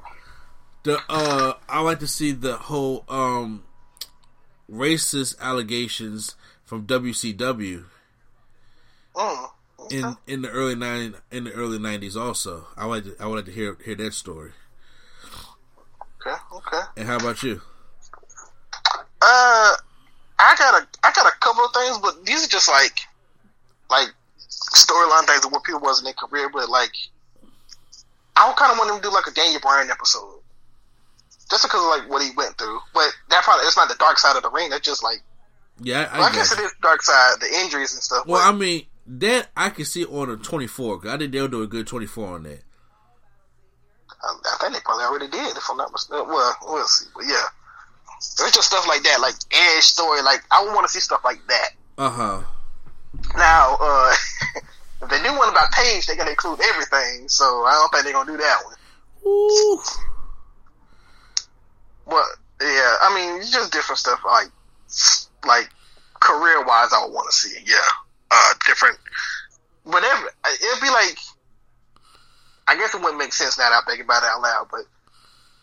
the 0.85 1.01
uh, 1.09 1.55
I 1.69 1.81
like 1.81 2.01
to 2.01 2.07
see 2.07 2.33
the 2.33 2.57
whole 2.57 3.05
um 3.09 3.65
racist 4.71 5.39
allegations 5.41 6.37
from 6.65 6.87
WCW 6.87 7.85
Mm, 9.15 9.51
in 9.91 10.17
in 10.27 10.43
the 10.43 10.51
early 10.51 10.75
nine 10.75 11.15
in 11.31 11.45
the 11.45 11.53
early 11.53 11.79
nineties. 11.79 12.17
Also, 12.17 12.67
I 12.77 12.87
like 12.87 13.05
to, 13.05 13.17
I 13.21 13.27
would 13.27 13.37
like 13.37 13.45
to 13.47 13.53
hear 13.53 13.77
hear 13.85 13.95
that 13.97 14.15
story. 14.15 14.53
okay, 16.21 16.37
okay. 16.53 16.81
And 16.97 17.07
how 17.07 17.17
about 17.17 17.43
you? 17.43 17.61
Uh, 19.23 19.73
I 20.39 20.55
got 20.59 20.83
a, 20.83 20.87
I 21.03 21.13
got 21.13 21.27
a 21.27 21.37
couple 21.41 21.65
of 21.65 21.73
things, 21.73 21.99
but 21.99 22.27
these 22.27 22.45
are 22.45 22.49
just 22.49 22.69
like, 22.69 23.01
like 23.89 24.09
storyline 24.39 25.27
things 25.27 25.45
of 25.45 25.53
what 25.53 25.65
people 25.65 25.81
was 25.81 26.01
in 26.01 26.05
their 26.05 26.15
career. 26.15 26.51
But 26.53 26.69
like, 26.69 26.93
I 28.37 28.53
kind 28.57 28.73
of 28.73 28.79
want 28.79 28.91
them 28.91 29.01
to 29.01 29.09
do 29.09 29.15
like 29.15 29.27
a 29.27 29.31
Daniel 29.31 29.61
Bryan 29.61 29.91
episode, 29.91 30.41
just 31.51 31.63
because 31.65 31.81
of 31.83 31.89
like 31.89 32.11
what 32.11 32.23
he 32.23 32.31
went 32.37 32.59
through. 32.59 32.81
But 32.93 33.09
that 33.31 33.45
probably 33.45 33.65
it's 33.67 33.77
not 33.77 33.89
the 33.89 33.95
dark 33.95 34.19
side 34.19 34.37
of 34.37 34.43
the 34.43 34.51
ring. 34.51 34.71
That's 34.71 34.85
just 34.85 35.03
like, 35.03 35.23
Yeah, 35.81 36.09
I, 36.13 36.19
well, 36.19 36.29
I, 36.29 36.35
guess 36.35 36.53
it 36.53 36.59
you. 36.59 36.69
dark 36.83 37.01
side, 37.03 37.37
the 37.41 37.49
injuries 37.63 37.95
and 37.95 38.03
stuff. 38.03 38.27
Well, 38.27 38.43
I 38.43 38.53
mean 38.53 38.85
that 39.07 39.49
I 39.57 39.71
can 39.71 39.85
see 39.85 40.05
on 40.05 40.31
a 40.31 40.37
twenty 40.37 40.67
four. 40.67 41.01
I 41.09 41.17
think 41.19 41.33
they'll 41.33 41.49
do 41.49 41.63
a 41.63 41.67
good 41.67 41.87
twenty 41.87 42.07
four 42.07 42.29
on 42.29 42.45
that. 42.45 42.63
I, 44.23 44.35
I 44.45 44.57
think 44.61 44.75
they 44.75 44.81
probably 44.81 45.05
already 45.05 45.29
did, 45.29 45.57
if 45.57 45.65
I'm 45.71 45.77
not 45.77 45.93
mistaken. 45.93 46.27
Well, 46.29 46.57
we'll 46.67 46.87
see. 46.87 47.07
But 47.15 47.25
yeah, 47.27 47.45
there's 48.39 48.53
just 48.53 48.69
stuff 48.69 48.87
like 48.89 49.03
that, 49.03 49.21
like 49.21 49.35
Edge 49.53 49.85
story. 49.85 50.23
Like 50.23 50.41
I 50.51 50.65
would 50.65 50.75
want 50.75 50.87
to 50.87 50.93
see 50.93 51.01
stuff 51.01 51.21
like 51.25 51.41
that. 51.49 51.71
Uh 51.99 52.11
huh. 52.11 52.41
Now, 53.37 53.77
uh, 53.81 54.15
if 55.03 55.09
they 55.09 55.23
do 55.23 55.37
one 55.39 55.49
about 55.49 55.71
Paige, 55.73 56.07
they 56.07 56.17
gotta 56.17 56.31
include 56.31 56.61
everything. 56.61 57.29
So 57.29 57.45
I 57.45 57.73
don't 57.73 57.93
think 57.93 58.05
they're 58.05 58.13
gonna 58.13 58.33
do 58.33 58.39
that 58.39 58.65
one. 58.65 58.75
Ooh. 59.27 59.81
But 62.07 62.25
yeah, 62.61 62.97
I 63.03 63.15
mean, 63.15 63.41
it's 63.41 63.51
just 63.51 63.73
different 63.73 63.99
stuff. 63.99 64.21
Like, 64.25 64.49
like 65.47 65.71
career 66.21 66.65
wise, 66.65 66.93
I 66.93 67.05
would 67.05 67.13
want 67.15 67.31
to 67.31 67.37
see. 67.37 67.57
Yeah, 67.65 67.77
uh, 68.35 68.55
different. 68.67 68.99
Whatever. 69.85 70.29
It'd 70.47 70.83
be 70.83 70.91
like. 70.91 71.17
I 72.67 72.77
guess 72.77 72.95
it 72.95 73.01
wouldn't 73.03 73.19
make 73.19 73.35
sense 73.35 73.59
now 73.59 73.69
that 73.69 73.83
I 73.87 73.91
think 73.91 74.03
about 74.03 74.23
it 74.23 74.29
out 74.31 74.41
loud, 74.41 74.69
but 74.71 74.81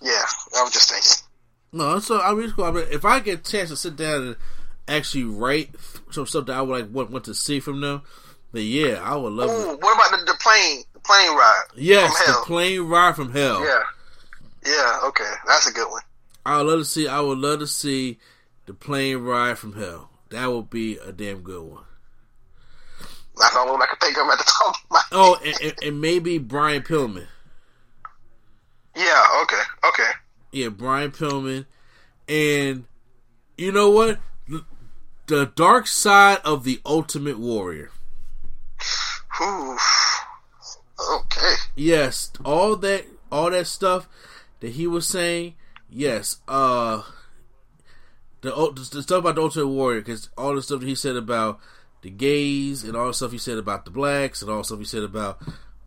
yeah, 0.04 0.24
I 0.56 0.62
was 0.62 0.72
just 0.72 0.92
thinking. 0.92 1.28
No, 1.72 1.98
so 1.98 2.22
I 2.22 2.32
mean, 2.36 2.52
cool. 2.52 2.66
I 2.66 2.72
mean, 2.72 2.86
if 2.92 3.06
I 3.06 3.20
get 3.20 3.40
a 3.40 3.52
chance 3.52 3.70
to 3.70 3.76
sit 3.76 3.96
down 3.96 4.22
and 4.22 4.36
actually 4.88 5.24
write 5.24 5.72
some 6.12 6.28
stuff 6.28 6.46
that 6.46 6.56
I 6.56 6.62
would 6.62 6.80
like 6.80 6.94
want, 6.94 7.10
want 7.10 7.26
to 7.26 7.34
see 7.34 7.60
from 7.60 7.82
them, 7.82 8.04
then 8.52 8.66
yeah, 8.68 9.02
I 9.02 9.16
would 9.16 9.34
love 9.34 9.50
it. 9.50 9.54
Ooh, 9.54 9.78
what 9.78 9.96
about 9.96 10.20
the, 10.20 10.32
the 10.32 10.38
plane? 10.40 10.84
The 10.94 11.00
plane 11.00 11.32
ride? 11.32 11.64
Yes, 11.76 12.16
from 12.22 12.34
the 12.34 12.46
plane 12.46 12.82
ride 12.82 13.16
from 13.16 13.32
hell. 13.32 13.64
Yeah, 13.64 13.82
yeah. 14.64 15.00
Okay, 15.06 15.34
that's 15.48 15.68
a 15.68 15.74
good 15.74 15.90
one. 15.90 16.04
I 16.46 16.58
would 16.58 16.68
love 16.68 16.80
to 16.82 16.86
see. 16.86 17.08
I 17.08 17.20
would 17.20 17.40
love 17.40 17.60
to 17.62 17.68
see 17.68 18.20
the 18.68 18.76
plane 18.76 19.18
ride 19.18 19.58
from 19.58 19.74
hell. 19.74 20.12
That 20.30 20.52
would 20.52 20.70
be 20.70 20.98
a 20.98 21.12
damn 21.12 21.42
good 21.42 21.64
one. 21.64 21.84
That's 23.42 23.54
the 23.54 23.60
only 23.60 23.72
one 23.72 23.82
I 23.82 23.88
can 23.88 23.98
think 23.98 24.18
of 24.18 24.30
at 24.30 24.38
the 24.38 24.44
top 24.64 24.76
of 24.76 24.92
my. 24.92 25.02
Oh, 25.12 25.38
and, 25.44 25.62
and, 25.62 25.74
and 25.84 26.02
maybe 26.02 26.38
Brian 26.38 26.84
Pillman. 26.84 27.28
Yeah. 28.96 29.26
Okay. 29.44 29.62
Okay. 29.86 30.12
Yeah, 30.52 30.70
Brian 30.70 31.12
Pillman, 31.12 31.66
and 32.28 32.86
you 33.58 33.72
know 33.72 33.90
what? 33.90 34.20
The 35.28 35.46
dark 35.46 35.88
side 35.88 36.40
of 36.44 36.66
the 36.66 36.82
Ultimate 36.86 37.40
Warrior. 37.40 37.90
Ooh. 39.42 39.78
Okay. 41.14 41.54
Yes, 41.76 42.32
all 42.44 42.76
that, 42.76 43.06
all 43.32 43.50
that 43.50 43.68
stuff 43.68 44.10
that 44.60 44.72
he 44.72 44.88
was 44.88 45.08
saying. 45.08 45.56
Yes, 45.90 46.42
uh, 46.48 47.04
the 48.42 48.52
the 48.94 49.02
stuff 49.02 49.20
about 49.20 49.36
the 49.36 49.42
Ultimate 49.42 49.68
Warrior, 49.68 50.02
because 50.02 50.30
all 50.38 50.54
the 50.54 50.62
stuff 50.62 50.82
that 50.82 50.88
he 50.88 50.96
said 50.96 51.16
about 51.16 51.60
the 52.02 52.10
gays 52.10 52.84
and 52.84 52.96
all 52.96 53.08
the 53.08 53.14
stuff 53.14 53.34
you 53.34 53.40
said 53.40 53.58
about 53.58 53.86
the 53.86 53.92
blacks 53.92 54.42
and 54.42 54.52
all 54.52 54.60
the 54.60 54.64
stuff 54.64 54.80
you 54.80 54.86
said 54.86 55.04
about 55.04 55.42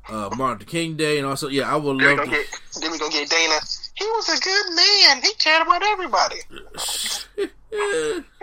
uh, 0.08 0.30
Martin 0.36 0.58
Luther 0.58 0.64
King 0.70 0.96
Day 0.96 1.18
and 1.18 1.26
also 1.26 1.48
yeah, 1.48 1.72
I 1.72 1.76
would 1.76 1.96
love 1.96 2.18
gonna 2.18 2.30
get. 2.30 2.46
Then 2.80 2.92
we 2.92 2.98
gonna 2.98 3.12
get 3.12 3.28
Dana. 3.28 3.58
He 3.94 4.04
was 4.06 4.28
a 4.28 4.40
good 4.40 4.74
man. 4.74 5.22
He 5.22 5.34
cared 5.34 5.62
about 5.62 5.82
everybody. 5.82 6.36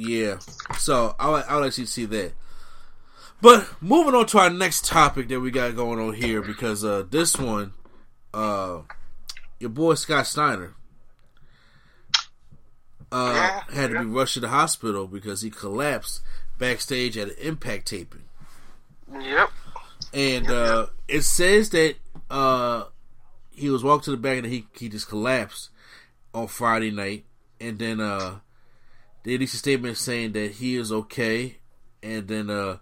Yeah, 0.00 0.38
so 0.78 1.16
I 1.18 1.28
would, 1.28 1.44
I 1.46 1.56
would 1.56 1.66
actually 1.66 1.86
see 1.86 2.04
that. 2.04 2.32
But 3.42 3.66
moving 3.82 4.14
on 4.14 4.26
to 4.26 4.38
our 4.38 4.48
next 4.48 4.84
topic 4.84 5.26
that 5.26 5.40
we 5.40 5.50
got 5.50 5.74
going 5.74 5.98
on 5.98 6.14
here, 6.14 6.40
because 6.40 6.84
uh, 6.84 7.04
this 7.10 7.36
one, 7.36 7.72
uh, 8.32 8.82
your 9.58 9.70
boy 9.70 9.94
Scott 9.94 10.28
Steiner, 10.28 10.76
uh, 13.12 13.32
Yeah, 13.34 13.74
had 13.74 13.90
to 13.90 14.00
be 14.00 14.06
rushed 14.06 14.34
to 14.34 14.40
the 14.40 14.48
hospital 14.48 15.06
because 15.06 15.42
he 15.42 15.50
collapsed 15.50 16.22
backstage 16.58 17.16
at 17.16 17.28
an 17.28 17.34
Impact 17.40 17.86
taping, 17.86 18.24
Yep. 19.12 19.50
and 20.12 20.50
uh, 20.50 20.86
it 21.06 21.22
says 21.22 21.70
that 21.70 21.96
uh, 22.30 22.84
he 23.50 23.70
was 23.70 23.82
walked 23.84 24.04
to 24.04 24.10
the 24.10 24.16
back 24.16 24.38
and 24.38 24.46
he 24.46 24.66
he 24.74 24.88
just 24.88 25.08
collapsed 25.08 25.70
on 26.34 26.46
Friday 26.48 26.90
night, 26.90 27.24
and 27.60 27.78
then 27.78 28.00
uh, 28.00 28.38
they 29.24 29.32
released 29.32 29.54
a 29.54 29.58
statement 29.58 29.96
saying 29.96 30.32
that 30.32 30.52
he 30.52 30.76
is 30.76 30.92
okay, 30.92 31.58
and 32.02 32.28
then 32.28 32.50
uh, 32.50 32.76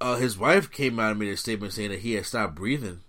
uh, 0.00 0.16
his 0.16 0.36
wife 0.36 0.70
came 0.70 0.98
out 0.98 1.10
and 1.12 1.20
made 1.20 1.28
a 1.32 1.36
statement 1.36 1.72
saying 1.72 1.90
that 1.90 2.00
he 2.00 2.14
had 2.14 2.26
stopped 2.26 2.54
breathing 2.56 3.00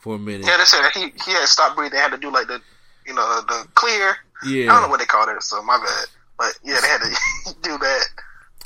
for 0.00 0.16
a 0.16 0.18
minute. 0.18 0.46
Yeah, 0.46 0.58
they 0.58 0.64
said 0.64 0.88
he 0.92 1.12
he 1.24 1.32
had 1.32 1.46
stopped 1.48 1.76
breathing. 1.76 1.94
They 1.96 2.02
had 2.02 2.10
to 2.12 2.18
do 2.18 2.30
like 2.30 2.46
the 2.48 2.60
you 3.06 3.14
know 3.14 3.40
the 3.48 3.66
clear. 3.74 4.16
Yeah. 4.44 4.64
I 4.70 4.74
don't 4.74 4.82
know 4.82 4.88
what 4.88 4.98
they 5.00 5.06
called 5.06 5.28
it, 5.30 5.42
so 5.42 5.62
my 5.62 5.78
bad. 5.78 6.06
But 6.38 6.58
yeah, 6.62 6.78
they 6.80 6.88
had 6.88 7.00
to 7.00 7.54
do 7.62 7.78
that. 7.78 8.04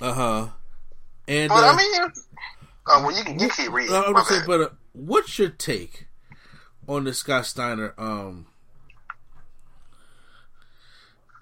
Uh 0.01 0.13
huh. 0.13 0.49
And 1.29 1.49
But 1.49 1.63
uh, 1.65 1.73
I 1.73 1.77
mean, 1.77 2.13
oh 2.89 3.03
well, 3.07 3.17
you 3.17 3.23
can 3.25 3.39
you 3.39 3.49
keep 3.49 3.71
reading. 3.73 3.95
I'm 3.95 4.13
my 4.13 4.23
say, 4.25 4.41
but 4.47 4.61
uh, 4.61 4.69
what's 4.93 5.39
your 5.39 5.51
take 5.51 6.09
on 6.89 7.05
the 7.05 7.15
Scott 7.15 7.47
Steiner 7.47 7.95
um 7.99 8.47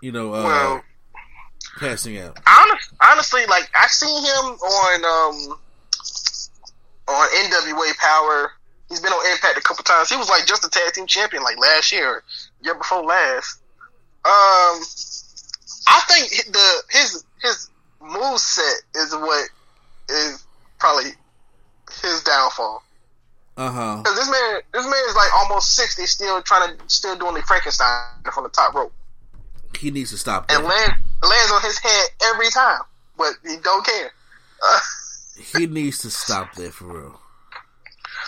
you 0.01 0.13
know, 0.13 0.33
uh, 0.35 0.43
Well- 0.45 0.85
passing 1.79 2.19
out. 2.19 2.39
Honest, 2.47 2.91
honestly, 3.01 3.47
like 3.47 3.71
I've 3.79 3.91
seen 3.91 4.23
him 4.25 4.45
on 4.61 5.05
um 5.05 5.59
on 7.09 7.29
NWA 7.31 7.97
Power. 7.99 8.53
He's 8.89 9.01
been 9.01 9.13
on 9.13 9.33
Impact 9.33 9.59
a 9.59 9.61
couple 9.61 9.85
times. 9.85 10.09
He 10.09 10.17
was 10.17 10.29
like 10.29 10.47
just 10.47 10.65
a 10.65 10.71
tag 10.71 10.93
team 10.93 11.07
champion 11.07 11.43
like 11.43 11.59
last 11.59 11.93
year, 11.93 12.23
year 12.63 12.75
before 12.75 13.03
last. 13.03 13.61
Um, 14.29 14.83
I 15.89 16.01
think 16.09 16.53
the 16.53 16.83
his 16.91 17.25
his 17.43 17.71
move 18.03 18.39
set 18.39 18.83
is 18.95 19.15
what 19.15 19.49
is 20.11 20.45
probably 20.79 21.11
his 22.03 22.23
downfall. 22.25 22.83
Uh 23.57 23.71
huh. 23.71 24.03
Cause 24.05 24.15
this 24.17 24.31
man, 24.31 24.61
this 24.73 24.85
man 24.85 25.03
is 25.09 25.17
like 25.17 25.35
almost 25.35 25.75
sixty, 25.75 26.05
still 26.07 26.43
trying 26.43 26.77
to, 26.77 26.85
still 26.89 27.17
doing 27.17 27.35
the 27.35 27.43
Frankenstein 27.43 28.03
from 28.33 28.45
the 28.45 28.51
top 28.51 28.75
rope, 28.75 28.93
He 29.79 29.91
needs 29.91 30.11
to 30.11 30.19
stop 30.19 30.47
and 30.51 30.65
that. 30.65 30.69
land 30.69 30.93
lands 31.23 31.53
on 31.53 31.63
his 31.63 31.79
head 31.79 32.05
every 32.35 32.51
time, 32.51 32.83
but 33.17 33.33
he 33.47 33.57
don't 33.63 33.85
care. 33.85 34.11
Uh, 34.63 34.79
He 35.57 35.67
needs 35.69 35.99
to 36.01 36.11
stop 36.11 36.53
that 36.55 36.75
for 36.75 36.85
real. 36.87 37.21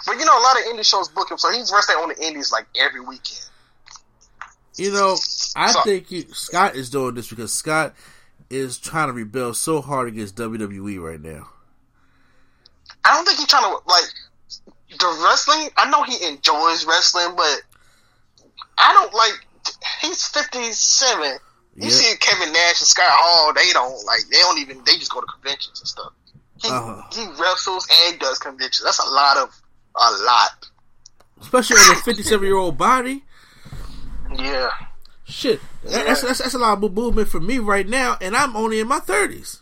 but 0.06 0.12
you 0.18 0.24
know, 0.24 0.38
a 0.38 0.42
lot 0.42 0.56
of 0.56 0.62
indie 0.66 0.84
shows 0.88 1.08
book 1.08 1.28
him, 1.30 1.38
so 1.38 1.50
he's 1.50 1.72
wrestling 1.72 1.98
on 1.98 2.08
the 2.08 2.24
indies 2.24 2.52
like 2.52 2.66
every 2.76 3.00
weekend. 3.00 3.40
You 4.76 4.92
know, 4.92 5.16
I 5.56 5.72
So- 5.72 5.82
think 5.82 6.06
he, 6.08 6.26
Scott 6.32 6.74
is 6.76 6.90
doing 6.90 7.14
this 7.14 7.28
because 7.28 7.52
Scott 7.52 7.94
is 8.48 8.78
trying 8.78 9.08
to 9.08 9.12
rebel 9.12 9.54
so 9.54 9.80
hard 9.80 10.08
against 10.08 10.36
WWE 10.36 10.98
right 11.00 11.20
now. 11.20 11.48
I 13.04 13.14
don't 13.14 13.24
think 13.24 13.38
he's 13.38 13.46
trying 13.48 13.62
to 13.64 13.78
like 13.86 14.04
the 14.98 15.20
wrestling. 15.24 15.70
I 15.76 15.88
know 15.90 16.02
he 16.02 16.24
enjoys 16.26 16.84
wrestling, 16.84 17.34
but 17.36 17.62
I 18.78 18.92
don't 18.92 19.14
like. 19.14 19.32
He's 20.02 20.26
fifty 20.26 20.72
seven. 20.72 21.38
You 21.76 21.84
Yep. 21.84 21.92
see 21.92 22.16
Kevin 22.16 22.52
Nash 22.52 22.80
and 22.80 22.88
Scott 22.88 23.06
Hall, 23.10 23.52
they 23.54 23.72
don't 23.72 24.04
like. 24.04 24.22
They 24.30 24.38
don't 24.38 24.58
even. 24.58 24.82
They 24.84 24.96
just 24.98 25.12
go 25.12 25.20
to 25.20 25.26
conventions 25.26 25.78
and 25.80 25.88
stuff. 25.88 26.12
He 26.60 26.68
Uh-huh. 26.68 27.02
he 27.12 27.26
wrestles 27.40 27.86
and 28.06 28.18
does 28.18 28.38
conventions. 28.38 28.82
That's 28.84 28.98
a 28.98 29.08
lot 29.08 29.36
of 29.38 29.54
a 29.96 30.10
lot. 30.22 30.66
Especially 31.40 31.76
on 31.78 31.92
a 31.96 32.00
57 32.00 32.44
year 32.46 32.56
old 32.56 32.76
body. 32.76 33.24
Yeah. 34.34 34.68
Shit. 35.30 35.60
That- 35.84 36.06
That's, 36.06 36.22
that's, 36.22 36.38
that's 36.40 36.54
a 36.54 36.58
lot 36.58 36.82
of 36.82 36.92
movement 36.92 37.28
for 37.28 37.40
me 37.40 37.58
right 37.58 37.86
now, 37.88 38.16
and 38.20 38.36
I'm 38.36 38.56
only 38.56 38.80
in 38.80 38.88
my 38.88 38.98
30s. 39.00 39.60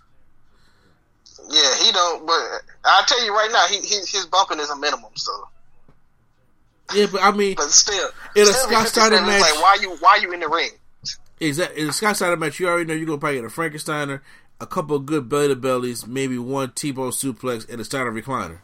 Yeah, 1.50 1.74
he 1.84 1.92
don't. 1.92 2.26
But 2.26 2.40
I'll 2.84 3.04
tell 3.04 3.24
you 3.24 3.32
right 3.32 3.48
now, 3.52 3.66
he, 3.68 3.76
he 3.86 3.96
his 4.00 4.26
bumping 4.26 4.60
is 4.60 4.68
a 4.70 4.76
minimum. 4.76 5.10
So, 5.14 5.32
Yeah, 6.94 7.06
but 7.10 7.22
I 7.22 7.30
mean, 7.30 7.54
but 7.56 7.70
still, 7.70 8.08
In 8.36 8.42
a 8.42 8.46
Scott 8.46 8.84
57 8.84 8.88
Steiner 8.88 9.26
match- 9.26 9.40
like 9.40 9.62
why 9.62 9.76
you 9.80 9.96
why 10.00 10.16
you 10.20 10.32
in 10.32 10.40
the 10.40 10.48
ring? 10.48 10.70
exactly. 11.40 11.80
In 11.80 11.86
the 11.86 11.92
Scott 11.94 12.16
Steiner 12.16 12.36
match, 12.36 12.60
you 12.60 12.68
already 12.68 12.84
know 12.86 12.94
you're 12.94 13.06
going 13.06 13.18
to 13.18 13.20
probably 13.20 13.40
get 13.40 13.46
a 13.46 13.48
Frankensteiner, 13.48 14.20
a 14.60 14.66
couple 14.66 14.96
of 14.96 15.06
good 15.06 15.28
belly 15.30 15.48
to 15.48 15.56
bellies, 15.56 16.06
maybe 16.06 16.36
one 16.36 16.72
T 16.72 16.90
bone 16.90 17.12
suplex, 17.12 17.66
and 17.70 17.80
a 17.80 17.84
Steiner 17.84 18.12
recliner. 18.12 18.58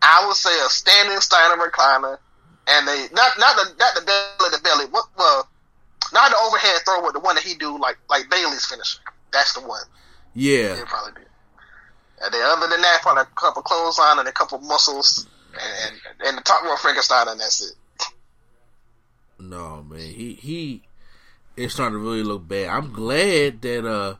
I 0.00 0.24
would 0.26 0.36
say 0.36 0.50
a 0.64 0.68
standing 0.68 1.18
Steiner 1.20 1.60
recliner, 1.60 2.18
and 2.68 2.86
they 2.86 3.08
not 3.12 3.38
not 3.38 3.56
the 3.56 3.74
not 3.78 3.94
the 3.94 4.02
belly 4.02 4.50
to 4.56 4.62
belly. 4.62 4.84
What 4.90 5.06
well, 5.16 5.48
not 6.12 6.30
the 6.30 6.36
overhead 6.38 6.80
throw, 6.84 7.02
but 7.02 7.12
the 7.14 7.20
one 7.20 7.34
that 7.34 7.44
he 7.44 7.54
do 7.54 7.78
like 7.78 7.98
like 8.10 8.28
Bayley's 8.30 8.66
finisher. 8.66 9.00
That's 9.32 9.54
the 9.54 9.60
one 9.60 9.82
Yeah. 10.34 10.76
he'll 10.76 10.86
probably 10.86 11.12
do. 11.22 11.26
And 12.22 12.34
then 12.34 12.42
other 12.42 12.66
than 12.68 12.80
that, 12.82 13.00
probably 13.02 13.22
a 13.22 13.26
couple 13.40 13.62
clothesline 13.62 14.18
and 14.18 14.28
a 14.28 14.32
couple 14.32 14.58
muscles, 14.58 15.26
and 15.52 15.96
and 16.26 16.36
the 16.38 16.42
top 16.42 16.62
row 16.64 16.76
Frankenstein, 16.76 17.28
and 17.28 17.40
that's 17.40 17.70
it. 17.70 17.76
No, 19.38 19.84
man. 19.88 20.00
He 20.00 20.34
he 20.34 20.82
is 21.56 21.72
starting 21.72 21.98
to 21.98 22.04
really 22.04 22.22
look 22.22 22.46
bad. 22.46 22.68
I'm 22.68 22.92
glad 22.92 23.62
that 23.62 23.86
uh 23.88 24.16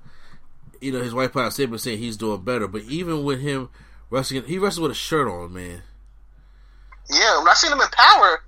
you 0.80 0.92
know 0.92 1.02
his 1.02 1.14
wife 1.14 1.32
put 1.32 1.44
out 1.44 1.52
statement 1.52 1.82
saying 1.82 1.98
he's 1.98 2.16
doing 2.16 2.42
better, 2.42 2.68
but 2.68 2.82
even 2.82 3.24
with 3.24 3.40
him 3.40 3.68
wrestling 4.10 4.44
he 4.44 4.58
wrestled 4.58 4.84
with 4.84 4.92
a 4.92 4.94
shirt 4.94 5.28
on, 5.28 5.52
man. 5.52 5.82
Yeah, 7.10 7.38
when 7.38 7.48
I 7.48 7.54
seen 7.54 7.72
him 7.72 7.80
in 7.80 7.88
Power, 7.88 8.42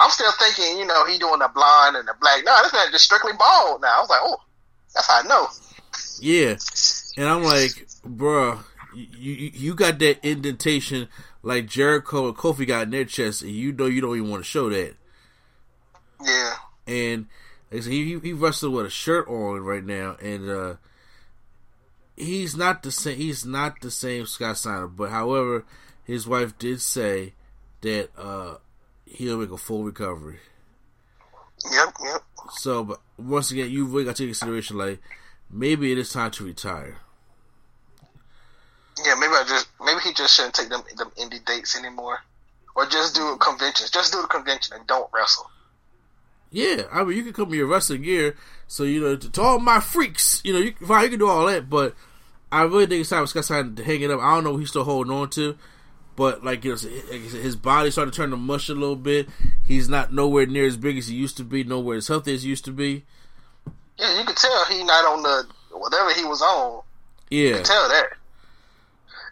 I'm 0.00 0.10
still 0.10 0.32
thinking, 0.32 0.78
you 0.78 0.86
know, 0.86 1.04
he 1.06 1.18
doing 1.18 1.40
the 1.40 1.50
blonde 1.52 1.96
and 1.96 2.06
the 2.06 2.14
black. 2.20 2.44
No, 2.44 2.62
this 2.62 2.72
man 2.72 2.86
just 2.92 3.04
strictly 3.04 3.32
bald 3.38 3.82
now. 3.82 3.98
I 3.98 4.00
was 4.00 4.10
like, 4.10 4.20
oh, 4.22 4.40
that's 4.94 5.06
how 5.06 5.20
I 5.20 5.26
know. 5.26 5.46
Yeah. 6.20 6.56
And 7.16 7.28
I'm 7.28 7.42
like, 7.42 7.88
bruh, 8.06 8.62
you, 8.94 9.50
you 9.52 9.74
got 9.74 9.98
that 9.98 10.24
indentation 10.26 11.08
like 11.42 11.66
Jericho 11.66 12.28
and 12.28 12.36
Kofi 12.36 12.66
got 12.66 12.84
in 12.84 12.90
their 12.90 13.04
chest, 13.04 13.42
and 13.42 13.50
you 13.50 13.72
know 13.72 13.86
you 13.86 14.00
don't 14.00 14.16
even 14.16 14.30
want 14.30 14.44
to 14.44 14.48
show 14.48 14.68
that. 14.70 14.94
Yeah. 16.22 16.54
And 16.86 17.26
like 17.70 17.82
said, 17.82 17.92
he 17.92 18.18
he 18.18 18.32
wrestled 18.32 18.74
with 18.74 18.86
a 18.86 18.90
shirt 18.90 19.28
on 19.28 19.60
right 19.60 19.84
now, 19.84 20.16
and 20.20 20.50
uh 20.50 20.74
he's 22.16 22.56
not 22.56 22.82
the 22.82 22.90
same. 22.90 23.16
He's 23.16 23.46
not 23.46 23.80
the 23.80 23.90
same 23.90 24.26
Scott 24.26 24.58
Steiner, 24.58 24.86
but 24.86 25.10
however, 25.10 25.64
his 26.04 26.26
wife 26.26 26.58
did 26.58 26.80
say 26.80 27.34
that 27.82 28.10
uh 28.16 28.56
he'll 29.06 29.38
make 29.38 29.50
a 29.50 29.56
full 29.58 29.84
recovery. 29.84 30.38
Yep, 31.70 31.94
yep. 32.02 32.22
So, 32.52 32.84
but 32.84 33.00
once 33.18 33.50
again, 33.50 33.70
you 33.70 33.86
really 33.86 34.04
got 34.04 34.16
to 34.16 34.22
take 34.22 34.30
consideration 34.30 34.78
like 34.78 35.00
maybe 35.50 35.92
it 35.92 35.98
is 35.98 36.12
time 36.12 36.30
to 36.32 36.44
retire. 36.44 36.98
Yeah, 39.04 39.14
maybe 39.14 39.32
I 39.32 39.44
just 39.46 39.68
maybe 39.84 40.00
he 40.00 40.12
just 40.12 40.34
shouldn't 40.34 40.54
take 40.54 40.68
them 40.68 40.82
them 40.96 41.10
indie 41.18 41.44
dates 41.44 41.78
anymore, 41.78 42.20
or 42.74 42.86
just 42.86 43.14
do 43.14 43.36
conventions. 43.38 43.90
Just 43.90 44.12
do 44.12 44.20
the 44.20 44.28
convention 44.28 44.76
and 44.76 44.86
don't 44.86 45.08
wrestle. 45.12 45.50
Yeah, 46.50 46.82
I 46.92 47.04
mean, 47.04 47.16
you 47.16 47.22
can 47.22 47.32
come 47.32 47.48
in 47.50 47.58
your 47.58 47.68
wrestling 47.68 48.02
gear, 48.02 48.36
so 48.66 48.82
you 48.82 49.00
know, 49.00 49.16
to, 49.16 49.30
to 49.30 49.42
all 49.42 49.58
my 49.60 49.78
freaks, 49.78 50.40
you 50.44 50.52
know, 50.52 50.58
you, 50.58 50.74
fine, 50.84 51.04
you 51.04 51.10
can 51.10 51.18
do 51.20 51.28
all 51.28 51.46
that, 51.46 51.70
but 51.70 51.94
I 52.50 52.62
really 52.62 52.86
think 52.86 53.02
it's 53.02 53.10
time 53.10 53.22
for 53.22 53.28
Scott 53.28 53.44
Steiner 53.44 53.70
to 53.70 53.84
hang 53.84 54.00
it 54.00 54.10
up. 54.10 54.20
I 54.20 54.34
don't 54.34 54.44
know 54.44 54.52
what 54.52 54.58
he's 54.58 54.70
still 54.70 54.82
holding 54.82 55.12
on 55.12 55.30
to, 55.30 55.56
but 56.20 56.44
like 56.44 56.66
you 56.66 56.72
know, 56.72 56.76
like 57.10 57.22
I 57.22 57.28
said, 57.28 57.40
his 57.40 57.56
body 57.56 57.90
started 57.90 58.12
to 58.12 58.16
turn 58.18 58.28
to 58.28 58.36
mush 58.36 58.68
a 58.68 58.74
little 58.74 58.94
bit. 58.94 59.26
He's 59.66 59.88
not 59.88 60.12
nowhere 60.12 60.44
near 60.44 60.66
as 60.66 60.76
big 60.76 60.98
as 60.98 61.06
he 61.08 61.14
used 61.14 61.38
to 61.38 61.44
be, 61.44 61.64
nowhere 61.64 61.96
as 61.96 62.08
healthy 62.08 62.34
as 62.34 62.42
he 62.42 62.50
used 62.50 62.66
to 62.66 62.72
be. 62.72 63.06
Yeah, 63.98 64.18
you 64.18 64.26
can 64.26 64.34
tell 64.34 64.66
he 64.66 64.84
not 64.84 65.06
on 65.06 65.22
the 65.22 65.46
whatever 65.72 66.12
he 66.12 66.26
was 66.26 66.42
on. 66.42 66.82
Yeah, 67.30 67.48
you 67.48 67.54
can 67.54 67.64
tell 67.64 67.88
that. 67.88 68.08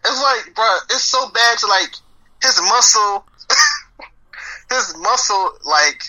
It's 0.03 0.23
like, 0.23 0.55
bro, 0.55 0.65
it's 0.89 1.05
so 1.05 1.29
bad 1.29 1.59
to 1.59 1.67
like 1.67 1.93
his 2.41 2.59
muscle, 2.63 3.27
his 4.71 4.97
muscle, 4.97 5.59
like 5.67 6.01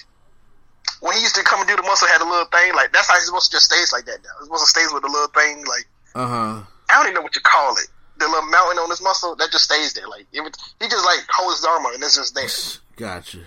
when 1.01 1.13
he 1.17 1.21
used 1.21 1.35
to 1.35 1.43
come 1.43 1.59
and 1.59 1.67
do 1.67 1.75
the 1.75 1.81
muscle 1.81 2.07
had 2.07 2.21
a 2.21 2.23
little 2.23 2.45
thing, 2.45 2.73
like 2.73 2.93
that's 2.93 3.09
how 3.09 3.15
his 3.15 3.29
muscle 3.33 3.51
just 3.51 3.65
stays 3.65 3.91
like 3.91 4.05
that 4.05 4.19
now. 4.23 4.29
His 4.39 4.49
muscle 4.49 4.65
stays 4.65 4.93
with 4.93 5.03
the 5.03 5.09
little 5.09 5.27
thing, 5.27 5.57
like 5.65 5.89
uh 6.15 6.25
huh. 6.25 6.63
I 6.89 6.93
don't 6.93 7.07
even 7.07 7.15
know 7.15 7.21
what 7.21 7.35
you 7.35 7.41
call 7.41 7.75
it. 7.75 7.89
The 8.19 8.27
little 8.27 8.49
mountain 8.49 8.79
on 8.79 8.89
his 8.89 9.01
muscle 9.01 9.35
that 9.37 9.51
just 9.51 9.65
stays 9.65 9.93
there. 9.93 10.07
Like 10.07 10.25
it 10.33 10.41
would, 10.41 10.55
he 10.79 10.87
just 10.87 11.05
like 11.05 11.25
holds 11.29 11.57
his 11.57 11.65
arm 11.65 11.85
up 11.85 11.93
and 11.93 12.03
it's 12.03 12.15
just 12.15 12.35
there. 12.35 12.47
Gotcha. 12.95 13.39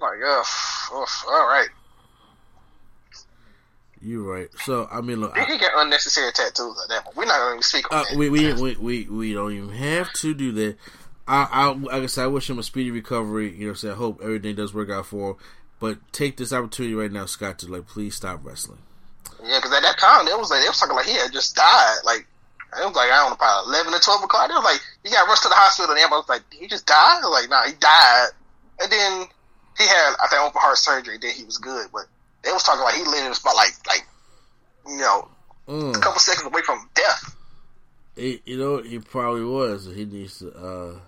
like, 0.00 0.18
ugh, 0.24 0.46
ugh, 0.94 1.08
all 1.28 1.46
right. 1.46 1.68
You're 4.02 4.22
right. 4.22 4.48
So 4.64 4.88
I 4.90 5.00
mean, 5.00 5.20
look, 5.20 5.36
He 5.36 5.58
get 5.58 5.72
unnecessary 5.76 6.32
tattoos 6.32 6.76
like 6.76 6.88
that, 6.88 7.04
but 7.04 7.16
we're 7.16 7.26
not 7.26 7.38
going 7.38 7.60
to 7.60 7.66
speak 7.66 7.92
on 7.92 7.98
uh, 7.98 8.04
that. 8.04 8.16
we, 8.16 8.30
we 8.30 8.52
we 8.54 8.76
we 8.76 9.04
we 9.04 9.32
don't 9.34 9.52
even 9.52 9.68
have 9.70 10.12
to 10.14 10.32
do 10.32 10.52
that. 10.52 10.76
I, 11.28 11.48
I 11.50 11.72
like 11.72 12.02
I 12.04 12.06
said, 12.06 12.24
I 12.24 12.28
wish 12.28 12.48
him 12.48 12.58
a 12.58 12.62
speedy 12.62 12.90
recovery. 12.90 13.54
You 13.54 13.68
know, 13.68 13.74
so 13.74 13.92
I 13.92 13.94
hope 13.94 14.20
everything 14.22 14.54
does 14.54 14.72
work 14.72 14.90
out 14.90 15.06
for 15.06 15.32
him. 15.32 15.36
But 15.80 15.98
take 16.12 16.36
this 16.36 16.52
opportunity 16.52 16.94
right 16.94 17.12
now, 17.12 17.26
Scott, 17.26 17.58
to 17.58 17.66
like 17.66 17.86
please 17.86 18.14
stop 18.14 18.40
wrestling. 18.42 18.80
Yeah, 19.42 19.58
because 19.58 19.72
at 19.72 19.82
that 19.82 19.98
time, 19.98 20.26
it 20.28 20.38
was 20.38 20.50
like, 20.50 20.62
they 20.62 20.68
was 20.68 20.78
talking 20.78 20.96
like 20.96 21.06
he 21.06 21.14
had 21.14 21.32
just 21.32 21.56
died. 21.56 21.98
Like, 22.04 22.26
it 22.78 22.86
was 22.86 22.94
like, 22.96 23.10
I 23.10 23.18
don't 23.22 23.30
know, 23.30 23.36
probably 23.36 23.74
11 23.74 23.94
or 23.94 23.98
12 23.98 24.24
o'clock. 24.24 24.48
They 24.48 24.54
was 24.54 24.64
like, 24.64 24.80
he 25.02 25.10
got 25.10 25.26
rushed 25.26 25.42
to 25.44 25.48
the 25.48 25.54
hospital, 25.58 25.90
and 25.90 25.98
everybody 25.98 26.20
was 26.22 26.28
like, 26.28 26.42
he 26.52 26.66
just 26.68 26.86
died? 26.86 27.20
I 27.22 27.26
was 27.26 27.34
like, 27.42 27.50
nah, 27.50 27.66
he 27.66 27.74
died. 27.78 28.28
And 28.82 28.90
then 28.92 29.12
he 29.78 29.84
had, 29.86 30.14
I 30.22 30.26
think, 30.28 30.42
open 30.42 30.60
heart 30.60 30.78
surgery, 30.78 31.18
then 31.20 31.32
he 31.34 31.44
was 31.44 31.58
good. 31.58 31.88
But 31.92 32.06
they 32.42 32.52
was 32.52 32.62
talking 32.62 32.82
like 32.82 32.94
he 32.94 33.04
lived 33.04 33.26
in 33.26 33.32
about 33.32 33.56
like, 33.56 33.74
like, 33.86 34.06
you 34.86 34.96
know, 34.98 35.28
Mm. 35.68 35.94
a 35.96 36.00
couple 36.00 36.18
seconds 36.18 36.46
away 36.46 36.62
from 36.62 36.88
death. 36.94 37.36
He, 38.16 38.42
you 38.44 38.58
know, 38.58 38.82
he 38.82 38.98
probably 38.98 39.44
was. 39.44 39.86
He 39.86 40.04
needs 40.04 40.40
to 40.40 40.50
uh, 40.52 40.98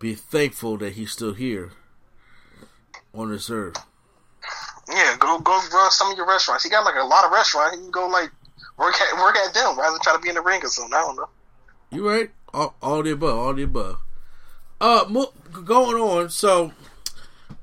be 0.00 0.14
thankful 0.16 0.76
that 0.78 0.94
he's 0.94 1.12
still 1.12 1.32
here 1.32 1.70
on 3.14 3.30
this 3.30 3.48
earth. 3.48 3.76
Yeah, 4.88 5.16
go 5.20 5.38
go 5.38 5.52
run 5.72 5.90
some 5.92 6.10
of 6.10 6.16
your 6.16 6.26
restaurants. 6.26 6.64
He 6.64 6.70
got 6.70 6.84
like 6.84 6.96
a 7.00 7.06
lot 7.06 7.24
of 7.24 7.30
restaurants. 7.30 7.76
He 7.76 7.82
can 7.82 7.90
go 7.92 8.08
like 8.08 8.30
work 8.78 8.94
at 9.00 9.18
work 9.20 9.36
at 9.36 9.54
them 9.54 9.78
rather 9.78 9.92
than 9.92 10.00
try 10.02 10.12
to 10.14 10.18
be 10.20 10.28
in 10.28 10.34
the 10.34 10.40
ring 10.42 10.60
or 10.64 10.68
something. 10.68 10.94
I 10.94 11.00
don't 11.02 11.16
know. 11.16 11.28
You 11.90 12.08
right? 12.08 12.30
All, 12.52 12.74
all 12.82 13.02
the 13.02 13.12
above. 13.12 13.38
All 13.38 13.54
the 13.54 13.62
above. 13.64 13.98
Uh, 14.80 15.04
mo- 15.08 15.32
going 15.64 15.96
on. 15.96 16.30
So, 16.30 16.72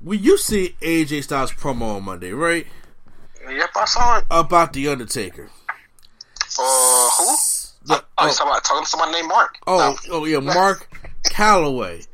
when 0.00 0.22
you 0.22 0.36
see 0.38 0.76
AJ 0.80 1.24
Styles 1.24 1.52
promo 1.52 1.96
on 1.96 2.04
Monday, 2.04 2.32
right? 2.32 2.66
Yep, 3.48 3.70
I 3.76 3.84
saw 3.84 4.18
it. 4.18 4.24
About 4.30 4.72
the 4.72 4.88
Undertaker. 4.88 5.50
Uh, 6.58 7.10
who? 7.18 7.36
The, 7.86 7.94
Oh, 7.96 8.04
oh, 8.18 8.26
you 8.26 8.32
talking 8.32 8.48
about 8.50 8.64
talking 8.64 8.84
to 8.84 8.88
somebody 8.90 9.12
named 9.12 9.28
Mark? 9.28 9.56
oh, 9.66 9.96
No. 10.08 10.14
oh, 10.14 10.24
yeah, 10.24 10.38
Mark 10.38 10.88
Calaway. 11.30 12.06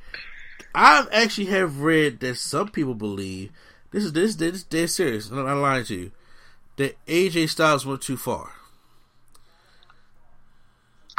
I've 0.75 1.09
actually 1.13 1.47
have 1.47 1.81
read 1.81 2.21
that 2.21 2.37
some 2.39 2.69
people 2.69 2.95
believe 2.95 3.51
this 3.93 4.05
is 4.05 4.13
this 4.13 4.35
this 4.37 4.63
dead 4.65 4.91
serious. 4.91 5.31
I'm 5.31 5.45
not 5.45 5.57
lying 5.57 5.85
to 5.87 5.95
you. 5.95 6.11
that 6.77 6.97
AJ 7.07 7.51
Styles 7.51 7.85
went 7.87 8.03
too 8.03 8.17
far? 8.17 8.51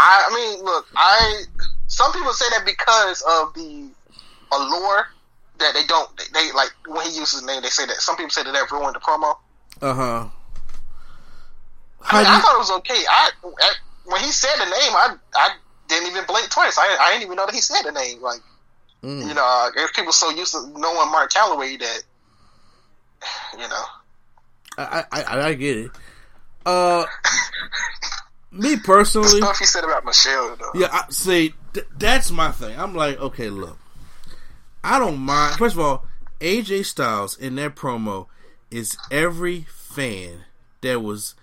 I, 0.01 0.27
I 0.29 0.33
mean, 0.33 0.65
look, 0.65 0.87
I 0.95 1.43
some 1.87 2.11
people 2.11 2.33
say 2.33 2.45
that 2.51 2.65
because 2.65 3.21
of 3.21 3.53
the 3.53 3.89
allure 4.51 5.07
that 5.59 5.73
they 5.75 5.85
don't 5.85 6.09
they, 6.17 6.23
they 6.33 6.51
like 6.53 6.71
when 6.87 7.05
he 7.05 7.17
uses 7.17 7.39
his 7.39 7.43
name. 7.43 7.61
They 7.61 7.69
say 7.69 7.85
that 7.85 7.97
some 7.97 8.17
people 8.17 8.31
say 8.31 8.43
that 8.43 8.51
that 8.51 8.71
ruined 8.71 8.95
the 8.95 8.99
promo. 8.99 9.35
Uh 9.81 9.93
huh. 9.93 10.27
I, 12.03 12.17
mean, 12.17 12.27
I 12.27 12.39
thought 12.41 12.55
it 12.55 12.57
was 12.57 12.71
okay. 12.79 13.05
I, 13.07 13.29
I 13.43 13.73
when 14.05 14.21
he 14.21 14.31
said 14.31 14.55
the 14.57 14.65
name, 14.65 14.93
I 14.95 15.15
I 15.35 15.49
didn't 15.87 16.09
even 16.09 16.25
blink 16.25 16.49
twice. 16.49 16.79
I 16.79 16.97
I 16.99 17.11
didn't 17.11 17.23
even 17.23 17.35
know 17.35 17.45
that 17.45 17.53
he 17.53 17.61
said 17.61 17.83
the 17.83 17.91
name. 17.91 18.21
Like 18.21 18.41
Mm. 19.03 19.27
you 19.27 19.33
know, 19.33 19.43
uh, 19.43 19.71
there's 19.75 19.89
people 19.95 20.11
so 20.11 20.29
used 20.29 20.53
to 20.53 20.61
knowing 20.79 21.11
Mark 21.11 21.31
Calaway 21.31 21.79
that 21.79 22.03
you 23.53 23.67
know. 23.67 23.83
I, 24.77 25.03
I 25.11 25.47
I 25.47 25.53
get 25.55 25.77
it. 25.77 25.91
Uh, 26.65 27.05
me 28.51 28.77
personally, 28.77 29.27
stuff 29.29 29.57
he 29.59 29.65
said 29.65 29.83
about 29.83 30.05
Michelle. 30.05 30.55
Though. 30.57 30.71
Yeah, 30.79 30.87
I, 30.91 31.05
see, 31.09 31.53
th- 31.73 31.87
that's 31.97 32.31
my 32.31 32.51
thing. 32.51 32.77
I'm 32.79 32.93
like, 32.95 33.19
okay, 33.19 33.49
look, 33.49 33.77
I 34.83 34.99
don't 34.99 35.19
mind. 35.19 35.55
First 35.57 35.75
of 35.75 35.79
all, 35.81 36.05
AJ 36.39 36.85
Styles 36.85 37.37
in 37.37 37.55
that 37.55 37.75
promo 37.75 38.27
is 38.69 38.97
every 39.09 39.65
fan 39.69 40.45
that 40.81 41.01
was 41.01 41.35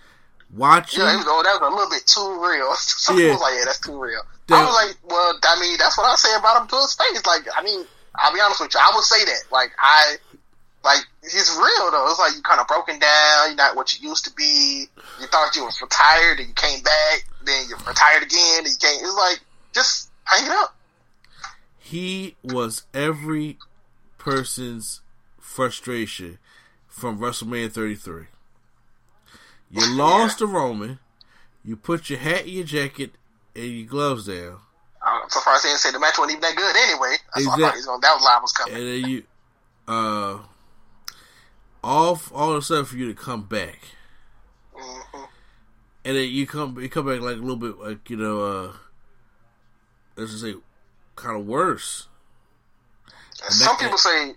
watching. 0.54 1.00
Yeah, 1.00 1.16
was, 1.16 1.24
oh, 1.28 1.42
that 1.44 1.60
was 1.60 1.72
a 1.72 1.74
little 1.74 1.90
bit 1.90 2.06
too 2.06 2.46
real. 2.46 2.74
Some 2.76 3.16
Yeah. 3.16 3.22
people 3.24 3.34
was 3.34 3.40
like, 3.42 3.54
yeah, 3.58 3.64
that's 3.64 3.80
too 3.80 3.98
real. 4.00 4.20
Damn. 4.46 4.58
I 4.58 4.64
was 4.64 4.74
like, 4.86 4.96
well, 5.10 5.38
I 5.44 5.60
mean, 5.60 5.76
that's 5.78 5.96
what 5.98 6.06
I 6.10 6.14
say 6.16 6.34
about 6.38 6.62
him 6.62 6.68
to 6.68 6.76
his 6.76 6.94
face. 6.94 7.24
Like, 7.26 7.46
I 7.54 7.62
mean, 7.62 7.84
I'll 8.14 8.32
be 8.32 8.40
honest 8.40 8.60
with 8.60 8.74
you, 8.74 8.80
I 8.82 8.90
would 8.94 9.04
say 9.04 9.24
that. 9.26 9.42
Like, 9.52 9.70
I, 9.78 10.16
like, 10.84 11.00
he's 11.22 11.50
real 11.58 11.90
though. 11.90 12.06
It's 12.10 12.18
like 12.18 12.34
you 12.36 12.42
kind 12.42 12.60
of 12.60 12.66
broken 12.66 12.98
down. 12.98 13.48
You're 13.48 13.56
not 13.56 13.76
what 13.76 13.98
you 13.98 14.08
used 14.08 14.24
to 14.26 14.32
be. 14.34 14.86
You 15.20 15.26
thought 15.26 15.54
you 15.56 15.64
was 15.64 15.80
retired, 15.82 16.38
and 16.38 16.48
you 16.48 16.54
came 16.54 16.82
back. 16.82 17.24
Then 17.44 17.66
you're 17.68 17.78
retired 17.78 18.22
again, 18.22 18.58
and 18.58 18.68
you 18.68 18.78
came. 18.80 19.04
It's 19.04 19.14
like 19.16 19.40
just 19.74 20.10
hang 20.24 20.46
it 20.46 20.52
up. 20.52 20.74
he 21.78 22.36
was 22.42 22.84
every 22.94 23.56
person's 24.18 25.00
frustration 25.40 26.38
from 26.86 27.18
WrestleMania 27.18 27.72
33. 27.72 28.24
You 29.70 29.86
lost 29.96 30.38
to 30.38 30.46
Roman. 30.46 30.98
You 31.64 31.76
put 31.76 32.08
your 32.10 32.18
hat 32.18 32.42
and 32.42 32.50
your 32.50 32.64
jacket 32.64 33.12
and 33.54 33.64
your 33.66 33.86
gloves 33.86 34.26
down. 34.26 34.58
I'm 35.02 35.28
surprised 35.30 35.64
they 35.64 35.68
didn't 35.70 35.80
say 35.80 35.90
the 35.92 35.98
match 36.00 36.18
wasn't 36.18 36.32
even 36.38 36.40
that 36.42 36.56
good 36.56 36.76
anyway. 36.76 37.16
That's 37.34 37.46
what 37.46 37.58
I 37.58 37.62
thought 37.62 37.74
was 37.76 37.86
going. 37.86 38.00
That 38.00 38.20
line 38.22 38.42
was 38.42 38.52
coming. 38.52 38.74
and 38.74 38.86
then 38.86 39.10
you 39.10 39.22
uh 39.86 40.38
all 41.84 42.20
all 42.34 42.52
of 42.52 42.58
a 42.58 42.62
sudden 42.62 42.84
for 42.84 42.96
you 42.96 43.06
to 43.08 43.14
come 43.14 43.42
back. 43.42 43.78
Hmm 44.74 45.24
and 46.04 46.16
then 46.16 46.28
you 46.30 46.46
come 46.46 46.78
you 46.80 46.88
come 46.88 47.04
back 47.06 47.20
like 47.20 47.34
a 47.36 47.40
little 47.40 47.56
bit 47.56 47.78
like 47.78 48.08
you 48.08 48.16
know 48.16 48.40
uh 48.40 48.72
let's 50.16 50.30
just 50.30 50.42
say 50.42 50.54
kind 51.16 51.38
of 51.38 51.44
worse 51.46 52.06
some 53.48 53.76
that- 53.76 53.80
people 53.82 53.98
say 53.98 54.34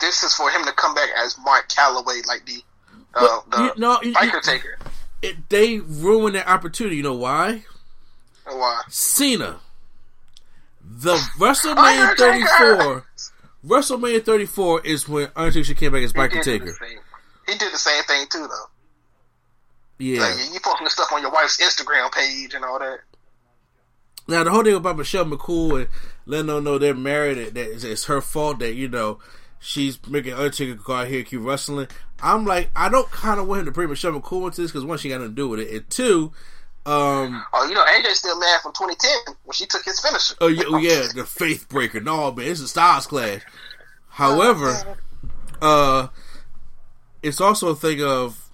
this 0.00 0.22
is 0.22 0.32
for 0.34 0.48
him 0.50 0.64
to 0.64 0.72
come 0.72 0.94
back 0.94 1.10
as 1.16 1.36
Mark 1.44 1.68
Calaway, 1.68 2.26
like 2.26 2.44
the 2.46 2.62
uh, 3.14 3.40
the 3.50 3.62
you- 3.64 3.72
no, 3.76 3.98
biker 3.98 4.32
you- 4.34 4.40
taker. 4.42 4.78
it, 5.22 5.48
they 5.48 5.78
ruined 5.78 6.34
that 6.34 6.48
opportunity. 6.48 6.96
You 6.96 7.02
know 7.04 7.14
why? 7.14 7.64
Why? 8.46 8.80
Cena 8.88 9.60
the 10.84 11.14
WrestleMania 11.38 12.14
Biker 12.14 12.16
34 12.16 13.06
WrestleMania 13.66 14.24
34 14.24 14.86
is 14.86 15.08
when 15.08 15.28
Undertaker 15.36 15.74
came 15.74 15.92
back 15.92 16.02
as 16.02 16.12
did, 16.12 16.42
Taker 16.42 16.76
he 17.46 17.58
did 17.58 17.72
the 17.72 17.78
same 17.78 18.02
thing 18.04 18.26
too, 18.30 18.48
though. 18.48 20.04
yeah 20.04 20.20
Like, 20.20 20.52
you, 20.52 20.60
posting 20.60 20.84
the 20.84 20.90
stuff 20.90 21.12
on 21.12 21.22
your 21.22 21.30
wife's 21.30 21.58
Instagram 21.58 22.10
page 22.12 22.54
and 22.54 22.64
all 22.64 22.78
that. 22.78 23.00
Now 24.28 24.44
the 24.44 24.50
whole 24.50 24.64
thing 24.64 24.74
about 24.74 24.96
Michelle 24.96 25.24
McCool 25.24 25.80
and 25.80 25.88
letting 26.26 26.46
them 26.46 26.64
know 26.64 26.78
they're 26.78 26.94
married, 26.94 27.38
that 27.38 27.54
that 27.54 27.72
it's, 27.72 27.84
it's 27.84 28.04
her 28.04 28.20
fault 28.20 28.60
that 28.60 28.74
you 28.74 28.88
know 28.88 29.18
she's 29.58 29.98
making 30.06 30.34
Undertaker 30.34 30.74
go 30.74 30.94
out 30.94 31.08
here 31.08 31.22
keep 31.24 31.40
wrestling. 31.42 31.88
I'm 32.22 32.44
like, 32.44 32.70
I 32.76 32.88
don't 32.88 33.10
kind 33.10 33.40
of 33.40 33.48
want 33.48 33.60
him 33.60 33.66
to 33.66 33.72
bring 33.72 33.88
Michelle 33.88 34.12
McCool 34.12 34.46
into 34.46 34.62
this 34.62 34.70
because 34.70 34.84
one, 34.84 34.98
she 34.98 35.08
got 35.08 35.20
nothing 35.20 35.34
to 35.34 35.36
do 35.36 35.48
with 35.48 35.60
it, 35.60 35.72
and 35.72 35.90
two, 35.90 36.32
um, 36.84 37.44
Oh, 37.52 37.66
you 37.68 37.74
know, 37.74 37.84
AJ's 37.84 38.18
still 38.18 38.38
mad 38.38 38.60
from 38.62 38.72
2010 38.72 39.34
when 39.44 39.52
she 39.54 39.66
took 39.66 39.84
his 39.84 40.00
finisher. 40.00 40.34
oh 40.40 40.48
yeah, 40.48 40.64
oh, 40.68 40.78
yeah, 40.78 41.06
the 41.14 41.24
Faith 41.24 41.68
Breaker. 41.68 42.00
No, 42.00 42.32
man, 42.32 42.48
it's 42.48 42.60
a 42.60 42.68
Styles 42.68 43.06
clash. 43.06 43.42
However, 44.08 44.96
uh, 45.60 46.08
it's 47.22 47.40
also 47.40 47.68
a 47.68 47.74
thing 47.74 48.02
of 48.02 48.50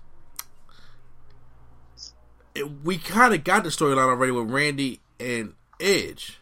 it, 2.55 2.85
we 2.85 2.99
kind 2.99 3.35
of 3.35 3.45
got 3.45 3.65
the 3.65 3.71
storyline 3.71 4.09
already 4.09 4.33
with 4.33 4.51
Randy 4.51 5.01
and 5.19 5.55
Edge. 5.81 6.39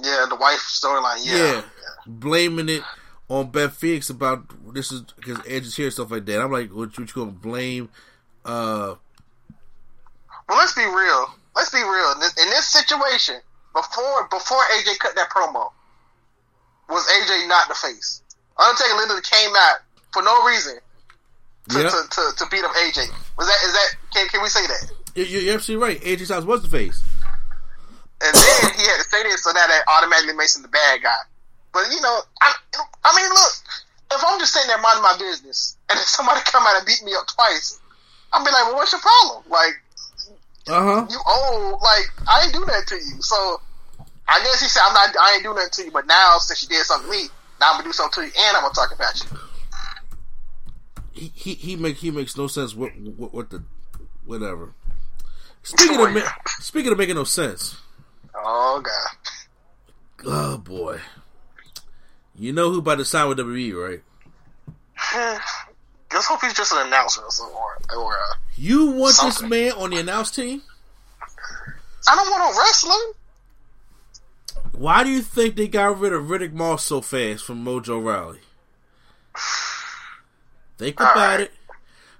Yeah, 0.00 0.26
the 0.28 0.36
wife 0.36 0.60
storyline. 0.60 1.18
Yeah. 1.24 1.36
yeah, 1.36 1.62
blaming 2.06 2.68
it 2.68 2.82
on 3.28 3.50
Beth 3.50 3.74
Phoenix 3.74 4.10
about 4.10 4.44
this 4.72 4.92
is 4.92 5.02
because 5.16 5.38
Edge 5.46 5.66
is 5.66 5.76
here 5.76 5.86
and 5.86 5.92
stuff 5.92 6.10
like 6.10 6.24
that. 6.26 6.40
I'm 6.40 6.52
like, 6.52 6.70
what, 6.70 6.96
what 6.96 6.98
you 6.98 7.06
gonna 7.06 7.32
blame? 7.32 7.88
Uh, 8.44 8.94
Well, 10.48 10.58
let's 10.58 10.74
be 10.74 10.84
real. 10.84 11.34
Let's 11.54 11.70
be 11.70 11.78
real. 11.82 12.12
In 12.12 12.20
this, 12.20 12.34
in 12.42 12.48
this 12.50 12.66
situation, 12.68 13.36
before 13.74 14.28
before 14.30 14.58
AJ 14.78 14.98
cut 14.98 15.14
that 15.16 15.28
promo, 15.30 15.70
was 16.88 17.04
AJ 17.06 17.48
not 17.48 17.68
the 17.68 17.74
face? 17.74 18.22
Undertaker 18.58 18.96
literally 18.96 19.22
came 19.22 19.50
out 19.56 19.78
for 20.12 20.22
no 20.22 20.44
reason 20.44 20.78
to, 21.70 21.78
Yeah. 21.82 21.88
to, 21.90 21.98
to, 22.10 22.22
to 22.38 22.46
beat 22.50 22.64
up 22.64 22.72
AJ. 22.72 23.06
Was 23.36 23.46
that 23.46 23.58
is 23.64 23.72
that 23.72 23.88
can, 24.14 24.28
can 24.28 24.42
we 24.42 24.48
say 24.48 24.66
that? 24.66 24.90
you- 25.14 25.24
you're 25.40 25.54
absolutely 25.54 25.84
right. 25.86 26.00
AJ 26.02 26.24
Styles 26.26 26.44
was 26.46 26.62
the 26.62 26.68
face. 26.68 27.02
And 28.20 28.34
then 28.34 28.72
he 28.74 28.82
had 28.88 28.98
to 28.98 29.04
say 29.08 29.22
this, 29.22 29.44
so 29.44 29.52
now 29.52 29.66
that 29.66 29.82
automatically 29.86 30.34
makes 30.34 30.56
him 30.56 30.62
the 30.62 30.68
bad 30.68 31.02
guy. 31.02 31.22
But 31.72 31.84
you 31.92 32.00
know, 32.00 32.20
I, 32.40 32.52
I 33.04 33.14
mean, 33.14 33.28
look, 33.30 33.52
if 34.10 34.24
I'm 34.26 34.40
just 34.40 34.52
sitting 34.54 34.66
there 34.68 34.78
minding 34.80 35.02
my 35.04 35.16
business, 35.18 35.76
and 35.88 35.98
if 35.98 36.06
somebody 36.06 36.40
come 36.46 36.64
out 36.66 36.76
and 36.78 36.86
beat 36.86 37.02
me 37.04 37.12
up 37.14 37.28
twice, 37.28 37.78
I'll 38.32 38.44
be 38.44 38.50
like, 38.50 38.64
well, 38.66 38.74
what's 38.76 38.90
your 38.92 39.00
problem? 39.00 39.44
Like, 39.48 39.74
Uh 40.68 40.82
huh. 40.82 41.06
you 41.08 41.18
old, 41.26 41.80
like 41.80 42.10
I 42.28 42.44
ain't 42.44 42.52
do 42.52 42.64
that 42.66 42.86
to 42.88 42.94
you. 42.96 43.22
So 43.22 43.60
I 44.28 44.40
guess 44.40 44.60
he 44.60 44.68
said, 44.68 44.82
I'm 44.84 44.94
not, 44.94 45.16
I 45.20 45.34
ain't 45.34 45.42
do 45.42 45.54
nothing 45.54 45.70
to 45.72 45.84
you. 45.84 45.90
But 45.90 46.06
now 46.06 46.36
since 46.38 46.62
you 46.62 46.68
did 46.68 46.84
something 46.84 47.10
to 47.10 47.16
me, 47.16 47.24
now 47.60 47.70
I'm 47.70 47.78
gonna 47.78 47.84
do 47.88 47.92
something 47.92 48.24
to 48.24 48.28
you, 48.28 48.32
and 48.38 48.56
I'm 48.56 48.62
gonna 48.62 48.74
talk 48.74 48.94
about 48.94 49.22
you. 49.22 49.38
He 51.12 51.32
he 51.34 51.54
he 51.54 51.76
make 51.76 51.96
he 51.96 52.10
makes 52.10 52.36
no 52.36 52.46
sense. 52.46 52.74
What 52.74 52.92
what, 52.98 53.32
what 53.32 53.50
the 53.50 53.62
whatever. 54.24 54.74
Speaking 55.62 56.00
of 56.00 56.22
speaking 56.60 56.92
of 56.92 56.98
making 56.98 57.16
no 57.16 57.24
sense. 57.24 57.76
Oh 58.34 58.82
god. 58.84 60.26
Oh 60.26 60.58
boy. 60.58 61.00
You 62.34 62.52
know 62.52 62.70
who 62.70 62.78
about 62.78 62.98
to 62.98 63.04
sign 63.04 63.28
with 63.28 63.38
WWE, 63.38 64.02
right? 65.10 65.40
Let's 66.12 66.26
hope 66.26 66.40
he's 66.42 66.54
just 66.54 66.72
an 66.72 66.86
announcer 66.86 67.20
or 67.22 67.30
something, 67.30 67.56
or, 67.96 68.12
uh, 68.12 68.34
You 68.56 68.92
want 68.92 69.16
this 69.22 69.42
man 69.42 69.72
on 69.72 69.90
the 69.90 69.98
announce 69.98 70.30
team? 70.30 70.62
I 72.08 72.16
don't 72.16 72.30
want 72.30 72.54
no 72.54 72.60
wrestling. 72.60 73.12
Why 74.72 75.04
do 75.04 75.10
you 75.10 75.22
think 75.22 75.56
they 75.56 75.68
got 75.68 75.98
rid 75.98 76.12
of 76.12 76.24
Riddick 76.24 76.52
Moss 76.52 76.84
so 76.84 77.00
fast 77.00 77.44
from 77.44 77.64
Mojo 77.64 78.02
Rawley? 78.02 78.40
Think 80.78 81.00
All 81.00 81.10
about 81.10 81.16
right. 81.16 81.40
it. 81.40 81.52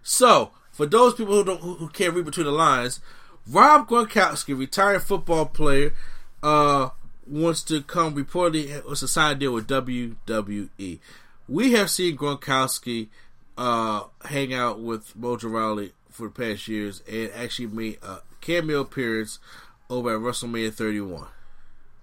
So, 0.02 0.50
for 0.72 0.86
those 0.86 1.14
people 1.14 1.34
who 1.34 1.44
don't 1.44 1.60
who, 1.60 1.74
who 1.76 1.88
can't 1.88 2.14
read 2.14 2.24
between 2.24 2.46
the 2.46 2.52
lines, 2.52 3.00
Rob 3.46 3.88
Gronkowski, 3.88 4.58
retired 4.58 5.02
football 5.02 5.46
player, 5.46 5.94
uh, 6.42 6.90
wants 7.26 7.62
to 7.64 7.82
come 7.82 8.14
reportedly 8.14 8.96
sign 8.96 9.36
a 9.36 9.38
deal 9.38 9.52
with 9.52 9.68
WWE. 9.68 10.98
We 11.48 11.72
have 11.72 11.90
seen 11.90 12.16
Gronkowski 12.16 13.08
uh, 13.58 14.04
hang 14.24 14.54
out 14.54 14.80
with 14.80 15.14
Mojo 15.18 15.50
Rawley 15.52 15.92
for 16.08 16.28
the 16.28 16.32
past 16.32 16.68
years 16.68 17.02
and 17.10 17.30
actually 17.34 17.66
made 17.66 17.98
a 18.02 18.18
cameo 18.40 18.80
appearance 18.80 19.38
over 19.90 20.14
at 20.14 20.20
WrestleMania 20.20 20.72
31. 20.72 21.26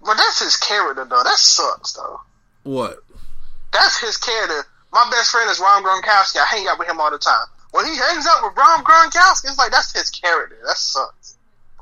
But 0.04 0.16
that's 0.16 0.40
his 0.40 0.56
character, 0.56 1.04
though. 1.04 1.22
That 1.24 1.38
sucks, 1.38 1.94
though. 1.94 2.20
What? 2.62 2.98
That's 3.72 3.98
his 3.98 4.16
character. 4.18 4.66
My 4.92 5.08
best 5.10 5.30
friend 5.30 5.50
is 5.50 5.58
Rob 5.58 5.82
Gronkowski. 5.82 6.36
I 6.38 6.44
hang 6.44 6.66
out 6.68 6.78
with 6.78 6.88
him 6.88 7.00
all 7.00 7.10
the 7.10 7.18
time. 7.18 7.46
When 7.72 7.86
he 7.86 7.96
hangs 7.96 8.26
out 8.26 8.44
with 8.44 8.56
Rob 8.56 8.84
Gronkowski, 8.84 9.46
it's 9.46 9.58
like 9.58 9.70
that's 9.72 9.92
his 9.92 10.10
character. 10.10 10.56
That 10.66 10.76
sucks. 10.76 11.36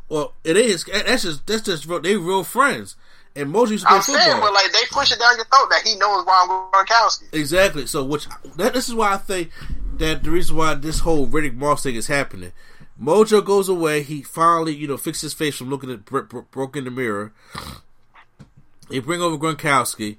Well, 0.08 0.34
it 0.44 0.56
is. 0.56 0.84
That's 0.84 1.22
just 1.22 1.46
that's 1.46 1.62
just 1.62 1.86
real- 1.86 2.00
they 2.00 2.16
real 2.16 2.44
friends. 2.44 2.96
And 3.36 3.52
Mojo 3.52 3.70
used 3.70 3.84
to 3.84 3.88
play 3.88 3.96
I'm 3.96 4.02
football. 4.02 4.22
saying, 4.24 4.40
but 4.40 4.52
like 4.52 4.72
they 4.72 4.82
push 4.90 5.10
it 5.12 5.18
down 5.18 5.34
your 5.36 5.44
throat 5.46 5.68
that 5.70 5.82
he 5.84 5.96
knows 5.96 6.24
Rob 6.24 6.72
Gronkowski. 6.72 7.32
Exactly. 7.32 7.86
So, 7.86 8.04
which 8.04 8.26
that, 8.56 8.74
this 8.74 8.88
is 8.88 8.94
why 8.94 9.14
I 9.14 9.16
think 9.16 9.50
that 9.98 10.22
the 10.22 10.30
reason 10.30 10.56
why 10.56 10.74
this 10.74 11.00
whole 11.00 11.26
Riddick 11.26 11.54
Moss 11.56 11.82
thing 11.82 11.96
is 11.96 12.06
happening. 12.06 12.52
Mojo 13.00 13.44
goes 13.44 13.68
away. 13.68 14.02
He 14.04 14.22
finally, 14.22 14.72
you 14.74 14.86
know, 14.86 14.96
fixes 14.96 15.22
his 15.22 15.34
face 15.34 15.56
from 15.56 15.68
looking 15.68 15.90
at 15.90 16.04
bro- 16.04 16.22
bro- 16.22 16.46
broke 16.52 16.76
in 16.76 16.84
the 16.84 16.92
mirror. 16.92 17.32
They 18.88 19.00
bring 19.00 19.20
over 19.20 19.36
Gronkowski, 19.36 20.18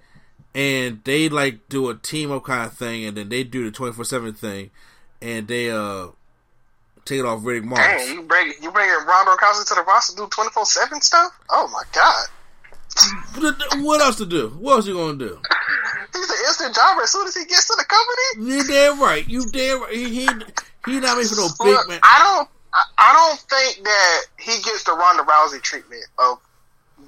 and 0.53 1.01
they 1.05 1.29
like 1.29 1.69
do 1.69 1.89
a 1.89 1.95
team 1.95 2.31
up 2.31 2.43
kind 2.43 2.65
of 2.65 2.73
thing, 2.73 3.05
and 3.05 3.15
then 3.15 3.29
they 3.29 3.45
do 3.45 3.63
the 3.63 3.71
twenty 3.71 3.93
four 3.93 4.03
seven 4.03 4.33
thing, 4.33 4.71
and 5.21 5.47
they 5.47 5.71
uh 5.71 6.07
take 7.05 7.19
it 7.19 7.25
off 7.25 7.41
Riddick 7.43 7.63
Moss. 7.63 7.79
Dang, 7.79 8.13
you 8.13 8.23
bring 8.23 8.51
you 8.61 8.71
bring 8.71 8.89
Ronda 8.89 9.37
Rousey 9.41 9.65
to 9.69 9.75
the 9.75 9.83
roster 9.83 10.13
to 10.17 10.23
do 10.23 10.27
twenty 10.27 10.49
four 10.49 10.65
seven 10.65 10.99
stuff. 10.99 11.31
Oh 11.49 11.69
my 11.71 11.83
god, 11.93 12.27
What 13.83 14.01
else 14.01 14.17
to 14.17 14.25
do? 14.25 14.49
What 14.59 14.75
else 14.75 14.87
you 14.87 14.93
gonna 14.93 15.17
do? 15.17 15.39
he's 16.13 16.29
an 16.29 16.37
instant 16.47 16.75
jobber 16.75 17.01
as 17.03 17.11
soon 17.11 17.27
as 17.27 17.35
he 17.35 17.43
gets 17.45 17.67
to 17.67 17.75
the 17.77 17.83
company. 17.85 18.51
You 18.51 18.63
damn 18.63 18.99
right. 19.01 19.27
You 19.27 19.45
damn 19.51 19.81
right. 19.81 19.93
He 19.93 20.09
he, 20.21 20.29
he 20.85 20.99
not 20.99 21.17
for 21.25 21.35
no 21.35 21.47
big 21.59 21.73
Look, 21.75 21.89
man. 21.89 21.99
I 22.03 22.19
don't. 22.19 22.49
I, 22.73 22.83
I 22.97 23.13
don't 23.13 23.39
think 23.39 23.83
that 23.85 24.21
he 24.39 24.61
gets 24.63 24.83
the 24.83 24.93
Ronda 24.93 25.23
Rousey 25.23 25.61
treatment 25.61 26.03
of 26.19 26.39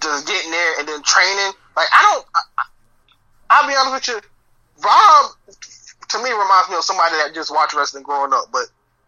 just 0.02 0.28
getting 0.28 0.52
there 0.52 0.80
and 0.80 0.88
then 0.88 1.02
training. 1.04 1.52
Like 1.76 1.88
I 1.94 2.02
don't. 2.14 2.26
I, 2.36 2.40
I- 2.58 2.64
I'll 3.50 3.68
be 3.68 3.74
honest 3.76 4.10
with 4.10 4.24
you. 4.24 4.84
Rob 4.84 5.32
to 6.10 6.18
me 6.24 6.30
reminds 6.32 6.70
me 6.70 6.76
of 6.76 6.84
somebody 6.84 7.16
that 7.16 7.32
just 7.34 7.50
watched 7.50 7.74
wrestling 7.74 8.04
growing 8.04 8.34
up, 8.34 8.50
but 8.52 8.66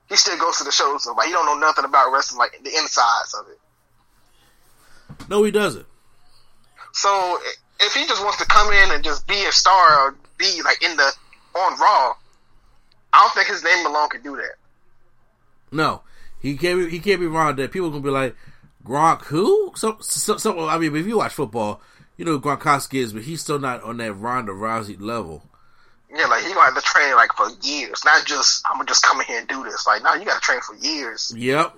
he 0.08 0.16
still 0.16 0.38
goes 0.38 0.58
to 0.60 0.64
the 0.64 0.72
shows. 0.72 1.04
So 1.04 1.14
like 1.14 1.28
he 1.28 1.34
don't 1.34 1.46
know 1.46 1.58
nothing 1.60 1.84
about 1.84 2.12
wrestling, 2.14 2.40
like 2.40 2.58
the 2.64 2.70
insides 2.70 3.34
of 3.38 3.48
it. 3.50 3.60
No, 5.30 5.44
he 5.44 5.52
doesn't. 5.52 5.86
So 6.94 7.40
if 7.80 7.94
he 7.94 8.06
just 8.08 8.24
wants 8.24 8.38
to 8.40 8.46
come 8.46 8.72
in 8.72 8.92
and 8.92 9.04
just 9.04 9.28
be 9.28 9.46
a 9.46 9.52
star 9.52 10.08
or 10.08 10.16
be 10.38 10.62
like 10.64 10.84
in 10.84 10.96
the 10.96 11.12
on 11.56 11.80
Raw, 11.80 12.14
I 13.14 13.20
don't 13.20 13.34
think 13.34 13.48
his 13.48 13.64
name 13.64 13.86
alone 13.86 14.10
can 14.10 14.22
do 14.22 14.36
that. 14.36 14.56
No, 15.72 16.02
he 16.40 16.58
can't. 16.58 16.80
Be, 16.80 16.90
he 16.90 17.00
can't 17.00 17.20
be 17.20 17.28
wrong. 17.28 17.56
That 17.56 17.72
people 17.72 17.90
gonna 17.90 18.04
be 18.04 18.10
like 18.10 18.36
Gronk. 18.84 19.24
Who? 19.26 19.74
So, 19.76 19.98
so, 20.02 20.38
so 20.38 20.68
I 20.68 20.78
mean, 20.78 20.96
if 20.96 21.06
you 21.06 21.18
watch 21.18 21.34
football, 21.34 21.82
you 22.18 22.26
know 22.26 22.32
who 22.32 22.42
Gronkowski 22.42 23.00
is, 23.00 23.14
but 23.14 23.24
he's 23.24 23.42
still 23.42 23.60
not 23.60 23.84
on 23.84 23.98
that 23.98 24.14
Ronda 24.14 24.52
Rousey 24.52 25.00
level. 25.00 25.44
Yeah, 26.12 26.26
like 26.26 26.44
he 26.44 26.54
gonna 26.54 26.66
have 26.66 26.76
to 26.76 26.82
train 26.82 27.16
like 27.16 27.34
for 27.34 27.50
years, 27.62 28.04
not 28.04 28.26
just 28.26 28.64
I'm 28.70 28.78
gonna 28.78 28.88
just 28.88 29.04
come 29.04 29.20
in 29.22 29.28
here 29.28 29.40
and 29.40 29.48
do 29.48 29.64
this. 29.64 29.86
Like, 29.86 30.04
no, 30.04 30.16
you 30.16 30.26
got 30.26 30.36
to 30.36 30.42
train 30.42 30.60
for 30.62 30.76
years. 30.76 31.34
Yep. 31.36 31.74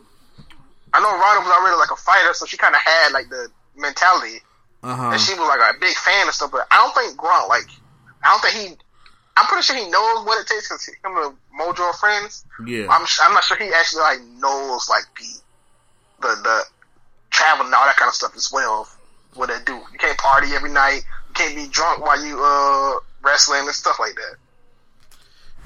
I 0.94 1.00
know 1.00 1.12
Ronda 1.12 1.42
was 1.42 1.58
already 1.58 1.78
like 1.78 1.92
a 1.92 1.96
fighter, 1.96 2.34
so 2.34 2.46
she 2.46 2.58
kind 2.58 2.76
of 2.76 2.82
had 2.82 3.12
like 3.12 3.30
the 3.30 3.50
mentality, 3.76 4.40
Uh 4.84 4.96
huh. 4.96 5.10
and 5.12 5.22
she 5.22 5.34
was 5.34 5.48
like 5.48 5.76
a 5.76 5.80
big 5.80 5.96
fan 5.96 6.26
and 6.26 6.34
stuff. 6.34 6.52
But 6.52 6.68
I 6.72 6.78
don't 6.78 6.94
think 6.96 7.18
Grunt 7.18 7.48
like, 7.50 7.68
I 8.24 8.32
don't 8.32 8.42
think 8.42 8.56
he. 8.56 8.78
I'm 9.38 9.46
pretty 9.48 9.64
sure 9.64 9.76
he 9.76 9.90
knows 9.90 10.26
what 10.26 10.42
it 10.42 10.48
takes 10.48 10.68
because 10.68 10.86
him 10.86 11.16
and 11.18 11.36
Mojo 11.58 11.80
are 11.80 11.94
friends. 11.94 12.46
Yeah. 12.66 12.88
I'm 12.90 13.06
I'm 13.24 13.34
not 13.34 13.44
sure 13.44 13.58
he 13.58 13.70
actually 13.74 14.02
like 14.02 14.20
knows 14.38 14.90
like 14.90 15.04
the 15.18 16.28
the 16.28 16.42
the 16.44 16.64
travel 17.30 17.66
and 17.66 17.74
all 17.74 17.86
that 17.86 17.96
kind 17.96 18.10
of 18.10 18.16
stuff 18.16 18.36
as 18.36 18.52
well. 18.52 18.88
What 19.36 19.48
they 19.48 19.58
do, 19.66 19.74
you 19.74 19.98
can't 19.98 20.18
party 20.18 20.48
every 20.54 20.72
night. 20.72 21.02
You 21.30 21.34
can't 21.34 21.56
be 21.56 21.68
drunk 21.68 22.06
while 22.06 22.24
you 22.24 22.38
uh 22.44 23.00
wrestling 23.24 23.62
and 23.66 23.76
stuff 23.76 24.00
like 24.00 24.16
that. 24.16 24.36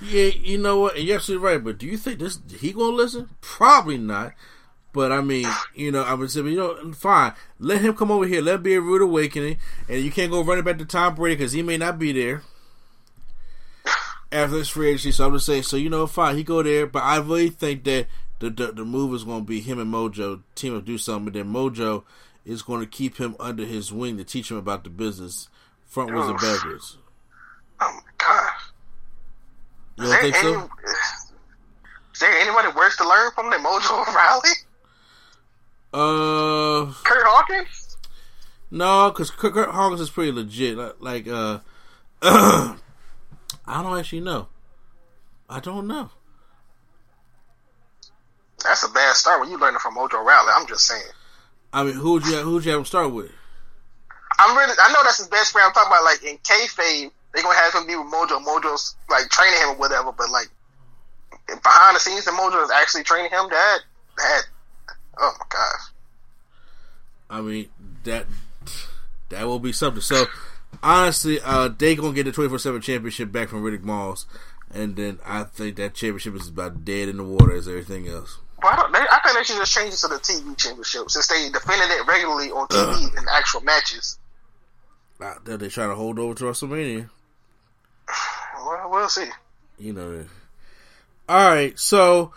Yeah, 0.02 0.26
you 0.26 0.58
know 0.58 0.80
what? 0.80 0.98
And 0.98 1.06
you're 1.06 1.16
absolutely 1.16 1.48
right. 1.48 1.64
But 1.64 1.78
do 1.78 1.86
you 1.86 1.98
think 1.98 2.20
this 2.20 2.40
he 2.60 2.74
gonna 2.74 2.96
listen? 2.96 3.30
Probably 3.42 3.98
not. 3.98 4.34
But 4.96 5.12
I 5.12 5.20
mean, 5.20 5.46
you 5.74 5.92
know, 5.92 6.04
I 6.04 6.14
would 6.14 6.32
say, 6.32 6.40
you 6.40 6.56
know, 6.56 6.94
fine. 6.94 7.34
Let 7.60 7.82
him 7.82 7.96
come 7.96 8.12
over 8.12 8.26
here. 8.26 8.42
Let 8.42 8.64
be 8.64 8.76
a 8.76 8.82
rude 8.82 9.02
awakening. 9.02 9.58
And 9.90 10.02
you 10.02 10.10
can't 10.10 10.32
go 10.32 10.42
running 10.42 10.64
back 10.64 10.78
to 10.78 10.86
Tom 10.86 11.16
Brady 11.16 11.36
because 11.36 11.52
he 11.52 11.62
may 11.62 11.76
not 11.76 12.00
be 12.00 12.14
there 12.14 12.44
after 14.32 14.56
this 14.56 14.70
free 14.70 14.88
agency. 14.88 15.12
So 15.12 15.28
I'm 15.28 15.34
just 15.34 15.48
saying. 15.48 15.64
So 15.64 15.76
you 15.76 15.90
know, 15.90 16.08
fine. 16.08 16.38
He 16.38 16.44
go 16.44 16.64
there. 16.64 16.88
But 16.88 17.04
I 17.04 17.18
really 17.18 17.50
think 17.50 17.84
that 17.84 18.08
the 18.40 18.50
the, 18.50 18.72
the 18.72 18.86
move 18.86 19.14
is 19.14 19.26
going 19.26 19.42
to 19.42 19.46
be 19.46 19.60
him 19.60 19.80
and 19.80 19.94
Mojo 19.94 20.44
team 20.56 20.78
up 20.78 20.86
do 20.86 20.98
something. 20.98 21.26
But 21.26 21.34
then 21.34 21.52
Mojo 21.52 22.06
is 22.46 22.62
going 22.62 22.80
to 22.80 22.88
keep 22.88 23.18
him 23.18 23.36
under 23.38 23.66
his 23.66 23.92
wing 23.92 24.16
to 24.16 24.24
teach 24.24 24.50
him 24.50 24.56
about 24.56 24.86
the 24.86 24.90
business, 24.90 25.50
frontwards 25.94 26.30
and 26.30 26.40
oh. 26.40 26.54
backwards. 26.56 26.98
Oh 27.82 27.92
my 27.94 28.12
god. 28.18 28.52
You 29.98 30.04
don't 30.06 30.22
think 30.22 30.36
any, 30.38 30.54
so? 30.54 30.70
is 32.14 32.20
there 32.22 32.32
anybody 32.32 32.70
worse 32.78 32.96
to 32.96 33.06
learn 33.06 33.32
from 33.36 33.50
than 33.50 33.60
Mojo 33.60 34.06
Rawley? 34.16 34.52
Uh. 35.96 36.92
Kurt 37.04 37.26
Hawkins? 37.26 37.98
No, 38.70 39.10
because 39.10 39.32
Kurt, 39.32 39.54
Kurt 39.54 39.70
Hawkins 39.70 40.02
is 40.02 40.10
pretty 40.10 40.34
legit. 40.34 40.78
Like, 40.78 40.96
like, 41.00 41.28
uh, 41.28 41.60
I 42.22 42.78
don't 43.66 43.98
actually 43.98 44.20
know. 44.20 44.50
I 45.50 45.62
don't 45.62 45.88
know. 45.88 46.10
That's 48.62 48.84
a 48.84 48.90
bad 48.90 49.16
start 49.16 49.40
when 49.40 49.50
you 49.50 49.58
learn 49.58 49.76
it 49.76 49.82
from 49.82 49.96
Mojo 49.96 50.14
Rawley. 50.26 50.52
I'm 50.54 50.68
just 50.68 50.86
saying. 50.86 51.04
I 51.72 51.84
mean, 51.84 51.94
who 51.94 52.14
would 52.14 52.26
you 52.26 52.38
who'd 52.38 52.66
you 52.66 52.72
have 52.72 52.80
him 52.80 52.86
start 52.86 53.14
with? 53.14 53.32
I'm 54.38 54.58
really. 54.58 54.74
I 54.82 54.92
know 54.92 55.00
that's 55.04 55.20
his 55.20 55.28
best 55.28 55.54
friend. 55.54 55.68
I'm 55.68 55.74
talking 55.74 55.94
about 55.94 56.04
like 56.04 56.24
in 56.24 56.38
kayfabe, 56.40 57.12
they 57.34 57.42
gonna 57.42 57.56
have 57.56 57.74
him 57.74 57.88
be 57.88 57.96
with 57.96 58.12
Mojo. 58.12 58.44
Mojo's 58.44 58.96
like 59.10 59.30
training 59.30 59.60
him 59.60 59.70
or 59.70 59.76
whatever. 59.76 60.12
But 60.12 60.30
like 60.30 60.50
behind 61.48 61.96
the 61.96 62.00
scenes, 62.00 62.26
that 62.26 62.34
Mojo 62.34 62.62
is 62.64 62.72
actually 62.72 63.04
training 63.04 63.32
him. 63.32 63.48
That 63.50 63.80
that. 64.18 64.42
Oh 65.18 65.34
my 65.40 65.46
gosh. 65.50 65.92
I 67.30 67.42
mean, 67.42 67.70
that 68.04 68.26
that 69.30 69.46
will 69.46 69.60
be 69.60 69.72
something. 69.72 70.02
So, 70.02 70.26
honestly, 70.84 71.40
uh, 71.44 71.70
they 71.70 71.96
gonna 71.96 72.14
get 72.14 72.26
the 72.26 72.32
twenty 72.32 72.50
four 72.50 72.60
seven 72.60 72.82
championship 72.82 73.32
back 73.32 73.50
from 73.50 73.64
Riddick 73.64 73.84
Moss, 73.84 74.26
and 74.74 74.96
then 74.96 75.20
I 75.26 75.44
think 75.44 75.78
that 75.78 75.94
championship 75.94 76.36
is 76.36 76.50
about 76.50 76.86
dead 76.86 77.10
in 77.10 77.18
the 77.18 77.24
water 77.24 77.56
as 77.56 77.68
everything 77.68 78.08
else. 78.08 78.40
Don't 78.62 78.92
they, 78.94 79.00
I 79.00 79.20
think 79.24 79.38
they 79.38 79.44
should 79.44 79.58
just 79.58 79.74
change 79.74 79.94
it 79.94 79.98
to 79.98 80.08
the 80.08 80.16
TV 80.16 80.58
championship 80.58 81.10
since 81.10 81.28
they 81.28 81.50
defended 81.50 81.90
it 81.92 82.08
regularly 82.08 82.52
on 82.52 82.68
TV 82.68 83.18
in 83.18 83.26
actual 83.32 83.62
matches. 83.62 84.18
Uh, 85.22 85.36
that 85.46 85.60
they 85.60 85.70
trying 85.70 85.90
to 85.90 85.96
hold 85.96 86.20
over 86.20 86.34
to 86.36 86.44
WrestleMania. 86.46 87.10
Well, 88.58 88.90
we'll 88.90 89.10
see. 89.10 89.30
You 89.78 89.94
know. 89.94 90.26
All 91.30 91.50
right, 91.50 91.78
so 91.78 92.34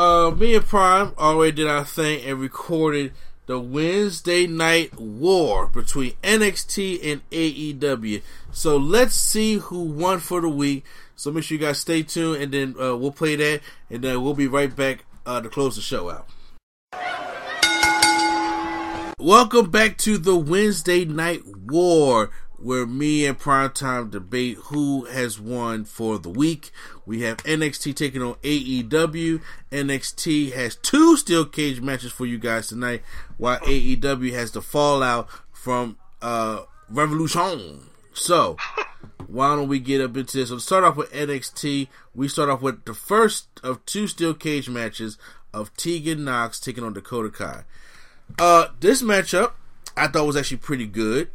uh, 0.00 0.30
me 0.30 0.54
and 0.54 0.64
Prime 0.64 1.12
already 1.18 1.52
did 1.52 1.66
our 1.66 1.84
thing 1.84 2.24
and 2.24 2.40
recorded 2.40 3.12
the 3.44 3.60
Wednesday 3.60 4.46
night 4.46 4.98
war 4.98 5.66
between 5.66 6.12
NXT 6.22 7.00
and 7.04 7.28
AEW. 7.28 8.22
So 8.50 8.78
let's 8.78 9.14
see 9.14 9.56
who 9.56 9.82
won 9.82 10.20
for 10.20 10.40
the 10.40 10.48
week. 10.48 10.86
So 11.16 11.30
make 11.30 11.44
sure 11.44 11.58
you 11.58 11.64
guys 11.66 11.80
stay 11.80 12.02
tuned, 12.02 12.42
and 12.42 12.50
then 12.50 12.74
uh, 12.80 12.96
we'll 12.96 13.12
play 13.12 13.36
that, 13.36 13.60
and 13.90 14.02
then 14.02 14.22
we'll 14.22 14.32
be 14.32 14.46
right 14.46 14.74
back 14.74 15.04
uh, 15.26 15.42
to 15.42 15.50
close 15.50 15.76
the 15.76 15.82
show 15.82 16.08
out. 16.08 16.26
Welcome 19.18 19.70
back 19.70 19.98
to 19.98 20.16
the 20.16 20.34
Wednesday 20.34 21.04
Night 21.04 21.42
War, 21.46 22.30
where 22.60 22.86
me 22.86 23.26
and 23.26 23.38
Primetime 23.38 24.10
debate 24.10 24.58
who 24.64 25.04
has 25.06 25.40
won 25.40 25.84
for 25.84 26.18
the 26.18 26.28
week. 26.28 26.70
We 27.06 27.22
have 27.22 27.38
NXT 27.38 27.94
taking 27.96 28.22
on 28.22 28.34
AEW. 28.34 29.40
NXT 29.72 30.52
has 30.52 30.76
two 30.76 31.16
steel 31.16 31.44
cage 31.44 31.80
matches 31.80 32.12
for 32.12 32.26
you 32.26 32.38
guys 32.38 32.68
tonight, 32.68 33.02
while 33.38 33.58
AEW 33.60 34.32
has 34.32 34.52
the 34.52 34.62
fallout 34.62 35.28
from 35.52 35.96
uh, 36.20 36.62
Revolution. 36.88 37.80
So, 38.12 38.56
why 39.26 39.56
don't 39.56 39.68
we 39.68 39.78
get 39.78 40.00
up 40.00 40.16
into 40.16 40.36
this? 40.36 40.50
So, 40.50 40.56
to 40.56 40.60
start 40.60 40.84
off 40.84 40.96
with 40.96 41.12
NXT, 41.12 41.88
we 42.14 42.28
start 42.28 42.50
off 42.50 42.62
with 42.62 42.84
the 42.84 42.94
first 42.94 43.48
of 43.62 43.84
two 43.86 44.06
steel 44.06 44.34
cage 44.34 44.68
matches 44.68 45.16
of 45.52 45.74
Tegan 45.76 46.24
Nox 46.24 46.60
taking 46.60 46.84
on 46.84 46.92
Dakota 46.92 47.30
Kai. 47.30 47.64
Uh, 48.38 48.68
this 48.78 49.02
matchup 49.02 49.52
I 49.96 50.06
thought 50.06 50.26
was 50.26 50.36
actually 50.36 50.58
pretty 50.58 50.86
good. 50.86 51.28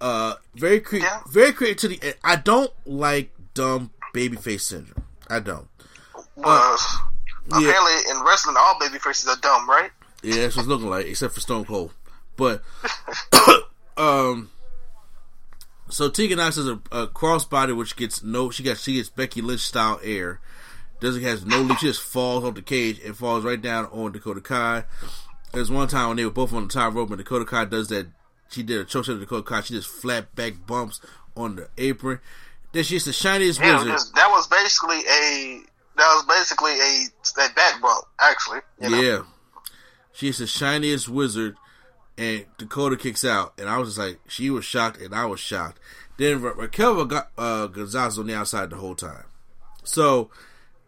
Uh, 0.00 0.34
very 0.54 0.80
cre- 0.80 0.96
Yeah. 0.98 1.20
very 1.28 1.52
creative 1.52 1.76
to 1.78 1.88
the. 1.88 2.14
I 2.24 2.36
don't 2.36 2.72
like 2.86 3.32
dumb 3.54 3.90
babyface 4.14 4.62
syndrome. 4.62 5.04
I 5.28 5.40
don't. 5.40 5.68
Well, 6.36 6.78
yeah. 7.50 7.58
apparently 7.58 8.10
in 8.10 8.24
wrestling, 8.24 8.56
all 8.58 8.78
baby 8.78 8.98
faces 8.98 9.28
are 9.28 9.36
dumb, 9.40 9.68
right? 9.68 9.90
Yeah, 10.22 10.36
that's 10.42 10.56
what 10.56 10.62
it's 10.62 10.68
looking 10.68 10.88
like, 10.90 11.06
except 11.06 11.34
for 11.34 11.40
Stone 11.40 11.64
Cold. 11.66 11.92
But 12.36 12.62
um, 13.96 14.50
so 15.90 16.08
Tegan 16.08 16.38
Nox 16.38 16.56
has 16.56 16.66
a, 16.66 16.80
a 16.92 17.06
crossbody 17.08 17.76
which 17.76 17.96
gets 17.96 18.22
no. 18.22 18.50
She 18.50 18.62
got 18.62 18.78
she 18.78 18.94
gets 18.94 19.08
Becky 19.08 19.42
Lynch 19.42 19.60
style 19.60 20.00
air. 20.02 20.40
Doesn't 21.00 21.22
has 21.22 21.44
no 21.46 21.60
leap. 21.62 21.78
She 21.78 21.86
just 21.86 22.02
falls 22.02 22.44
off 22.44 22.54
the 22.54 22.62
cage 22.62 23.00
and 23.04 23.16
falls 23.16 23.44
right 23.44 23.60
down 23.60 23.86
on 23.86 24.12
Dakota 24.12 24.40
Kai. 24.40 24.84
There's 25.52 25.70
one 25.70 25.88
time 25.88 26.08
when 26.08 26.16
they 26.18 26.24
were 26.24 26.30
both 26.30 26.52
on 26.52 26.68
the 26.68 26.72
top 26.72 26.94
rope, 26.94 27.08
and 27.08 27.18
Dakota 27.18 27.44
Kai 27.44 27.64
does 27.64 27.88
that. 27.88 28.06
She 28.50 28.62
did 28.62 28.80
a 28.80 28.84
choke 28.84 29.06
to 29.06 29.18
Dakota 29.18 29.42
Kai. 29.42 29.60
She 29.62 29.74
just 29.74 29.88
flat 29.88 30.34
back 30.34 30.54
bumps 30.66 31.00
on 31.36 31.56
the 31.56 31.68
apron. 31.78 32.20
Then 32.72 32.84
she's 32.84 33.04
the 33.04 33.12
shiniest 33.12 33.60
Yeah, 33.60 33.78
wizard. 33.84 34.14
that 34.16 34.28
was 34.30 34.46
basically 34.48 34.98
a 34.98 35.60
that 35.96 36.14
was 36.14 36.24
basically 36.28 36.72
a 36.72 37.44
a 37.44 37.54
back 37.54 37.80
bump, 37.80 38.04
actually. 38.20 38.60
You 38.80 38.90
know? 38.90 39.00
Yeah. 39.00 39.22
She's 40.12 40.38
the 40.38 40.46
shiniest 40.46 41.08
wizard, 41.08 41.56
and 42.18 42.44
Dakota 42.58 42.96
kicks 42.96 43.24
out. 43.24 43.54
And 43.58 43.68
I 43.68 43.78
was 43.78 43.90
just 43.90 43.98
like, 43.98 44.18
she 44.28 44.50
was 44.50 44.64
shocked, 44.64 45.00
and 45.00 45.14
I 45.14 45.24
was 45.26 45.40
shocked. 45.40 45.78
Then 46.18 46.42
Ra- 46.42 46.52
Raquel 46.56 47.04
got 47.06 47.30
uh, 47.38 47.66
Gonzalez 47.68 48.18
on 48.18 48.26
the 48.26 48.34
outside 48.34 48.70
the 48.70 48.76
whole 48.76 48.94
time. 48.96 49.24
So, 49.84 50.30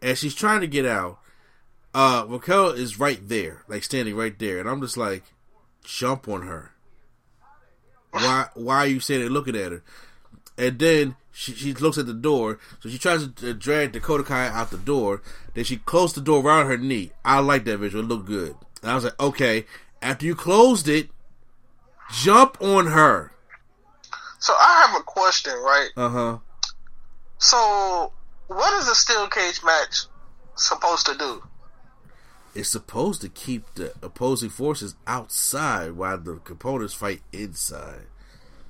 as 0.01 0.19
she's 0.19 0.35
trying 0.35 0.61
to 0.61 0.67
get 0.67 0.85
out, 0.85 1.19
uh, 1.93 2.25
Raquel 2.27 2.69
is 2.69 2.99
right 2.99 3.19
there, 3.27 3.63
like 3.67 3.83
standing 3.83 4.15
right 4.15 4.37
there. 4.37 4.59
And 4.59 4.69
I'm 4.69 4.81
just 4.81 4.97
like, 4.97 5.23
jump 5.83 6.27
on 6.27 6.43
her. 6.43 6.71
Why, 8.13 8.47
why 8.53 8.77
are 8.77 8.87
you 8.87 8.99
standing 8.99 9.29
looking 9.29 9.55
at 9.55 9.71
her? 9.71 9.83
and 10.57 10.79
then 10.79 11.15
she, 11.31 11.53
she 11.53 11.73
looks 11.73 11.97
at 11.97 12.05
the 12.05 12.13
door, 12.13 12.59
so 12.79 12.89
she 12.89 12.97
tries 12.97 13.27
to 13.27 13.53
drag 13.53 13.91
Dakota 13.91 14.23
Kai 14.23 14.47
out 14.47 14.69
the 14.69 14.77
door. 14.77 15.21
Then 15.53 15.63
she 15.63 15.77
closed 15.77 16.15
the 16.15 16.21
door 16.21 16.43
around 16.43 16.67
her 16.67 16.77
knee. 16.77 17.11
I 17.25 17.39
like 17.39 17.65
that 17.65 17.77
visual; 17.77 18.03
it 18.03 18.07
looked 18.07 18.25
good. 18.25 18.55
And 18.81 18.91
I 18.91 18.95
was 18.95 19.05
like, 19.05 19.19
okay, 19.19 19.65
after 20.01 20.25
you 20.25 20.35
closed 20.35 20.87
it, 20.87 21.09
jump 22.11 22.61
on 22.61 22.87
her. 22.87 23.31
So 24.39 24.53
I 24.53 24.85
have 24.87 24.99
a 24.99 25.03
question, 25.03 25.53
right? 25.53 25.89
Uh 25.95 26.09
huh. 26.09 26.37
So 27.39 28.11
what 28.47 28.73
is 28.81 28.87
a 28.87 28.95
steel 28.95 29.27
cage 29.27 29.61
match 29.65 30.05
supposed 30.55 31.05
to 31.07 31.17
do? 31.17 31.43
It's 32.55 32.69
supposed 32.69 33.21
to 33.21 33.29
keep 33.29 33.73
the 33.75 33.93
opposing 34.01 34.49
forces 34.49 34.95
outside 35.07 35.93
while 35.93 36.17
the 36.17 36.35
components 36.43 36.93
fight 36.93 37.21
inside. 37.31 38.05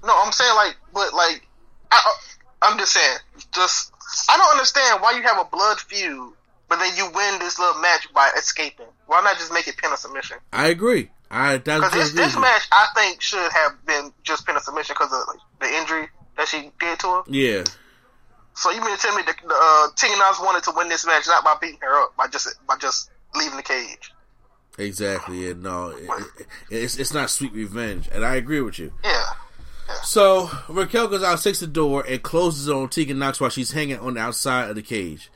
No, 0.05 0.13
I'm 0.23 0.31
saying 0.31 0.55
like, 0.55 0.77
but 0.93 1.13
like, 1.13 1.47
I, 1.91 2.13
I'm 2.61 2.77
just 2.77 2.93
saying, 2.93 3.17
just 3.53 3.91
I 4.29 4.37
don't 4.37 4.51
understand 4.51 5.01
why 5.01 5.11
you 5.11 5.23
have 5.23 5.39
a 5.39 5.45
blood 5.45 5.79
feud, 5.79 6.33
but 6.69 6.79
then 6.79 6.95
you 6.95 7.05
win 7.13 7.39
this 7.39 7.59
little 7.59 7.81
match 7.81 8.07
by 8.13 8.31
escaping. 8.37 8.85
Why 9.07 9.21
not 9.21 9.37
just 9.37 9.51
make 9.53 9.67
it 9.67 9.77
pin 9.77 9.91
or 9.91 9.97
submission? 9.97 10.37
I 10.51 10.67
agree. 10.67 11.09
I 11.29 11.57
that's 11.57 11.83
Because 11.83 12.13
this, 12.13 12.13
this 12.13 12.35
match, 12.39 12.67
I 12.71 12.87
think, 12.95 13.21
should 13.21 13.51
have 13.51 13.85
been 13.85 14.13
just 14.23 14.45
pin 14.45 14.55
or 14.55 14.59
submission 14.59 14.95
because 14.97 15.11
of 15.11 15.27
like, 15.27 15.39
the 15.59 15.77
injury 15.77 16.07
that 16.37 16.47
she 16.47 16.71
did 16.79 16.99
to 16.99 17.07
him. 17.07 17.23
Yeah, 17.27 17.63
So 18.55 18.71
you 18.71 18.81
mean 18.81 18.95
to 18.95 19.01
tell 19.01 19.15
me 19.15 19.23
that 19.23 19.35
uh, 19.49 19.87
Tegan 19.95 20.19
Nox 20.19 20.39
wanted 20.39 20.63
to 20.63 20.73
win 20.75 20.89
this 20.89 21.05
match 21.05 21.27
not 21.27 21.43
by 21.43 21.55
beating 21.59 21.79
her 21.81 22.03
up, 22.03 22.15
by 22.15 22.27
just 22.27 22.55
by 22.67 22.77
just 22.77 23.09
leaving 23.35 23.57
the 23.57 23.63
cage? 23.63 24.11
exactly. 24.77 25.51
And 25.51 25.61
no, 25.63 25.89
it, 25.89 26.09
it, 26.39 26.47
it's 26.69 26.97
it's 26.97 27.13
not 27.13 27.29
sweet 27.29 27.53
revenge, 27.53 28.09
and 28.11 28.25
I 28.25 28.35
agree 28.35 28.61
with 28.61 28.79
you. 28.79 28.91
Yeah. 29.03 29.23
So 30.03 30.49
Raquel 30.69 31.07
goes 31.07 31.21
out, 31.23 31.41
takes 31.41 31.59
the 31.59 31.67
door, 31.67 32.03
and 32.07 32.21
closes 32.23 32.67
it 32.67 32.73
on 32.73 32.89
Tegan 32.89 33.19
Nox 33.19 33.39
while 33.39 33.49
she's 33.49 33.71
hanging 33.71 33.99
on 33.99 34.15
the 34.15 34.19
outside 34.21 34.69
of 34.69 34.75
the 34.75 34.81
cage. 34.81 35.29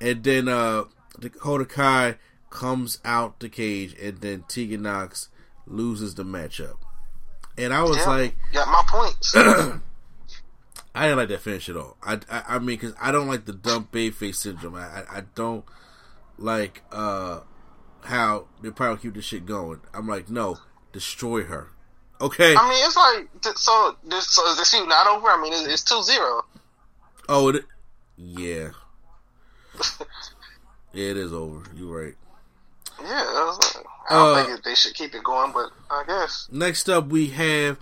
And 0.00 0.22
then 0.22 0.48
uh 0.48 0.84
Dakota 1.18 1.64
Kai 1.64 2.16
comes 2.50 3.00
out 3.04 3.40
the 3.40 3.48
cage, 3.48 3.96
and 4.00 4.20
then 4.20 4.44
Tegan 4.48 4.82
Nox 4.82 5.28
loses 5.66 6.14
the 6.14 6.22
matchup. 6.24 6.76
And 7.58 7.72
I 7.74 7.82
was 7.82 7.96
Yeah. 7.96 8.06
like, 8.08 8.36
Got 8.52 8.68
my 8.68 8.82
points. 8.86 9.34
I 10.94 11.02
didn't 11.08 11.18
like 11.18 11.28
that 11.28 11.40
finish 11.40 11.68
at 11.68 11.76
all. 11.76 11.96
I, 12.02 12.20
I, 12.30 12.42
I 12.48 12.58
mean, 12.58 12.78
because 12.78 12.94
I 13.00 13.12
don't 13.12 13.28
like 13.28 13.44
the 13.44 13.52
dumb 13.52 13.88
baby 13.90 14.10
face 14.12 14.38
syndrome. 14.40 14.76
I, 14.76 14.84
I, 14.84 15.04
I 15.18 15.22
don't 15.34 15.64
like 16.38 16.82
uh 16.92 17.40
how 18.02 18.46
they 18.62 18.70
probably 18.70 18.98
keep 19.02 19.14
this 19.14 19.24
shit 19.24 19.46
going. 19.46 19.80
I'm 19.92 20.06
like, 20.06 20.28
no, 20.30 20.58
destroy 20.92 21.42
her. 21.44 21.68
Okay. 22.20 22.54
I 22.56 22.68
mean, 22.68 22.84
it's 22.86 22.96
like 22.96 23.56
so. 23.58 23.96
This, 24.04 24.28
so 24.28 24.48
is 24.50 24.56
the 24.58 24.64
feud 24.64 24.88
not 24.88 25.06
over? 25.06 25.28
I 25.28 25.40
mean, 25.40 25.52
it's, 25.52 25.66
it's 25.82 25.92
2-0. 25.92 26.42
Oh, 27.28 27.48
it, 27.48 27.64
yeah. 28.16 28.70
yeah, 30.92 31.10
it 31.10 31.16
is 31.16 31.32
over. 31.32 31.62
You're 31.74 32.04
right. 32.04 32.14
Yeah, 33.02 33.20
it 33.22 33.44
was, 33.44 33.76
I 34.08 34.14
don't 34.14 34.38
Uh, 34.38 34.44
think 34.46 34.64
they 34.64 34.74
should 34.74 34.94
keep 34.94 35.14
it 35.14 35.22
going, 35.22 35.52
but 35.52 35.70
I 35.90 36.04
guess. 36.06 36.48
Next 36.50 36.88
up, 36.88 37.08
we 37.08 37.28
have 37.28 37.78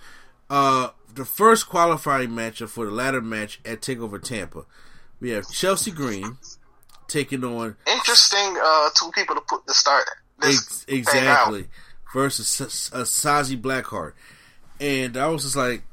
uh 0.50 0.88
the 1.14 1.24
first 1.24 1.68
qualifying 1.68 2.30
matchup 2.30 2.68
for 2.70 2.86
the 2.86 2.90
ladder 2.90 3.20
match 3.20 3.60
at 3.64 3.80
Takeover 3.80 4.20
Tampa. 4.20 4.64
We 5.20 5.30
have 5.30 5.48
Chelsea 5.50 5.92
Green 5.92 6.38
taking 7.14 7.44
on 7.44 7.76
Interesting. 7.86 8.56
Uh, 8.60 8.90
two 8.94 9.10
people 9.12 9.36
to 9.36 9.40
put 9.42 9.66
to 9.66 9.74
start 9.74 10.04
this 10.40 10.56
Ex- 10.56 10.84
exactly 10.88 11.68
versus 12.12 12.90
uh, 12.92 12.98
Shotzi 13.02 13.60
Blackheart, 13.60 14.12
and 14.80 15.16
I 15.16 15.28
was 15.28 15.44
just 15.44 15.56
like, 15.56 15.84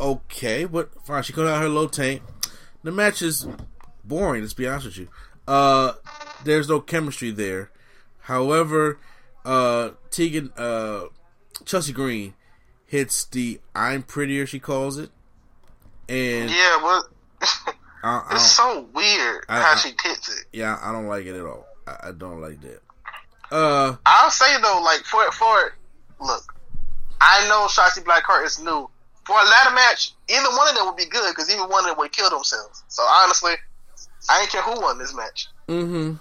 okay, 0.00 0.64
but 0.64 0.90
fine. 1.04 1.22
She 1.22 1.32
comes 1.32 1.48
out 1.48 1.60
her 1.60 1.68
low 1.68 1.88
tank. 1.88 2.22
The 2.82 2.90
match 2.90 3.20
is 3.20 3.46
boring. 4.02 4.40
Let's 4.40 4.54
be 4.54 4.66
honest 4.66 4.86
with 4.86 4.98
you. 4.98 5.08
Uh, 5.46 5.92
there's 6.44 6.68
no 6.68 6.80
chemistry 6.80 7.30
there. 7.30 7.70
However, 8.20 8.98
uh, 9.44 9.90
Tegan, 10.10 10.52
uh, 10.56 11.04
Chelsea 11.66 11.92
Green 11.92 12.34
hits 12.86 13.24
the 13.26 13.60
"I'm 13.74 14.02
prettier" 14.02 14.46
she 14.46 14.58
calls 14.58 14.96
it, 14.96 15.10
and 16.08 16.50
Yeah, 16.50 16.78
but 16.82 17.74
I, 18.02 18.26
I 18.30 18.34
it's 18.34 18.50
so 18.50 18.86
weird 18.92 19.44
I- 19.48 19.60
how 19.60 19.76
she 19.76 19.90
hits 20.02 20.28
it. 20.28 20.46
yeah, 20.52 20.78
I 20.82 20.92
don't 20.92 21.06
like 21.06 21.26
it 21.26 21.34
at 21.36 21.44
all. 21.46 21.66
I, 21.86 22.12
don't 22.12 22.40
like 22.40 22.60
that. 22.62 22.80
Uh, 23.50 23.96
I'll 24.06 24.30
say 24.30 24.60
though, 24.62 24.80
like 24.84 25.00
for 25.00 25.30
for 25.32 25.74
look, 26.20 26.54
I 27.20 27.46
know 27.48 27.66
Shotzi 27.68 28.02
Blackheart 28.04 28.44
is 28.46 28.60
new. 28.62 28.88
For 29.24 29.32
a 29.38 29.44
ladder 29.44 29.74
match, 29.74 30.12
either 30.28 30.48
one 30.56 30.68
of 30.68 30.74
them 30.74 30.86
would 30.86 30.96
be 30.96 31.06
good 31.06 31.30
because 31.30 31.48
either 31.52 31.66
one 31.66 31.84
of 31.84 31.90
them 31.90 31.98
would 31.98 32.12
kill 32.12 32.30
themselves. 32.30 32.82
So 32.88 33.02
honestly, 33.02 33.52
I 34.30 34.40
ain't 34.40 34.50
care 34.50 34.62
who 34.62 34.80
won 34.80 34.98
this 34.98 35.14
match. 35.14 35.48
mm-hmm. 35.68 36.14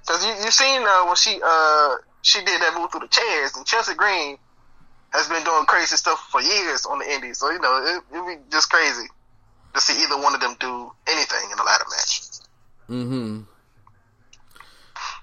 Because 0.00 0.24
you 0.26 0.32
you 0.44 0.50
seen 0.50 0.82
uh, 0.82 1.04
when 1.06 1.16
she 1.16 1.40
uh 1.42 1.96
she 2.22 2.38
did 2.44 2.60
that 2.60 2.74
move 2.78 2.90
through 2.90 3.00
the 3.00 3.08
chairs, 3.08 3.56
and 3.56 3.66
Chelsea 3.66 3.94
Green 3.94 4.38
has 5.12 5.28
been 5.28 5.44
doing 5.44 5.64
crazy 5.66 5.96
stuff 5.96 6.28
for 6.30 6.40
years 6.40 6.86
on 6.86 6.98
the 6.98 7.10
Indies. 7.10 7.38
So 7.38 7.50
you 7.50 7.58
know 7.60 7.82
it 7.84 8.14
it'd 8.14 8.26
be 8.26 8.36
just 8.50 8.70
crazy 8.70 9.06
to 9.74 9.80
see 9.80 10.02
either 10.02 10.16
one 10.16 10.34
of 10.34 10.40
them 10.40 10.56
do 10.58 10.92
anything 11.08 11.50
in 11.52 11.58
a 11.58 11.62
ladder 11.62 11.84
match. 11.90 12.20
Mm-hmm. 12.88 13.40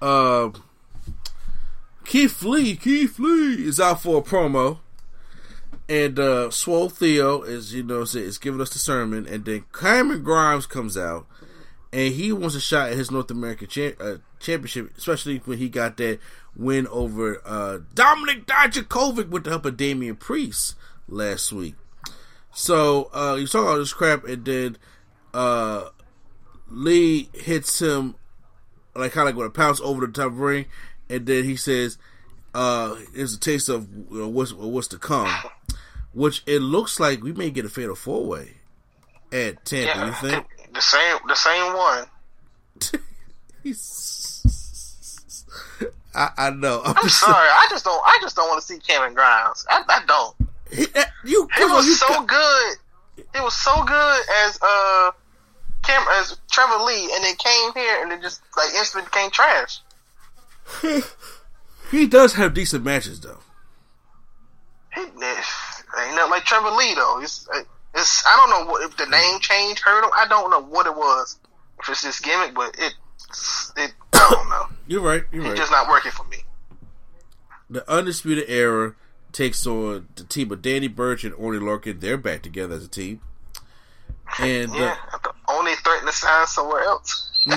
Uh, 0.00 0.50
Keith 2.04 2.42
Lee, 2.42 2.76
Keith 2.76 3.18
Lee 3.18 3.66
is 3.66 3.80
out 3.80 4.02
for 4.02 4.18
a 4.18 4.22
promo, 4.22 4.78
and 5.88 6.18
uh, 6.18 6.50
Swole 6.50 6.88
Theo 6.88 7.42
is 7.42 7.72
you 7.72 7.82
know 7.82 8.02
is 8.02 8.38
giving 8.38 8.60
us 8.60 8.70
the 8.70 8.78
sermon, 8.78 9.26
and 9.26 9.44
then 9.44 9.64
Cameron 9.72 10.22
Grimes 10.22 10.66
comes 10.66 10.96
out, 10.96 11.26
and 11.92 12.14
he 12.14 12.32
wants 12.32 12.54
a 12.54 12.60
shot 12.60 12.90
at 12.90 12.98
his 12.98 13.10
North 13.10 13.30
American 13.30 13.68
cha- 13.68 13.92
uh, 14.00 14.18
championship, 14.40 14.96
especially 14.98 15.38
when 15.38 15.58
he 15.58 15.68
got 15.68 15.96
that 15.98 16.18
win 16.56 16.86
over 16.88 17.40
uh, 17.44 17.78
Dominik 17.94 18.44
Dijakovic 18.44 19.28
with 19.28 19.44
the 19.44 19.50
help 19.50 19.64
of 19.64 19.76
Damian 19.76 20.16
Priest 20.16 20.74
last 21.08 21.52
week. 21.52 21.74
So 22.52 23.10
uh, 23.12 23.36
he 23.36 23.42
was 23.42 23.52
talking 23.52 23.68
all 23.68 23.78
this 23.78 23.92
crap, 23.92 24.24
and 24.24 24.44
then 24.44 24.76
uh, 25.32 25.88
Lee 26.68 27.28
hits 27.32 27.80
him 27.80 28.16
like 28.94 29.12
kind 29.12 29.28
of 29.28 29.34
like 29.34 29.38
with 29.38 29.46
a 29.46 29.50
pounce 29.50 29.80
over 29.80 30.06
the 30.06 30.12
top 30.12 30.32
ring, 30.34 30.66
and 31.08 31.26
then 31.26 31.44
he 31.44 31.56
says, 31.56 31.96
uh, 32.54 32.96
"Here's 33.14 33.34
a 33.34 33.40
taste 33.40 33.68
of 33.68 33.88
you 34.10 34.18
know, 34.18 34.28
what's 34.28 34.52
what's 34.52 34.88
to 34.88 34.98
come," 34.98 35.32
which 36.12 36.42
it 36.46 36.60
looks 36.60 37.00
like 37.00 37.22
we 37.22 37.32
may 37.32 37.50
get 37.50 37.64
a 37.64 37.68
fatal 37.70 37.94
four 37.94 38.26
way 38.26 38.58
at 39.32 39.64
Tampa. 39.64 39.98
Yeah, 39.98 40.06
You 40.06 40.12
think? 40.30 40.46
the 40.74 40.80
same 40.82 41.18
the 41.26 41.34
same 41.34 41.72
one. 41.74 42.04
I, 46.14 46.28
I 46.36 46.50
know. 46.50 46.82
I'm 46.84 47.08
sorry, 47.08 47.48
I 47.48 47.66
just 47.70 47.84
don't 47.84 48.02
I 48.04 48.18
just 48.20 48.36
don't 48.36 48.48
want 48.48 48.60
to 48.60 48.66
see 48.66 48.78
Cameron 48.78 49.14
Grimes. 49.14 49.64
I, 49.70 49.82
I 49.88 50.04
don't. 50.06 50.36
He, 50.72 50.86
that- 50.86 51.10
you, 51.24 51.48
It 51.60 51.70
was 51.70 51.86
you 51.86 51.94
so 51.94 52.22
good. 52.24 52.76
It 53.18 53.42
was 53.42 53.54
so 53.54 53.84
good 53.84 54.22
as 54.44 54.58
uh 54.62 55.10
Cam 55.84 56.06
as 56.20 56.38
Trevor 56.50 56.82
Lee, 56.84 57.10
and 57.14 57.24
then 57.24 57.34
came 57.36 57.72
here 57.74 58.02
and 58.02 58.12
it 58.12 58.22
just 58.22 58.40
like 58.56 58.72
instantly 58.74 59.08
became 59.12 59.30
trash. 59.30 59.80
he 61.90 62.06
does 62.06 62.34
have 62.34 62.54
decent 62.54 62.84
matches 62.84 63.20
though. 63.20 63.38
He, 64.94 65.00
ain't 65.02 65.16
nothing 65.16 66.30
like 66.30 66.44
Trevor 66.44 66.70
Lee 66.70 66.94
though. 66.94 67.20
It's 67.22 67.48
it's 67.94 68.22
I 68.26 68.36
don't 68.36 68.50
know 68.66 68.72
what 68.72 68.82
if 68.88 68.96
the 68.96 69.06
name 69.06 69.40
change 69.40 69.80
hurt 69.80 70.04
him. 70.04 70.10
I 70.14 70.26
don't 70.28 70.50
know 70.50 70.62
what 70.62 70.86
it 70.86 70.94
was. 70.94 71.38
If 71.80 71.88
it's 71.88 72.02
this 72.02 72.20
gimmick, 72.20 72.54
but 72.54 72.74
it 72.78 72.94
it 73.76 73.92
I 74.14 74.30
don't 74.30 74.48
know. 74.50 74.66
You're 74.86 75.02
right. 75.02 75.24
You're 75.32 75.42
It's 75.42 75.48
right. 75.50 75.56
just 75.58 75.72
not 75.72 75.88
working 75.88 76.12
for 76.12 76.24
me. 76.24 76.38
the 77.70 77.88
Undisputed 77.90 78.44
Era 78.48 78.94
takes 79.32 79.66
on 79.66 80.08
the 80.16 80.24
team 80.24 80.52
of 80.52 80.62
Danny 80.62 80.88
Burch 80.88 81.24
and 81.24 81.34
Oney 81.38 81.58
Lorcan. 81.58 82.00
They're 82.00 82.16
back 82.16 82.42
together 82.42 82.74
as 82.74 82.84
a 82.84 82.88
team. 82.88 83.20
And 84.38 84.70
uh, 84.72 84.74
Yeah, 84.74 84.96
could 85.22 85.34
only 85.48 85.74
threaten 85.76 86.06
to 86.06 86.12
sign 86.12 86.46
somewhere 86.46 86.82
else. 86.84 87.30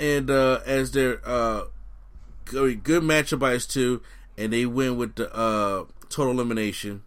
and 0.00 0.30
uh, 0.30 0.60
as 0.66 0.92
their 0.92 1.20
uh, 1.24 1.64
good, 2.44 3.02
matchup 3.02 3.38
by 3.38 3.58
two, 3.58 4.02
and 4.36 4.52
they 4.52 4.66
win 4.66 4.96
with 4.96 5.14
the 5.14 5.34
uh, 5.34 5.84
total 6.08 6.32
elimination 6.32 7.02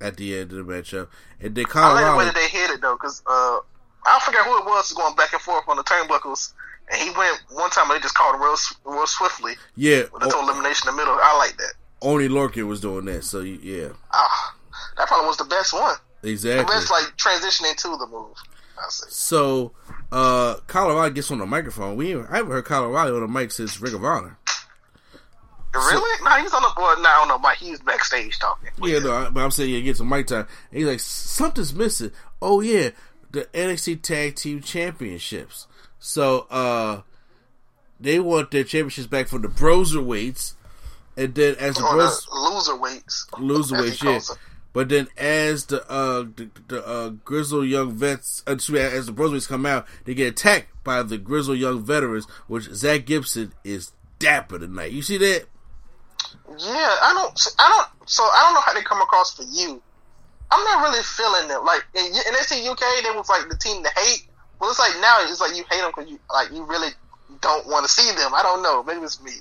at 0.00 0.16
the 0.16 0.36
end 0.36 0.52
of 0.52 0.66
the 0.66 0.72
matchup. 0.72 1.08
And 1.40 1.54
then 1.54 1.64
I 1.74 1.92
like 1.92 2.12
the 2.12 2.18
way 2.18 2.24
that 2.24 2.34
they 2.34 2.48
hit 2.48 2.70
it 2.70 2.80
though, 2.80 2.94
because 2.94 3.22
uh, 3.26 3.58
I 4.06 4.20
forget 4.20 4.44
who 4.44 4.58
it 4.58 4.64
was 4.64 4.92
going 4.92 5.14
back 5.16 5.32
and 5.32 5.40
forth 5.40 5.68
on 5.68 5.76
the 5.76 5.84
turnbuckles, 5.84 6.52
and 6.90 7.00
he 7.00 7.10
went 7.16 7.42
one 7.50 7.70
time 7.70 7.90
and 7.90 7.98
they 7.98 8.02
just 8.02 8.14
called 8.14 8.34
him 8.34 8.42
real, 8.42 8.56
real 8.84 9.06
swiftly 9.06 9.54
yeah, 9.76 10.02
with 10.12 10.22
the 10.22 10.28
total 10.28 10.48
elimination 10.48 10.88
in 10.88 10.96
the 10.96 11.02
middle. 11.02 11.18
I 11.20 11.36
like 11.38 11.56
that. 11.58 11.74
Oney 12.02 12.28
Lorcan 12.28 12.66
was 12.66 12.80
doing 12.80 13.04
that. 13.06 13.24
So 13.24 13.40
yeah, 13.40 13.88
Ah, 14.12 14.54
that 14.96 15.08
probably 15.08 15.26
was 15.28 15.36
the 15.36 15.44
best 15.44 15.72
one. 15.72 15.94
The 16.22 16.30
exactly. 16.30 16.64
best 16.74 16.90
like 16.90 17.16
transitioning 17.16 17.76
to 17.76 17.96
the 17.96 18.06
move. 18.06 18.36
So 18.90 19.72
uh, 20.12 20.56
Colorado 20.66 21.14
gets 21.14 21.30
on 21.30 21.38
the 21.38 21.46
microphone. 21.46 21.96
We 21.96 22.14
I 22.14 22.36
haven't 22.36 22.52
heard 22.52 22.64
Colorado 22.64 23.14
on 23.16 23.22
the 23.22 23.28
mic 23.28 23.50
since 23.50 23.80
Ring 23.80 23.94
of 23.94 24.04
Honor. 24.04 24.38
Really? 25.74 26.24
no, 26.24 26.30
he's 26.42 26.54
on 26.54 26.62
the 26.62 26.72
board 26.74 26.98
now. 27.00 27.08
I 27.08 27.18
don't 27.18 27.28
know, 27.28 27.38
but 27.38 27.56
he's 27.56 27.80
backstage 27.80 28.38
talking. 28.38 28.70
Yeah, 28.82 28.98
no, 29.00 29.30
but 29.30 29.40
I'm 29.42 29.50
saying 29.50 29.74
yeah, 29.74 29.80
get 29.80 29.96
some 29.98 30.08
mic 30.08 30.26
time. 30.26 30.46
And 30.70 30.78
he's 30.78 30.86
like, 30.86 31.00
something's 31.00 31.74
missing. 31.74 32.12
Oh 32.40 32.60
yeah, 32.62 32.90
the 33.30 33.44
NXT 33.52 34.00
Tag 34.02 34.36
Team 34.36 34.60
Championships. 34.62 35.66
So 35.98 36.46
uh 36.50 37.02
they 38.00 38.20
want 38.20 38.50
their 38.50 38.64
championships 38.64 39.06
back 39.06 39.26
from 39.28 39.42
the 39.42 39.48
Broserweights, 39.48 40.54
and 41.16 41.34
then 41.34 41.56
as 41.56 41.76
the 41.76 41.82
Bros 41.82 42.26
the 42.26 42.38
loser 42.38 42.76
weights. 42.76 43.26
loser 43.38 43.76
weights, 43.76 44.02
yeah. 44.02 44.20
But 44.76 44.90
then 44.90 45.08
as 45.16 45.64
the 45.64 45.90
uh 45.90 46.24
the, 46.36 46.50
the 46.68 46.86
uh, 46.86 47.08
grizzled 47.24 47.66
young 47.66 47.92
vets, 47.92 48.42
uh, 48.46 48.52
as 48.52 48.66
the 49.06 49.12
Broserweights 49.12 49.48
come 49.48 49.64
out, 49.64 49.86
they 50.04 50.12
get 50.12 50.28
attacked 50.28 50.68
by 50.84 51.02
the 51.02 51.16
grizzled 51.16 51.56
young 51.56 51.82
veterans, 51.82 52.26
which 52.46 52.64
Zack 52.64 53.06
Gibson 53.06 53.54
is 53.64 53.92
dapper 54.18 54.58
tonight. 54.58 54.92
You 54.92 55.00
see 55.00 55.16
that? 55.16 55.46
Yeah, 56.58 56.94
I 57.00 57.14
don't. 57.16 57.48
I 57.58 57.68
don't. 57.70 58.08
So 58.08 58.22
I 58.22 58.42
don't 58.44 58.54
know 58.54 58.60
how 58.60 58.74
they 58.74 58.82
come 58.82 59.00
across 59.00 59.34
for 59.34 59.44
you. 59.44 59.80
I'm 60.50 60.64
not 60.64 60.82
really 60.90 61.02
feeling 61.02 61.48
them. 61.48 61.64
Like 61.64 61.84
in, 61.94 62.04
in 62.04 62.68
UK, 62.70 62.80
they 63.02 63.16
was 63.16 63.30
like 63.30 63.48
the 63.48 63.56
team 63.56 63.82
to 63.82 63.90
hate. 63.96 64.28
Well, 64.60 64.68
it's 64.68 64.78
like 64.78 64.92
now 65.00 65.16
it's 65.20 65.40
like 65.40 65.56
you 65.56 65.64
hate 65.70 65.80
them 65.80 65.90
because 65.96 66.10
you 66.10 66.20
like 66.30 66.52
you 66.52 66.64
really 66.64 66.90
don't 67.40 67.66
want 67.66 67.86
to 67.86 67.90
see 67.90 68.14
them. 68.14 68.34
I 68.34 68.42
don't 68.42 68.62
know. 68.62 68.82
Maybe 68.82 69.00
it's 69.00 69.22
me. 69.22 69.32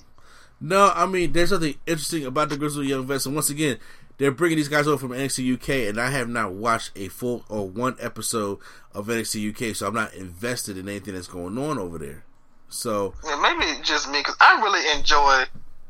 No, 0.59 0.91
I 0.95 1.05
mean, 1.05 1.33
there's 1.33 1.49
something 1.49 1.75
interesting 1.85 2.25
about 2.25 2.49
the 2.49 2.57
Grizzly 2.57 2.87
Young 2.87 3.05
Vets, 3.05 3.25
and 3.25 3.35
once 3.35 3.49
again, 3.49 3.77
they're 4.17 4.31
bringing 4.31 4.57
these 4.57 4.69
guys 4.69 4.87
over 4.87 4.97
from 4.97 5.09
NXT 5.09 5.55
UK, 5.55 5.89
and 5.89 5.99
I 5.99 6.09
have 6.09 6.29
not 6.29 6.53
watched 6.53 6.91
a 6.95 7.09
full 7.09 7.43
or 7.49 7.67
one 7.67 7.97
episode 7.99 8.59
of 8.93 9.07
NXT 9.07 9.49
UK, 9.69 9.75
so 9.75 9.87
I'm 9.87 9.93
not 9.93 10.13
invested 10.13 10.77
in 10.77 10.87
anything 10.87 11.13
that's 11.13 11.27
going 11.27 11.57
on 11.57 11.77
over 11.77 11.97
there. 11.97 12.23
So, 12.69 13.13
Yeah, 13.25 13.35
maybe 13.41 13.81
just 13.83 14.09
me 14.09 14.19
because 14.19 14.37
I 14.39 14.61
really 14.61 14.97
enjoy 14.97 15.43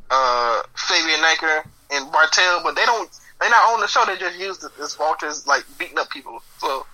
uh, 0.09 0.63
Fabian 0.75 1.19
Aichner 1.19 1.65
and 1.91 2.11
Barthel, 2.11 2.63
but 2.63 2.75
they 2.75 2.85
don't. 2.85 3.09
They 3.41 3.49
not 3.49 3.73
on 3.73 3.81
the 3.81 3.87
show. 3.87 4.03
They 4.05 4.17
just 4.17 4.39
use 4.39 4.65
as 4.81 4.95
vultures, 4.95 5.45
like 5.45 5.63
beating 5.77 5.99
up 5.99 6.09
people. 6.09 6.41
So 6.57 6.85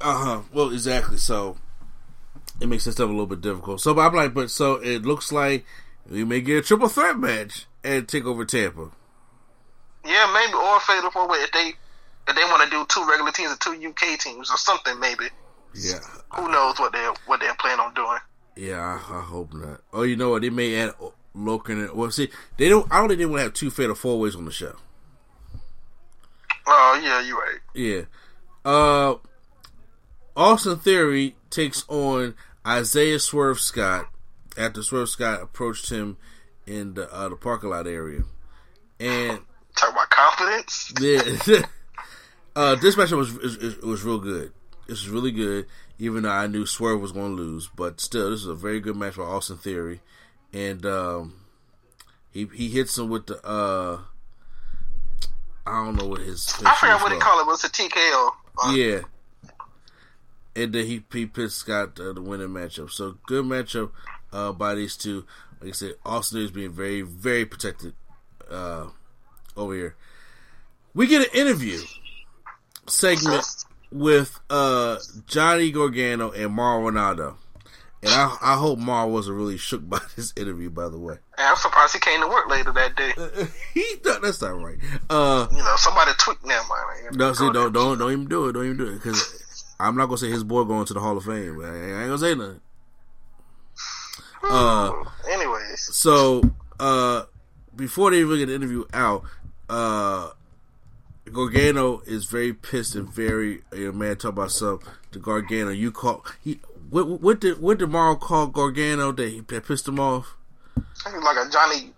uh 0.00 0.24
huh. 0.24 0.40
Well, 0.52 0.70
exactly. 0.70 1.18
So, 1.18 1.56
it 2.60 2.68
makes 2.68 2.84
this 2.84 2.94
stuff 2.94 3.08
a 3.08 3.12
little 3.12 3.26
bit 3.26 3.40
difficult. 3.40 3.80
So, 3.80 3.94
but 3.94 4.02
I'm 4.02 4.14
like, 4.14 4.34
but 4.34 4.50
so 4.50 4.74
it 4.74 5.02
looks 5.02 5.30
like 5.30 5.64
we 6.08 6.24
may 6.24 6.40
get 6.40 6.58
a 6.58 6.62
triple 6.62 6.88
threat 6.88 7.18
match 7.18 7.66
and 7.84 8.08
take 8.08 8.24
over 8.24 8.44
Tampa. 8.44 8.90
yeah, 10.04 10.30
maybe 10.34 10.54
or 10.54 10.80
fatal 10.80 11.10
four 11.10 11.28
way 11.28 11.38
if 11.38 11.52
they 11.52 11.72
if 12.28 12.36
they 12.36 12.44
want 12.44 12.62
to 12.64 12.70
do 12.70 12.84
two 12.88 13.04
regular 13.08 13.32
teams 13.32 13.50
and 13.52 13.60
two 13.60 13.88
UK 13.88 14.18
teams 14.18 14.50
or 14.50 14.56
something. 14.56 14.98
Maybe 15.00 15.24
Yeah, 15.74 15.98
who 16.30 16.50
knows 16.50 16.78
what 16.78 16.92
they 16.92 17.06
what 17.26 17.40
they're 17.40 17.54
planning 17.54 17.80
on 17.80 17.94
doing. 17.94 18.18
yeah. 18.56 18.80
I, 19.08 19.18
I 19.18 19.20
hope 19.22 19.52
not. 19.54 19.80
Oh, 19.92 20.02
you 20.02 20.16
know 20.16 20.30
what? 20.30 20.42
They 20.42 20.50
may 20.50 20.76
add 20.80 20.92
Logan. 21.34 21.80
and- 21.80 21.92
Well, 21.92 22.10
see, 22.10 22.28
they 22.56 22.68
don't. 22.68 22.86
I 22.92 22.98
don't 22.98 23.08
think 23.08 23.18
they 23.18 23.26
want 23.26 23.38
to 23.40 23.44
have 23.44 23.54
two 23.54 23.70
fatal 23.70 23.94
four 23.94 24.18
ways 24.20 24.36
on 24.36 24.44
the 24.44 24.50
show. 24.52 24.76
Oh 26.66 27.00
yeah, 27.02 27.20
you're 27.22 27.38
right. 27.38 27.58
Yeah. 27.74 28.02
Uh 28.64 29.14
Austin 30.36 30.78
Theory 30.78 31.36
takes 31.50 31.84
on 31.88 32.34
Isaiah 32.66 33.18
Swerve 33.18 33.58
Scott 33.60 34.06
after 34.56 34.82
Swerve 34.82 35.08
Scott 35.08 35.42
approached 35.42 35.90
him 35.90 36.16
in 36.66 36.94
the 36.94 37.12
uh, 37.12 37.28
the 37.28 37.36
parking 37.36 37.70
lot 37.70 37.86
area. 37.86 38.22
And 38.98 39.40
Talk 39.76 39.92
about 39.92 40.10
confidence. 40.10 40.92
yeah, 41.00 41.62
uh, 42.56 42.74
this 42.76 42.96
matchup 42.96 43.18
was 43.18 43.36
is, 43.36 43.76
was 43.78 44.02
real 44.02 44.18
good. 44.18 44.52
This 44.86 45.02
was 45.04 45.08
really 45.08 45.32
good, 45.32 45.66
even 45.98 46.24
though 46.24 46.30
I 46.30 46.46
knew 46.46 46.66
Swerve 46.66 47.00
was 47.00 47.12
going 47.12 47.36
to 47.36 47.42
lose. 47.42 47.68
But 47.74 48.00
still, 48.00 48.30
this 48.30 48.40
is 48.40 48.46
a 48.46 48.54
very 48.54 48.80
good 48.80 48.96
match 48.96 49.14
for 49.14 49.24
Austin 49.24 49.56
Theory, 49.56 50.00
and 50.52 50.84
um, 50.84 51.34
he 52.30 52.48
he 52.54 52.68
hits 52.68 52.98
him 52.98 53.08
with 53.08 53.26
the 53.26 53.44
uh, 53.46 54.00
I 55.66 55.84
don't 55.84 55.96
know 55.96 56.06
what 56.06 56.20
his. 56.20 56.50
his 56.52 56.64
I 56.64 56.74
forgot 56.74 57.02
what 57.02 57.10
they 57.10 57.18
called. 57.18 57.42
it, 57.42 57.46
but 57.46 57.52
it's 57.52 57.64
a 57.64 57.70
TKO. 57.70 58.30
Uh, 58.62 58.72
Yeah. 58.74 59.00
And 60.56 60.72
then 60.72 60.84
he 60.84 61.04
he 61.12 61.26
pissed 61.26 61.58
Scott 61.58 61.98
uh, 62.00 62.12
the 62.12 62.20
winning 62.20 62.48
matchup. 62.48 62.90
So 62.90 63.16
good 63.26 63.44
matchup 63.44 63.92
uh, 64.32 64.52
by 64.52 64.74
these 64.74 64.96
two. 64.96 65.26
Like 65.60 65.70
I 65.70 65.72
said, 65.72 65.94
Austin 66.06 66.40
is 66.40 66.50
being 66.50 66.70
very 66.72 67.02
very 67.02 67.44
protected 67.44 67.94
uh, 68.50 68.86
over 69.56 69.74
here. 69.74 69.96
We 70.94 71.06
get 71.06 71.22
an 71.22 71.38
interview 71.38 71.78
segment 72.88 73.44
with 73.92 74.40
uh, 74.48 74.96
Johnny 75.26 75.70
Gargano 75.70 76.30
and 76.30 76.52
Mauro 76.52 76.90
Ranallo. 76.90 77.36
And 78.02 78.10
I, 78.12 78.34
I 78.40 78.56
hope 78.56 78.78
Mauro 78.78 79.08
wasn't 79.08 79.36
really 79.36 79.58
shook 79.58 79.86
by 79.88 80.00
this 80.16 80.32
interview. 80.36 80.70
By 80.70 80.88
the 80.88 80.98
way, 80.98 81.14
And 81.36 81.46
I'm 81.46 81.56
surprised 81.56 81.92
he 81.92 82.00
came 82.00 82.20
to 82.22 82.28
work 82.28 82.48
later 82.48 82.72
that 82.72 82.96
day. 82.96 83.12
he 83.74 83.84
that's 84.02 84.40
not 84.40 84.60
right. 84.62 84.78
Uh, 85.10 85.46
You 85.50 85.58
know, 85.58 85.74
somebody 85.76 86.12
tweaked 86.18 86.42
them. 86.42 86.48
Man. 86.50 87.18
No, 87.18 87.32
see, 87.34 87.50
don't 87.52 87.72
don't 87.72 87.98
don't 87.98 88.12
even 88.12 88.26
do 88.26 88.48
it. 88.48 88.52
Don't 88.52 88.64
even 88.64 88.76
do 88.78 88.86
it 88.88 88.94
because 88.94 89.74
I'm 89.78 89.96
not 89.96 90.06
gonna 90.06 90.18
say 90.18 90.30
his 90.30 90.44
boy 90.44 90.64
going 90.64 90.86
to 90.86 90.94
the 90.94 91.00
Hall 91.00 91.16
of 91.16 91.24
Fame. 91.24 91.60
I 91.62 92.00
ain't 92.00 92.08
gonna 92.08 92.18
say 92.18 92.34
nothing. 92.34 92.60
Uh, 94.42 94.92
Anyways, 95.30 95.94
so 95.94 96.42
uh, 96.78 97.24
before 97.76 98.10
they 98.10 98.20
even 98.20 98.38
get 98.38 98.46
the 98.46 98.54
interview 98.54 98.84
out, 98.92 99.24
uh, 99.68 100.30
Gargano 101.32 102.00
is 102.06 102.24
very 102.24 102.52
pissed 102.52 102.94
and 102.94 103.08
very 103.08 103.62
you 103.72 103.86
know, 103.86 103.92
mad. 103.92 104.20
Talk 104.20 104.30
about 104.30 104.50
something 104.50 104.88
to 105.12 105.18
Gargano. 105.18 105.70
You 105.70 105.92
call 105.92 106.24
he 106.42 106.60
what 106.88 107.20
what 107.20 107.40
did 107.40 107.60
what 107.60 107.78
did 107.78 107.90
Mauro 107.90 108.16
call 108.16 108.48
Gargano 108.48 109.12
that, 109.12 109.28
he, 109.28 109.40
that 109.40 109.66
pissed 109.66 109.86
him 109.86 110.00
off? 110.00 110.36
Like 111.04 111.36
a 111.36 111.50
Johnny 111.50 111.92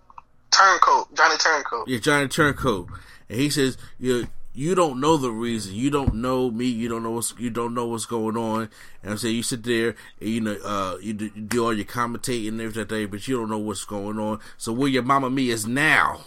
Turncoat. 0.50 1.14
Johnny 1.14 1.36
Turncoat. 1.36 1.88
Yeah, 1.88 1.98
Johnny 1.98 2.28
Turncoat, 2.28 2.88
and 3.28 3.40
he 3.40 3.50
says, 3.50 3.78
"You 3.98 4.26
you 4.54 4.74
don't 4.74 5.00
know 5.00 5.16
the 5.16 5.30
reason. 5.30 5.74
You 5.74 5.90
don't 5.90 6.16
know 6.16 6.50
me. 6.50 6.66
You 6.66 6.88
don't 6.88 7.02
know 7.02 7.12
what's 7.12 7.34
you 7.38 7.50
don't 7.50 7.74
know 7.74 7.86
what's 7.86 8.06
going 8.06 8.36
on." 8.36 8.68
And 9.02 9.12
I'm 9.12 9.18
saying 9.18 9.36
you 9.36 9.42
sit 9.42 9.62
there 9.64 9.94
and 10.20 10.28
you 10.28 10.40
know 10.40 10.56
uh 10.64 10.96
you 11.00 11.12
do, 11.14 11.30
you 11.34 11.42
do 11.42 11.64
all 11.64 11.72
your 11.72 11.84
commentating 11.86 12.48
and 12.48 12.60
everything, 12.60 13.08
but 13.08 13.26
you 13.26 13.36
don't 13.38 13.48
know 13.48 13.58
what's 13.58 13.84
going 13.84 14.18
on. 14.18 14.40
So 14.58 14.72
where 14.72 14.88
your 14.88 15.02
mama 15.02 15.30
me 15.30 15.50
is 15.50 15.66
now. 15.66 16.20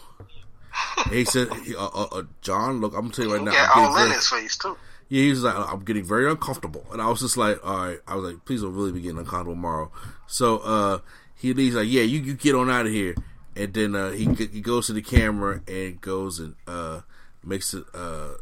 He 1.10 1.24
said, 1.24 1.48
uh, 1.78 1.86
uh, 1.86 2.08
uh, 2.12 2.24
"John, 2.42 2.82
look, 2.82 2.94
I'm 2.94 3.02
gonna 3.04 3.14
tell 3.14 3.26
you 3.26 3.34
right 3.36 3.44
now. 3.44 3.52
I'm 3.74 3.92
all 3.92 3.98
in 4.06 4.12
his 4.12 4.28
face 4.28 4.58
too. 4.58 4.76
yeah, 5.08 5.22
he 5.24 5.30
was 5.30 5.44
like, 5.44 5.56
I'm 5.56 5.84
getting 5.86 6.04
very 6.04 6.30
uncomfortable. 6.30 6.86
And 6.92 7.02
I 7.02 7.08
was 7.08 7.22
just 7.22 7.38
like, 7.38 7.66
all 7.66 7.78
right. 7.78 8.00
I 8.08 8.16
was 8.16 8.34
like, 8.34 8.44
please 8.46 8.62
don't 8.62 8.74
really 8.74 8.92
be 8.92 9.02
getting 9.02 9.20
uncomfortable 9.20 9.54
tomorrow. 9.54 9.92
So 10.28 10.58
uh, 10.60 11.00
he 11.36 11.54
leaves 11.54 11.76
like, 11.76 11.88
yeah, 11.88 12.02
you, 12.02 12.20
you 12.22 12.34
get 12.34 12.56
on 12.56 12.70
out 12.70 12.88
of 12.88 12.92
here. 12.92 13.16
And 13.56 13.74
then 13.74 13.96
uh, 13.96 14.12
he 14.12 14.26
he 14.34 14.60
goes 14.60 14.88
to 14.88 14.94
the 14.94 15.02
camera 15.02 15.62
and 15.68 16.02
goes 16.02 16.40
and 16.40 16.56
uh, 16.68 17.02
makes 17.46 17.74
it 17.74 17.84
uh, 17.94 18.36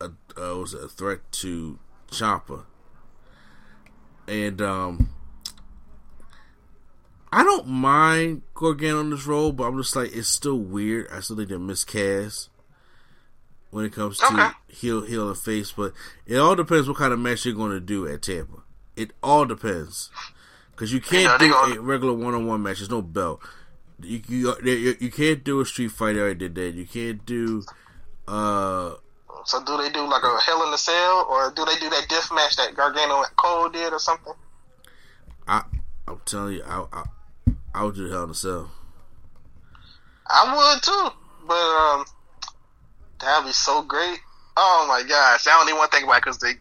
a, 0.00 0.04
uh, 0.36 0.58
was 0.58 0.74
it 0.74 0.82
a 0.84 0.88
threat 0.88 1.20
to 1.32 1.78
Ciampa. 2.10 2.64
And 4.28 4.60
um, 4.62 5.10
I 7.32 7.42
don't 7.42 7.66
mind 7.66 8.42
Gargano 8.54 9.00
on 9.00 9.10
this 9.10 9.26
role, 9.26 9.52
but 9.52 9.64
I'm 9.64 9.78
just 9.78 9.96
like, 9.96 10.14
it's 10.14 10.28
still 10.28 10.58
weird. 10.58 11.08
I 11.10 11.20
still 11.20 11.36
think 11.36 11.48
they're 11.48 11.58
miscast 11.58 12.50
when 13.70 13.84
it 13.86 13.92
comes 13.92 14.18
to 14.18 14.26
Okay. 14.26 14.48
heel 14.68 15.02
heel 15.02 15.28
and 15.28 15.38
face, 15.38 15.72
but 15.72 15.92
it 16.26 16.36
all 16.36 16.54
depends 16.54 16.88
what 16.88 16.98
kind 16.98 17.12
of 17.12 17.18
match 17.18 17.44
you're 17.46 17.54
going 17.54 17.72
to 17.72 17.80
do 17.80 18.06
at 18.06 18.22
Tampa. 18.22 18.62
It 18.96 19.12
all 19.22 19.46
depends 19.46 20.10
because 20.72 20.92
you 20.92 21.00
can't 21.00 21.38
they 21.40 21.48
do 21.48 21.54
a 21.54 21.80
regular 21.80 22.12
one 22.12 22.34
on 22.34 22.46
one 22.46 22.62
match. 22.62 22.78
There's 22.78 22.90
no 22.90 23.00
belt. 23.02 23.40
You, 24.04 24.22
you 24.28 24.96
you 25.00 25.10
can't 25.10 25.44
do 25.44 25.60
a 25.60 25.66
street 25.66 25.92
fight. 25.92 26.16
I 26.16 26.34
did 26.34 26.54
that. 26.54 26.74
You 26.74 26.86
can't 26.86 27.24
do. 27.26 27.64
uh 28.26 28.94
So 29.44 29.64
do 29.64 29.76
they 29.76 29.90
do 29.90 30.08
like 30.08 30.22
a 30.22 30.38
Hell 30.44 30.66
in 30.66 30.72
a 30.74 30.78
Cell, 30.78 31.26
or 31.28 31.50
do 31.54 31.64
they 31.64 31.76
do 31.78 31.90
that 31.90 32.06
death 32.08 32.30
match 32.32 32.56
that 32.56 32.74
Gargano 32.74 33.22
and 33.22 33.36
Cole 33.36 33.68
did, 33.68 33.92
or 33.92 33.98
something? 33.98 34.34
I 35.46 35.62
I'm 36.06 36.20
telling 36.24 36.54
you, 36.54 36.64
I 36.64 36.84
I, 36.92 37.04
I 37.74 37.84
would 37.84 37.94
do 37.94 38.10
Hell 38.10 38.24
in 38.24 38.30
a 38.30 38.34
Cell. 38.34 38.70
I 40.26 40.54
would 40.54 40.82
too, 40.82 41.08
but 41.46 41.54
um, 41.54 42.04
that'd 43.20 43.46
be 43.46 43.52
so 43.52 43.82
great. 43.82 44.18
Oh 44.56 44.86
my 44.88 45.02
gosh, 45.06 45.46
I 45.46 45.50
don't 45.50 45.68
even 45.68 45.78
want 45.78 45.90
to 45.90 45.96
think 45.96 46.06
about 46.06 46.18
it 46.18 46.24
because 46.24 46.38
they 46.38 46.52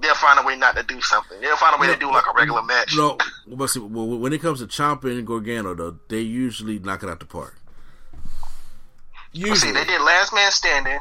they'll 0.00 0.14
find 0.14 0.38
a 0.38 0.42
way 0.42 0.56
not 0.56 0.76
to 0.76 0.82
do 0.82 1.00
something. 1.00 1.40
They'll 1.40 1.56
find 1.56 1.74
a 1.76 1.78
way 1.80 1.86
to 1.92 1.98
do 1.98 2.10
like 2.10 2.24
a 2.26 2.36
regular 2.36 2.62
match. 2.62 2.94
No, 2.96 3.18
but 3.46 3.68
see, 3.68 3.80
well, 3.80 4.06
when 4.18 4.32
it 4.32 4.40
comes 4.40 4.60
to 4.60 4.66
Ciampa 4.66 5.04
and 5.04 5.26
Gargano, 5.26 5.74
though, 5.74 5.98
they 6.08 6.20
usually 6.20 6.78
knock 6.78 7.02
it 7.02 7.08
out 7.08 7.20
the 7.20 7.26
park. 7.26 7.56
See, 9.34 9.40
Usually, 9.40 9.72
they 9.72 9.84
did 9.84 10.00
Last 10.00 10.32
Man 10.32 10.50
Standing. 10.50 11.00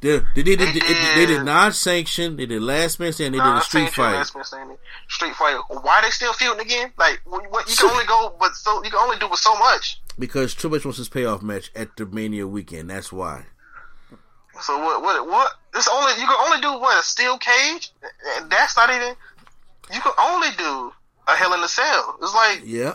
they, 0.00 0.18
they, 0.34 0.42
did, 0.42 0.58
they, 0.58 0.66
they 0.66 0.72
did, 0.72 1.16
they 1.16 1.26
did 1.26 1.44
non-sanction. 1.44 2.36
They 2.36 2.46
did 2.46 2.62
Last 2.62 3.00
Man 3.00 3.12
Standing. 3.12 3.40
They 3.40 3.46
did 3.46 3.56
a 3.56 3.60
street 3.62 3.90
fight. 3.90 4.12
Last 4.12 4.34
Man 4.34 4.44
Standing. 4.44 4.76
Street 5.08 5.34
fight. 5.34 5.58
Why 5.68 5.98
are 5.98 6.02
they 6.02 6.10
still 6.10 6.32
feuding 6.34 6.60
again? 6.60 6.92
Like, 6.98 7.20
what 7.24 7.68
you 7.68 7.76
can 7.76 7.90
only 7.90 8.04
go, 8.06 8.34
but 8.38 8.54
so 8.54 8.84
you 8.84 8.90
can 8.90 9.00
only 9.00 9.18
do 9.18 9.28
with 9.28 9.40
so 9.40 9.58
much. 9.58 10.00
because 10.18 10.54
Triple 10.54 10.76
H 10.76 10.84
wants 10.84 10.98
his 10.98 11.08
payoff 11.08 11.42
match 11.42 11.70
at 11.74 11.96
the 11.96 12.06
Mania 12.06 12.46
weekend. 12.46 12.90
That's 12.90 13.10
why. 13.12 13.46
So 14.62 14.78
what? 14.78 15.02
What? 15.02 15.26
What? 15.26 15.52
It's 15.74 15.88
only 15.88 16.12
you 16.20 16.26
can 16.26 16.36
only 16.46 16.60
do 16.60 16.72
what 16.80 16.98
a 16.98 17.02
steel 17.02 17.38
cage, 17.38 17.90
and 18.36 18.50
that's 18.50 18.76
not 18.76 18.90
even. 18.90 19.14
You 19.92 20.00
can 20.00 20.12
only 20.18 20.48
do 20.56 20.92
a 21.28 21.32
Hell 21.36 21.52
in 21.54 21.60
a 21.62 21.68
Cell. 21.68 22.16
It's 22.22 22.34
like 22.34 22.60
Yeah. 22.64 22.94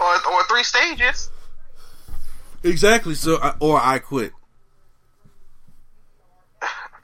or 0.00 0.14
or 0.32 0.44
three 0.44 0.62
stages. 0.62 1.30
Exactly. 2.62 3.14
So, 3.14 3.38
I, 3.40 3.54
or 3.60 3.80
I 3.80 3.98
quit. 3.98 4.32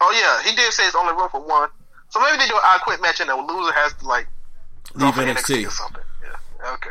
Oh 0.00 0.10
yeah, 0.12 0.48
he 0.50 0.56
did 0.56 0.72
say 0.72 0.84
it's 0.84 0.96
only 0.96 1.12
room 1.14 1.28
for 1.30 1.40
one. 1.40 1.68
So 2.08 2.20
maybe 2.20 2.36
they 2.38 2.46
do 2.48 2.54
an 2.54 2.60
I 2.64 2.78
quit 2.82 3.00
match 3.00 3.20
and 3.20 3.30
the 3.30 3.36
loser 3.36 3.72
has 3.72 3.92
to 3.94 4.06
like 4.06 4.26
Leave 4.94 5.14
for 5.14 5.20
NXT. 5.22 5.66
or 5.66 5.70
something. 5.70 6.02
Yeah. 6.22 6.72
Okay. 6.74 6.90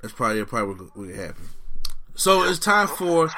That's 0.00 0.14
probably 0.14 0.44
probably 0.44 0.74
what 0.86 0.96
would 0.96 1.14
happen. 1.14 1.48
So 2.14 2.42
it's 2.44 2.58
time 2.58 2.88
for 2.88 3.28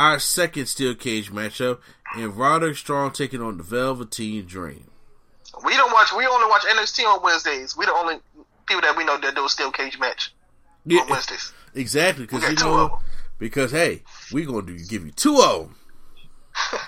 our 0.00 0.18
second 0.18 0.64
steel 0.66 0.94
cage 0.94 1.30
matchup, 1.30 1.78
and 2.16 2.34
Roderick 2.34 2.76
Strong 2.76 3.12
taking 3.12 3.42
on 3.42 3.58
the 3.58 3.62
Velveteen 3.62 4.46
Dream. 4.46 4.86
We 5.62 5.76
don't 5.76 5.92
watch. 5.92 6.08
We 6.16 6.26
only 6.26 6.48
watch 6.48 6.62
NXT 6.62 7.04
on 7.04 7.22
Wednesdays. 7.22 7.76
We 7.76 7.84
the 7.84 7.92
only 7.92 8.16
people 8.66 8.80
that 8.80 8.96
we 8.96 9.04
know 9.04 9.18
that 9.18 9.34
do 9.34 9.44
a 9.44 9.48
steel 9.48 9.70
cage 9.70 9.98
match 9.98 10.32
Yeah, 10.86 11.02
on 11.02 11.10
Wednesdays. 11.10 11.52
exactly. 11.74 12.24
Because 12.24 12.48
you 12.48 12.54
know, 12.56 12.98
because 13.38 13.72
hey, 13.72 14.02
we 14.32 14.46
gonna 14.46 14.62
do 14.62 14.78
give 14.78 15.04
you 15.04 15.12
two 15.12 15.36
of 15.38 15.66
them. 15.66 15.76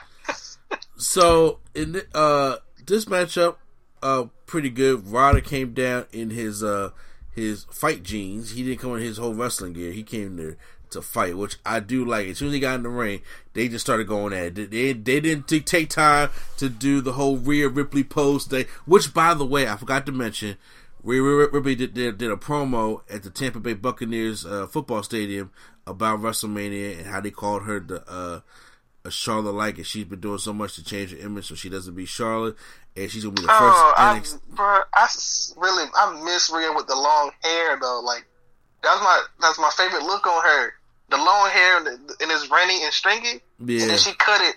so 0.96 1.58
in 1.74 1.92
the, 1.92 2.06
uh 2.16 2.56
this 2.86 3.04
matchup, 3.04 3.56
uh, 4.02 4.24
pretty 4.46 4.70
good. 4.70 5.06
Roderick 5.06 5.44
came 5.44 5.74
down 5.74 6.06
in 6.12 6.30
his 6.30 6.62
uh 6.62 6.90
his 7.30 7.64
fight 7.70 8.02
jeans. 8.02 8.52
He 8.52 8.62
didn't 8.62 8.80
come 8.80 8.94
in 8.96 9.02
his 9.02 9.18
whole 9.18 9.34
wrestling 9.34 9.74
gear. 9.74 9.92
He 9.92 10.02
came 10.02 10.36
there 10.36 10.56
to 10.92 11.02
fight, 11.02 11.36
which 11.36 11.56
I 11.64 11.80
do 11.80 12.04
like. 12.04 12.28
As 12.28 12.38
soon 12.38 12.48
as 12.48 12.54
he 12.54 12.60
got 12.60 12.76
in 12.76 12.82
the 12.82 12.88
ring, 12.88 13.22
they 13.52 13.68
just 13.68 13.84
started 13.84 14.06
going 14.06 14.32
at 14.32 14.58
it. 14.58 14.70
They 14.70 14.92
they 14.92 15.20
didn't 15.20 15.46
take 15.46 15.88
time 15.88 16.30
to 16.58 16.68
do 16.68 17.00
the 17.00 17.12
whole 17.12 17.36
Rhea 17.36 17.68
Ripley 17.68 18.04
pose 18.04 18.46
thing. 18.46 18.66
Which, 18.84 19.12
by 19.12 19.34
the 19.34 19.46
way, 19.46 19.68
I 19.68 19.76
forgot 19.76 20.06
to 20.06 20.12
mention. 20.12 20.56
Rhea 21.02 21.20
Ripley 21.20 21.74
did, 21.74 21.94
did, 21.94 22.18
did 22.18 22.30
a 22.30 22.36
promo 22.36 23.00
at 23.10 23.24
the 23.24 23.30
Tampa 23.30 23.58
Bay 23.58 23.74
Buccaneers 23.74 24.46
uh, 24.46 24.68
football 24.68 25.02
stadium 25.02 25.50
about 25.84 26.20
WrestleMania 26.20 26.98
and 26.98 27.06
how 27.08 27.20
they 27.20 27.32
called 27.32 27.64
her 27.64 27.80
the 27.80 28.08
uh, 28.08 28.40
a 29.04 29.10
Charlotte 29.10 29.52
like, 29.52 29.78
and 29.78 29.86
she's 29.86 30.04
been 30.04 30.20
doing 30.20 30.38
so 30.38 30.52
much 30.52 30.76
to 30.76 30.84
change 30.84 31.10
her 31.10 31.18
image 31.18 31.46
so 31.46 31.54
she 31.54 31.68
doesn't 31.68 31.94
be 31.94 32.06
Charlotte, 32.06 32.56
and 32.96 33.10
she's 33.10 33.24
gonna 33.24 33.34
be 33.34 33.42
the 33.42 33.48
first 33.48 33.60
Oh, 33.60 33.94
I, 33.96 34.22
bro, 34.50 34.80
I 34.94 35.08
really 35.56 35.90
I 35.94 36.22
miss 36.24 36.50
Rhea 36.50 36.72
with 36.72 36.86
the 36.86 36.94
long 36.94 37.32
hair 37.42 37.78
though. 37.80 38.00
Like 38.00 38.26
that's 38.82 39.00
my 39.00 39.22
that's 39.40 39.58
my 39.58 39.70
favorite 39.76 40.04
look 40.04 40.26
on 40.26 40.42
her. 40.42 40.74
The 41.12 41.18
long 41.18 41.50
hair 41.50 41.76
and, 41.76 41.86
the, 41.86 41.92
and 41.92 42.30
it's 42.32 42.50
rainy 42.50 42.82
and 42.82 42.92
stringy. 42.92 43.42
Yeah. 43.60 43.82
And 43.82 43.90
then 43.90 43.98
she 43.98 44.12
cut 44.14 44.40
it. 44.40 44.56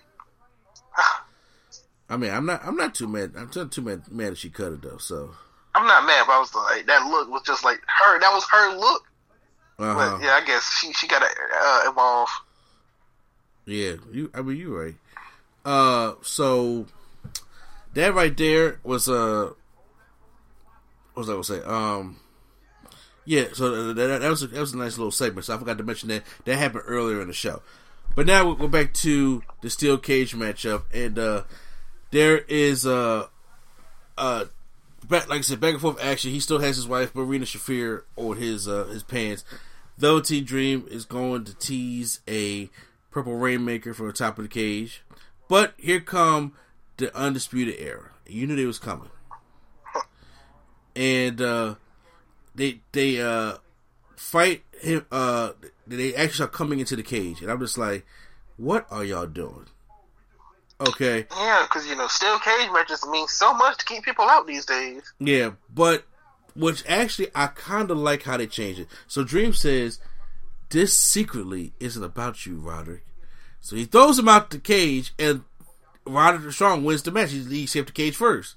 I 2.10 2.18
mean, 2.18 2.32
I'm 2.32 2.46
not, 2.46 2.66
I'm 2.66 2.78
not 2.78 2.96
too 2.96 3.08
mad. 3.08 3.34
I'm 3.38 3.52
not 3.54 3.72
too 3.72 3.82
mad, 3.82 4.10
mad 4.10 4.32
that 4.32 4.38
she 4.38 4.50
cut 4.50 4.72
it 4.72 4.82
though. 4.82 4.98
So, 4.98 5.32
I'm 5.76 5.86
not 5.86 6.06
mad, 6.06 6.24
but 6.28 6.34
I 6.34 6.40
was 6.40 6.56
like 6.56 6.86
that 6.86 7.06
look 7.08 7.30
was 7.30 7.42
just 7.44 7.66
like 7.66 7.82
her. 7.86 8.20
That 8.20 8.32
was 8.34 8.46
her 8.50 8.78
look. 8.78 9.04
uh-huh. 9.80 10.18
But 10.18 10.24
yeah, 10.24 10.40
I 10.42 10.46
guess 10.46 10.64
she 10.80 10.94
she 10.94 11.08
gotta 11.08 11.26
uh, 11.26 11.90
evolve. 11.90 12.30
Yeah, 13.66 13.96
you. 14.12 14.32
I 14.34 14.42
mean, 14.42 14.58
you're 14.58 14.86
right. 14.86 14.96
Uh, 15.66 16.14
so 16.22 16.86
that 17.96 18.14
right 18.14 18.38
there 18.38 18.80
was 18.84 19.10
uh, 19.10 19.52
what 21.14 21.28
was 21.28 21.30
I 21.30 21.34
gonna 21.34 21.44
say? 21.44 21.62
Um, 21.68 22.18
yeah. 23.26 23.46
So 23.54 23.94
that, 23.94 24.22
that 24.22 24.30
was 24.30 24.44
a, 24.44 24.48
that 24.48 24.60
was 24.60 24.74
a 24.74 24.78
nice 24.78 24.98
little 24.98 25.12
segment. 25.12 25.46
So 25.46 25.56
I 25.56 25.58
forgot 25.58 25.78
to 25.78 25.84
mention 25.84 26.10
that 26.10 26.24
that 26.46 26.56
happened 26.58 26.84
earlier 26.88 27.22
in 27.22 27.28
the 27.28 27.34
show. 27.34 27.62
But 28.16 28.28
now 28.28 28.54
go 28.54 28.68
back 28.68 28.94
to 28.96 29.44
the 29.62 29.70
steel 29.70 29.98
cage 29.98 30.34
matchup, 30.34 30.84
and 30.94 31.20
uh, 31.20 31.44
there 32.12 32.38
is 32.38 32.86
uh, 32.86 33.28
uh, 34.18 34.46
back, 35.08 35.28
like 35.28 35.40
I 35.40 35.42
said, 35.42 35.60
back 35.60 35.74
and 35.74 35.82
forth 35.82 36.02
action. 36.02 36.32
He 36.32 36.40
still 36.40 36.60
has 36.60 36.78
his 36.78 36.88
wife 36.88 37.14
Marina 37.14 37.46
Shafir 37.46 38.04
on 38.16 38.38
his 38.38 38.68
uh, 38.68 38.86
his 38.86 39.04
pants. 39.04 39.44
Velveteen 39.98 40.46
Dream 40.46 40.86
is 40.90 41.06
going 41.06 41.44
to 41.46 41.54
tease 41.56 42.22
a 42.28 42.70
purple 43.12 43.36
rainmaker 43.36 43.94
from 43.94 44.08
the 44.08 44.14
top 44.14 44.38
of 44.38 44.46
the 44.46 44.50
cage, 44.50 45.04
but 45.50 45.74
here 45.78 46.00
come 46.00 46.54
the 46.98 47.16
undisputed 47.18 47.76
era. 47.80 48.12
You 48.26 48.48
knew 48.48 48.56
they 48.56 48.66
was 48.66 48.80
coming, 48.80 49.10
and 50.96 51.42
uh, 51.42 51.76
they 52.56 52.82
they 52.92 53.22
uh, 53.22 53.58
fight 54.16 54.64
him. 54.82 55.06
Uh, 55.12 55.52
they 55.86 56.16
actually 56.16 56.46
are 56.46 56.50
coming 56.50 56.80
into 56.80 56.96
the 56.96 57.04
cage, 57.04 57.42
and 57.42 57.52
I'm 57.52 57.60
just 57.60 57.78
like, 57.78 58.06
what 58.58 58.88
are 58.90 59.04
y'all 59.04 59.28
doing? 59.28 59.68
Okay. 60.80 61.26
Yeah, 61.32 61.66
because 61.68 61.88
you 61.88 61.96
know, 61.96 62.08
steel 62.08 62.38
cage 62.40 62.70
matches 62.72 63.06
mean 63.08 63.28
so 63.28 63.54
much 63.54 63.78
to 63.78 63.86
keep 63.86 64.04
people 64.04 64.26
out 64.26 64.48
these 64.48 64.66
days. 64.66 65.14
Yeah, 65.20 65.52
but 65.74 66.06
which 66.56 66.84
actually 66.88 67.28
I 67.36 67.48
kind 67.48 67.92
of 67.92 67.98
like 67.98 68.24
how 68.24 68.38
they 68.38 68.48
changed 68.48 68.82
it. 68.82 68.88
So 69.08 69.24
Dream 69.24 69.54
says, 69.54 70.00
"This 70.70 70.94
secretly 70.94 71.74
isn't 71.80 72.04
about 72.04 72.46
you, 72.46 72.58
Roderick." 72.58 73.06
So 73.62 73.76
he 73.76 73.86
throws 73.86 74.20
him 74.20 74.28
out 74.28 74.50
the 74.50 74.60
cage, 74.60 75.14
and 75.18 75.44
Roderick 76.06 76.54
Strong 76.54 76.84
wins 76.84 77.04
the 77.04 77.12
match. 77.12 77.32
He, 77.32 77.40
he 77.44 77.64
escaped 77.64 77.88
the 77.88 77.94
cage 77.94 78.16
first, 78.16 78.56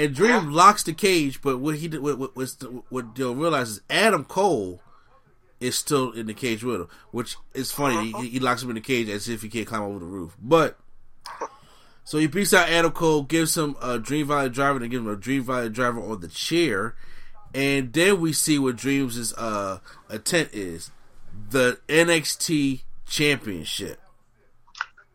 and 0.00 0.14
Dream 0.14 0.50
locks 0.50 0.82
the 0.82 0.94
cage. 0.94 1.42
But 1.42 1.58
what 1.58 1.76
he 1.76 1.88
did, 1.88 2.00
what 2.00 2.18
what, 2.18 2.32
what 2.88 3.14
they'll 3.14 3.34
realize 3.34 3.70
is 3.70 3.80
Adam 3.90 4.24
Cole 4.24 4.80
is 5.60 5.76
still 5.76 6.10
in 6.12 6.26
the 6.26 6.34
cage 6.34 6.64
with 6.64 6.80
him, 6.80 6.88
which 7.10 7.36
is 7.52 7.70
funny. 7.70 8.12
He, 8.22 8.30
he 8.30 8.40
locks 8.40 8.62
him 8.62 8.70
in 8.70 8.76
the 8.76 8.80
cage 8.80 9.10
as 9.10 9.28
if 9.28 9.42
he 9.42 9.50
can't 9.50 9.66
climb 9.66 9.82
over 9.82 9.98
the 9.98 10.06
roof, 10.06 10.36
but. 10.42 10.78
So 12.02 12.18
he 12.18 12.26
beats 12.26 12.52
out 12.52 12.68
Adam 12.68 12.90
Cole, 12.90 13.22
gives 13.22 13.56
him 13.56 13.76
a 13.80 13.98
Dream 13.98 14.26
Valley 14.26 14.48
driver, 14.48 14.80
and 14.80 14.90
gives 14.90 15.04
him 15.04 15.12
a 15.12 15.16
Dream 15.16 15.44
Valley 15.44 15.68
driver 15.68 16.00
on 16.00 16.20
the 16.20 16.28
chair, 16.28 16.96
and 17.54 17.92
then 17.92 18.20
we 18.20 18.32
see 18.32 18.58
what 18.58 18.76
Dreams' 18.76 19.32
uh 19.34 19.78
intent 20.10 20.48
is: 20.52 20.90
the 21.50 21.78
NXT 21.88 22.80
Championship. 23.06 24.00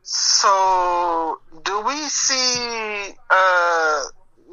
So, 0.03 1.39
do 1.63 1.81
we 1.81 1.97
see 2.07 3.13
uh 3.29 4.03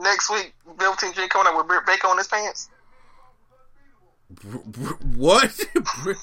next 0.02 0.30
week 0.30 0.54
Velveteen 0.78 1.12
Dream 1.12 1.28
coming 1.28 1.52
out 1.52 1.56
with 1.58 1.66
Britt 1.68 1.86
Baker 1.86 2.08
on 2.08 2.18
his 2.18 2.28
pants? 2.28 2.68
Br- 4.30 4.58
br- 4.66 4.94
what? 5.16 5.58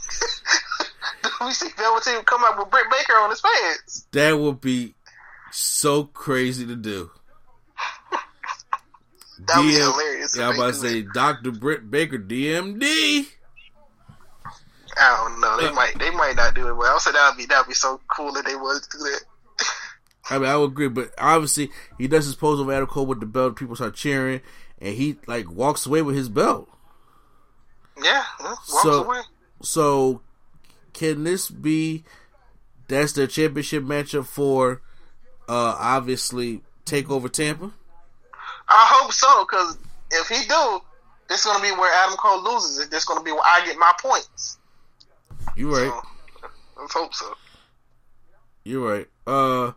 We 1.42 1.52
see 1.52 1.70
Velveteen 1.78 2.24
come 2.24 2.44
out 2.44 2.58
with 2.58 2.70
Britt 2.70 2.86
Baker 2.92 3.14
on 3.14 3.30
his 3.30 3.42
pants? 3.42 4.06
that 4.12 4.34
would 4.38 4.60
be 4.62 4.94
so 5.52 6.04
crazy 6.04 6.66
to 6.68 6.76
do. 6.76 7.10
That 9.48 9.58
would 9.60 9.68
be 9.68 9.74
hilarious. 9.74 10.36
Yeah, 10.38 10.50
I'm 10.50 10.56
about 10.56 10.68
to 10.68 10.74
say. 10.74 11.02
Dr. 11.02 11.52
Britt 11.52 11.90
Baker, 11.90 12.18
DMD. 12.18 13.26
I 14.98 15.18
don't 15.18 15.40
know. 15.40 15.58
They 15.62 15.68
Uh, 15.68 15.74
might. 15.74 15.98
They 15.98 16.10
might 16.10 16.36
not 16.36 16.54
do 16.56 16.68
it. 16.68 16.74
Well, 16.76 16.90
I 16.90 16.94
would 16.94 17.02
say 17.02 17.14
that 17.14 17.30
would 17.30 17.38
be 17.38 17.46
that 17.46 17.60
would 17.60 17.70
be 17.70 17.74
so 17.74 18.02
cool 18.14 18.36
if 18.36 18.44
they 18.44 18.56
would 18.58 18.82
do 18.92 18.98
that. 18.98 19.22
I 20.30 20.38
mean, 20.40 20.48
I 20.50 20.56
would 20.58 20.72
agree, 20.72 20.88
but 20.90 21.12
obviously 21.18 21.72
he 21.98 22.08
does 22.08 22.26
his 22.26 22.36
pose 22.36 22.60
over 22.60 22.72
Adam 22.74 22.88
Cole 22.88 23.06
with 23.06 23.20
the 23.20 23.26
belt. 23.26 23.56
People 23.56 23.76
start 23.76 23.96
cheering, 23.96 24.42
and 24.80 24.96
he 24.96 25.18
like 25.28 25.50
walks 25.52 25.86
away 25.86 26.02
with 26.02 26.16
his 26.16 26.30
belt. 26.30 26.70
Yeah, 28.02 28.24
yeah, 28.40 28.48
walks 28.50 28.82
So- 28.84 29.04
away. 29.04 29.22
So, 29.62 30.22
can 30.94 31.24
this 31.26 31.50
be 31.50 32.06
that's 32.88 33.12
their 33.14 33.28
championship 33.28 33.84
matchup 33.84 34.26
for 34.26 34.82
uh 35.50 35.76
obviously 35.78 36.62
Takeover 36.86 37.30
Tampa? 37.32 37.72
I 38.70 38.88
hope 38.90 39.12
so, 39.12 39.44
because 39.46 39.78
if 40.12 40.28
he 40.30 40.48
do, 40.48 40.80
this 41.28 41.40
is 41.42 41.46
gonna 41.46 41.62
be 41.64 41.72
where 41.72 41.92
Adam 42.06 42.16
Cole 42.18 42.42
loses. 42.44 42.80
It. 42.80 42.90
This 42.92 43.00
is 43.04 43.06
gonna 43.06 43.24
be 43.24 43.32
where 43.32 43.42
I 43.44 43.66
get 43.66 43.78
my 43.78 43.94
points. 44.00 44.58
You're 45.58 45.72
right. 45.72 46.02
So, 46.42 46.50
let's 46.80 46.94
hope 46.94 47.14
so. 47.14 47.34
You're 48.64 48.88
right. 48.88 49.08
Uh, 49.28 49.72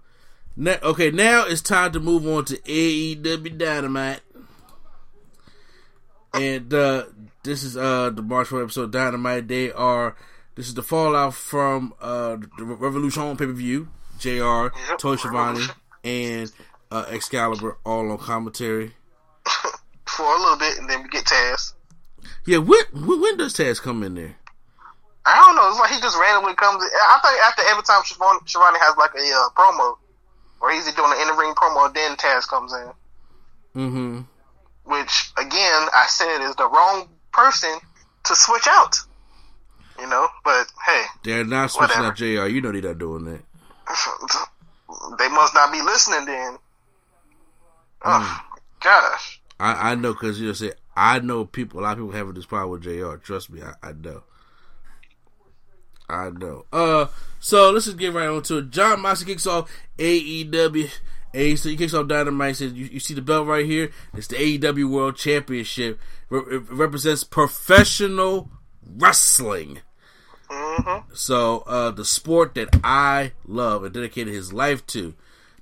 ne- 0.56 0.78
okay, 0.82 1.10
now 1.10 1.44
it's 1.46 1.60
time 1.60 1.92
to 1.92 2.00
move 2.00 2.26
on 2.26 2.44
to 2.46 2.56
AEW 2.58 3.58
Dynamite, 3.58 4.20
and 6.34 6.72
uh, 6.72 7.04
this 7.42 7.62
is 7.62 7.76
uh 7.76 8.10
the 8.10 8.22
March 8.22 8.48
4 8.48 8.62
episode 8.62 8.92
Dynamite. 8.92 9.48
They 9.48 9.72
are 9.72 10.16
this 10.54 10.68
is 10.68 10.74
the 10.74 10.82
fallout 10.82 11.34
from 11.34 11.94
uh 12.00 12.36
the 12.58 12.64
Revolution 12.64 13.36
pay 13.36 13.46
per 13.46 13.52
view. 13.52 13.88
Jr. 14.18 14.68
Tony 14.98 15.16
Schiavone 15.16 15.64
and 16.04 16.52
uh, 16.92 17.06
Excalibur 17.08 17.78
all 17.84 18.10
on 18.10 18.18
commentary. 18.18 18.92
For 20.06 20.22
a 20.22 20.38
little 20.38 20.56
bit, 20.56 20.78
and 20.78 20.88
then 20.88 21.02
we 21.02 21.08
get 21.08 21.24
Taz. 21.24 21.72
Yeah, 22.46 22.58
when 22.58 22.84
when, 22.92 23.20
when 23.20 23.36
does 23.36 23.54
Taz 23.54 23.80
come 23.80 24.02
in 24.02 24.14
there? 24.14 24.36
I 25.24 25.36
don't 25.38 25.56
know. 25.56 25.68
It's 25.70 25.78
like 25.78 25.90
he 25.90 26.00
just 26.00 26.18
randomly 26.18 26.54
comes. 26.54 26.82
In. 26.82 26.90
I 26.92 27.18
think 27.22 27.40
after 27.44 27.62
every 27.70 27.82
time 27.82 28.02
Schiavone, 28.04 28.40
Schiavone 28.46 28.78
has 28.78 28.96
like 28.96 29.14
a 29.14 29.24
uh, 29.34 29.48
promo, 29.56 29.96
or 30.62 30.70
he's 30.72 30.84
doing 30.94 31.12
an 31.12 31.20
in 31.20 31.26
the 31.28 31.34
ring 31.34 31.52
promo, 31.54 31.92
then 31.92 32.16
Taz 32.16 32.48
comes 32.48 32.72
in. 32.72 32.90
Mm-hmm. 33.76 34.20
Which 34.84 35.32
again, 35.36 35.88
I 35.94 36.06
said 36.08 36.40
is 36.48 36.54
the 36.56 36.68
wrong 36.68 37.08
person 37.32 37.78
to 38.24 38.34
switch 38.34 38.66
out. 38.68 38.96
You 39.98 40.08
know, 40.08 40.26
but 40.44 40.66
hey, 40.86 41.04
They're 41.22 41.44
not 41.44 41.70
switching 41.70 41.98
Whatever. 41.98 42.08
out 42.08 42.16
Jr. 42.16 42.46
You 42.46 42.60
know 42.62 42.72
they're 42.72 42.80
not 42.82 42.98
doing 42.98 43.24
that. 43.26 43.42
they 45.18 45.28
must 45.28 45.54
not 45.54 45.70
be 45.72 45.82
listening 45.82 46.24
then. 46.24 46.56
Oh 48.04 48.42
Mm. 48.44 48.58
gosh. 48.82 49.40
I, 49.60 49.92
I 49.92 49.94
know 49.94 50.12
because 50.12 50.40
you 50.40 50.48
know 50.48 50.52
say 50.54 50.72
I 50.96 51.20
know 51.20 51.44
people. 51.44 51.80
A 51.80 51.82
lot 51.82 51.92
of 51.92 51.98
people 51.98 52.12
having 52.12 52.34
this 52.34 52.46
problem 52.46 52.70
with 52.70 52.82
Jr. 52.82 53.16
Trust 53.16 53.50
me, 53.50 53.62
I, 53.62 53.74
I 53.88 53.92
know. 53.92 54.22
I 56.12 56.28
know. 56.28 56.66
Uh, 56.70 57.06
so 57.40 57.70
let's 57.70 57.86
just 57.86 57.96
get 57.96 58.12
right 58.12 58.28
on 58.28 58.42
to 58.42 58.58
it. 58.58 58.70
Jon 58.70 59.00
Moxley 59.00 59.26
kicks 59.26 59.46
off 59.46 59.72
AEW. 59.96 60.90
And 61.34 61.58
so 61.58 61.70
he 61.70 61.76
kicks 61.76 61.94
off 61.94 62.06
Dynamite. 62.06 62.56
Says, 62.56 62.74
you, 62.74 62.84
you 62.84 63.00
see 63.00 63.14
the 63.14 63.22
belt 63.22 63.46
right 63.46 63.64
here? 63.64 63.90
It's 64.12 64.26
the 64.26 64.36
AEW 64.36 64.90
World 64.90 65.16
Championship. 65.16 65.98
it 66.30 66.70
represents 66.70 67.24
professional 67.24 68.50
wrestling. 68.86 69.80
Mm-hmm. 70.50 71.14
So 71.14 71.60
uh, 71.66 71.92
the 71.92 72.04
sport 72.04 72.54
that 72.56 72.78
I 72.84 73.32
love 73.46 73.82
and 73.82 73.94
dedicated 73.94 74.34
his 74.34 74.52
life 74.52 74.86
to. 74.88 75.14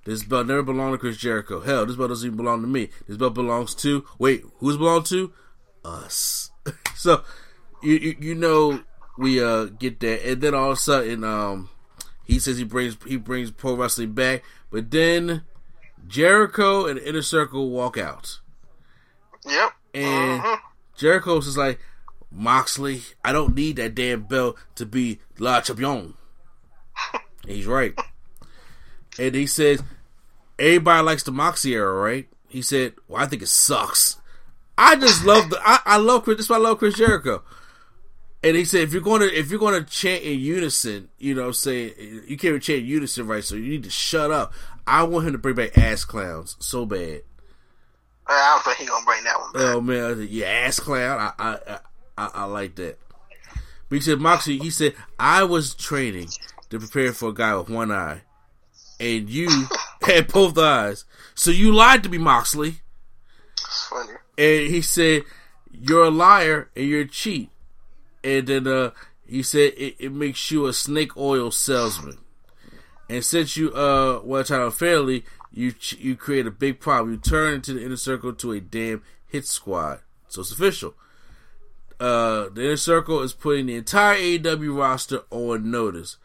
This 0.05 0.25
belt 0.25 0.49
never 0.49 0.65
belonged 0.65 0.95
to 0.95 0.99
Chris 0.99 1.17
Jericho. 1.17 1.61
Hell, 1.61 1.87
this 1.87 1.95
belt 1.95 2.09
doesn't 2.09 2.27
even 2.27 2.37
belong 2.37 2.63
to 2.63 2.67
me. 2.67 2.89
This 3.07 3.17
belt 3.17 3.35
belongs 3.35 3.77
to 3.77 4.05
wait, 4.19 4.43
who's 4.57 4.77
belong 4.77 5.05
to? 5.05 5.33
Us. 5.85 6.51
so 6.97 7.23
you, 7.83 7.95
you, 7.95 8.17
you 8.19 8.35
know 8.35 8.81
we 9.21 9.43
uh 9.43 9.67
get 9.67 10.01
that, 10.01 10.29
and 10.29 10.41
then 10.41 10.55
all 10.55 10.73
of 10.73 10.79
a 10.79 10.81
sudden 10.81 11.25
um 11.25 11.69
he 12.25 12.39
says 12.39 12.59
he 12.59 12.65
brings 12.65 12.97
he 13.07 13.17
brings 13.17 13.51
pro 13.51 13.75
wrestling 13.75 14.13
back, 14.13 14.43
but 14.71 14.91
then 14.91 15.43
Jericho 16.07 16.87
and 16.87 16.99
Inner 16.99 17.23
Circle 17.23 17.71
walk 17.71 17.99
out. 17.99 18.41
Yep. 19.47 19.73
And 19.95 20.43
mm-hmm. 20.43 20.55
Jericho's 20.97 21.47
is 21.47 21.57
like, 21.57 21.81
Moxley, 22.31 23.03
I 23.25 23.33
don't 23.33 23.55
need 23.55 23.77
that 23.77 23.95
damn 23.95 24.23
belt 24.23 24.57
to 24.77 24.87
be 24.87 25.21
Le 25.39 25.61
Champion. 25.63 26.15
he's 27.47 27.67
right. 27.67 27.99
And 29.19 29.35
he 29.35 29.47
says, 29.47 29.83
everybody 30.59 31.05
likes 31.05 31.23
the 31.23 31.33
Moxie 31.33 31.75
era, 31.75 31.93
right? 31.93 32.29
He 32.49 32.63
said, 32.63 32.95
well, 33.09 33.23
I 33.23 33.27
think 33.27 33.43
it 33.43 33.49
sucks. 33.49 34.19
I 34.79 34.97
just 34.97 35.25
love 35.25 35.51
the, 35.51 35.61
I, 35.63 35.81
I 35.85 35.97
love 35.99 36.25
Chris, 36.25 36.39
that's 36.39 36.49
why 36.49 36.57
I 36.57 36.61
love 36.61 36.79
Chris 36.79 36.95
Jericho. 36.95 37.43
And 38.43 38.57
he 38.57 38.65
said, 38.65 38.81
if 38.83 38.93
you're 38.93 39.03
going 39.03 39.21
to, 39.21 39.39
if 39.39 39.51
you're 39.51 39.61
going 39.61 39.83
to 39.83 39.89
chant 39.89 40.23
in 40.23 40.41
unison, 40.41 41.11
you 41.19 41.35
know, 41.35 41.53
say 41.53 41.95
you 42.27 42.39
can't 42.39 42.63
chant 42.63 42.81
in 42.81 42.87
unison, 42.87 43.27
right? 43.27 43.45
So 43.45 43.55
you 43.55 43.69
need 43.69 43.85
to 43.85 43.91
shut 43.91 44.31
up. 44.31 44.53
I 44.87 45.03
want 45.03 45.27
him 45.27 45.33
to 45.33 45.39
bring 45.39 45.57
back 45.57 45.77
ass 45.77 46.05
clowns 46.05 46.57
so 46.59 46.87
bad. 46.87 47.23
I 48.27 48.55
don't 48.55 48.65
think 48.65 48.79
he's 48.79 48.89
gonna 48.89 49.05
bring 49.05 49.25
that 49.25 49.39
one 49.39 49.53
back. 49.53 49.63
Oh 49.63 49.81
man, 49.81 50.27
yeah, 50.31 50.47
ass 50.47 50.79
clown. 50.79 51.19
I, 51.19 51.33
I, 51.39 51.79
I, 52.17 52.31
I 52.35 52.45
like 52.45 52.77
that. 52.77 52.99
But 53.89 53.97
he 53.97 54.01
said, 54.01 54.21
Moxie, 54.21 54.59
he 54.59 54.71
said, 54.71 54.95
I 55.19 55.43
was 55.43 55.75
training 55.75 56.29
to 56.71 56.79
prepare 56.79 57.13
for 57.13 57.31
a 57.31 57.35
guy 57.35 57.57
with 57.57 57.69
one 57.69 57.91
eye, 57.91 58.23
and 59.01 59.29
you 59.29 59.49
had 60.03 60.29
both 60.33 60.57
eyes. 60.57 61.05
So 61.35 61.51
you 61.51 61.75
lied 61.75 62.05
to 62.05 62.09
me, 62.09 62.19
Moxley. 62.19 62.81
That's 63.57 63.89
funny. 63.89 64.13
And 64.39 64.71
he 64.73 64.81
said, 64.81 65.23
You're 65.73 66.05
a 66.05 66.11
liar 66.11 66.71
and 66.77 66.87
you're 66.87 67.03
a 67.03 67.09
cheat. 67.09 67.51
And 68.23 68.47
then 68.47 68.67
uh, 68.67 68.91
he 69.27 69.43
said, 69.43 69.73
it, 69.77 69.97
it 69.99 70.13
makes 70.13 70.51
you 70.51 70.67
a 70.67 70.73
snake 70.73 71.17
oil 71.17 71.51
salesman. 71.51 72.19
And 73.09 73.25
since 73.25 73.57
you 73.57 73.73
uh 73.73 74.21
were 74.23 74.45
time 74.45 74.71
fairly, 74.71 75.25
you 75.53 75.75
you 75.99 76.15
create 76.15 76.47
a 76.47 76.51
big 76.51 76.79
problem. 76.79 77.13
You 77.13 77.19
turn 77.19 77.55
into 77.55 77.75
the 77.75 77.85
inner 77.85 77.97
circle 77.97 78.33
to 78.35 78.53
a 78.53 78.61
damn 78.61 79.03
hit 79.27 79.47
squad. 79.47 80.01
So 80.29 80.43
it's 80.43 80.53
official. 80.53 80.95
Uh, 81.99 82.49
the 82.51 82.63
inner 82.65 82.77
circle 82.77 83.21
is 83.23 83.33
putting 83.33 83.67
the 83.67 83.75
entire 83.75 84.17
AEW 84.17 84.79
roster 84.79 85.23
on 85.31 85.71
notice. 85.71 86.17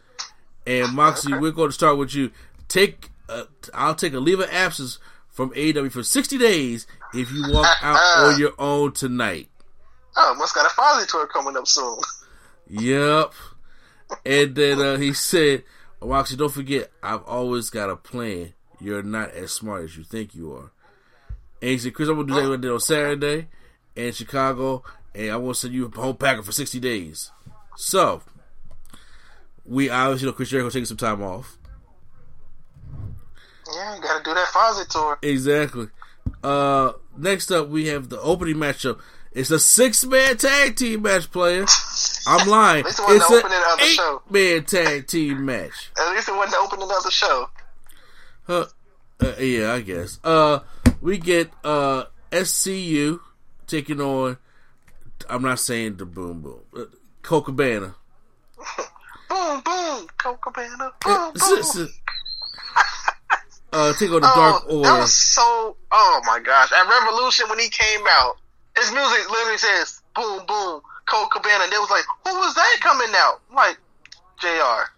And 0.66 0.94
Moxie, 0.94 1.34
okay. 1.34 1.40
we're 1.40 1.52
going 1.52 1.70
to 1.70 1.74
start 1.74 1.98
with 1.98 2.16
you. 2.16 2.32
Take, 2.68 3.10
uh, 3.28 3.44
I'll 3.74 3.94
take 3.94 4.14
a 4.14 4.20
leave 4.20 4.40
of 4.40 4.50
absence 4.52 5.00
from 5.28 5.52
AEW 5.52 5.92
for 5.92 6.04
sixty 6.04 6.38
days 6.38 6.88
if 7.14 7.32
you 7.32 7.52
walk 7.52 7.68
out 7.82 8.00
on 8.18 8.40
your 8.40 8.54
own 8.60 8.94
tonight. 8.94 9.50
Oh, 10.18 10.36
must 10.38 10.56
got 10.56 10.66
a 10.66 10.70
Fozzy 10.70 11.08
tour 11.08 11.28
coming 11.28 11.58
up 11.58 11.68
soon. 11.68 11.98
Yep. 12.70 13.34
And 14.26 14.56
then 14.56 14.80
uh, 14.80 14.98
he 14.98 15.14
said, 15.14 15.64
"Actually, 16.02 16.38
don't 16.38 16.54
forget, 16.54 16.92
I've 17.04 17.24
always 17.24 17.70
got 17.70 17.90
a 17.90 17.96
plan. 17.96 18.54
You're 18.80 19.04
not 19.04 19.32
as 19.32 19.52
smart 19.52 19.84
as 19.84 19.98
you 19.98 20.04
think 20.04 20.36
you 20.36 20.54
are. 20.54 20.72
And 21.62 21.72
he 21.72 21.78
said, 21.78 21.94
Chris, 21.94 22.10
I'm 22.10 22.16
gonna 22.16 22.28
do 22.28 22.36
that 22.36 22.50
what 22.50 22.60
I 22.60 22.62
did 22.62 22.72
on 22.72 22.80
Saturday 22.80 23.48
in 23.96 24.12
Chicago, 24.14 24.84
and 25.14 25.32
I 25.32 25.38
want 25.38 25.56
to 25.56 25.62
send 25.62 25.74
you 25.74 25.86
a 25.86 26.00
whole 26.00 26.14
packer 26.14 26.44
for 26.44 26.52
60 26.52 26.80
days. 26.80 27.32
So, 27.78 28.22
we 29.66 29.90
obviously 29.90 30.28
know 30.28 30.34
Chris 30.34 30.50
Jericho 30.50 30.70
taking 30.70 30.86
some 30.86 30.98
time 30.98 31.24
off. 31.24 31.58
Yeah, 33.74 33.96
you 33.96 34.02
gotta 34.02 34.24
do 34.24 34.34
that 34.34 34.48
Fozzy 34.50 34.88
tour. 34.88 35.18
Exactly. 35.22 35.88
Uh, 36.44 36.94
next 37.18 37.52
up, 37.52 37.70
we 37.70 37.88
have 37.88 38.10
the 38.10 38.22
opening 38.22 38.56
matchup. 38.56 39.00
It's 39.36 39.52
a 39.52 39.60
six 39.60 40.06
man 40.06 40.38
tag 40.38 40.78
team 40.78 41.02
match, 41.02 41.30
player. 41.30 41.66
I'm 42.26 42.48
lying. 42.48 42.86
it's 42.88 43.00
an 43.00 43.44
eight 43.82 44.32
man 44.32 44.64
tag 44.64 45.08
team 45.08 45.46
match. 45.46 45.92
At 46.00 46.14
least 46.16 46.30
it 46.30 46.36
wasn't 46.36 46.52
the 46.52 46.58
opening 46.60 46.90
of 46.90 47.04
the 47.04 47.12
show. 47.12 47.50
Uh, 48.48 48.66
uh, 49.20 49.34
yeah, 49.38 49.74
I 49.74 49.82
guess. 49.82 50.22
Uh, 50.24 50.60
we 51.02 51.18
get 51.18 51.52
uh 51.66 52.06
SCU 52.32 53.20
taking 53.68 54.00
on. 54.00 54.38
I'm 55.30 55.42
not 55.42 55.60
saying 55.60 55.98
the 55.98 56.06
Boom 56.06 56.42
Boom, 56.42 56.62
uh, 56.74 56.86
Colt 57.22 57.46
Cabana. 57.46 57.96
boom 59.30 59.62
boom, 59.66 60.08
Colt 60.18 60.40
Cabana. 60.42 60.92
Boom 61.04 61.34
boom. 61.34 61.90
uh, 63.74 63.94
take 64.00 64.12
on 64.12 64.22
the 64.22 64.32
oh, 64.32 64.36
Dark 64.36 64.64
Order. 64.70 64.90
That 64.90 65.00
was 65.00 65.14
so. 65.14 65.76
Oh 65.92 66.22
my 66.26 66.40
gosh! 66.40 66.72
At 66.72 66.88
Revolution 66.88 67.50
when 67.50 67.60
he 67.60 67.68
came 67.68 68.02
out, 68.10 68.38
his 68.78 68.92
music 68.92 69.30
literally 69.30 69.58
says 69.58 70.02
"boom 70.16 70.46
boom." 70.48 70.82
Colt 71.06 71.30
Cabana, 71.32 71.64
and 71.66 71.72
they 71.72 71.78
was 71.78 71.90
like, 71.90 72.04
"Who 72.26 72.40
was 72.40 72.56
that 72.56 72.78
coming 72.82 73.14
out?" 73.16 73.40
I'm 73.50 73.56
like, 73.56 73.78
Jr. 74.40 74.90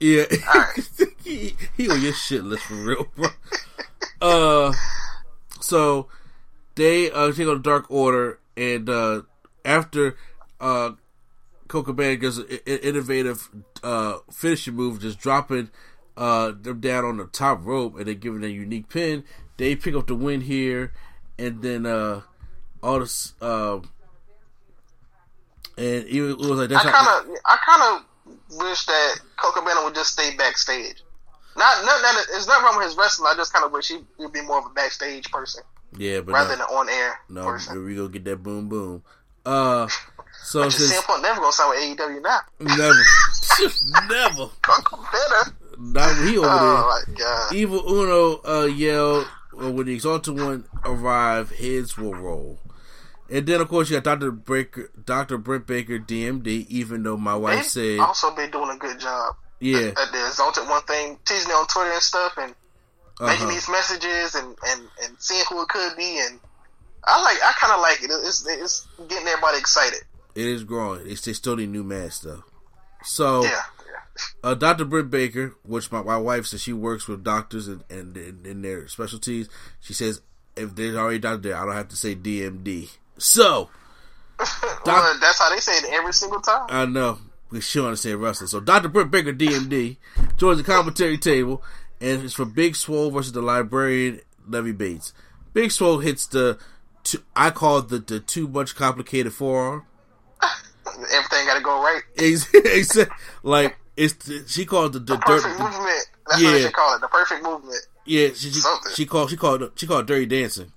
Yeah, 0.00 0.24
he, 1.24 1.54
he 1.76 1.90
on 1.90 2.00
your 2.00 2.12
shit 2.12 2.44
list 2.44 2.64
for 2.64 2.74
real, 2.74 3.08
bro. 3.14 3.28
uh, 4.20 4.72
so 5.60 6.08
they 6.74 7.10
uh 7.10 7.32
take 7.32 7.48
on 7.48 7.62
Dark 7.62 7.86
Order, 7.90 8.38
and 8.56 8.88
uh 8.88 9.22
after 9.64 10.16
uh 10.60 10.92
Colt 11.68 11.86
Cabana 11.86 12.16
does 12.16 12.38
an 12.38 12.46
innovative 12.66 13.48
uh 13.82 14.18
finishing 14.30 14.74
move, 14.74 15.00
just 15.00 15.18
dropping 15.18 15.70
uh 16.16 16.52
them 16.52 16.80
down 16.80 17.04
on 17.04 17.16
the 17.16 17.26
top 17.26 17.64
rope, 17.64 17.96
and 17.96 18.06
then 18.06 18.18
giving 18.18 18.44
a 18.44 18.48
unique 18.48 18.88
pin. 18.88 19.24
They 19.56 19.74
pick 19.74 19.94
up 19.94 20.06
the 20.06 20.14
win 20.14 20.42
here, 20.42 20.92
and 21.38 21.62
then 21.62 21.86
uh 21.86 22.22
all 22.82 23.00
this 23.00 23.34
uh 23.40 23.78
and 25.78 26.04
it 26.06 26.38
was 26.38 26.50
like 26.50 26.68
that's 26.70 26.84
I 26.84 26.90
kind 26.90 27.30
of 27.30 27.36
I 27.44 27.56
kind 27.64 27.82
of 27.82 28.58
wish 28.58 28.86
that 28.86 29.20
Coco 29.36 29.60
Cabana 29.60 29.84
would 29.84 29.94
just 29.94 30.12
stay 30.12 30.34
backstage. 30.36 31.02
Not, 31.56 31.84
not, 31.86 32.02
not 32.02 32.26
it's 32.34 32.46
not 32.46 32.62
wrong 32.62 32.76
with 32.76 32.86
his 32.86 32.96
wrestling. 32.96 33.30
I 33.32 33.36
just 33.36 33.52
kind 33.52 33.64
of 33.64 33.72
wish 33.72 33.88
he 33.88 33.98
would 34.18 34.32
be 34.32 34.42
more 34.42 34.58
of 34.58 34.66
a 34.66 34.70
backstage 34.70 35.30
person. 35.30 35.62
Yeah, 35.96 36.20
but 36.20 36.32
rather 36.32 36.56
no, 36.56 36.66
than 36.66 36.76
on 36.76 36.88
air. 36.88 37.20
No, 37.28 37.44
person. 37.44 37.84
we 37.84 37.94
gonna 37.94 38.08
get 38.08 38.24
that 38.24 38.42
boom 38.42 38.68
boom. 38.68 39.02
Uh, 39.44 39.88
so 40.42 40.64
but 40.64 40.72
since, 40.72 41.00
Punk 41.02 41.22
never 41.22 41.40
gonna 41.40 41.52
sign 41.52 41.70
with 41.70 41.98
AEW 41.98 42.22
now. 42.22 42.40
Never, 42.60 44.08
never. 44.08 44.50
Better. 45.12 45.56
Not 45.78 46.26
he 46.26 46.38
over 46.38 46.48
oh 46.48 47.02
there. 47.06 47.14
my 47.14 47.18
god! 47.18 47.54
Evil 47.54 47.82
Uno 47.86 48.40
uh, 48.44 48.64
yelled 48.64 49.26
when 49.52 49.86
the 49.86 49.94
Exalted 49.94 50.38
One 50.38 50.64
arrived. 50.84 51.54
Heads 51.54 51.96
will 51.96 52.14
roll. 52.14 52.58
And 53.30 53.46
then 53.46 53.60
of 53.60 53.68
course 53.68 53.90
you 53.90 53.96
got 53.96 54.04
Doctor 54.04 54.30
Baker, 54.30 54.90
Doctor 55.04 55.38
Britt 55.38 55.66
Baker, 55.66 55.98
DMD. 55.98 56.66
Even 56.68 57.02
though 57.02 57.16
my 57.16 57.34
wife 57.34 57.64
said 57.64 57.98
also 58.00 58.34
been 58.34 58.50
doing 58.50 58.70
a 58.70 58.76
good 58.76 59.00
job. 59.00 59.36
Yeah, 59.60 59.78
at, 59.78 59.98
at 59.98 60.12
the 60.12 60.26
Exalted 60.26 60.68
One 60.68 60.82
thing, 60.82 61.18
teasing 61.24 61.48
me 61.48 61.54
on 61.54 61.66
Twitter 61.66 61.92
and 61.92 62.02
stuff, 62.02 62.34
and 62.36 62.52
uh-huh. 63.20 63.26
making 63.26 63.48
these 63.48 63.68
messages 63.68 64.34
and, 64.34 64.56
and 64.66 64.82
and 65.04 65.16
seeing 65.18 65.44
who 65.48 65.62
it 65.62 65.68
could 65.68 65.96
be. 65.96 66.18
And 66.18 66.38
I 67.04 67.22
like, 67.22 67.38
I 67.42 67.52
kind 67.58 67.72
of 67.72 67.80
like 67.80 68.02
it. 68.02 68.10
It's 68.26 68.46
it's 68.46 68.86
getting 69.08 69.26
everybody 69.26 69.58
excited. 69.58 70.00
It 70.34 70.46
is 70.46 70.64
growing. 70.64 71.08
It's 71.08 71.22
they 71.22 71.32
still 71.32 71.56
need 71.56 71.70
new 71.70 71.84
masks 71.84 72.20
though. 72.20 72.44
So 73.04 73.44
yeah. 73.44 73.62
Uh, 74.42 74.54
Dr. 74.54 74.86
Britt 74.86 75.10
Baker, 75.10 75.54
which 75.62 75.92
my, 75.92 76.02
my 76.02 76.16
wife 76.16 76.46
says 76.46 76.62
she 76.62 76.72
works 76.72 77.06
with 77.06 77.22
doctors 77.22 77.68
and, 77.68 77.84
and, 77.90 78.16
and 78.16 78.46
in 78.46 78.62
their 78.62 78.88
specialties, 78.88 79.50
she 79.78 79.92
says 79.92 80.22
if 80.56 80.74
there's 80.74 80.96
already 80.96 81.16
a 81.16 81.20
doctor 81.20 81.48
there, 81.48 81.56
I 81.56 81.66
don't 81.66 81.74
have 81.74 81.88
to 81.88 81.96
say 81.96 82.14
DMD. 82.14 82.88
So, 83.18 83.70
well, 84.84 85.18
that's 85.20 85.38
how 85.38 85.50
they 85.50 85.60
say 85.60 85.72
it 85.72 85.92
every 85.92 86.12
single 86.12 86.40
time. 86.40 86.66
I 86.68 86.86
know. 86.86 87.18
We 87.50 87.60
should 87.60 87.84
understand 87.84 88.20
wrestling. 88.20 88.48
So, 88.48 88.60
Dr. 88.60 88.88
Britt 88.88 89.10
Baker, 89.10 89.32
DMD, 89.32 89.96
joins 90.36 90.58
the 90.58 90.64
commentary 90.64 91.16
table, 91.16 91.62
and 92.00 92.24
it's 92.24 92.34
for 92.34 92.44
Big 92.44 92.74
Swole 92.74 93.10
versus 93.10 93.32
the 93.32 93.40
librarian, 93.40 94.20
Leva 94.48 94.72
Bates. 94.72 95.12
Big 95.52 95.70
Swole 95.70 96.00
hits 96.00 96.26
the, 96.26 96.58
too, 97.04 97.22
I 97.36 97.50
call 97.50 97.78
it 97.78 97.88
the, 97.88 97.98
the 98.00 98.20
too 98.20 98.48
much 98.48 98.74
complicated 98.74 99.32
forearm. 99.32 99.86
Everything 100.86 101.46
got 101.46 101.56
to 101.56 101.62
go 101.62 101.80
right. 101.82 102.02
Exactly. 102.18 103.06
like, 103.42 103.76
it's 103.96 104.52
she 104.52 104.66
called 104.66 104.92
the, 104.92 104.98
the, 104.98 105.14
the 105.14 105.18
perfect 105.18 105.56
dirt, 105.56 105.64
movement. 105.64 106.06
That's 106.28 106.42
yeah. 106.42 106.50
what 106.50 106.62
she 106.62 106.70
called 106.70 106.96
it. 106.96 107.00
The 107.00 107.08
perfect 107.08 107.42
movement. 107.42 107.86
Yeah, 108.04 108.28
she, 108.28 108.50
she, 108.50 108.60
she 108.94 109.06
called 109.06 109.30
she 109.30 109.36
called 109.36 109.70
she 109.74 109.86
called 109.86 110.06
dirty 110.06 110.26
dancing. 110.26 110.72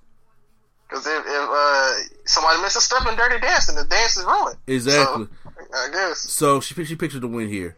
Because 0.90 1.06
if, 1.06 1.24
if 1.24 1.48
uh, 1.50 1.92
somebody 2.26 2.58
it's 2.62 2.74
a 2.76 2.80
step 2.80 3.06
in 3.08 3.16
dirty 3.16 3.38
dancing. 3.40 3.76
The 3.76 3.84
dance 3.84 4.16
is 4.16 4.24
ruined. 4.24 4.56
Exactly. 4.66 5.26
So, 5.26 5.52
I 5.74 5.88
guess. 5.92 6.18
So 6.18 6.60
she 6.60 6.84
she 6.84 6.96
pictured 6.96 7.20
the 7.22 7.28
win 7.28 7.48
here. 7.48 7.76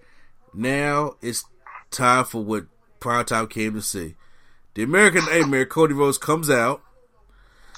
Now 0.55 1.16
it's 1.20 1.44
time 1.90 2.24
for 2.24 2.43
what 2.43 2.64
Prime 3.01 3.24
Time 3.26 3.47
came 3.48 3.74
to 3.74 3.82
see. 3.82 4.14
The 4.74 4.82
American 4.82 5.24
Nightmare, 5.26 5.66
Cody 5.66 5.93
Rhodes 5.93 6.16
comes 6.16 6.48
out 6.48 6.80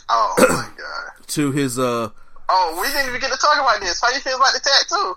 Oh 0.08 0.34
my 0.38 0.44
god. 0.78 1.26
to 1.28 1.50
his 1.50 1.78
uh 1.78 2.10
Oh, 2.48 2.78
we 2.80 2.86
didn't 2.88 3.08
even 3.08 3.20
get 3.20 3.32
to 3.32 3.38
talk 3.38 3.54
about 3.56 3.80
this. 3.80 4.00
How 4.00 4.12
you 4.12 4.20
feel 4.20 4.36
about 4.36 4.52
the 4.52 4.60
tattoo? 4.60 5.14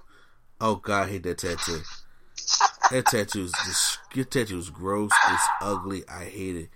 oh 0.62 0.76
god, 0.78 1.08
I 1.08 1.12
hate 1.12 1.24
that 1.24 1.38
tattoo. 1.38 1.82
That 2.92 3.06
tattoo 3.06 3.44
is 3.44 3.52
just 3.66 4.00
your 4.16 4.26
tattoo 4.26 4.58
is 4.58 4.70
gross. 4.72 5.12
It's 5.30 5.44
ugly. 5.62 6.04
I 6.10 6.24
hate 6.26 6.56
it. 6.56 6.70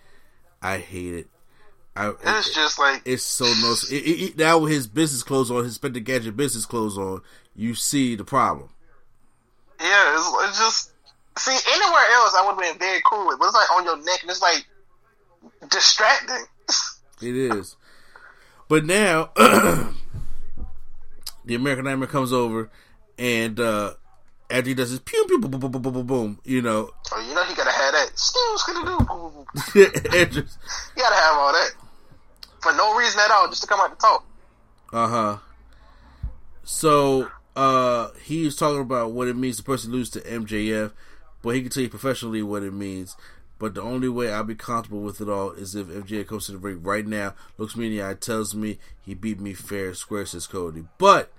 I 0.62 0.78
hate 0.78 1.14
it. 1.16 1.30
I, 1.96 2.14
It's 2.24 2.54
just 2.54 2.80
like 2.80 3.02
it's 3.06 3.24
so 3.24 3.46
no. 3.46 3.76
It, 3.92 3.96
it, 3.96 4.38
now 4.38 4.60
with 4.60 4.72
his 4.72 4.88
business 4.88 5.24
clothes 5.24 5.52
on, 5.52 5.64
his 5.66 5.76
Spender 5.76 6.00
Gadget 6.00 6.38
business 6.38 6.66
clothes 6.66 6.98
on, 6.98 7.22
you 7.56 7.76
see 7.76 8.16
the 8.16 8.24
problem. 8.24 8.70
yeah, 9.80 10.14
it's, 10.18 10.50
it's 10.50 10.58
just 10.60 10.92
see 11.38 11.52
anywhere 11.52 12.06
else 12.14 12.34
I 12.38 12.44
would 12.46 12.64
have 12.64 12.74
been 12.74 12.80
very 12.80 13.02
cool 13.10 13.28
with, 13.28 13.40
but 13.40 13.46
it's 13.46 13.56
like 13.56 13.72
on 13.76 13.84
your 13.84 13.98
neck 13.98 14.22
and 14.22 14.32
it's 14.32 14.42
like 14.42 14.66
distracting. 15.70 16.46
It 17.22 17.36
is. 17.36 17.76
But 18.68 18.84
now, 18.84 19.30
the 19.36 19.94
American 21.54 21.86
Nightmare 21.86 22.08
comes 22.08 22.34
over, 22.34 22.72
and 23.20 23.60
uh, 23.60 23.94
after 24.50 24.70
he 24.70 24.74
does 24.74 24.90
his 24.90 25.00
pew 25.02 25.24
pew 25.28 25.38
boom 25.40 25.52
boom 25.52 25.60
boom 25.60 25.72
boom 25.82 25.94
boom 25.94 26.08
boom, 26.08 26.40
you 26.46 26.64
know, 26.64 26.90
Oh, 27.12 27.20
you 27.28 27.36
know 27.36 27.44
he 27.44 27.54
gotta 27.54 27.70
have 27.72 27.94
that. 27.94 28.10
Skills 28.16 28.64
gonna 28.64 28.86
do. 28.86 29.46
You 29.76 29.86
gotta 30.98 31.16
have 31.16 31.36
all 31.36 31.54
that 31.54 31.72
for 32.62 32.72
no 32.74 32.96
reason 32.96 33.20
at 33.24 33.32
all, 33.32 33.48
just 33.50 33.62
to 33.64 33.68
come 33.68 33.80
out 33.80 33.92
and 33.92 34.00
talk. 34.00 34.26
uh 34.94 35.08
huh. 35.08 35.38
So 36.64 37.30
uh, 37.56 38.10
he's 38.24 38.56
talking 38.56 38.82
about 38.82 39.12
what 39.12 39.28
it 39.28 39.36
means 39.36 39.58
to 39.58 39.64
person 39.64 39.92
lose 39.92 40.10
to 40.12 40.22
MJF, 40.22 40.92
but 41.42 41.56
he 41.56 41.62
can 41.62 41.72
tell 41.72 41.84
you 41.84 41.90
professionally 41.90 42.44
what 42.44 42.64
it 42.64 42.74
means. 42.74 43.16
But 43.60 43.76
the 43.76 43.82
only 43.84 44.10
way 44.10 44.32
I'll 44.32 44.44
be 44.44 44.56
comfortable 44.56 45.02
with 45.02 45.22
it 45.22 45.30
all 45.30 45.52
is 45.52 45.76
if 45.76 45.88
MJF 45.88 46.28
comes 46.28 46.48
to 46.48 46.54
the 46.54 46.58
ring 46.58 46.82
right 46.82 47.06
now, 47.06 47.36
looks 47.58 47.76
me 47.76 47.86
in 47.88 47.92
the 47.92 48.04
eye, 48.04 48.16
tells 48.16 48.56
me 48.56 48.80
he 49.02 49.14
beat 49.14 49.40
me 49.40 49.54
fair 49.54 49.94
square, 49.94 50.26
says 50.26 50.48
Cody. 50.48 50.86
But 50.98 51.32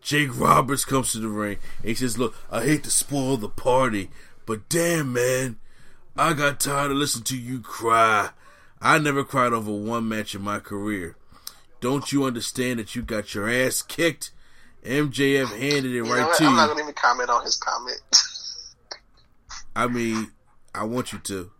Jake 0.00 0.38
Roberts 0.38 0.84
comes 0.84 1.12
to 1.12 1.18
the 1.18 1.28
ring 1.28 1.58
and 1.78 1.88
he 1.88 1.94
says, 1.94 2.16
Look, 2.18 2.36
I 2.50 2.64
hate 2.64 2.84
to 2.84 2.90
spoil 2.90 3.36
the 3.38 3.48
party, 3.48 4.10
but 4.46 4.68
damn, 4.68 5.12
man, 5.12 5.56
I 6.16 6.32
got 6.32 6.60
tired 6.60 6.92
of 6.92 6.96
listening 6.96 7.24
to 7.24 7.36
you 7.38 7.60
cry. 7.60 8.30
I 8.84 8.98
never 8.98 9.24
cried 9.24 9.52
over 9.54 9.72
one 9.72 10.08
match 10.08 10.34
in 10.34 10.42
my 10.42 10.58
career. 10.60 11.16
Don't 11.80 12.12
you 12.12 12.24
understand 12.24 12.78
that 12.78 12.94
you 12.94 13.00
got 13.02 13.34
your 13.34 13.48
ass 13.48 13.80
kicked? 13.82 14.30
MJF 14.84 15.48
handed 15.58 15.86
it 15.86 15.94
You 15.94 16.04
right 16.04 16.34
to 16.36 16.44
I'm 16.44 16.50
you. 16.50 16.56
not 16.56 16.68
gonna 16.68 16.82
even 16.82 16.92
comment 16.94 17.30
on 17.30 17.42
his 17.44 17.56
comment. 17.56 18.00
I 19.76 19.86
mean, 19.88 20.30
I 20.74 20.84
want 20.84 21.12
you 21.12 21.18
to. 21.20 21.50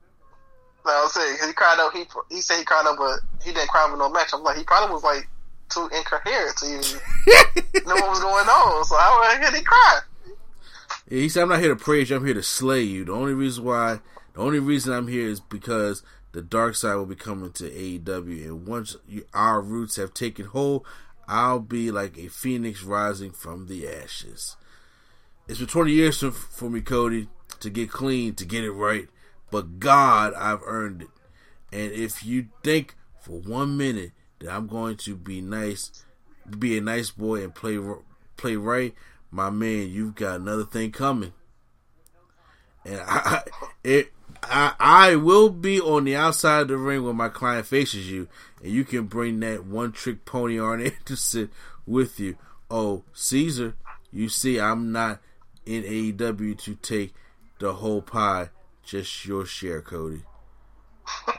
no, 0.87 1.03
I'm 1.03 1.09
saying 1.09 1.39
he 1.47 1.53
cried 1.55 1.79
out. 1.81 1.95
He 1.97 2.05
he 2.31 2.41
said 2.43 2.59
he 2.59 2.65
cried 2.65 2.85
out, 2.87 2.97
but 2.99 3.21
he 3.45 3.53
didn't 3.53 3.69
cry 3.69 3.85
over 3.87 3.97
no 3.97 4.09
match. 4.11 4.31
I'm 4.35 4.43
like, 4.43 4.57
he 4.59 4.65
probably 4.65 4.93
was 4.95 5.03
like 5.03 5.27
too 5.71 5.89
incoherent 5.97 6.57
to 6.59 6.67
even 6.67 7.87
know 7.89 7.95
what 7.95 8.11
was 8.11 8.21
going 8.21 8.47
on. 8.47 8.85
So 8.85 8.97
how 8.97 9.41
did 9.41 9.55
he 9.55 9.63
cry? 9.63 10.01
Yeah, 11.09 11.21
he 11.21 11.29
said, 11.29 11.43
"I'm 11.43 11.49
not 11.49 11.61
here 11.61 11.75
to 11.75 11.83
praise 11.83 12.11
you. 12.11 12.17
I'm 12.17 12.25
here 12.25 12.35
to 12.35 12.43
slay 12.43 12.83
you. 12.83 13.05
The 13.07 13.13
only 13.13 13.35
reason 13.35 13.65
why, 13.65 14.01
the 14.35 14.41
only 14.41 14.59
reason 14.59 14.93
I'm 14.93 15.09
here 15.09 15.27
is 15.27 15.41
because 15.41 16.03
the 16.35 16.43
dark 16.43 16.74
side 16.74 16.97
will 16.97 17.06
be 17.06 17.15
coming 17.15 17.52
to 17.52 17.70
AEW, 17.70 18.44
and 18.44 18.66
once 18.66 18.97
you, 19.09 19.24
our 19.32 19.61
roots 19.61 19.94
have 19.97 20.12
taken 20.12 20.47
hold, 20.47 20.85
I'll 21.28 21.61
be 21.61 21.93
like 21.93 22.19
a 22.19 22.27
phoenix 22.27 22.82
rising 22.82 23.31
from 23.31 23.69
the 23.69 23.89
ashes. 23.89 24.56
It's 25.47 25.61
been 25.61 25.69
20 25.69 25.93
years 25.93 26.19
for, 26.19 26.32
for 26.32 26.69
me, 26.69 26.81
Cody, 26.81 27.28
to 27.61 27.70
get 27.70 27.89
clean, 27.90 28.35
to 28.35 28.44
get 28.44 28.65
it 28.65 28.73
right, 28.73 29.09
but 29.52 29.78
God, 29.78 30.35
I've 30.35 30.62
earned 30.66 31.02
it. 31.02 31.09
And 31.73 31.93
if 31.93 32.24
you 32.24 32.48
think 32.65 32.97
for 33.20 33.39
one 33.39 33.77
minute 33.77 34.11
that 34.40 34.52
I'm 34.52 34.66
going 34.66 34.97
to 34.98 35.15
be 35.15 35.40
nice, 35.40 36.05
be 36.59 36.77
a 36.77 36.81
nice 36.81 37.11
boy 37.11 37.44
and 37.44 37.55
play 37.55 37.78
play 38.36 38.56
right, 38.56 38.93
my 39.31 39.51
man, 39.51 39.89
you've 39.89 40.16
got 40.16 40.40
another 40.40 40.65
thing 40.65 40.90
coming. 40.90 41.32
And 42.85 43.01
I, 43.06 43.43
it, 43.85 44.12
I, 44.49 44.75
I 44.79 45.16
will 45.16 45.51
be 45.51 45.81
on 45.81 46.05
the 46.05 46.16
outside 46.16 46.62
of 46.62 46.69
the 46.69 46.77
ring 46.77 47.05
when 47.05 47.16
my 47.16 47.29
client 47.29 47.66
faces 47.66 48.11
you, 48.11 48.29
and 48.62 48.73
you 48.73 48.85
can 48.85 49.05
bring 49.07 49.41
that 49.41 49.65
one 49.65 49.93
trick 49.93 50.25
pony 50.25 50.59
Arn 50.59 50.81
Anderson 50.81 51.51
with 51.87 52.19
you. 52.19 52.37
Oh, 52.71 53.05
Caesar, 53.12 53.75
you 54.12 54.29
see, 54.29 54.59
I'm 54.59 54.93
not 54.93 55.21
in 55.66 55.83
AEW 55.85 56.59
to 56.59 56.75
take 56.77 57.15
the 57.59 57.75
whole 57.75 58.03
pie, 58.03 58.51
just 58.83 59.25
your 59.27 59.45
share, 59.47 59.81
Cody. 59.83 60.23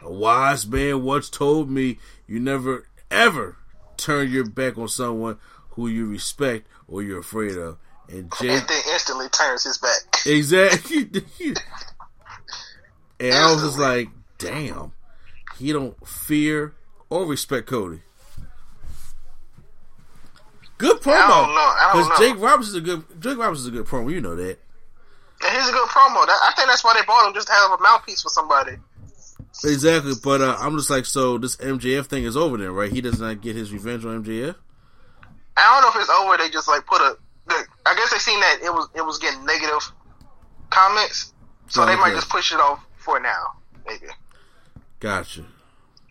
A 0.02 0.12
wise 0.12 0.68
man 0.68 1.04
once 1.04 1.30
told 1.30 1.70
me 1.70 1.98
you 2.28 2.40
never 2.40 2.88
ever 3.10 3.58
turn 3.98 4.32
your 4.32 4.46
back 4.46 4.78
on 4.78 4.88
someone 4.88 5.38
who 5.72 5.88
you 5.88 6.08
respect 6.08 6.68
or 6.88 7.02
you're 7.02 7.20
afraid 7.20 7.58
of. 7.58 7.78
And 8.08 8.32
Jake 8.40 8.52
And 8.52 8.68
then 8.68 8.82
instantly 8.92 9.30
turns 9.30 9.64
his 9.64 9.78
back. 9.80 10.22
Exactly. 10.26 11.10
and 13.20 13.34
I 13.34 13.52
was 13.52 13.62
just 13.62 13.80
like, 13.80 14.10
damn, 14.38 14.94
he 15.58 15.72
don't 15.72 15.96
fear 16.08 16.74
or 17.10 17.26
respect 17.26 17.68
Cody. 17.68 18.02
Good 20.78 20.98
promo. 21.02 21.14
I 21.14 21.28
don't 21.28 21.56
know. 21.56 21.62
I 21.62 21.92
don't 21.94 22.04
Because. 22.04 22.20
Jake 22.20 22.42
Roberts 22.42 22.68
is 22.70 22.76
a 22.76 22.82
good 22.82 23.04
Jake 23.22 23.38
Roberts 23.38 23.62
is 23.62 23.68
a 23.68 23.72
good 23.72 23.86
promo. 23.86 24.12
You 24.12 24.22
know 24.22 24.36
that. 24.36 24.60
And 25.46 25.58
he's 25.58 25.70
a 25.70 25.72
good 25.72 25.88
promo. 25.88 26.26
That, 26.26 26.38
I 26.44 26.54
think 26.56 26.68
that's 26.68 26.84
why 26.84 26.94
they 27.00 27.06
bought 27.06 27.28
him 27.28 27.34
just 27.34 27.48
to 27.48 27.54
have 27.54 27.72
a 27.72 27.82
mouthpiece 27.82 28.22
for 28.22 28.30
somebody. 28.30 28.74
Exactly. 29.64 30.14
But 30.22 30.42
uh, 30.42 30.58
I'm 30.60 30.76
just 30.78 30.90
like, 30.90 31.06
so 31.06 31.38
this 31.38 31.56
MJF 31.58 32.08
thing 32.08 32.26
is 32.26 32.36
over 32.36 32.58
then, 32.58 32.72
right? 32.72 32.92
He 32.92 33.00
does 33.00 33.22
not 33.22 33.42
get 33.42 33.56
his 33.56 33.72
revenge 33.72 34.04
on 34.04 34.24
MJF. 34.24 34.56
I 35.56 35.82
don't 35.82 35.82
know 35.82 36.00
if 36.00 36.04
it's 36.04 36.10
over. 36.10 36.38
They 36.38 36.50
just 36.50 36.68
like 36.68 36.86
put 36.86 37.00
a. 37.02 37.18
the- 37.48 37.66
I 37.86 37.96
guess 37.96 38.12
they 38.12 38.18
seen 38.18 38.40
that 38.40 38.60
it 38.64 38.74
was 38.74 38.90
it 38.96 39.06
was 39.06 39.20
getting 39.20 39.46
negative 39.46 39.92
comments, 40.72 41.34
so 41.68 41.86
they 41.86 41.96
might 41.96 42.14
just 42.14 42.30
push 42.30 42.52
it 42.52 42.60
off 42.60 42.85
for 43.06 43.20
now. 43.20 43.54
Maybe 43.88 44.08
Gotcha. 45.00 45.46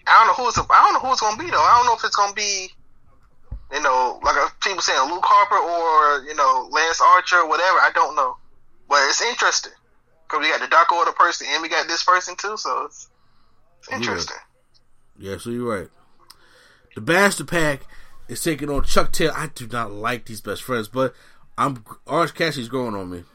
I 0.07 0.25
don't 0.25 0.27
know 0.29 0.45
who's 0.45 0.59
I 0.59 0.85
don't 0.85 0.95
know 0.95 1.01
who 1.01 1.13
it's 1.13 1.21
gonna 1.21 1.43
be 1.43 1.51
though. 1.51 1.59
I 1.63 1.77
don't 1.77 1.87
know 1.87 1.97
if 1.97 2.05
it's 2.05 2.15
gonna 2.15 2.35
be, 2.35 2.69
you 3.73 3.83
know, 3.83 4.21
like 4.23 4.37
uh, 4.37 4.49
people 4.63 4.83
saying 4.83 5.11
Luke 5.11 5.25
Harper 5.25 5.57
or 5.57 6.25
you 6.29 6.35
know 6.35 6.69
Lance 6.71 7.01
Archer 7.01 7.39
or 7.39 7.49
whatever. 7.49 7.79
I 7.79 7.91
don't 7.95 8.15
know, 8.15 8.37
but 8.89 8.99
it's 9.09 9.23
interesting 9.23 9.73
because 10.23 10.41
we 10.41 10.51
got 10.51 10.61
the 10.61 10.69
Dark 10.69 10.93
Order 10.93 11.13
person 11.13 11.47
and 11.51 11.63
we 11.63 11.69
got 11.69 11.89
this 11.89 12.05
person 12.05 12.37
too, 12.37 12.57
so 12.57 12.85
it's, 12.85 13.09
it's 13.81 13.93
interesting. 13.93 14.37
Yeah, 15.19 15.39
so 15.39 15.51
you're 15.51 15.81
right. 15.81 15.89
The 16.95 17.01
Bastard 17.01 17.49
PAC 17.49 17.87
is 18.29 18.43
taking 18.43 18.71
on 18.71 18.85
Chuck 18.85 19.11
Taylor. 19.11 19.35
I 19.35 19.49
do 19.49 19.67
not 19.67 19.91
like 19.91 20.27
these 20.27 20.41
best 20.41 20.63
friends, 20.63 20.89
but 20.89 21.15
I'm 21.57 21.85
Orange 22.07 22.35
Cassidy's 22.35 22.69
growing 22.69 22.95
on 22.95 23.11
me. 23.11 23.25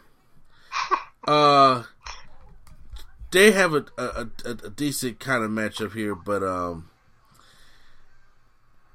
Uh, 1.28 1.84
they 3.32 3.52
have 3.52 3.74
a 3.74 3.86
a, 3.98 4.28
a, 4.46 4.50
a 4.50 4.70
decent 4.70 5.20
kind 5.20 5.44
of 5.44 5.52
matchup 5.52 5.94
here, 5.94 6.16
but 6.16 6.44
um, 6.44 6.90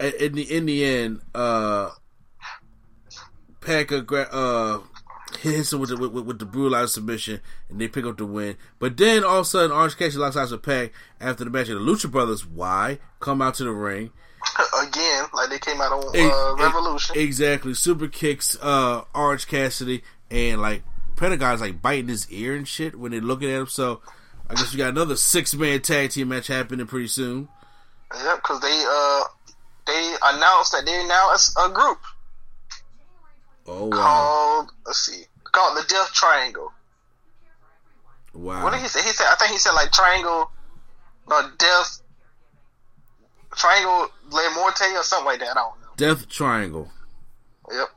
in 0.01 0.33
the 0.35 0.43
in 0.43 0.67
the 0.67 0.85
end, 0.85 1.21
uh, 1.35 1.91
PAC 3.61 4.07
gra- 4.07 4.29
uh 4.31 4.81
hits 5.41 5.73
him 5.73 5.81
with 5.81 5.91
the 5.91 5.97
with, 5.97 6.25
with 6.25 6.39
the 6.39 6.45
brutalized 6.45 6.93
submission, 6.93 7.41
and 7.69 7.81
they 7.81 7.89
pick 7.89 8.05
up 8.05 8.19
the 8.19 8.27
win. 8.27 8.57
But 8.79 8.97
then 8.97 9.25
all 9.25 9.41
of 9.41 9.43
a 9.43 9.49
sudden, 9.49 9.73
Orange 9.73 9.97
Cassidy 9.97 10.19
locks 10.19 10.37
eyes 10.37 10.53
with 10.53 10.63
PAC 10.63 10.93
after 11.21 11.45
the 11.45 11.51
match. 11.51 11.69
And 11.69 11.79
the 11.79 11.93
Lucha 11.93 12.11
Brothers, 12.11 12.47
why 12.47 12.99
come 13.21 13.41
out 13.43 13.55
to 13.55 13.65
the 13.65 13.73
ring? 13.73 14.11
Again, 14.83 15.25
like 15.33 15.51
they 15.51 15.59
came 15.59 15.81
out 15.81 15.93
on 15.93 16.15
uh, 16.15 16.63
Revolution. 16.63 17.19
Exactly. 17.19 17.75
Super 17.75 18.09
kicks 18.09 18.57
uh 18.61 19.05
Orange 19.15 19.47
Cassidy 19.47 20.03
and 20.31 20.61
like 20.61 20.83
Pentagon's 21.17 21.61
like 21.61 21.81
biting 21.81 22.09
his 22.09 22.31
ear 22.31 22.55
and 22.55 22.67
shit 22.69 22.99
when 22.99 23.13
they're 23.13 23.21
looking 23.21 23.51
at 23.51 23.61
him. 23.61 23.67
So 23.67 24.03
I 24.49 24.55
guess 24.55 24.73
we 24.73 24.79
got 24.79 24.91
another 24.91 25.17
six 25.17 25.55
man 25.55 25.81
tag 25.81 26.11
team 26.11 26.29
match 26.29 26.47
happening 26.49 26.87
pretty 26.87 27.09
soon. 27.09 27.49
Yep, 28.15 28.37
because 28.37 28.61
they 28.61 28.85
uh 28.87 29.23
they 29.87 30.15
announced 30.23 30.73
that 30.73 30.83
they're 30.85 31.07
now 31.07 31.31
a, 31.33 31.69
a 31.69 31.73
group 31.73 31.99
Oh 33.67 33.87
wow. 33.87 33.91
called 33.97 34.73
let's 34.87 34.99
see 35.01 35.25
called 35.51 35.77
the 35.79 35.87
Death 35.89 36.13
Triangle. 36.13 36.73
Wow. 38.35 38.65
What 38.65 38.73
did 38.73 38.83
he 38.83 38.89
say? 38.89 39.03
He 39.03 39.11
said 39.11 39.27
I 39.31 39.37
think 39.37 39.53
he 39.53 39.59
said 39.59 39.73
like 39.73 39.93
Triangle, 39.93 40.51
no 41.29 41.51
Death 41.59 42.01
Triangle 43.55 44.09
Le 44.31 44.51
Morte 44.55 44.85
or 44.97 45.03
something 45.03 45.27
like 45.27 45.41
that. 45.41 45.51
I 45.51 45.55
don't 45.55 45.81
know. 45.81 45.87
Death 45.97 46.29
Triangle. 46.29 46.91
Yep. 47.73 47.89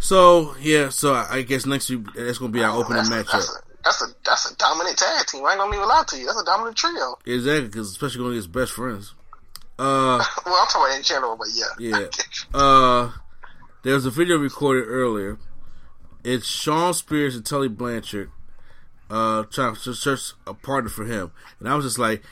So 0.00 0.54
yeah, 0.60 0.90
so 0.90 1.14
I 1.14 1.42
guess 1.42 1.64
next 1.66 1.88
week 1.90 2.04
that's 2.14 2.38
gonna 2.38 2.52
be 2.52 2.62
our 2.62 2.76
opening 2.76 3.04
matchup. 3.04 3.48
That's 3.86 4.02
a, 4.02 4.06
that's 4.24 4.50
a 4.50 4.56
dominant 4.56 4.98
tag 4.98 5.26
team. 5.26 5.46
I 5.46 5.52
ain't 5.52 5.60
gonna 5.60 5.76
even 5.76 5.86
lie 5.86 6.02
to 6.08 6.18
you. 6.18 6.26
That's 6.26 6.40
a 6.40 6.44
dominant 6.44 6.76
trio. 6.76 7.18
Exactly, 7.24 7.68
because 7.68 7.88
especially 7.92 8.18
going 8.18 8.32
against 8.32 8.50
best 8.50 8.72
friends. 8.72 9.14
Uh, 9.78 10.18
well, 10.44 10.56
I'm 10.56 10.66
talking 10.66 10.82
about 10.82 10.96
in 10.96 11.02
general, 11.04 11.36
but 11.36 11.46
yeah. 11.54 11.66
Yeah. 11.78 12.08
Uh, 12.52 13.12
there 13.84 13.94
was 13.94 14.04
a 14.04 14.10
video 14.10 14.38
recorded 14.38 14.88
earlier. 14.88 15.38
It's 16.24 16.46
Shawn 16.46 16.94
Spears 16.94 17.36
and 17.36 17.46
Tully 17.46 17.68
Blanchard 17.68 18.32
uh, 19.08 19.44
trying 19.44 19.76
to 19.76 19.94
search 19.94 20.32
a 20.48 20.54
partner 20.54 20.90
for 20.90 21.04
him. 21.04 21.30
And 21.60 21.68
I 21.68 21.76
was 21.76 21.84
just 21.84 21.98
like, 22.00 22.24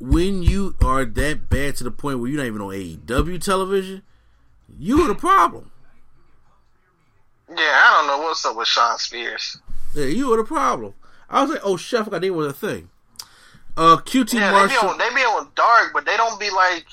when 0.00 0.42
you 0.42 0.76
are 0.82 1.06
that 1.06 1.48
bad 1.48 1.76
to 1.76 1.84
the 1.84 1.90
point 1.90 2.20
where 2.20 2.28
you're 2.28 2.36
not 2.36 2.48
even 2.48 2.60
on 2.60 2.74
AEW 2.74 3.42
television, 3.42 4.02
you 4.78 5.00
are 5.00 5.08
the 5.08 5.14
problem. 5.14 5.70
Yeah, 7.48 7.56
I 7.56 7.96
don't 7.96 8.06
know 8.08 8.26
what's 8.26 8.44
up 8.44 8.56
with 8.56 8.68
Shawn 8.68 8.98
Spears. 8.98 9.58
Yeah, 9.98 10.06
you 10.06 10.28
were 10.28 10.36
the 10.36 10.44
problem. 10.44 10.94
I 11.28 11.42
was 11.42 11.50
like, 11.50 11.60
oh, 11.64 11.76
chef, 11.76 12.12
I 12.12 12.20
think 12.20 12.34
was 12.34 12.46
a 12.46 12.52
thing. 12.52 12.88
Uh, 13.76 13.96
QT 13.96 14.32
Yeah, 14.34 14.52
they 14.52 14.68
be, 14.68 14.74
Marshall. 14.74 14.88
on, 14.90 14.98
they 14.98 15.08
be 15.10 15.20
on 15.20 15.48
dark, 15.56 15.90
but 15.92 16.06
they 16.06 16.16
don't 16.16 16.38
be 16.38 16.50
like. 16.50 16.86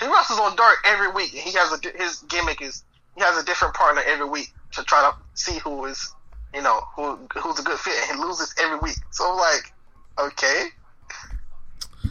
He 0.00 0.06
wrestles 0.06 0.38
on 0.40 0.56
dark 0.56 0.76
every 0.84 1.10
week, 1.12 1.32
and 1.32 1.40
he 1.42 1.52
has 1.52 1.72
a 1.72 1.78
his 1.96 2.18
gimmick 2.28 2.60
is 2.60 2.84
he 3.16 3.22
has 3.22 3.40
a 3.42 3.46
different 3.46 3.74
partner 3.74 4.02
every 4.06 4.28
week 4.28 4.52
to 4.72 4.82
try 4.84 5.00
to 5.10 5.16
see 5.40 5.58
who 5.58 5.86
is 5.86 6.14
you 6.52 6.60
know 6.62 6.80
who 6.94 7.16
who's 7.34 7.58
a 7.58 7.62
good 7.62 7.78
fit, 7.78 7.94
and 8.08 8.18
he 8.18 8.22
loses 8.22 8.54
every 8.60 8.78
week. 8.78 8.96
So 9.10 9.24
I'm 9.24 9.38
like, 9.38 9.72
okay, 10.18 10.66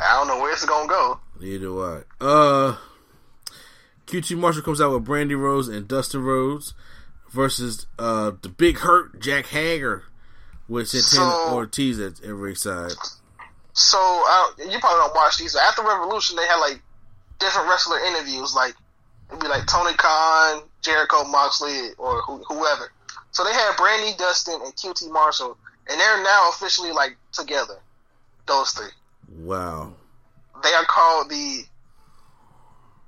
I 0.01 0.13
don't 0.13 0.27
know 0.27 0.39
where 0.39 0.51
it's 0.51 0.65
gonna 0.65 0.87
go. 0.87 1.19
Neither 1.39 1.59
do 1.59 1.83
I. 1.83 2.01
Uh, 2.19 2.77
QT 4.07 4.35
Marshall 4.37 4.63
comes 4.63 4.81
out 4.81 4.91
with 4.91 5.05
Brandi 5.05 5.37
Rhodes 5.37 5.67
and 5.67 5.87
Dustin 5.87 6.23
Rhodes 6.23 6.73
versus 7.35 7.85
uh 7.99 8.31
the 8.41 8.49
Big 8.49 8.79
Hurt 8.79 9.19
Jack 9.19 9.47
Hager 9.47 10.03
with 10.67 10.87
Santana 10.87 11.31
So- 11.31 11.53
Ortiz 11.53 11.99
at 11.99 12.23
every 12.23 12.55
side. 12.55 12.93
So 13.77 13.97
uh, 13.99 14.47
you 14.71 14.79
probably 14.79 14.99
don't 14.99 15.13
watch 15.13 15.37
these. 15.37 15.53
After 15.57 15.83
Revolution, 15.83 16.37
they 16.37 16.47
had 16.47 16.61
like 16.61 16.81
different 17.39 17.67
wrestler 17.69 17.99
interviews. 17.99 18.55
Like 18.55 18.73
it'd 19.29 19.41
be 19.41 19.49
like 19.49 19.67
Tony 19.67 19.93
Khan, 19.97 20.61
Jericho, 20.81 21.25
Moxley, 21.25 21.89
or 21.97 22.21
who, 22.21 22.37
whoever. 22.47 22.89
So 23.31 23.43
they 23.43 23.51
had 23.51 23.75
Brandi, 23.75 24.17
Dustin, 24.17 24.61
and 24.63 24.73
QT 24.77 25.11
Marshall, 25.11 25.57
and 25.89 25.99
they're 25.99 26.23
now 26.23 26.49
officially 26.49 26.93
like 26.93 27.17
together. 27.33 27.79
Those 28.47 28.71
three. 28.71 28.87
Wow. 29.39 29.93
They 30.63 30.69
are 30.71 30.85
called 30.85 31.29
the 31.29 31.63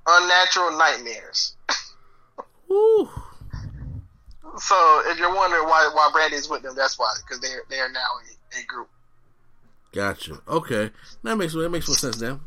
Unnatural 0.06 0.76
Nightmares. 0.76 1.56
Woo. 2.68 3.08
So 4.58 5.02
if 5.06 5.18
you're 5.18 5.34
wondering 5.34 5.64
why 5.64 5.90
why 5.92 6.10
Brandi's 6.12 6.48
with 6.48 6.62
them, 6.62 6.74
that's 6.76 6.98
why 6.98 7.12
because 7.24 7.40
they're 7.40 7.62
they 7.68 7.80
are 7.80 7.90
now 7.90 8.00
a, 8.54 8.60
a 8.60 8.64
group. 8.64 8.88
Gotcha. 9.92 10.40
Okay, 10.48 10.90
that 11.22 11.36
makes 11.36 11.54
that 11.54 11.70
makes 11.70 11.88
more 11.88 11.96
sense 11.96 12.20
now. 12.20 12.40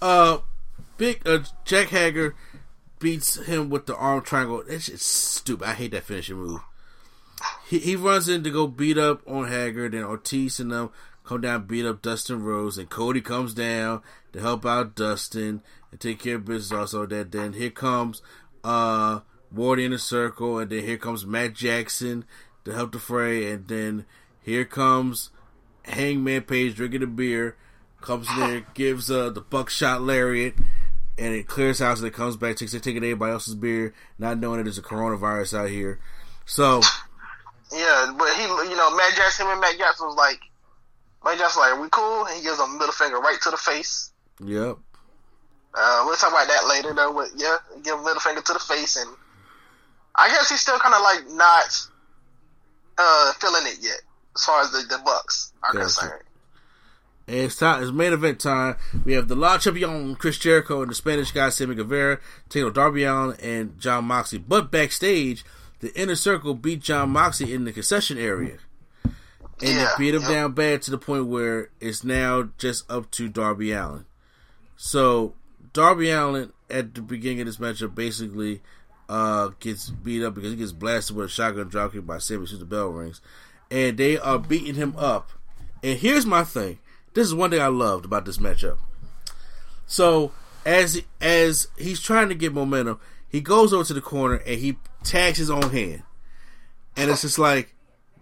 Uh, 0.00 0.38
big 0.96 1.26
uh, 1.26 1.40
Jack 1.64 1.88
Hager 1.88 2.34
beats 2.98 3.36
him 3.36 3.70
with 3.70 3.86
the 3.86 3.96
arm 3.96 4.22
triangle. 4.22 4.62
That's 4.66 4.86
just 4.86 5.06
stupid. 5.06 5.68
I 5.68 5.74
hate 5.74 5.92
that 5.92 6.04
finishing 6.04 6.36
move. 6.36 6.60
He 7.68 7.78
he 7.78 7.96
runs 7.96 8.28
in 8.28 8.44
to 8.44 8.50
go 8.50 8.66
beat 8.66 8.98
up 8.98 9.22
on 9.26 9.48
Hager. 9.48 9.88
Then 9.88 10.04
Ortiz 10.04 10.60
and 10.60 10.72
them 10.72 10.90
come 11.24 11.40
down 11.40 11.66
beat 11.66 11.86
up 11.86 12.02
Dustin 12.02 12.42
Rhodes, 12.42 12.78
and 12.78 12.90
Cody 12.90 13.20
comes 13.20 13.54
down 13.54 14.02
to 14.32 14.40
help 14.40 14.64
out 14.66 14.94
Dustin 14.94 15.62
and 15.90 16.00
take 16.00 16.18
care 16.20 16.36
of 16.36 16.44
business. 16.44 16.78
Also, 16.78 17.06
that 17.06 17.32
then 17.32 17.52
here 17.54 17.70
comes 17.70 18.22
uh 18.64 19.20
Wardy 19.54 19.84
in 19.84 19.92
the 19.92 19.98
circle, 19.98 20.58
and 20.58 20.70
then 20.70 20.84
here 20.84 20.98
comes 20.98 21.26
Matt 21.26 21.54
Jackson 21.54 22.24
to 22.64 22.72
help 22.72 22.92
the 22.92 22.98
fray, 22.98 23.50
and 23.50 23.66
then 23.68 24.04
here 24.42 24.64
comes 24.64 25.30
Hangman 25.84 26.42
Page 26.42 26.74
drinking 26.74 27.02
a 27.02 27.06
beer, 27.06 27.56
comes 28.00 28.28
in 28.30 28.36
there, 28.40 28.66
gives 28.74 29.10
uh, 29.10 29.30
the 29.30 29.40
buckshot 29.40 30.02
lariat, 30.02 30.54
and 31.16 31.34
it 31.34 31.46
clears 31.46 31.80
house 31.80 31.98
and 31.98 32.08
it 32.08 32.14
comes 32.14 32.36
back, 32.36 32.56
takes 32.56 32.74
it, 32.74 32.82
taking 32.82 33.02
everybody 33.02 33.32
else's 33.32 33.54
beer, 33.54 33.94
not 34.18 34.38
knowing 34.38 34.58
that 34.58 34.64
there's 34.64 34.78
a 34.78 34.82
coronavirus 34.82 35.58
out 35.58 35.68
here. 35.68 35.98
So 36.46 36.80
Yeah, 37.72 38.14
but 38.16 38.32
he, 38.34 38.42
you 38.42 38.76
know, 38.76 38.94
Matt 38.96 39.14
Jackson, 39.16 39.46
him 39.46 39.52
and 39.52 39.60
Matt 39.60 39.78
Jackson 39.78 40.06
was 40.06 40.16
like, 40.16 40.40
Matt 41.24 41.38
Jackson 41.38 41.60
was 41.60 41.72
like, 41.72 41.82
we 41.82 41.88
cool? 41.90 42.24
And 42.24 42.36
he 42.36 42.42
gives 42.42 42.58
him 42.58 42.70
a 42.70 42.72
middle 42.72 42.92
finger 42.92 43.18
right 43.18 43.38
to 43.42 43.50
the 43.50 43.56
face. 43.56 44.12
yep. 44.44 44.78
Uh, 45.74 46.02
we'll 46.06 46.16
talk 46.16 46.30
about 46.30 46.48
that 46.48 46.66
later, 46.66 46.94
though. 46.94 47.12
But 47.12 47.28
yeah, 47.36 47.56
give 47.82 47.94
him 47.94 48.00
a 48.00 48.04
middle 48.04 48.20
finger 48.20 48.40
to 48.40 48.52
the 48.54 48.58
face, 48.58 48.96
and 48.96 49.10
I 50.18 50.28
guess 50.28 50.48
he's 50.50 50.60
still 50.60 50.78
kind 50.78 50.94
of 50.94 51.00
like 51.02 51.30
not 51.30 51.86
uh, 52.98 53.32
feeling 53.34 53.62
it 53.66 53.78
yet, 53.80 54.00
as 54.36 54.44
far 54.44 54.60
as 54.62 54.72
the, 54.72 54.78
the 54.88 55.00
Bucks 55.04 55.52
are 55.62 55.72
Gotcha. 55.72 55.82
concerned. 55.84 56.22
And 57.28 57.36
it's 57.36 57.56
time. 57.56 57.82
It's 57.82 57.92
main 57.92 58.12
event 58.14 58.40
time. 58.40 58.76
We 59.04 59.12
have 59.12 59.28
the 59.28 59.36
Le 59.36 59.58
Champion, 59.58 60.14
Chris 60.16 60.38
Jericho, 60.38 60.80
and 60.82 60.90
the 60.90 60.94
Spanish 60.94 61.30
guy 61.30 61.50
Sammy 61.50 61.74
Guevara 61.74 62.18
Darby 62.72 63.04
Allin 63.04 63.36
and 63.42 63.78
Jon 63.78 64.06
Moxley. 64.06 64.38
But 64.38 64.70
backstage, 64.70 65.44
the 65.80 65.94
Inner 65.94 66.16
Circle 66.16 66.54
beat 66.54 66.80
Jon 66.80 67.10
Moxley 67.10 67.52
in 67.52 67.64
the 67.64 67.72
concession 67.72 68.16
area, 68.18 68.56
and 69.04 69.14
Yeah, 69.60 69.92
they 69.98 70.04
beat 70.04 70.14
him 70.14 70.22
yep. 70.22 70.30
down 70.30 70.52
bad 70.52 70.82
to 70.82 70.90
the 70.90 70.98
point 70.98 71.26
where 71.26 71.68
it's 71.80 72.02
now 72.02 72.48
just 72.58 72.90
up 72.90 73.10
to 73.12 73.28
Darby 73.28 73.72
Allin. 73.72 74.06
So 74.76 75.34
Darby 75.74 76.10
Allin 76.10 76.52
at 76.70 76.94
the 76.94 77.02
beginning 77.02 77.40
of 77.42 77.46
this 77.46 77.58
matchup 77.58 77.94
basically 77.94 78.62
uh, 79.08 79.50
gets 79.60 79.90
beat 79.90 80.24
up 80.24 80.34
because 80.34 80.50
he 80.50 80.56
gets 80.56 80.72
blasted 80.72 81.16
with 81.16 81.26
a 81.26 81.28
shotgun 81.28 81.70
dropkick 81.70 82.06
by 82.06 82.18
Sammy 82.18 82.44
as 82.44 82.58
the 82.58 82.64
bell 82.64 82.88
rings, 82.88 83.20
and 83.70 83.96
they 83.96 84.18
are 84.18 84.38
beating 84.38 84.74
him 84.74 84.94
up. 84.96 85.30
And 85.82 85.98
here's 85.98 86.26
my 86.26 86.44
thing: 86.44 86.78
this 87.14 87.26
is 87.26 87.34
one 87.34 87.50
thing 87.50 87.60
I 87.60 87.68
loved 87.68 88.04
about 88.04 88.24
this 88.24 88.38
matchup. 88.38 88.78
So 89.86 90.32
as 90.64 91.02
as 91.20 91.68
he's 91.78 92.00
trying 92.00 92.28
to 92.28 92.34
get 92.34 92.52
momentum, 92.52 93.00
he 93.28 93.40
goes 93.40 93.72
over 93.72 93.84
to 93.84 93.94
the 93.94 94.00
corner 94.00 94.36
and 94.36 94.60
he 94.60 94.76
tags 95.02 95.38
his 95.38 95.50
own 95.50 95.70
hand, 95.70 96.02
and 96.96 97.10
it's 97.10 97.22
just 97.22 97.38
like 97.38 97.74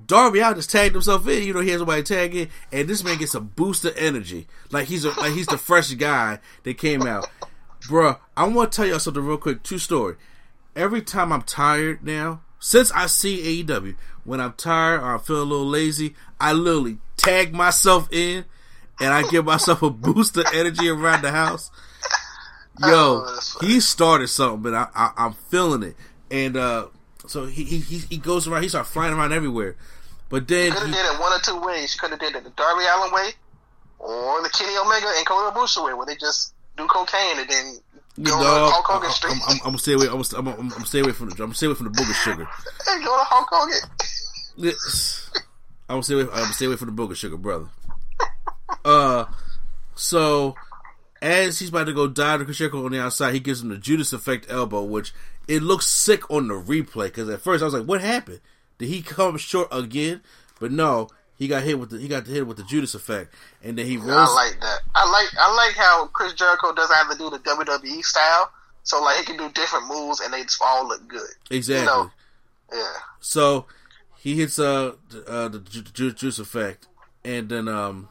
Darby 0.04 0.40
Allin 0.40 0.56
just 0.56 0.70
tagged 0.70 0.94
himself 0.94 1.26
in. 1.26 1.42
You 1.42 1.54
know, 1.54 1.60
he 1.60 1.70
has 1.70 1.80
nobody 1.80 2.02
tagging, 2.02 2.48
and 2.70 2.88
this 2.88 3.02
man 3.02 3.18
gets 3.18 3.34
a 3.34 3.40
boost 3.40 3.84
of 3.84 3.96
energy, 3.96 4.46
like 4.70 4.86
he's 4.86 5.04
a, 5.04 5.10
like 5.18 5.32
he's 5.32 5.46
the 5.46 5.58
fresh 5.58 5.92
guy 5.94 6.38
that 6.62 6.78
came 6.78 7.02
out. 7.02 7.28
Bruh, 7.82 8.18
I 8.36 8.46
want 8.46 8.72
to 8.72 8.76
tell 8.76 8.86
y'all 8.86 8.98
something 8.98 9.24
real 9.24 9.38
quick. 9.38 9.62
True 9.62 9.78
story. 9.78 10.16
Every 10.76 11.00
time 11.00 11.32
I'm 11.32 11.42
tired 11.42 12.04
now, 12.04 12.42
since 12.60 12.92
I 12.92 13.06
see 13.06 13.64
AEW, 13.64 13.96
when 14.24 14.40
I'm 14.40 14.52
tired 14.52 15.00
or 15.00 15.14
I 15.14 15.18
feel 15.18 15.42
a 15.42 15.44
little 15.44 15.66
lazy, 15.66 16.14
I 16.38 16.52
literally 16.52 16.98
tag 17.16 17.54
myself 17.54 18.12
in 18.12 18.44
and 19.00 19.12
I 19.12 19.22
give 19.28 19.46
myself 19.46 19.82
a 19.82 19.88
boost 19.90 20.36
of 20.36 20.44
energy 20.52 20.88
around 20.88 21.22
the 21.22 21.30
house. 21.30 21.70
Yo, 22.78 23.24
Oh, 23.26 23.40
he 23.62 23.80
started 23.80 24.28
something, 24.28 24.60
but 24.62 24.74
I, 24.74 24.88
I, 24.94 25.12
I'm 25.16 25.32
feeling 25.32 25.82
it. 25.82 25.96
And 26.30 26.56
uh, 26.58 26.88
so 27.26 27.46
he, 27.46 27.64
he 27.64 27.98
he 27.98 28.18
goes 28.18 28.46
around, 28.46 28.62
he 28.62 28.68
starts 28.68 28.90
flying 28.90 29.14
around 29.14 29.32
everywhere. 29.32 29.76
But 30.28 30.46
then 30.46 30.72
Could 30.72 30.82
have 30.82 30.92
did 30.92 31.06
it 31.06 31.20
one 31.20 31.32
or 31.32 31.38
two 31.38 31.58
ways. 31.60 31.94
Could 31.94 32.10
have 32.10 32.20
did 32.20 32.34
it 32.36 32.44
the 32.44 32.50
Darby 32.50 32.84
Allin 32.84 33.12
way, 33.14 33.30
or 33.98 34.42
the 34.42 34.50
Kenny 34.50 34.76
Omega 34.76 35.06
and 35.16 35.26
Kota 35.26 35.56
Ibushi 35.56 35.84
way, 35.86 35.94
where 35.94 36.04
they 36.04 36.16
just 36.16 36.52
do 36.76 36.86
cocaine 36.86 37.38
and 37.38 37.48
then 37.48 37.78
you 38.16 38.24
go 38.24 38.30
know, 38.30 38.66
to 38.66 38.72
Hulk 38.72 38.86
Hogan 38.86 39.06
I'm, 39.06 39.12
Street. 39.12 39.32
I'm, 39.32 39.40
I'm, 39.42 39.56
I'm 39.56 39.64
gonna 39.64 39.78
stay 39.78 39.92
away. 39.92 40.06
I'm, 40.06 40.14
I'm, 40.14 40.48
I'm, 40.48 40.60
I'm 40.60 40.68
gonna 40.68 40.86
stay 40.86 41.00
away 41.00 41.12
from 41.12 41.28
the. 41.28 41.34
I'm 41.34 41.38
gonna 41.38 41.54
stay 41.54 41.66
away 41.66 41.74
from 41.74 41.92
the 41.92 41.98
booger 41.98 42.14
sugar. 42.14 42.48
and 42.88 43.04
go 43.04 43.16
to 43.16 43.24
Hulk 43.24 43.48
Hogan. 43.50 43.90
Yes. 44.56 45.30
I'm 45.88 45.94
gonna 45.94 46.02
stay 46.02 46.14
away. 46.14 46.22
I'm 46.24 46.28
gonna 46.28 46.52
stay 46.52 46.66
away 46.66 46.76
from 46.76 46.94
the 46.94 47.02
booger 47.02 47.16
sugar, 47.16 47.36
brother. 47.36 47.66
Uh, 48.84 49.24
so 49.96 50.54
as 51.20 51.58
he's 51.58 51.70
about 51.70 51.86
to 51.86 51.92
go 51.92 52.06
dive 52.06 52.38
to 52.38 52.44
Chris 52.44 52.60
on 52.60 52.92
the 52.92 53.00
outside, 53.00 53.34
he 53.34 53.40
gives 53.40 53.62
him 53.62 53.68
the 53.68 53.78
Judas 53.78 54.12
Effect 54.12 54.46
elbow, 54.48 54.82
which 54.84 55.12
it 55.48 55.62
looks 55.62 55.86
sick 55.86 56.30
on 56.30 56.46
the 56.46 56.54
replay. 56.54 57.06
Because 57.06 57.28
at 57.28 57.40
first 57.40 57.62
I 57.62 57.64
was 57.64 57.74
like, 57.74 57.86
"What 57.86 58.00
happened? 58.00 58.40
Did 58.78 58.88
he 58.88 59.02
come 59.02 59.38
short 59.38 59.68
again?" 59.72 60.20
But 60.60 60.70
no, 60.72 61.08
he 61.36 61.48
got 61.48 61.62
hit 61.62 61.78
with 61.78 61.90
the 61.90 61.98
he 61.98 62.08
got 62.08 62.26
hit 62.26 62.46
with 62.46 62.56
the 62.56 62.62
Judas 62.64 62.94
Effect, 62.94 63.32
and 63.62 63.76
then 63.78 63.86
he 63.86 63.96
rolls. 63.96 64.10
I 64.30 64.34
like 64.34 64.60
that. 64.60 64.78
I 64.94 65.10
like 65.10 65.28
I 65.38 65.54
like 65.54 65.74
how 65.76 66.06
Chris 66.06 66.32
Jericho 66.34 66.72
doesn't 66.74 66.94
have 66.96 67.10
to 67.10 67.18
do 67.18 67.30
the 67.30 67.38
WWE 67.38 68.02
style, 68.02 68.50
so 68.82 69.02
like 69.02 69.18
he 69.18 69.24
can 69.24 69.36
do 69.36 69.50
different 69.50 69.86
moves 69.88 70.20
and 70.20 70.32
they 70.32 70.42
just 70.42 70.60
all 70.64 70.88
look 70.88 71.06
good. 71.08 71.28
exactly. 71.50 71.82
You 71.82 71.86
know, 71.86 72.10
yeah. 72.72 72.92
So 73.20 73.66
he 74.16 74.36
hits 74.36 74.58
uh, 74.58 74.92
the- 75.10 75.24
uh 75.30 75.48
the 75.48 75.58
ju- 75.60 76.12
ju- 76.12 76.42
effect, 76.42 76.88
and 77.24 77.48
then 77.48 77.68
um 77.68 78.08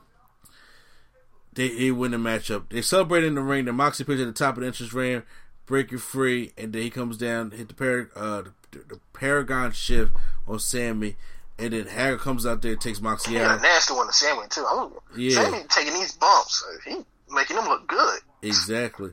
they, 1.53 1.69
they 1.69 1.91
win 1.91 2.11
the 2.11 2.18
matchup. 2.18 2.69
They 2.69 2.81
celebrate 2.81 3.23
in 3.23 3.35
the 3.35 3.41
ring. 3.41 3.65
The 3.65 3.73
Moxie 3.73 4.03
pitch 4.03 4.19
at 4.19 4.26
the 4.26 4.34
top 4.34 4.56
of 4.56 4.61
the 4.61 4.68
entrance 4.68 4.93
ramp, 4.93 5.26
break 5.65 5.91
you 5.91 5.97
free, 5.97 6.52
and 6.57 6.73
then 6.73 6.81
he 6.81 6.89
comes 6.89 7.18
down, 7.18 7.52
hit 7.52 7.69
the 7.69 7.73
par- 7.73 8.10
uh 8.15 8.43
the, 8.72 8.80
the 8.80 8.99
Paradigm 9.14 9.72
shift 9.72 10.11
on 10.47 10.60
Sammy, 10.60 11.15
and 11.57 11.73
then 11.73 11.88
Hager 11.88 12.18
comes 12.18 12.45
out 12.45 12.61
there, 12.61 12.73
and 12.73 12.82
takes 12.82 13.02
Moxie 13.02 13.34
Yeah, 13.34 13.53
out. 13.53 13.61
nasty 13.61 13.94
one 13.94 14.07
to 14.07 14.14
Sammy 14.14 14.48
too. 14.49 14.65
I'm, 14.69 14.91
Yeah. 15.15 15.44
Sammy 15.44 15.64
taking 15.69 15.94
these 15.94 16.14
bumps. 16.14 16.64
He 16.86 16.98
making 17.30 17.56
them 17.56 17.65
look 17.68 17.88
good. 17.88 18.19
Exactly. 18.41 19.11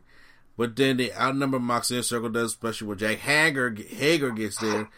But 0.56 0.76
then 0.76 0.96
they 0.98 1.12
outnumber 1.12 1.58
Moxie 1.58 1.96
and 1.96 2.04
Circle 2.04 2.28
does 2.30 2.50
especially 2.52 2.88
when 2.88 2.98
Jack 2.98 3.18
Hager 3.18 3.74
Hager 3.74 4.30
gets 4.30 4.58
there, 4.58 4.88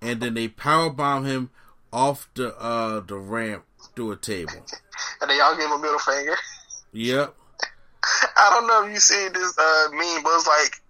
and 0.00 0.20
then 0.20 0.34
they 0.34 0.48
power 0.48 0.90
bomb 0.90 1.24
him 1.24 1.50
off 1.92 2.28
the 2.34 2.56
uh 2.58 3.00
the 3.00 3.16
ramp 3.16 3.64
through 3.94 4.12
a 4.12 4.16
table. 4.16 4.52
And 5.20 5.30
they 5.30 5.40
all 5.40 5.56
give 5.56 5.66
him 5.66 5.72
a 5.72 5.78
middle 5.78 5.98
finger. 5.98 6.36
Yep. 6.92 7.34
I 8.36 8.50
don't 8.50 8.66
know 8.66 8.84
if 8.86 8.92
you 8.92 8.98
see 8.98 9.28
this 9.32 9.56
uh, 9.58 9.88
meme, 9.92 10.22
but 10.22 10.34
it's 10.34 10.46
like 10.46 10.82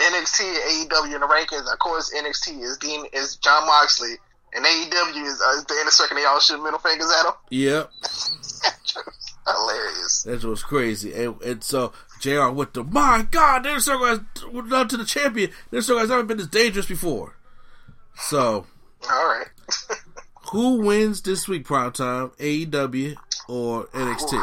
NXT 0.00 0.40
and 0.80 0.90
AEW 0.90 1.14
in 1.14 1.20
the 1.20 1.26
rankings. 1.26 1.72
Of 1.72 1.78
course, 1.78 2.12
NXT 2.14 2.60
is 2.62 2.76
Dean 2.78 3.04
is 3.12 3.36
Jon 3.36 3.66
Moxley, 3.66 4.14
and 4.54 4.64
AEW 4.64 5.24
is, 5.26 5.40
uh, 5.44 5.62
the 5.66 5.74
inner 5.80 5.90
circle. 5.90 6.16
They 6.16 6.24
all 6.24 6.40
shoot 6.40 6.62
middle 6.62 6.78
fingers 6.78 7.10
at 7.18 7.26
him. 7.26 7.32
Yep. 7.50 7.90
Hilarious. 9.46 10.22
That 10.22 10.44
was 10.44 10.62
crazy. 10.62 11.12
And, 11.14 11.40
and 11.42 11.64
so 11.64 11.92
JR 12.20 12.48
with 12.50 12.72
the 12.74 12.84
my 12.84 13.26
God, 13.30 13.64
their 13.64 13.80
circle 13.80 14.06
has 14.06 14.20
down 14.70 14.88
to 14.88 14.96
the 14.96 15.04
champion. 15.04 15.50
Their 15.70 15.82
circle 15.82 16.00
has 16.00 16.10
never 16.10 16.22
been 16.22 16.36
this 16.38 16.46
dangerous 16.46 16.86
before. 16.86 17.36
So 18.16 18.66
All 19.10 19.26
right. 19.26 19.48
who 20.52 20.80
wins 20.82 21.22
this 21.22 21.48
week 21.48 21.64
prime 21.64 21.90
time? 21.92 22.30
AEW 22.38 23.16
or 23.48 23.86
NXT? 23.86 24.34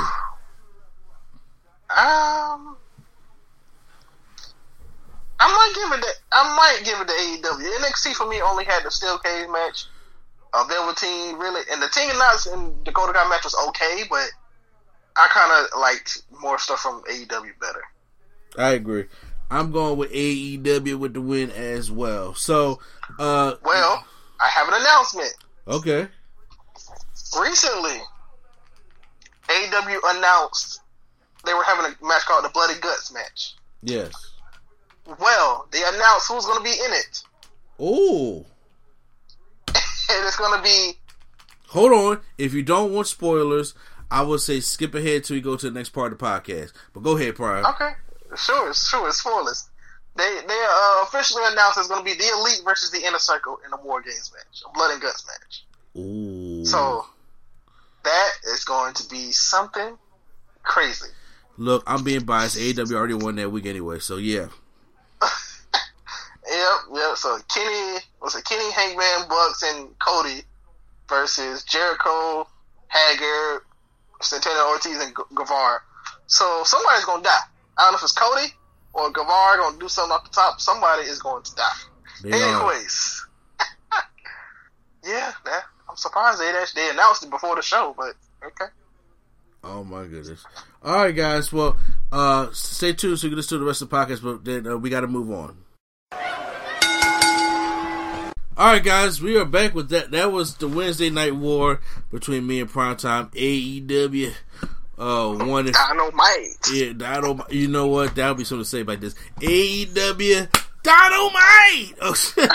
Um, 1.91 2.75
I 5.39 5.47
might 5.47 5.71
give 5.75 5.91
it. 5.97 6.01
The, 6.01 6.13
I 6.33 6.55
might 6.55 6.83
give 6.85 6.99
it 6.99 7.07
to 7.07 7.13
AEW. 7.13 7.79
NXT 7.79 8.13
for 8.15 8.27
me 8.27 8.41
only 8.41 8.65
had 8.65 8.83
the 8.83 8.91
steel 8.91 9.17
cage 9.19 9.47
match, 9.49 9.85
a 10.53 10.65
Velveteen 10.65 11.37
really, 11.37 11.61
and 11.71 11.81
the 11.81 11.87
Tegan 11.89 12.17
Nox 12.17 12.45
and 12.47 12.83
Dakota 12.83 13.13
Kai 13.13 13.27
match 13.29 13.43
was 13.43 13.55
okay, 13.69 14.03
but 14.09 14.27
I 15.15 15.27
kind 15.29 15.51
of 15.73 15.79
liked 15.79 16.21
more 16.41 16.57
stuff 16.59 16.79
from 16.79 17.01
AEW 17.03 17.51
better. 17.59 17.83
I 18.57 18.69
agree. 18.71 19.05
I'm 19.51 19.71
going 19.71 19.97
with 19.97 20.11
AEW 20.11 20.97
with 20.99 21.13
the 21.13 21.21
win 21.21 21.51
as 21.51 21.91
well. 21.91 22.33
So, 22.35 22.79
uh, 23.19 23.55
Well, 23.63 24.05
I 24.39 24.47
have 24.47 24.67
an 24.67 24.75
announcement. 24.81 25.33
okay. 25.67 26.07
Recently, 27.39 27.99
AEW 29.47 29.99
announced 30.15 30.81
they 31.45 31.53
were 31.53 31.63
having 31.63 31.85
a 31.85 32.05
match 32.05 32.25
called 32.25 32.43
the 32.45 32.49
Bloody 32.49 32.79
Guts 32.79 33.11
match. 33.13 33.55
Yes. 33.81 34.13
Well, 35.19 35.67
they 35.71 35.81
announced 35.83 36.27
who's 36.27 36.45
going 36.45 36.57
to 36.57 36.63
be 36.63 36.71
in 36.71 36.91
it, 36.93 37.23
Oh, 37.79 38.45
and 40.19 40.27
it's 40.27 40.35
going 40.35 40.55
to 40.57 40.63
be 40.63 40.93
hold 41.67 41.91
on. 41.91 42.19
If 42.37 42.53
you 42.53 42.61
don't 42.61 42.93
want 42.93 43.07
spoilers, 43.07 43.73
I 44.11 44.21
would 44.21 44.41
say 44.41 44.59
skip 44.59 44.93
ahead 44.93 45.23
till 45.23 45.35
we 45.35 45.41
go 45.41 45.55
to 45.55 45.69
the 45.69 45.77
next 45.77 45.89
part 45.89 46.11
of 46.11 46.19
the 46.19 46.25
podcast. 46.25 46.73
But 46.93 47.03
go 47.03 47.17
ahead, 47.17 47.35
Prime. 47.35 47.65
Okay, 47.65 47.91
sure, 48.35 48.73
sure, 48.73 49.07
it's 49.07 49.19
spoilers. 49.19 49.69
They 50.15 50.41
they 50.47 50.65
uh, 50.69 51.03
officially 51.03 51.43
announced 51.45 51.77
it's 51.77 51.87
going 51.87 52.01
to 52.01 52.05
be 52.05 52.13
the 52.13 52.29
Elite 52.39 52.61
versus 52.65 52.91
the 52.91 53.05
Inner 53.05 53.19
Circle 53.19 53.59
in 53.65 53.71
a 53.73 53.81
War 53.81 54.01
Games 54.01 54.31
match, 54.35 54.63
a 54.67 54.73
Blood 54.73 54.91
and 54.91 55.01
Guts 55.01 55.25
match. 55.25 55.65
Ooh. 55.97 56.65
So 56.65 57.05
that 58.03 58.31
is 58.51 58.63
going 58.65 58.93
to 58.95 59.07
be 59.09 59.31
something 59.31 59.97
crazy. 60.63 61.09
Look, 61.57 61.83
I'm 61.87 62.03
being 62.03 62.23
biased. 62.23 62.57
AEW 62.57 62.93
already 62.93 63.13
won 63.13 63.35
that 63.35 63.51
week 63.51 63.65
anyway, 63.65 63.99
so 63.99 64.17
yeah. 64.17 64.47
Yep, 66.49 66.79
yep. 66.95 67.17
So 67.17 67.37
Kenny 67.53 67.99
was 68.21 68.35
it 68.35 68.45
Kenny 68.45 68.71
Hangman 68.71 69.27
Bucks 69.29 69.63
and 69.63 69.97
Cody 69.99 70.41
versus 71.07 71.63
Jericho, 71.63 72.47
Hager, 72.89 73.63
Santana 74.21 74.67
Ortiz, 74.69 74.99
and 74.99 75.13
Guevara. 75.35 75.79
So 76.27 76.63
somebody's 76.63 77.05
gonna 77.05 77.23
die. 77.23 77.29
I 77.77 77.83
don't 77.83 77.93
know 77.93 77.97
if 77.97 78.03
it's 78.03 78.13
Cody 78.13 78.53
or 78.93 79.11
Guevara 79.11 79.57
gonna 79.57 79.79
do 79.79 79.87
something 79.87 80.11
off 80.11 80.23
the 80.23 80.31
top. 80.31 80.59
Somebody 80.59 81.03
is 81.03 81.21
going 81.21 81.43
to 81.43 81.55
die. 81.55 81.71
They. 82.23 82.31
Anyways, 82.33 83.25
yeah, 85.05 85.31
that, 85.45 85.63
I'm 85.89 85.95
surprised 85.95 86.39
they 86.39 86.49
actually 86.49 86.83
they 86.83 86.89
announced 86.89 87.23
it 87.23 87.29
before 87.29 87.55
the 87.55 87.61
show, 87.61 87.93
but 87.97 88.15
okay. 88.45 88.71
Oh 89.63 89.83
my 89.83 90.05
goodness. 90.05 90.43
All 90.83 91.03
right, 91.03 91.15
guys. 91.15 91.51
Well, 91.51 91.77
uh, 92.11 92.47
stay 92.53 92.93
tuned 92.93 93.19
so 93.19 93.27
you 93.27 93.31
can 93.31 93.37
listen 93.37 93.57
to 93.57 93.59
the 93.59 93.65
rest 93.65 93.81
of 93.81 93.89
the 93.89 93.95
podcast, 93.95 94.23
but 94.23 94.45
then 94.45 94.65
uh, 94.65 94.77
we 94.77 94.89
got 94.89 95.01
to 95.01 95.07
move 95.07 95.29
on. 95.31 95.57
All 96.11 96.19
right, 98.73 98.83
guys, 98.83 99.21
we 99.21 99.37
are 99.37 99.45
back 99.45 99.73
with 99.73 99.87
that. 99.89 100.11
That 100.11 100.31
was 100.33 100.55
the 100.57 100.67
Wednesday 100.67 101.09
night 101.09 101.33
war 101.35 101.79
between 102.11 102.45
me 102.45 102.59
and 102.59 102.69
Primetime 102.69 103.31
AEW. 103.33 104.33
Uh, 104.97 105.45
one 105.45 105.65
is 105.67 105.77
Dynamite. 105.77 106.57
yeah, 106.73 106.91
Dino. 106.91 107.45
You 107.49 107.69
know 107.69 107.87
what? 107.87 108.15
That'll 108.15 108.35
be 108.35 108.43
something 108.43 108.63
to 108.65 108.69
say 108.69 108.81
about 108.81 108.99
this 108.99 109.15
AEW 109.39 110.49
Dynamite. 110.83 111.97
Oh, 112.01 112.13
shit. 112.15 112.51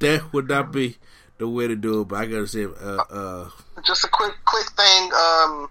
that 0.00 0.32
would 0.32 0.48
not 0.48 0.72
be 0.72 0.96
the 1.38 1.46
way 1.46 1.68
to 1.68 1.76
do 1.76 2.00
it. 2.00 2.08
But 2.08 2.16
I 2.16 2.26
gotta 2.26 2.48
say, 2.48 2.64
uh, 2.64 2.68
uh, 3.08 3.48
Just 3.84 4.04
a 4.04 4.08
quick 4.08 4.32
quick 4.44 4.66
thing. 4.72 5.02
Um, 5.12 5.70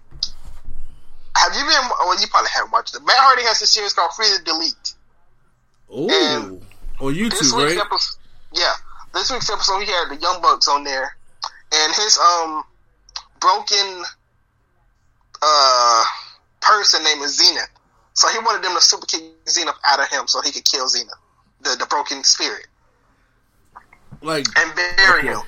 have 1.36 1.52
you 1.54 1.60
been? 1.62 1.90
Well, 2.00 2.18
you 2.18 2.26
probably 2.28 2.48
haven't 2.54 2.72
watched 2.72 2.96
it. 2.96 3.04
Matt 3.04 3.16
Hardy 3.18 3.42
has 3.42 3.60
a 3.60 3.66
series 3.66 3.92
called 3.92 4.14
Free 4.14 4.30
the 4.38 4.42
Delete. 4.44 4.94
Ooh, 5.90 6.60
And 6.60 6.66
on 7.00 7.14
This 7.30 7.40
YouTube, 7.40 7.52
week's 7.52 7.76
right? 7.76 7.78
episode, 7.78 8.18
yeah, 8.52 8.72
this 9.14 9.30
week's 9.30 9.50
episode 9.50 9.80
he 9.80 9.86
had 9.86 10.08
the 10.10 10.16
Young 10.20 10.40
Bucks 10.42 10.68
on 10.68 10.84
there, 10.84 11.10
and 11.72 11.94
his 11.94 12.18
um 12.18 12.62
broken 13.40 14.04
uh 15.42 16.04
person 16.60 17.02
name 17.04 17.22
is 17.22 17.36
Zenith. 17.38 17.68
So 18.14 18.28
he 18.28 18.38
wanted 18.38 18.62
them 18.64 18.74
to 18.74 18.80
super 18.80 19.06
kick 19.06 19.22
Zenith 19.48 19.76
out 19.86 20.00
of 20.00 20.08
him 20.08 20.26
so 20.26 20.40
he 20.42 20.52
could 20.52 20.64
kill 20.64 20.88
Zenith, 20.88 21.12
the 21.60 21.76
the 21.78 21.86
broken 21.86 22.24
spirit, 22.24 22.66
Like 24.22 24.46
and 24.56 24.74
bury 24.74 25.22
Okay. 25.22 25.28
him. 25.28 25.40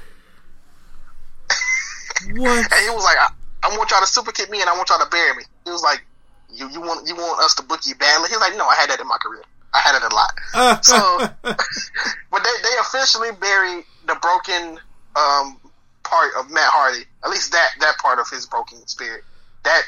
what? 2.37 2.67
And 2.73 2.83
he 2.83 2.91
was 2.91 3.05
like, 3.05 3.17
I, 3.19 3.29
I 3.65 3.77
want 3.77 3.91
y'all 3.91 4.01
to 4.01 4.07
super 4.07 4.33
kick 4.33 4.51
me 4.51 4.61
and 4.61 4.69
I 4.71 4.77
want 4.77 4.89
y'all 4.91 4.99
to 4.99 5.11
bury 5.11 5.37
me. 5.37 5.45
He 5.65 5.71
was 5.71 5.83
like, 5.83 6.05
you 6.53 6.69
you 6.71 6.81
want 6.81 7.07
you 7.09 7.15
want 7.17 7.41
us 7.43 7.55
to 7.57 7.63
book 7.63 7.81
you 7.87 7.95
badly? 7.95 8.29
He 8.29 8.35
was 8.37 8.41
like, 8.41 8.57
no, 8.57 8.67
I 8.67 8.75
had 8.75 8.91
that 8.91 9.01
in 9.01 9.07
my 9.09 9.19
career. 9.19 9.43
I 9.75 9.81
had 9.81 9.97
it 9.97 10.03
a 10.03 10.15
lot. 10.15 10.85
So, 10.85 11.29
but 11.43 12.43
they 12.45 12.51
they 12.63 12.75
officially 12.81 13.31
buried 13.41 13.85
the 14.07 14.17
broken 14.23 14.79
um 15.17 15.59
part 16.05 16.31
of 16.39 16.51
Matt 16.51 16.71
Hardy. 16.71 17.05
At 17.25 17.31
least 17.31 17.53
that 17.53 17.71
that 17.81 17.99
part 17.99 18.19
of 18.19 18.29
his 18.31 18.47
broken 18.47 18.87
spirit, 18.87 19.25
that 19.65 19.83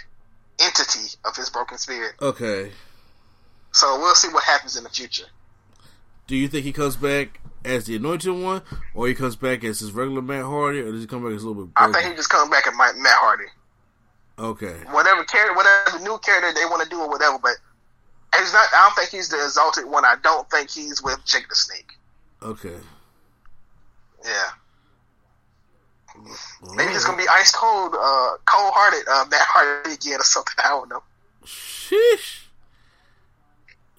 entity 0.59 1.17
of 1.25 1.35
his 1.37 1.49
broken 1.51 1.79
spirit. 1.79 2.13
okay. 2.21 2.73
So 3.73 3.99
we'll 4.01 4.15
see 4.17 4.29
what 4.29 4.43
happens 4.45 4.77
in 4.77 4.83
the 4.85 4.91
future. 4.91 5.27
Do 6.27 6.35
you 6.37 6.49
think 6.49 6.65
he 6.65 6.73
comes 6.73 6.97
back 6.97 7.41
as 7.65 7.87
the 7.87 7.95
Anointed 7.97 8.33
One, 8.33 8.63
or 8.95 9.07
he 9.07 9.15
comes 9.15 9.37
back 9.37 9.63
as 9.65 9.79
his 9.81 9.93
regular 9.93 10.23
Matt 10.23 10.45
Hardy, 10.45 10.81
or 10.81 10.91
does 10.93 11.01
he 11.03 11.07
come 11.07 11.23
back 11.25 11.35
as 11.35 11.43
a 11.45 11.49
little 11.49 11.67
bit? 11.67 11.73
I 11.77 11.91
think 11.93 12.11
he 12.11 12.15
just 12.17 12.31
comes 12.31 12.51
back 12.51 12.67
as 12.67 12.75
Matt 12.77 12.97
Hardy. 13.17 13.45
okay. 14.39 14.77
Whatever 14.91 15.23
character, 15.25 15.55
whatever 15.55 15.99
new 16.01 16.19
character 16.19 16.53
they 16.53 16.65
want 16.67 16.83
to 16.83 16.89
do 16.89 17.01
or 17.01 17.09
whatever. 17.09 17.39
But 17.39 17.53
he's 18.39 18.53
not. 18.53 18.67
I 18.75 18.87
don't 18.87 18.95
think 18.97 19.11
he's 19.11 19.29
the 19.29 19.43
exalted 19.43 19.87
one. 19.87 20.05
I 20.05 20.17
don't 20.23 20.49
think 20.51 20.71
he's 20.71 21.03
with 21.03 21.25
Jake 21.25 21.49
the 21.49 21.55
Snake. 21.55 21.93
Okay. 22.43 22.77
Yeah. 24.25 24.51
Maybe 26.75 26.93
he's 26.93 27.05
gonna 27.05 27.17
be 27.17 27.29
ice 27.29 27.53
cold, 27.53 27.95
uh, 27.95 28.37
cold 28.45 28.73
hearted, 28.75 29.09
uh, 29.09 29.25
Matt 29.31 29.47
Hardy 29.49 29.95
again 29.95 30.21
or 30.21 30.25
something. 30.25 30.55
I 30.65 30.69
don't 30.69 30.89
know. 30.89 31.03
Sheesh. 31.45 32.45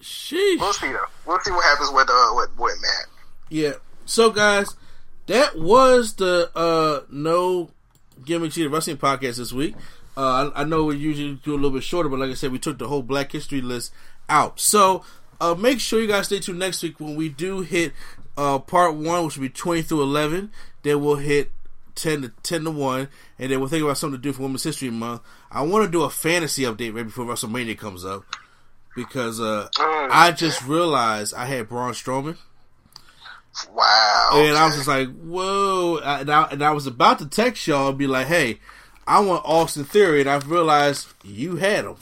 Sheesh. 0.02 0.60
We'll 0.60 0.74
see 0.74 0.92
though. 0.92 1.06
We'll 1.26 1.40
see 1.40 1.52
what 1.52 1.64
happens 1.64 1.92
with 1.92 2.10
uh 2.10 2.34
with, 2.36 2.58
with 2.58 2.82
Matt. 2.82 3.06
Yeah. 3.50 3.74
So 4.06 4.30
guys, 4.32 4.76
that 5.28 5.58
was 5.58 6.16
the 6.16 6.52
uh 6.56 7.02
no 7.10 7.70
gimmick 8.26 8.52
cheated 8.52 8.72
wrestling 8.72 8.98
podcast 8.98 9.38
this 9.38 9.54
week. 9.54 9.76
Uh, 10.16 10.52
I, 10.54 10.62
I 10.62 10.64
know 10.66 10.84
we 10.84 10.98
usually 10.98 11.36
do 11.36 11.54
a 11.54 11.56
little 11.56 11.72
bit 11.72 11.84
shorter, 11.84 12.10
but 12.10 12.20
like 12.20 12.32
I 12.32 12.34
said, 12.34 12.52
we 12.52 12.60
took 12.60 12.78
the 12.78 12.88
whole 12.88 13.02
Black 13.02 13.32
History 13.32 13.62
list 13.62 13.94
out. 14.32 14.60
So 14.60 15.04
uh, 15.40 15.54
make 15.54 15.80
sure 15.80 16.02
you 16.02 16.08
guys 16.08 16.26
stay 16.26 16.40
tuned 16.40 16.60
next 16.60 16.82
week 16.82 17.00
when 17.00 17.16
we 17.16 17.30
do 17.30 17.62
hit 17.62 17.94
uh, 18.38 18.58
part 18.60 18.96
one, 18.96 19.26
which 19.26 19.38
will 19.38 19.44
be 19.44 19.50
twenty 19.50 19.84
through 19.84 20.02
eleven. 20.02 20.52
Then 20.82 21.04
we'll 21.04 21.18
hit 21.18 21.52
ten 21.94 22.24
to 22.24 22.30
ten 22.42 22.64
to 22.64 22.72
one, 22.72 23.10
and 23.38 23.52
then 23.52 23.60
we'll 23.60 23.70
think 23.70 23.84
about 23.84 23.98
something 23.98 24.20
to 24.20 24.22
do 24.22 24.34
for 24.34 24.42
Women's 24.44 24.64
History 24.64 24.90
Month. 24.90 25.22
I 25.52 25.62
want 25.62 25.86
to 25.86 25.92
do 25.92 26.04
a 26.04 26.10
fantasy 26.10 26.64
update 26.64 26.96
right 26.96 27.06
before 27.06 27.26
WrestleMania 27.26 27.78
comes 27.78 28.06
up 28.06 28.24
because 28.96 29.40
uh, 29.40 29.70
I 29.78 30.32
just 30.32 30.66
realized 30.66 31.34
I 31.34 31.46
had 31.46 31.70
Braun 31.70 31.94
Strowman. 31.94 32.38
Wow. 33.74 34.30
And 34.34 34.58
I 34.58 34.66
was 34.66 34.76
just 34.76 34.88
like, 34.88 35.10
whoa. 35.14 35.98
And 35.98 36.30
I, 36.30 36.44
and 36.52 36.64
I 36.64 36.72
was 36.72 36.88
about 36.88 37.20
to 37.20 37.28
text 37.28 37.68
y'all 37.68 37.90
and 37.90 37.98
be 37.98 38.08
like, 38.08 38.28
hey, 38.28 38.60
I 39.06 39.20
want 39.20 39.44
Austin 39.46 39.84
Theory. 39.84 40.22
And 40.22 40.30
I've 40.30 40.50
realized 40.50 41.08
you 41.24 41.58
had 41.58 41.86
him. 41.86 41.96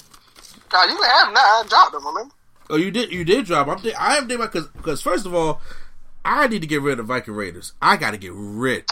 God, 0.70 0.90
you 0.90 0.96
can 0.96 1.10
have 1.10 1.28
him 1.28 1.34
now. 1.34 1.40
I 1.40 1.64
dropped 1.68 1.96
him, 1.96 2.06
remember? 2.06 2.34
Oh, 2.70 2.78
you 2.78 2.92
did. 2.92 3.12
You 3.12 3.24
did 3.26 3.46
drop. 3.46 3.68
I'm. 3.68 3.80
Th- 3.80 3.96
I 3.98 4.18
am 4.18 4.28
thinking 4.28 4.46
because 4.46 4.68
because 4.68 5.02
first 5.02 5.26
of 5.26 5.34
all, 5.34 5.62
I 6.24 6.48
need 6.48 6.62
to 6.62 6.68
get 6.68 6.82
rid 6.82 6.94
of 6.94 7.08
the 7.08 7.14
Viking 7.14 7.34
Raiders. 7.34 7.74
I 7.82 7.98
got 7.98 8.12
to 8.12 8.18
get 8.18 8.32
rid 8.34 8.86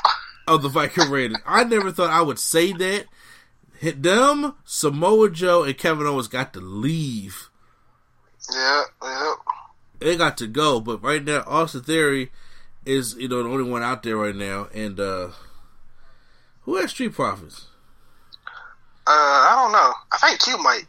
of 0.47 0.63
the 0.63 0.69
Viking 0.69 1.09
Raiders. 1.11 1.37
I 1.45 1.63
never 1.63 1.91
thought 1.91 2.09
I 2.09 2.21
would 2.21 2.39
say 2.39 2.73
that. 2.73 3.05
Hit 3.79 4.01
them, 4.01 4.55
Samoa 4.65 5.29
Joe 5.29 5.63
and 5.63 5.77
Kevin 5.77 6.07
Owens 6.07 6.27
got 6.27 6.51
to 6.53 6.59
leave. 6.59 7.49
Yeah, 8.51 8.83
yeah. 9.03 9.33
They 9.99 10.15
got 10.17 10.35
to 10.39 10.47
go. 10.47 10.79
But 10.79 11.03
right 11.03 11.23
now, 11.23 11.43
Austin 11.45 11.81
Theory 11.83 12.31
is 12.85 13.15
you 13.15 13.27
know 13.27 13.43
the 13.43 13.49
only 13.49 13.69
one 13.69 13.83
out 13.83 14.01
there 14.01 14.17
right 14.17 14.35
now. 14.35 14.67
And 14.73 14.99
uh 14.99 15.29
who 16.61 16.75
has 16.77 16.89
Street 16.91 17.13
Profits? 17.13 17.67
Uh, 19.05 19.11
I 19.11 19.61
don't 19.61 19.71
know. 19.71 19.93
I 20.11 20.17
think 20.17 20.41
Q 20.41 20.57
might. 20.57 20.83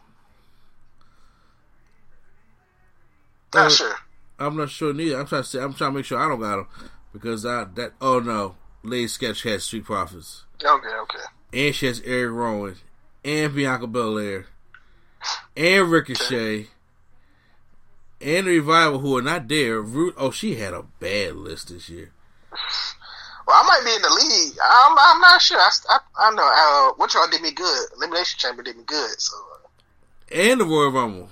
Not 3.54 3.66
Uh, 3.66 3.70
sure. 3.70 3.94
I'm 4.38 4.56
not 4.56 4.70
sure 4.70 4.92
neither. 4.92 5.18
I'm 5.18 5.26
trying 5.26 5.42
to 5.42 5.48
say, 5.48 5.58
I'm 5.60 5.74
trying 5.74 5.92
to 5.92 5.96
make 5.96 6.04
sure 6.04 6.18
I 6.18 6.28
don't 6.28 6.40
got 6.40 6.56
them 6.56 6.68
because 7.12 7.44
I 7.46 7.64
that 7.74 7.92
oh 8.00 8.18
no, 8.20 8.56
Lady 8.82 9.08
Sketch 9.08 9.42
has 9.44 9.64
Street 9.64 9.84
Profits 9.84 10.44
Okay, 10.62 10.88
okay. 10.88 11.18
and 11.66 11.74
she 11.74 11.86
has 11.86 12.00
Eric 12.04 12.32
Rowan 12.32 12.76
and 13.24 13.54
Bianca 13.54 13.86
Belair 13.86 14.46
and 15.56 15.90
Ricochet 15.90 16.68
and 18.20 18.46
Revival 18.46 18.98
who 19.00 19.16
are 19.16 19.22
not 19.22 19.48
there. 19.48 19.80
Root 19.80 20.14
oh 20.16 20.30
she 20.30 20.54
had 20.56 20.72
a 20.74 20.82
bad 21.00 21.34
list 21.36 21.68
this 21.70 21.88
year. 21.88 22.12
Well, 23.46 23.56
I 23.56 23.62
might 23.66 23.82
be 23.84 23.94
in 23.96 24.02
the 24.02 24.10
league. 24.10 24.58
I'm, 24.62 24.96
I'm 24.98 25.20
not 25.20 25.40
sure. 25.40 25.58
I, 25.58 25.70
I, 25.88 25.98
I 26.18 26.30
know. 26.32 26.42
Uh, 26.44 26.92
which 27.02 27.14
one 27.14 27.30
did 27.30 27.40
me 27.40 27.50
good? 27.52 27.86
Elimination 27.96 28.38
Chamber 28.38 28.62
did 28.62 28.76
me 28.76 28.82
good. 28.84 29.18
So, 29.20 29.34
uh, 29.54 29.68
And 30.34 30.60
the 30.60 30.66
Royal 30.66 30.90
Rumble. 30.92 31.30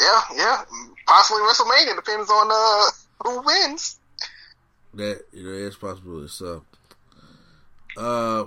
Yeah, 0.00 0.20
yeah. 0.34 0.62
Possibly 1.06 1.42
WrestleMania 1.42 1.96
depends 1.96 2.30
on 2.30 2.48
uh, 2.50 2.90
who 3.24 3.42
wins. 3.44 3.98
That 4.94 5.22
you 5.32 5.44
know, 5.44 5.66
it's 5.66 5.76
possible. 5.76 6.28
So, 6.28 6.64
uh, 7.96 8.44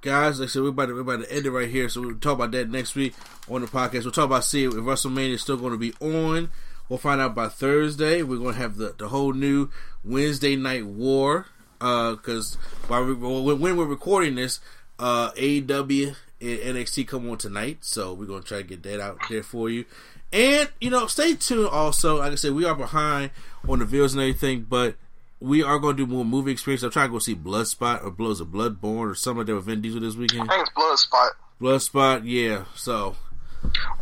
guys, 0.00 0.40
like 0.40 0.48
I 0.48 0.50
said, 0.50 0.62
we're 0.62 0.68
about 0.68 0.86
to 0.86 0.94
we're 0.94 1.00
about 1.00 1.22
to 1.22 1.32
end 1.32 1.46
it 1.46 1.50
right 1.50 1.68
here. 1.68 1.88
So 1.88 2.00
we'll 2.00 2.14
talk 2.16 2.34
about 2.34 2.52
that 2.52 2.70
next 2.70 2.94
week 2.94 3.14
on 3.48 3.62
the 3.62 3.66
podcast. 3.66 4.04
We'll 4.04 4.12
talk 4.12 4.26
about 4.26 4.44
see 4.44 4.64
if 4.64 4.72
WrestleMania 4.72 5.34
is 5.34 5.42
still 5.42 5.56
going 5.56 5.72
to 5.72 5.78
be 5.78 5.92
on. 6.00 6.50
We'll 6.88 6.98
find 6.98 7.20
out 7.20 7.34
by 7.34 7.48
Thursday. 7.48 8.22
We're 8.22 8.38
going 8.38 8.54
to 8.54 8.60
have 8.60 8.76
the 8.76 8.94
the 8.96 9.08
whole 9.08 9.32
new 9.32 9.70
Wednesday 10.04 10.56
Night 10.56 10.86
War. 10.86 11.46
Because 11.78 12.56
while 12.88 13.06
we, 13.06 13.14
when 13.14 13.58
when 13.58 13.76
we're 13.76 13.86
recording 13.86 14.34
this, 14.34 14.60
uh, 14.98 15.30
AEW 15.32 16.14
and 16.40 16.58
NXT 16.58 17.08
come 17.08 17.28
on 17.30 17.38
tonight, 17.38 17.78
so 17.80 18.12
we're 18.12 18.26
going 18.26 18.42
to 18.42 18.48
try 18.48 18.58
to 18.58 18.64
get 18.64 18.82
that 18.82 19.00
out 19.00 19.18
there 19.30 19.42
for 19.42 19.70
you. 19.70 19.84
And 20.32 20.68
you 20.80 20.90
know, 20.90 21.06
stay 21.06 21.34
tuned. 21.34 21.68
Also, 21.68 22.18
like 22.18 22.32
I 22.32 22.34
said, 22.36 22.52
we 22.52 22.64
are 22.64 22.74
behind 22.74 23.30
on 23.68 23.80
the 23.80 23.84
views 23.84 24.12
and 24.14 24.22
everything, 24.22 24.66
but 24.68 24.94
we 25.40 25.62
are 25.62 25.78
going 25.78 25.96
to 25.96 26.06
do 26.06 26.12
more 26.12 26.24
movie 26.24 26.52
experience. 26.52 26.82
I'm 26.82 26.90
trying 26.90 27.08
to 27.08 27.12
go 27.12 27.18
see 27.18 27.34
Bloodspot 27.34 28.04
or 28.04 28.10
Blows 28.10 28.40
of 28.40 28.48
Bloodborne 28.48 29.10
or 29.10 29.14
something 29.14 29.38
like 29.38 29.46
that 29.48 29.54
with 29.56 29.64
Vin 29.64 29.80
Diesel 29.80 30.00
this 30.00 30.14
weekend. 30.14 30.50
I 30.50 30.54
think 30.56 30.68
it's 30.68 30.76
Bloodspot. 30.76 31.28
Bloodspot, 31.60 32.22
yeah. 32.24 32.64
So 32.76 33.16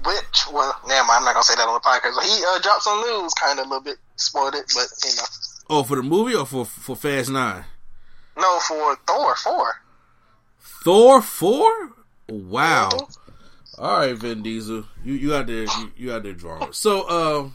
Which, 0.04 0.44
well, 0.52 0.78
never 0.86 1.06
mind. 1.06 1.18
I'm 1.20 1.24
not 1.24 1.34
gonna 1.34 1.42
say 1.44 1.54
that 1.56 1.66
on 1.66 1.74
the 1.74 1.80
podcast. 1.80 2.22
He 2.24 2.44
uh, 2.44 2.58
dropped 2.60 2.82
some 2.82 3.00
news, 3.00 3.32
kind 3.34 3.58
of 3.58 3.66
a 3.66 3.68
little 3.68 3.84
bit 3.84 3.96
spoiled 4.16 4.54
it, 4.54 4.70
but 4.74 4.86
you 5.04 5.16
know, 5.16 5.22
Oh, 5.70 5.82
for 5.82 5.96
the 5.96 6.02
movie 6.02 6.34
or 6.34 6.44
for 6.46 6.64
for 6.64 6.94
Fast 6.96 7.30
Nine? 7.30 7.64
no, 8.36 8.58
for 8.60 8.96
Thor 9.06 9.34
four. 9.36 9.74
Thor 10.84 11.22
four? 11.22 11.92
Wow. 12.28 12.90
All 13.78 13.98
right, 13.98 14.16
Vin 14.16 14.42
Diesel, 14.42 14.84
you 15.04 15.14
you 15.14 15.34
out 15.34 15.46
there 15.46 15.62
you, 15.62 15.92
you 15.96 16.12
out 16.12 16.24
there 16.24 16.32
drawing. 16.32 16.72
So, 16.72 17.08
um, 17.08 17.54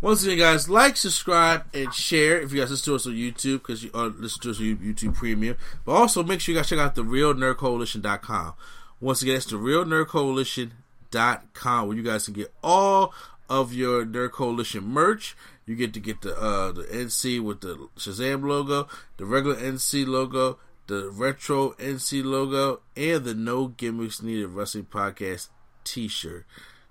once 0.00 0.22
again, 0.22 0.38
guys, 0.38 0.68
like, 0.68 0.96
subscribe, 0.96 1.64
and 1.74 1.92
share 1.92 2.40
if 2.40 2.52
you 2.52 2.60
guys 2.60 2.70
listen 2.70 2.92
to 2.92 2.94
us 2.94 3.06
on 3.06 3.14
YouTube 3.14 3.58
because 3.58 3.82
you 3.82 3.90
uh, 3.94 4.10
listen 4.16 4.42
to 4.42 4.50
us 4.50 4.58
on 4.58 4.76
YouTube 4.76 5.14
Premium. 5.14 5.56
But 5.84 5.92
also 5.92 6.22
make 6.22 6.40
sure 6.40 6.54
you 6.54 6.58
guys 6.58 6.68
check 6.68 6.78
out 6.78 6.94
the 6.94 7.02
Real 7.02 7.34
Nerd 7.34 7.56
realnerdcoalition.com. 7.56 8.54
Once 9.00 9.22
again, 9.22 9.36
it's 9.36 9.46
the 9.46 9.56
Real 9.56 9.84
Nerd 9.84 10.06
realnerdcoalition.com 10.06 11.88
where 11.88 11.96
you 11.96 12.02
guys 12.02 12.26
can 12.26 12.34
get 12.34 12.52
all 12.62 13.12
of 13.48 13.72
your 13.72 14.04
Nerd 14.04 14.32
Coalition 14.32 14.84
merch. 14.84 15.36
You 15.66 15.74
get 15.74 15.94
to 15.94 16.00
get 16.00 16.20
the 16.20 16.36
uh, 16.36 16.72
the 16.72 16.82
NC 16.82 17.40
with 17.40 17.62
the 17.62 17.88
Shazam 17.96 18.46
logo, 18.46 18.86
the 19.16 19.24
regular 19.24 19.56
NC 19.56 20.06
logo, 20.06 20.58
the 20.86 21.10
retro 21.10 21.70
NC 21.72 22.24
logo, 22.24 22.80
and 22.96 23.24
the 23.24 23.34
No 23.34 23.68
Gimmicks 23.68 24.22
Needed 24.22 24.48
Wrestling 24.48 24.86
Podcast 24.90 25.48
T-shirt. 25.84 26.46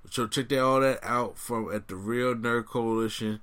So 0.10 0.28
check 0.28 0.50
that 0.50 0.64
all 0.64 0.82
that 0.82 1.00
out 1.04 1.38
from 1.38 1.74
at 1.74 1.88
the 1.88 1.96
Real 1.96 2.36
Nerd 2.36 2.66
Coalition.com. 2.66 3.42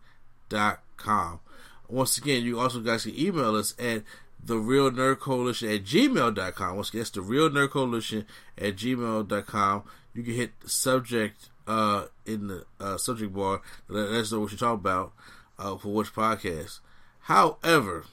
Once 1.88 2.18
again, 2.18 2.44
you 2.44 2.60
also 2.60 2.80
guys 2.80 3.02
can 3.04 3.18
email 3.18 3.56
us 3.56 3.74
at 3.78 4.02
the 4.42 4.56
real 4.56 4.90
nerd 4.90 5.18
coalition 5.18 5.70
at 5.70 5.84
gmail.com. 5.84 6.76
Once 6.76 6.88
again, 6.90 7.00
it's 7.02 7.10
the 7.10 7.20
real 7.20 7.50
nerd 7.50 7.70
coalition 7.70 8.26
at 8.56 8.76
gmail.com. 8.76 9.82
You 10.14 10.22
can 10.22 10.34
hit 10.34 10.60
the 10.60 10.68
subject 10.68 11.50
uh, 11.66 12.06
in 12.26 12.48
the 12.48 12.64
uh, 12.80 12.96
subject 12.96 13.32
bar 13.32 13.60
let 13.88 14.08
us 14.08 14.32
know 14.32 14.40
what 14.40 14.50
you're 14.50 14.58
talking 14.58 14.80
about 14.80 15.12
uh, 15.58 15.76
for 15.76 15.88
which 15.92 16.12
podcast. 16.12 16.80
However, 17.20 18.06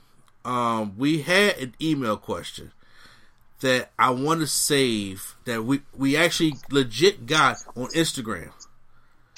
um, 0.47 0.93
we 0.97 1.21
had 1.21 1.57
an 1.57 1.75
email 1.81 2.17
question 2.17 2.71
that 3.59 3.91
I 3.99 4.11
want 4.11 4.39
to 4.41 4.47
save 4.47 5.35
that 5.45 5.63
we 5.65 5.81
we 5.95 6.15
actually 6.15 6.53
legit 6.71 7.25
got 7.25 7.57
on 7.75 7.87
Instagram, 7.87 8.51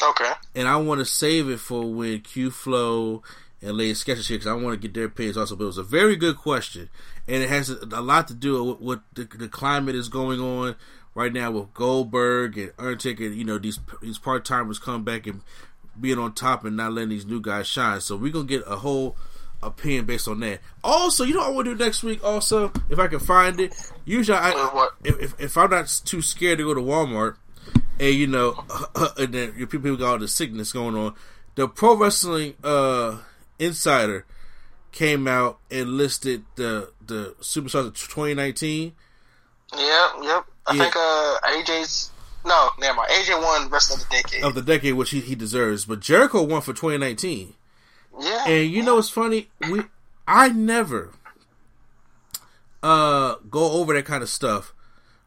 Okay. 0.02 0.32
and 0.56 0.68
I 0.68 0.78
want 0.78 1.00
to 1.00 1.06
save 1.06 1.50
it 1.50 1.60
for 1.60 1.92
when 1.92 2.20
Q 2.22 2.52
Flow 2.52 3.24
and 3.62 3.76
Lady 3.78 3.94
Sketches 3.94 4.28
here 4.28 4.38
because 4.38 4.48
I 4.48 4.54
want 4.54 4.80
to 4.80 4.88
get 4.88 4.94
their 4.94 5.06
opinions 5.06 5.38
also. 5.38 5.56
But 5.56 5.64
it 5.66 5.68
was 5.68 5.78
a 5.78 5.84
very 5.84 6.16
good 6.16 6.38
question, 6.38 6.90
and 7.28 7.42
it 7.44 7.50
has 7.50 7.70
a, 7.70 7.78
a 7.92 8.02
lot 8.02 8.28
to 8.28 8.34
do 8.34 8.64
with 8.64 8.80
what 8.80 9.02
the, 9.16 9.24
the 9.24 9.48
climate 9.50 9.96
is 9.96 10.10
going 10.10 10.40
on 10.40 10.76
right 11.16 11.34
now 11.34 11.52
with 11.52 11.74
Goldberg 11.74 12.58
and 12.58 12.72
Undertaker. 12.78 13.24
You 13.24 13.46
know 13.46 13.58
these 13.58 13.80
these 14.02 14.20
part 14.20 14.46
timers 14.46 14.80
come 14.80 15.04
back 15.04 15.26
and 15.28 15.42
being 16.00 16.20
on 16.20 16.34
top 16.34 16.64
and 16.66 16.78
not 16.78 16.94
letting 16.94 17.10
these 17.10 17.26
new 17.26 17.42
guys 17.42 17.68
shine. 17.68 18.00
So 18.02 18.16
we're 18.16 18.32
gonna 18.32 18.46
get 18.46 18.64
a 18.68 18.78
whole 18.78 19.16
opinion 19.62 20.06
based 20.06 20.28
on 20.28 20.40
that. 20.42 20.60
Also, 20.84 21.24
you 21.24 21.34
know 21.34 21.42
what 21.42 21.48
I 21.48 21.52
want 21.52 21.66
to 21.68 21.76
do 21.76 21.84
next 21.84 22.04
week. 22.04 22.24
Also, 22.24 22.72
if 22.90 22.98
I 23.00 23.08
can 23.08 23.20
find 23.20 23.60
it, 23.60 23.74
usually 24.06 24.38
I 24.38 24.90
if, 25.04 25.20
if 25.20 25.40
if 25.40 25.58
I'm 25.58 25.70
not 25.70 26.02
too 26.06 26.22
scared 26.22 26.58
to 26.60 26.64
go 26.66 26.74
to 26.74 26.82
Walmart, 26.82 27.36
and 28.00 28.14
you 28.16 28.28
know, 28.28 28.64
and 29.18 29.34
then 29.34 29.54
your 29.58 29.68
people 29.68 29.96
got 29.98 30.12
all 30.12 30.20
the 30.20 30.28
sickness 30.28 30.72
going 30.72 30.96
on, 30.96 31.14
the 31.56 31.68
Pro 31.68 31.96
Wrestling 31.96 32.56
uh, 32.64 33.18
Insider 33.60 34.26
came 34.92 35.28
out 35.28 35.60
and 35.70 35.98
listed 35.98 36.44
the 36.56 36.92
the 37.06 37.36
superstars 37.42 37.88
of 37.88 37.96
2019. 37.98 38.94
Yep, 39.78 39.82
yep. 40.24 40.46
I 40.66 40.74
Yeah. 40.74 40.82
think 40.84 40.96
uh 40.96 41.38
AJ's 41.46 42.10
no, 42.46 42.70
never 42.80 42.96
mind. 42.96 43.10
AJ 43.12 43.42
won 43.42 43.70
rest 43.70 43.94
of 43.94 44.00
the 44.00 44.06
decade. 44.16 44.44
of 44.44 44.56
the 44.56 44.62
decade, 44.62 44.94
which 44.94 45.10
he, 45.12 45.20
he 45.20 45.36
deserves. 45.36 45.86
But 45.86 46.00
Jericho 46.00 46.42
won 46.42 46.62
for 46.62 46.72
2019. 46.74 47.54
Yeah. 48.20 48.48
And 48.48 48.72
you 48.72 48.84
know 48.84 48.96
what's 48.96 49.10
funny? 49.10 49.50
We 49.70 49.82
I 50.28 50.50
never 50.50 51.12
uh 52.82 53.36
go 53.50 53.72
over 53.74 53.94
that 53.94 54.06
kind 54.06 54.24
of 54.24 54.30
stuff 54.30 54.74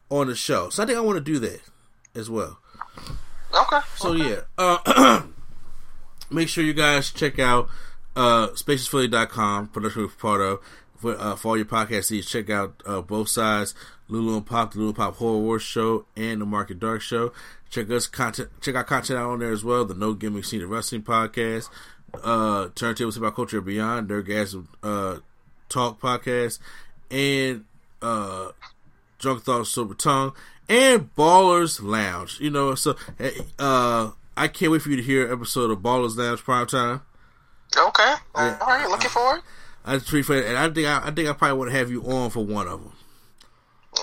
on 0.09 0.27
the 0.27 0.35
show. 0.35 0.69
So 0.69 0.83
I 0.83 0.85
think 0.85 0.97
I 0.97 1.01
want 1.01 1.17
to 1.17 1.23
do 1.23 1.39
that 1.39 1.61
as 2.15 2.29
well. 2.29 2.59
okay. 3.53 3.79
So 3.97 4.13
yeah. 4.13 4.41
Uh 4.57 5.23
make 6.29 6.49
sure 6.49 6.63
you 6.63 6.73
guys 6.73 7.11
check 7.11 7.39
out 7.39 7.69
uh 8.15 8.47
spaciousphilly.com 8.49 9.67
production 9.69 10.03
we're 10.03 10.07
part 10.09 10.41
of 10.41 10.59
for, 11.03 11.19
uh, 11.19 11.35
for 11.35 11.49
all 11.49 11.57
your 11.57 11.65
podcast 11.65 12.09
needs. 12.11 12.27
Check 12.27 12.49
out 12.49 12.81
uh, 12.85 13.01
both 13.01 13.27
sides, 13.27 13.75
Lulu 14.07 14.37
and 14.37 14.45
Pop, 14.45 14.71
the 14.71 14.79
Lulu 14.79 14.89
and 14.89 14.97
Pop 14.97 15.17
Horror 15.17 15.39
Wars 15.39 15.61
show, 15.61 16.05
and 16.15 16.41
the 16.41 16.45
Market 16.45 16.79
Dark 16.79 17.01
show. 17.01 17.33
Check 17.69 17.89
us 17.91 18.07
content. 18.07 18.49
Check 18.61 18.75
our 18.75 18.83
content 18.85 19.19
out 19.19 19.29
on 19.31 19.39
there 19.39 19.51
as 19.51 19.63
well. 19.65 19.83
The 19.83 19.93
No 19.93 20.13
Gimmicks 20.13 20.53
Needed 20.53 20.67
Wrestling 20.67 21.03
podcast, 21.03 21.69
uh, 22.21 22.67
Turntables 22.75 23.17
About 23.17 23.35
Culture 23.35 23.61
Beyond, 23.61 24.09
Nerdgasm 24.09 24.67
uh, 24.81 25.17
Talk 25.69 25.99
podcast, 25.99 26.59
and 27.09 27.65
uh, 28.01 28.49
Drunk 29.19 29.43
Thoughts 29.43 29.71
Silver 29.71 29.93
Tongue, 29.93 30.33
and 30.69 31.13
Ballers 31.15 31.81
Lounge. 31.81 32.39
You 32.39 32.49
know, 32.49 32.75
so 32.75 32.95
uh, 33.59 34.11
I 34.35 34.47
can't 34.47 34.71
wait 34.71 34.81
for 34.81 34.89
you 34.89 34.97
to 34.97 35.03
hear 35.03 35.25
an 35.27 35.33
episode 35.33 35.71
of 35.71 35.79
Ballers 35.79 36.17
Lounge 36.17 36.43
Prime 36.43 36.67
Time. 36.67 37.01
Okay. 37.75 38.13
Yeah. 38.35 38.57
All 38.61 38.67
right. 38.67 38.89
Looking 38.89 39.09
forward. 39.09 39.41
I 39.85 39.97
just 39.97 40.13
it, 40.13 40.45
and 40.45 40.57
I 40.57 40.69
think 40.69 40.87
I, 40.87 41.07
I 41.07 41.11
think 41.11 41.27
I 41.27 41.33
probably 41.33 41.57
want 41.57 41.71
to 41.71 41.77
have 41.77 41.91
you 41.91 42.03
on 42.03 42.29
for 42.29 42.45
one 42.45 42.67
of 42.67 42.81
them. 42.81 42.93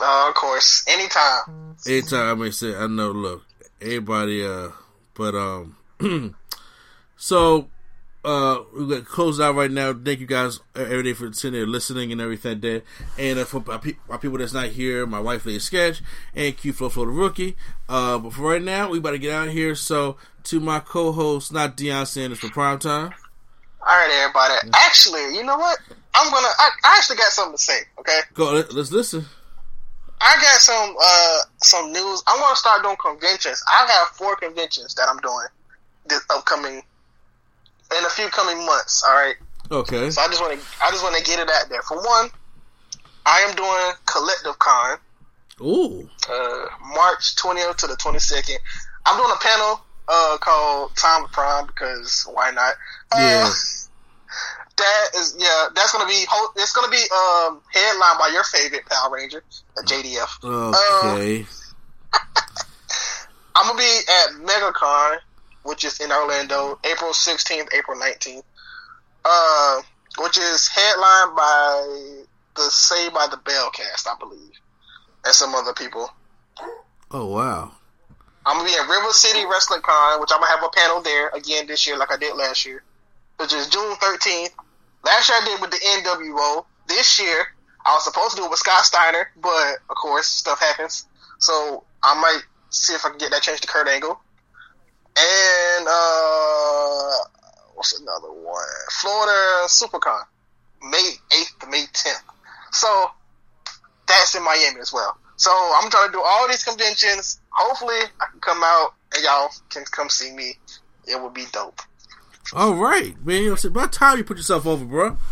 Uh, 0.00 0.26
of 0.28 0.34
course. 0.34 0.84
Anytime. 0.86 1.76
Anytime 1.86 2.28
I 2.28 2.34
may 2.34 2.50
say, 2.50 2.74
I 2.76 2.86
know. 2.86 3.12
Look, 3.12 3.44
everybody. 3.80 4.44
Uh, 4.44 4.68
but 5.14 5.34
um, 5.34 5.76
so 7.16 7.68
uh, 8.24 8.62
we 8.76 8.86
got 8.86 9.06
closed 9.06 9.40
out 9.40 9.54
right 9.54 9.70
now. 9.70 9.94
Thank 9.94 10.20
you 10.20 10.26
guys 10.26 10.60
every 10.76 11.02
day 11.02 11.12
for 11.14 11.32
sitting 11.32 11.58
there 11.58 11.66
listening 11.66 12.12
and 12.12 12.20
everything 12.20 12.60
that. 12.60 12.82
And 13.18 13.38
uh, 13.38 13.44
for 13.44 13.62
my, 13.66 13.78
pe- 13.78 13.96
my 14.08 14.18
people 14.18 14.38
that's 14.38 14.52
not 14.52 14.68
here, 14.68 15.06
my 15.06 15.20
wife 15.20 15.46
Lady 15.46 15.58
Sketch 15.58 16.02
and 16.34 16.56
Q 16.56 16.72
Flow 16.72 16.88
Flow 16.88 17.06
the 17.06 17.12
rookie. 17.12 17.56
Uh, 17.88 18.18
but 18.18 18.34
for 18.34 18.42
right 18.42 18.62
now, 18.62 18.90
we 18.90 18.98
about 18.98 19.12
to 19.12 19.18
get 19.18 19.32
out 19.32 19.48
of 19.48 19.54
here. 19.54 19.74
So 19.74 20.16
to 20.44 20.60
my 20.60 20.80
co-host, 20.80 21.52
not 21.52 21.76
Deion 21.76 22.06
Sanders 22.06 22.40
for 22.40 22.50
prime 22.50 22.78
time. 22.78 23.12
All 23.80 23.96
right, 23.96 24.10
everybody. 24.22 24.70
Actually, 24.74 25.34
you 25.34 25.42
know 25.42 25.56
what? 25.56 25.78
I'm 26.14 26.30
gonna. 26.30 26.46
I, 26.58 26.70
I 26.84 26.96
actually 26.98 27.16
got 27.16 27.32
something 27.32 27.56
to 27.56 27.62
say. 27.62 27.78
Okay. 28.00 28.20
Go. 28.34 28.52
Let, 28.52 28.72
let's 28.74 28.92
listen. 28.92 29.24
I 30.20 30.34
got 30.34 30.60
some 30.60 30.94
uh 31.02 31.38
some 31.62 31.92
news. 31.92 32.22
I'm 32.26 32.38
gonna 32.38 32.56
start 32.56 32.82
doing 32.82 32.96
conventions. 33.02 33.62
I 33.66 33.90
have 33.90 34.08
four 34.08 34.36
conventions 34.36 34.94
that 34.96 35.08
I'm 35.08 35.18
doing 35.20 35.46
this 36.06 36.22
upcoming 36.28 36.82
in 37.98 38.04
a 38.04 38.08
few 38.10 38.28
coming 38.28 38.64
months. 38.64 39.04
All 39.06 39.14
right. 39.14 39.36
Okay. 39.70 40.10
So 40.10 40.20
I 40.20 40.26
just 40.28 40.40
want 40.40 40.58
to 40.58 40.66
I 40.82 40.90
just 40.90 41.02
want 41.02 41.16
to 41.16 41.22
get 41.24 41.38
it 41.38 41.48
out 41.50 41.68
there. 41.68 41.82
For 41.82 41.96
one, 41.96 42.28
I 43.26 43.40
am 43.48 43.54
doing 43.54 43.92
Collective 44.06 44.58
Con, 44.58 44.98
Ooh. 45.60 46.08
uh, 46.28 46.66
March 46.94 47.36
20th 47.36 47.76
to 47.76 47.86
the 47.86 47.96
22nd. 47.96 48.56
I'm 49.06 49.16
doing 49.18 49.32
a 49.32 49.38
panel 49.42 49.80
uh, 50.08 50.38
called 50.40 50.96
Time 50.96 51.24
of 51.24 51.32
Prime 51.32 51.66
because 51.66 52.28
why 52.32 52.50
not? 52.50 52.74
Uh, 53.12 53.18
Yeah. 53.18 53.50
that 54.76 55.06
is 55.16 55.36
yeah. 55.38 55.68
That's 55.74 55.92
gonna 55.92 56.06
be 56.08 56.24
it's 56.56 56.72
gonna 56.72 56.90
be 56.90 57.02
um 57.12 57.60
headlined 57.72 58.18
by 58.18 58.30
your 58.32 58.44
favorite 58.44 58.86
Power 58.86 59.14
Ranger, 59.14 59.42
JDF. 59.84 60.42
Okay. 60.44 61.46
I'm 63.54 63.66
gonna 63.66 63.78
be 63.78 63.98
at 64.08 64.46
MegaCon, 64.46 65.18
which 65.62 65.84
is 65.84 66.00
in 66.00 66.10
Orlando, 66.10 66.78
April 66.84 67.12
16th, 67.12 67.68
April 67.74 67.98
19th. 67.98 68.42
Uh, 69.24 69.82
which 70.18 70.38
is 70.38 70.68
headlined 70.68 71.36
by 71.36 72.22
the 72.56 72.70
Saved 72.70 73.14
by 73.14 73.26
the 73.30 73.36
Bell 73.36 73.70
cast, 73.70 74.08
I 74.08 74.14
believe, 74.18 74.52
and 75.24 75.34
some 75.34 75.54
other 75.54 75.72
people. 75.72 76.10
oh 77.10 77.26
wow. 77.26 77.72
I'm 78.46 78.56
gonna 78.56 78.68
be 78.68 78.74
at 78.74 78.88
River 78.88 79.12
City 79.12 79.44
Wrestling 79.44 79.82
Con, 79.82 80.20
which 80.20 80.30
I'm 80.32 80.40
gonna 80.40 80.50
have 80.50 80.64
a 80.64 80.70
panel 80.70 81.02
there 81.02 81.28
again 81.28 81.66
this 81.66 81.86
year, 81.86 81.96
like 81.96 82.12
I 82.12 82.16
did 82.16 82.34
last 82.36 82.66
year, 82.66 82.82
which 83.36 83.52
is 83.52 83.68
June 83.68 83.94
13th. 83.96 84.50
Last 85.04 85.28
year 85.28 85.38
I 85.40 85.44
did 85.44 85.60
with 85.60 85.70
the 85.70 85.76
NWO. 85.76 86.64
This 86.88 87.20
year 87.20 87.46
I 87.84 87.94
was 87.94 88.04
supposed 88.04 88.32
to 88.32 88.36
do 88.38 88.46
it 88.46 88.50
with 88.50 88.58
Scott 88.58 88.84
Steiner, 88.84 89.30
but 89.40 89.78
of 89.88 89.96
course 89.96 90.26
stuff 90.26 90.58
happens. 90.58 91.06
So 91.38 91.84
I 92.02 92.14
might 92.20 92.42
see 92.70 92.94
if 92.94 93.04
I 93.04 93.10
can 93.10 93.18
get 93.18 93.30
that 93.30 93.42
changed 93.42 93.62
to 93.62 93.68
Kurt 93.68 93.88
Angle. 93.88 94.20
And 95.16 95.86
uh, 95.88 97.16
what's 97.74 97.98
another 98.00 98.32
one? 98.32 98.64
Florida 99.00 99.66
SuperCon, 99.66 100.24
May 100.82 101.10
8th 101.30 101.58
to 101.60 101.66
May 101.68 101.84
10th. 101.92 102.22
So 102.72 103.10
that's 104.06 104.34
in 104.34 104.44
Miami 104.44 104.80
as 104.80 104.92
well. 104.92 105.16
So 105.36 105.50
I'm 105.50 105.90
trying 105.90 106.08
to 106.08 106.12
do 106.12 106.22
all 106.22 106.48
these 106.48 106.64
conventions. 106.64 107.40
Hopefully, 107.50 107.96
I 108.20 108.26
can 108.30 108.40
come 108.40 108.62
out 108.62 108.94
and 109.14 109.24
y'all 109.24 109.50
can 109.70 109.84
come 109.84 110.08
see 110.10 110.32
me. 110.32 110.54
It 111.06 111.20
would 111.20 111.34
be 111.34 111.44
dope. 111.52 111.80
All 112.52 112.74
right, 112.74 113.14
man. 113.24 113.52
It's 113.52 113.64
about 113.64 113.92
time 113.92 114.18
you 114.18 114.24
put 114.24 114.36
yourself 114.36 114.66
over, 114.66 114.84
bro. 114.84 115.16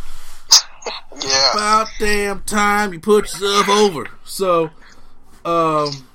Yeah. 1.21 1.53
About 1.53 1.89
damn 1.99 2.43
time 2.43 2.93
you 2.93 3.01
put 3.01 3.25
yourself 3.25 3.69
over. 3.69 4.09
So, 4.25 4.71
um, 5.45 6.08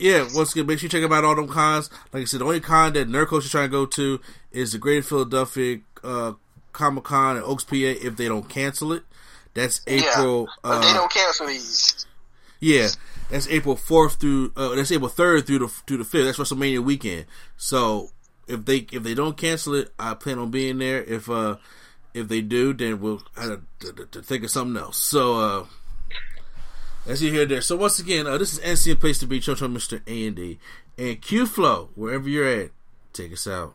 yeah. 0.00 0.26
Once 0.34 0.52
again, 0.52 0.66
make 0.66 0.78
sure 0.78 0.86
you 0.86 0.90
check 0.90 1.10
out 1.10 1.24
all 1.24 1.34
them 1.34 1.48
cons. 1.48 1.90
Like 2.12 2.22
I 2.22 2.24
said, 2.24 2.40
the 2.40 2.44
only 2.44 2.60
con 2.60 2.92
that 2.94 3.08
Nerd 3.08 3.26
Coach 3.26 3.44
is 3.44 3.50
trying 3.50 3.68
to 3.68 3.72
go 3.72 3.86
to 3.86 4.20
is 4.50 4.72
the 4.72 4.78
Greater 4.78 5.02
Philadelphia 5.02 5.80
uh, 6.02 6.32
Comic 6.72 7.04
Con 7.04 7.36
in 7.36 7.42
Oaks, 7.42 7.64
PA. 7.64 7.76
If 7.76 8.16
they 8.16 8.28
don't 8.28 8.48
cancel 8.48 8.92
it, 8.92 9.04
that's 9.54 9.80
April. 9.86 10.46
yeah. 10.48 10.54
But 10.62 10.80
they 10.80 10.88
uh, 10.88 10.94
don't 10.94 11.12
cancel 11.12 11.46
these. 11.46 12.06
Yeah, 12.60 12.88
that's 13.30 13.48
April 13.48 13.76
fourth 13.76 14.20
through 14.20 14.52
uh, 14.56 14.74
that's 14.74 14.92
April 14.92 15.08
third 15.08 15.46
through 15.46 15.60
the 15.60 15.68
through 15.68 15.98
the 15.98 16.04
fifth. 16.04 16.26
That's 16.26 16.38
WrestleMania 16.38 16.80
weekend. 16.80 17.26
So 17.56 18.10
if 18.46 18.64
they 18.64 18.78
if 18.92 19.02
they 19.02 19.14
don't 19.14 19.36
cancel 19.36 19.74
it, 19.74 19.92
I 19.98 20.14
plan 20.14 20.38
on 20.38 20.50
being 20.50 20.78
there. 20.78 21.02
If 21.02 21.30
uh 21.30 21.56
if 22.12 22.28
they 22.28 22.40
do, 22.40 22.72
then 22.74 23.00
we'll 23.00 23.22
have 23.36 23.62
to, 23.80 23.92
to, 23.92 24.06
to 24.06 24.22
think 24.22 24.44
of 24.44 24.50
something 24.50 24.80
else. 24.80 24.98
So 24.98 25.40
uh 25.40 25.66
as 27.06 27.22
you 27.22 27.32
hear 27.32 27.46
there. 27.46 27.60
So 27.60 27.76
once 27.76 27.98
again, 27.98 28.26
uh, 28.26 28.38
this 28.38 28.52
is 28.52 28.60
NCM 28.60 29.00
Place 29.00 29.18
to 29.18 29.26
Be, 29.26 29.36
on 29.36 29.74
Mr. 29.74 30.00
A 30.06 30.26
and 30.26 30.36
D 30.36 30.58
and 30.98 31.20
Q 31.20 31.46
Flow 31.46 31.90
wherever 31.94 32.28
you're 32.28 32.46
at. 32.46 32.70
Take 33.12 33.32
us 33.32 33.46
out. 33.46 33.74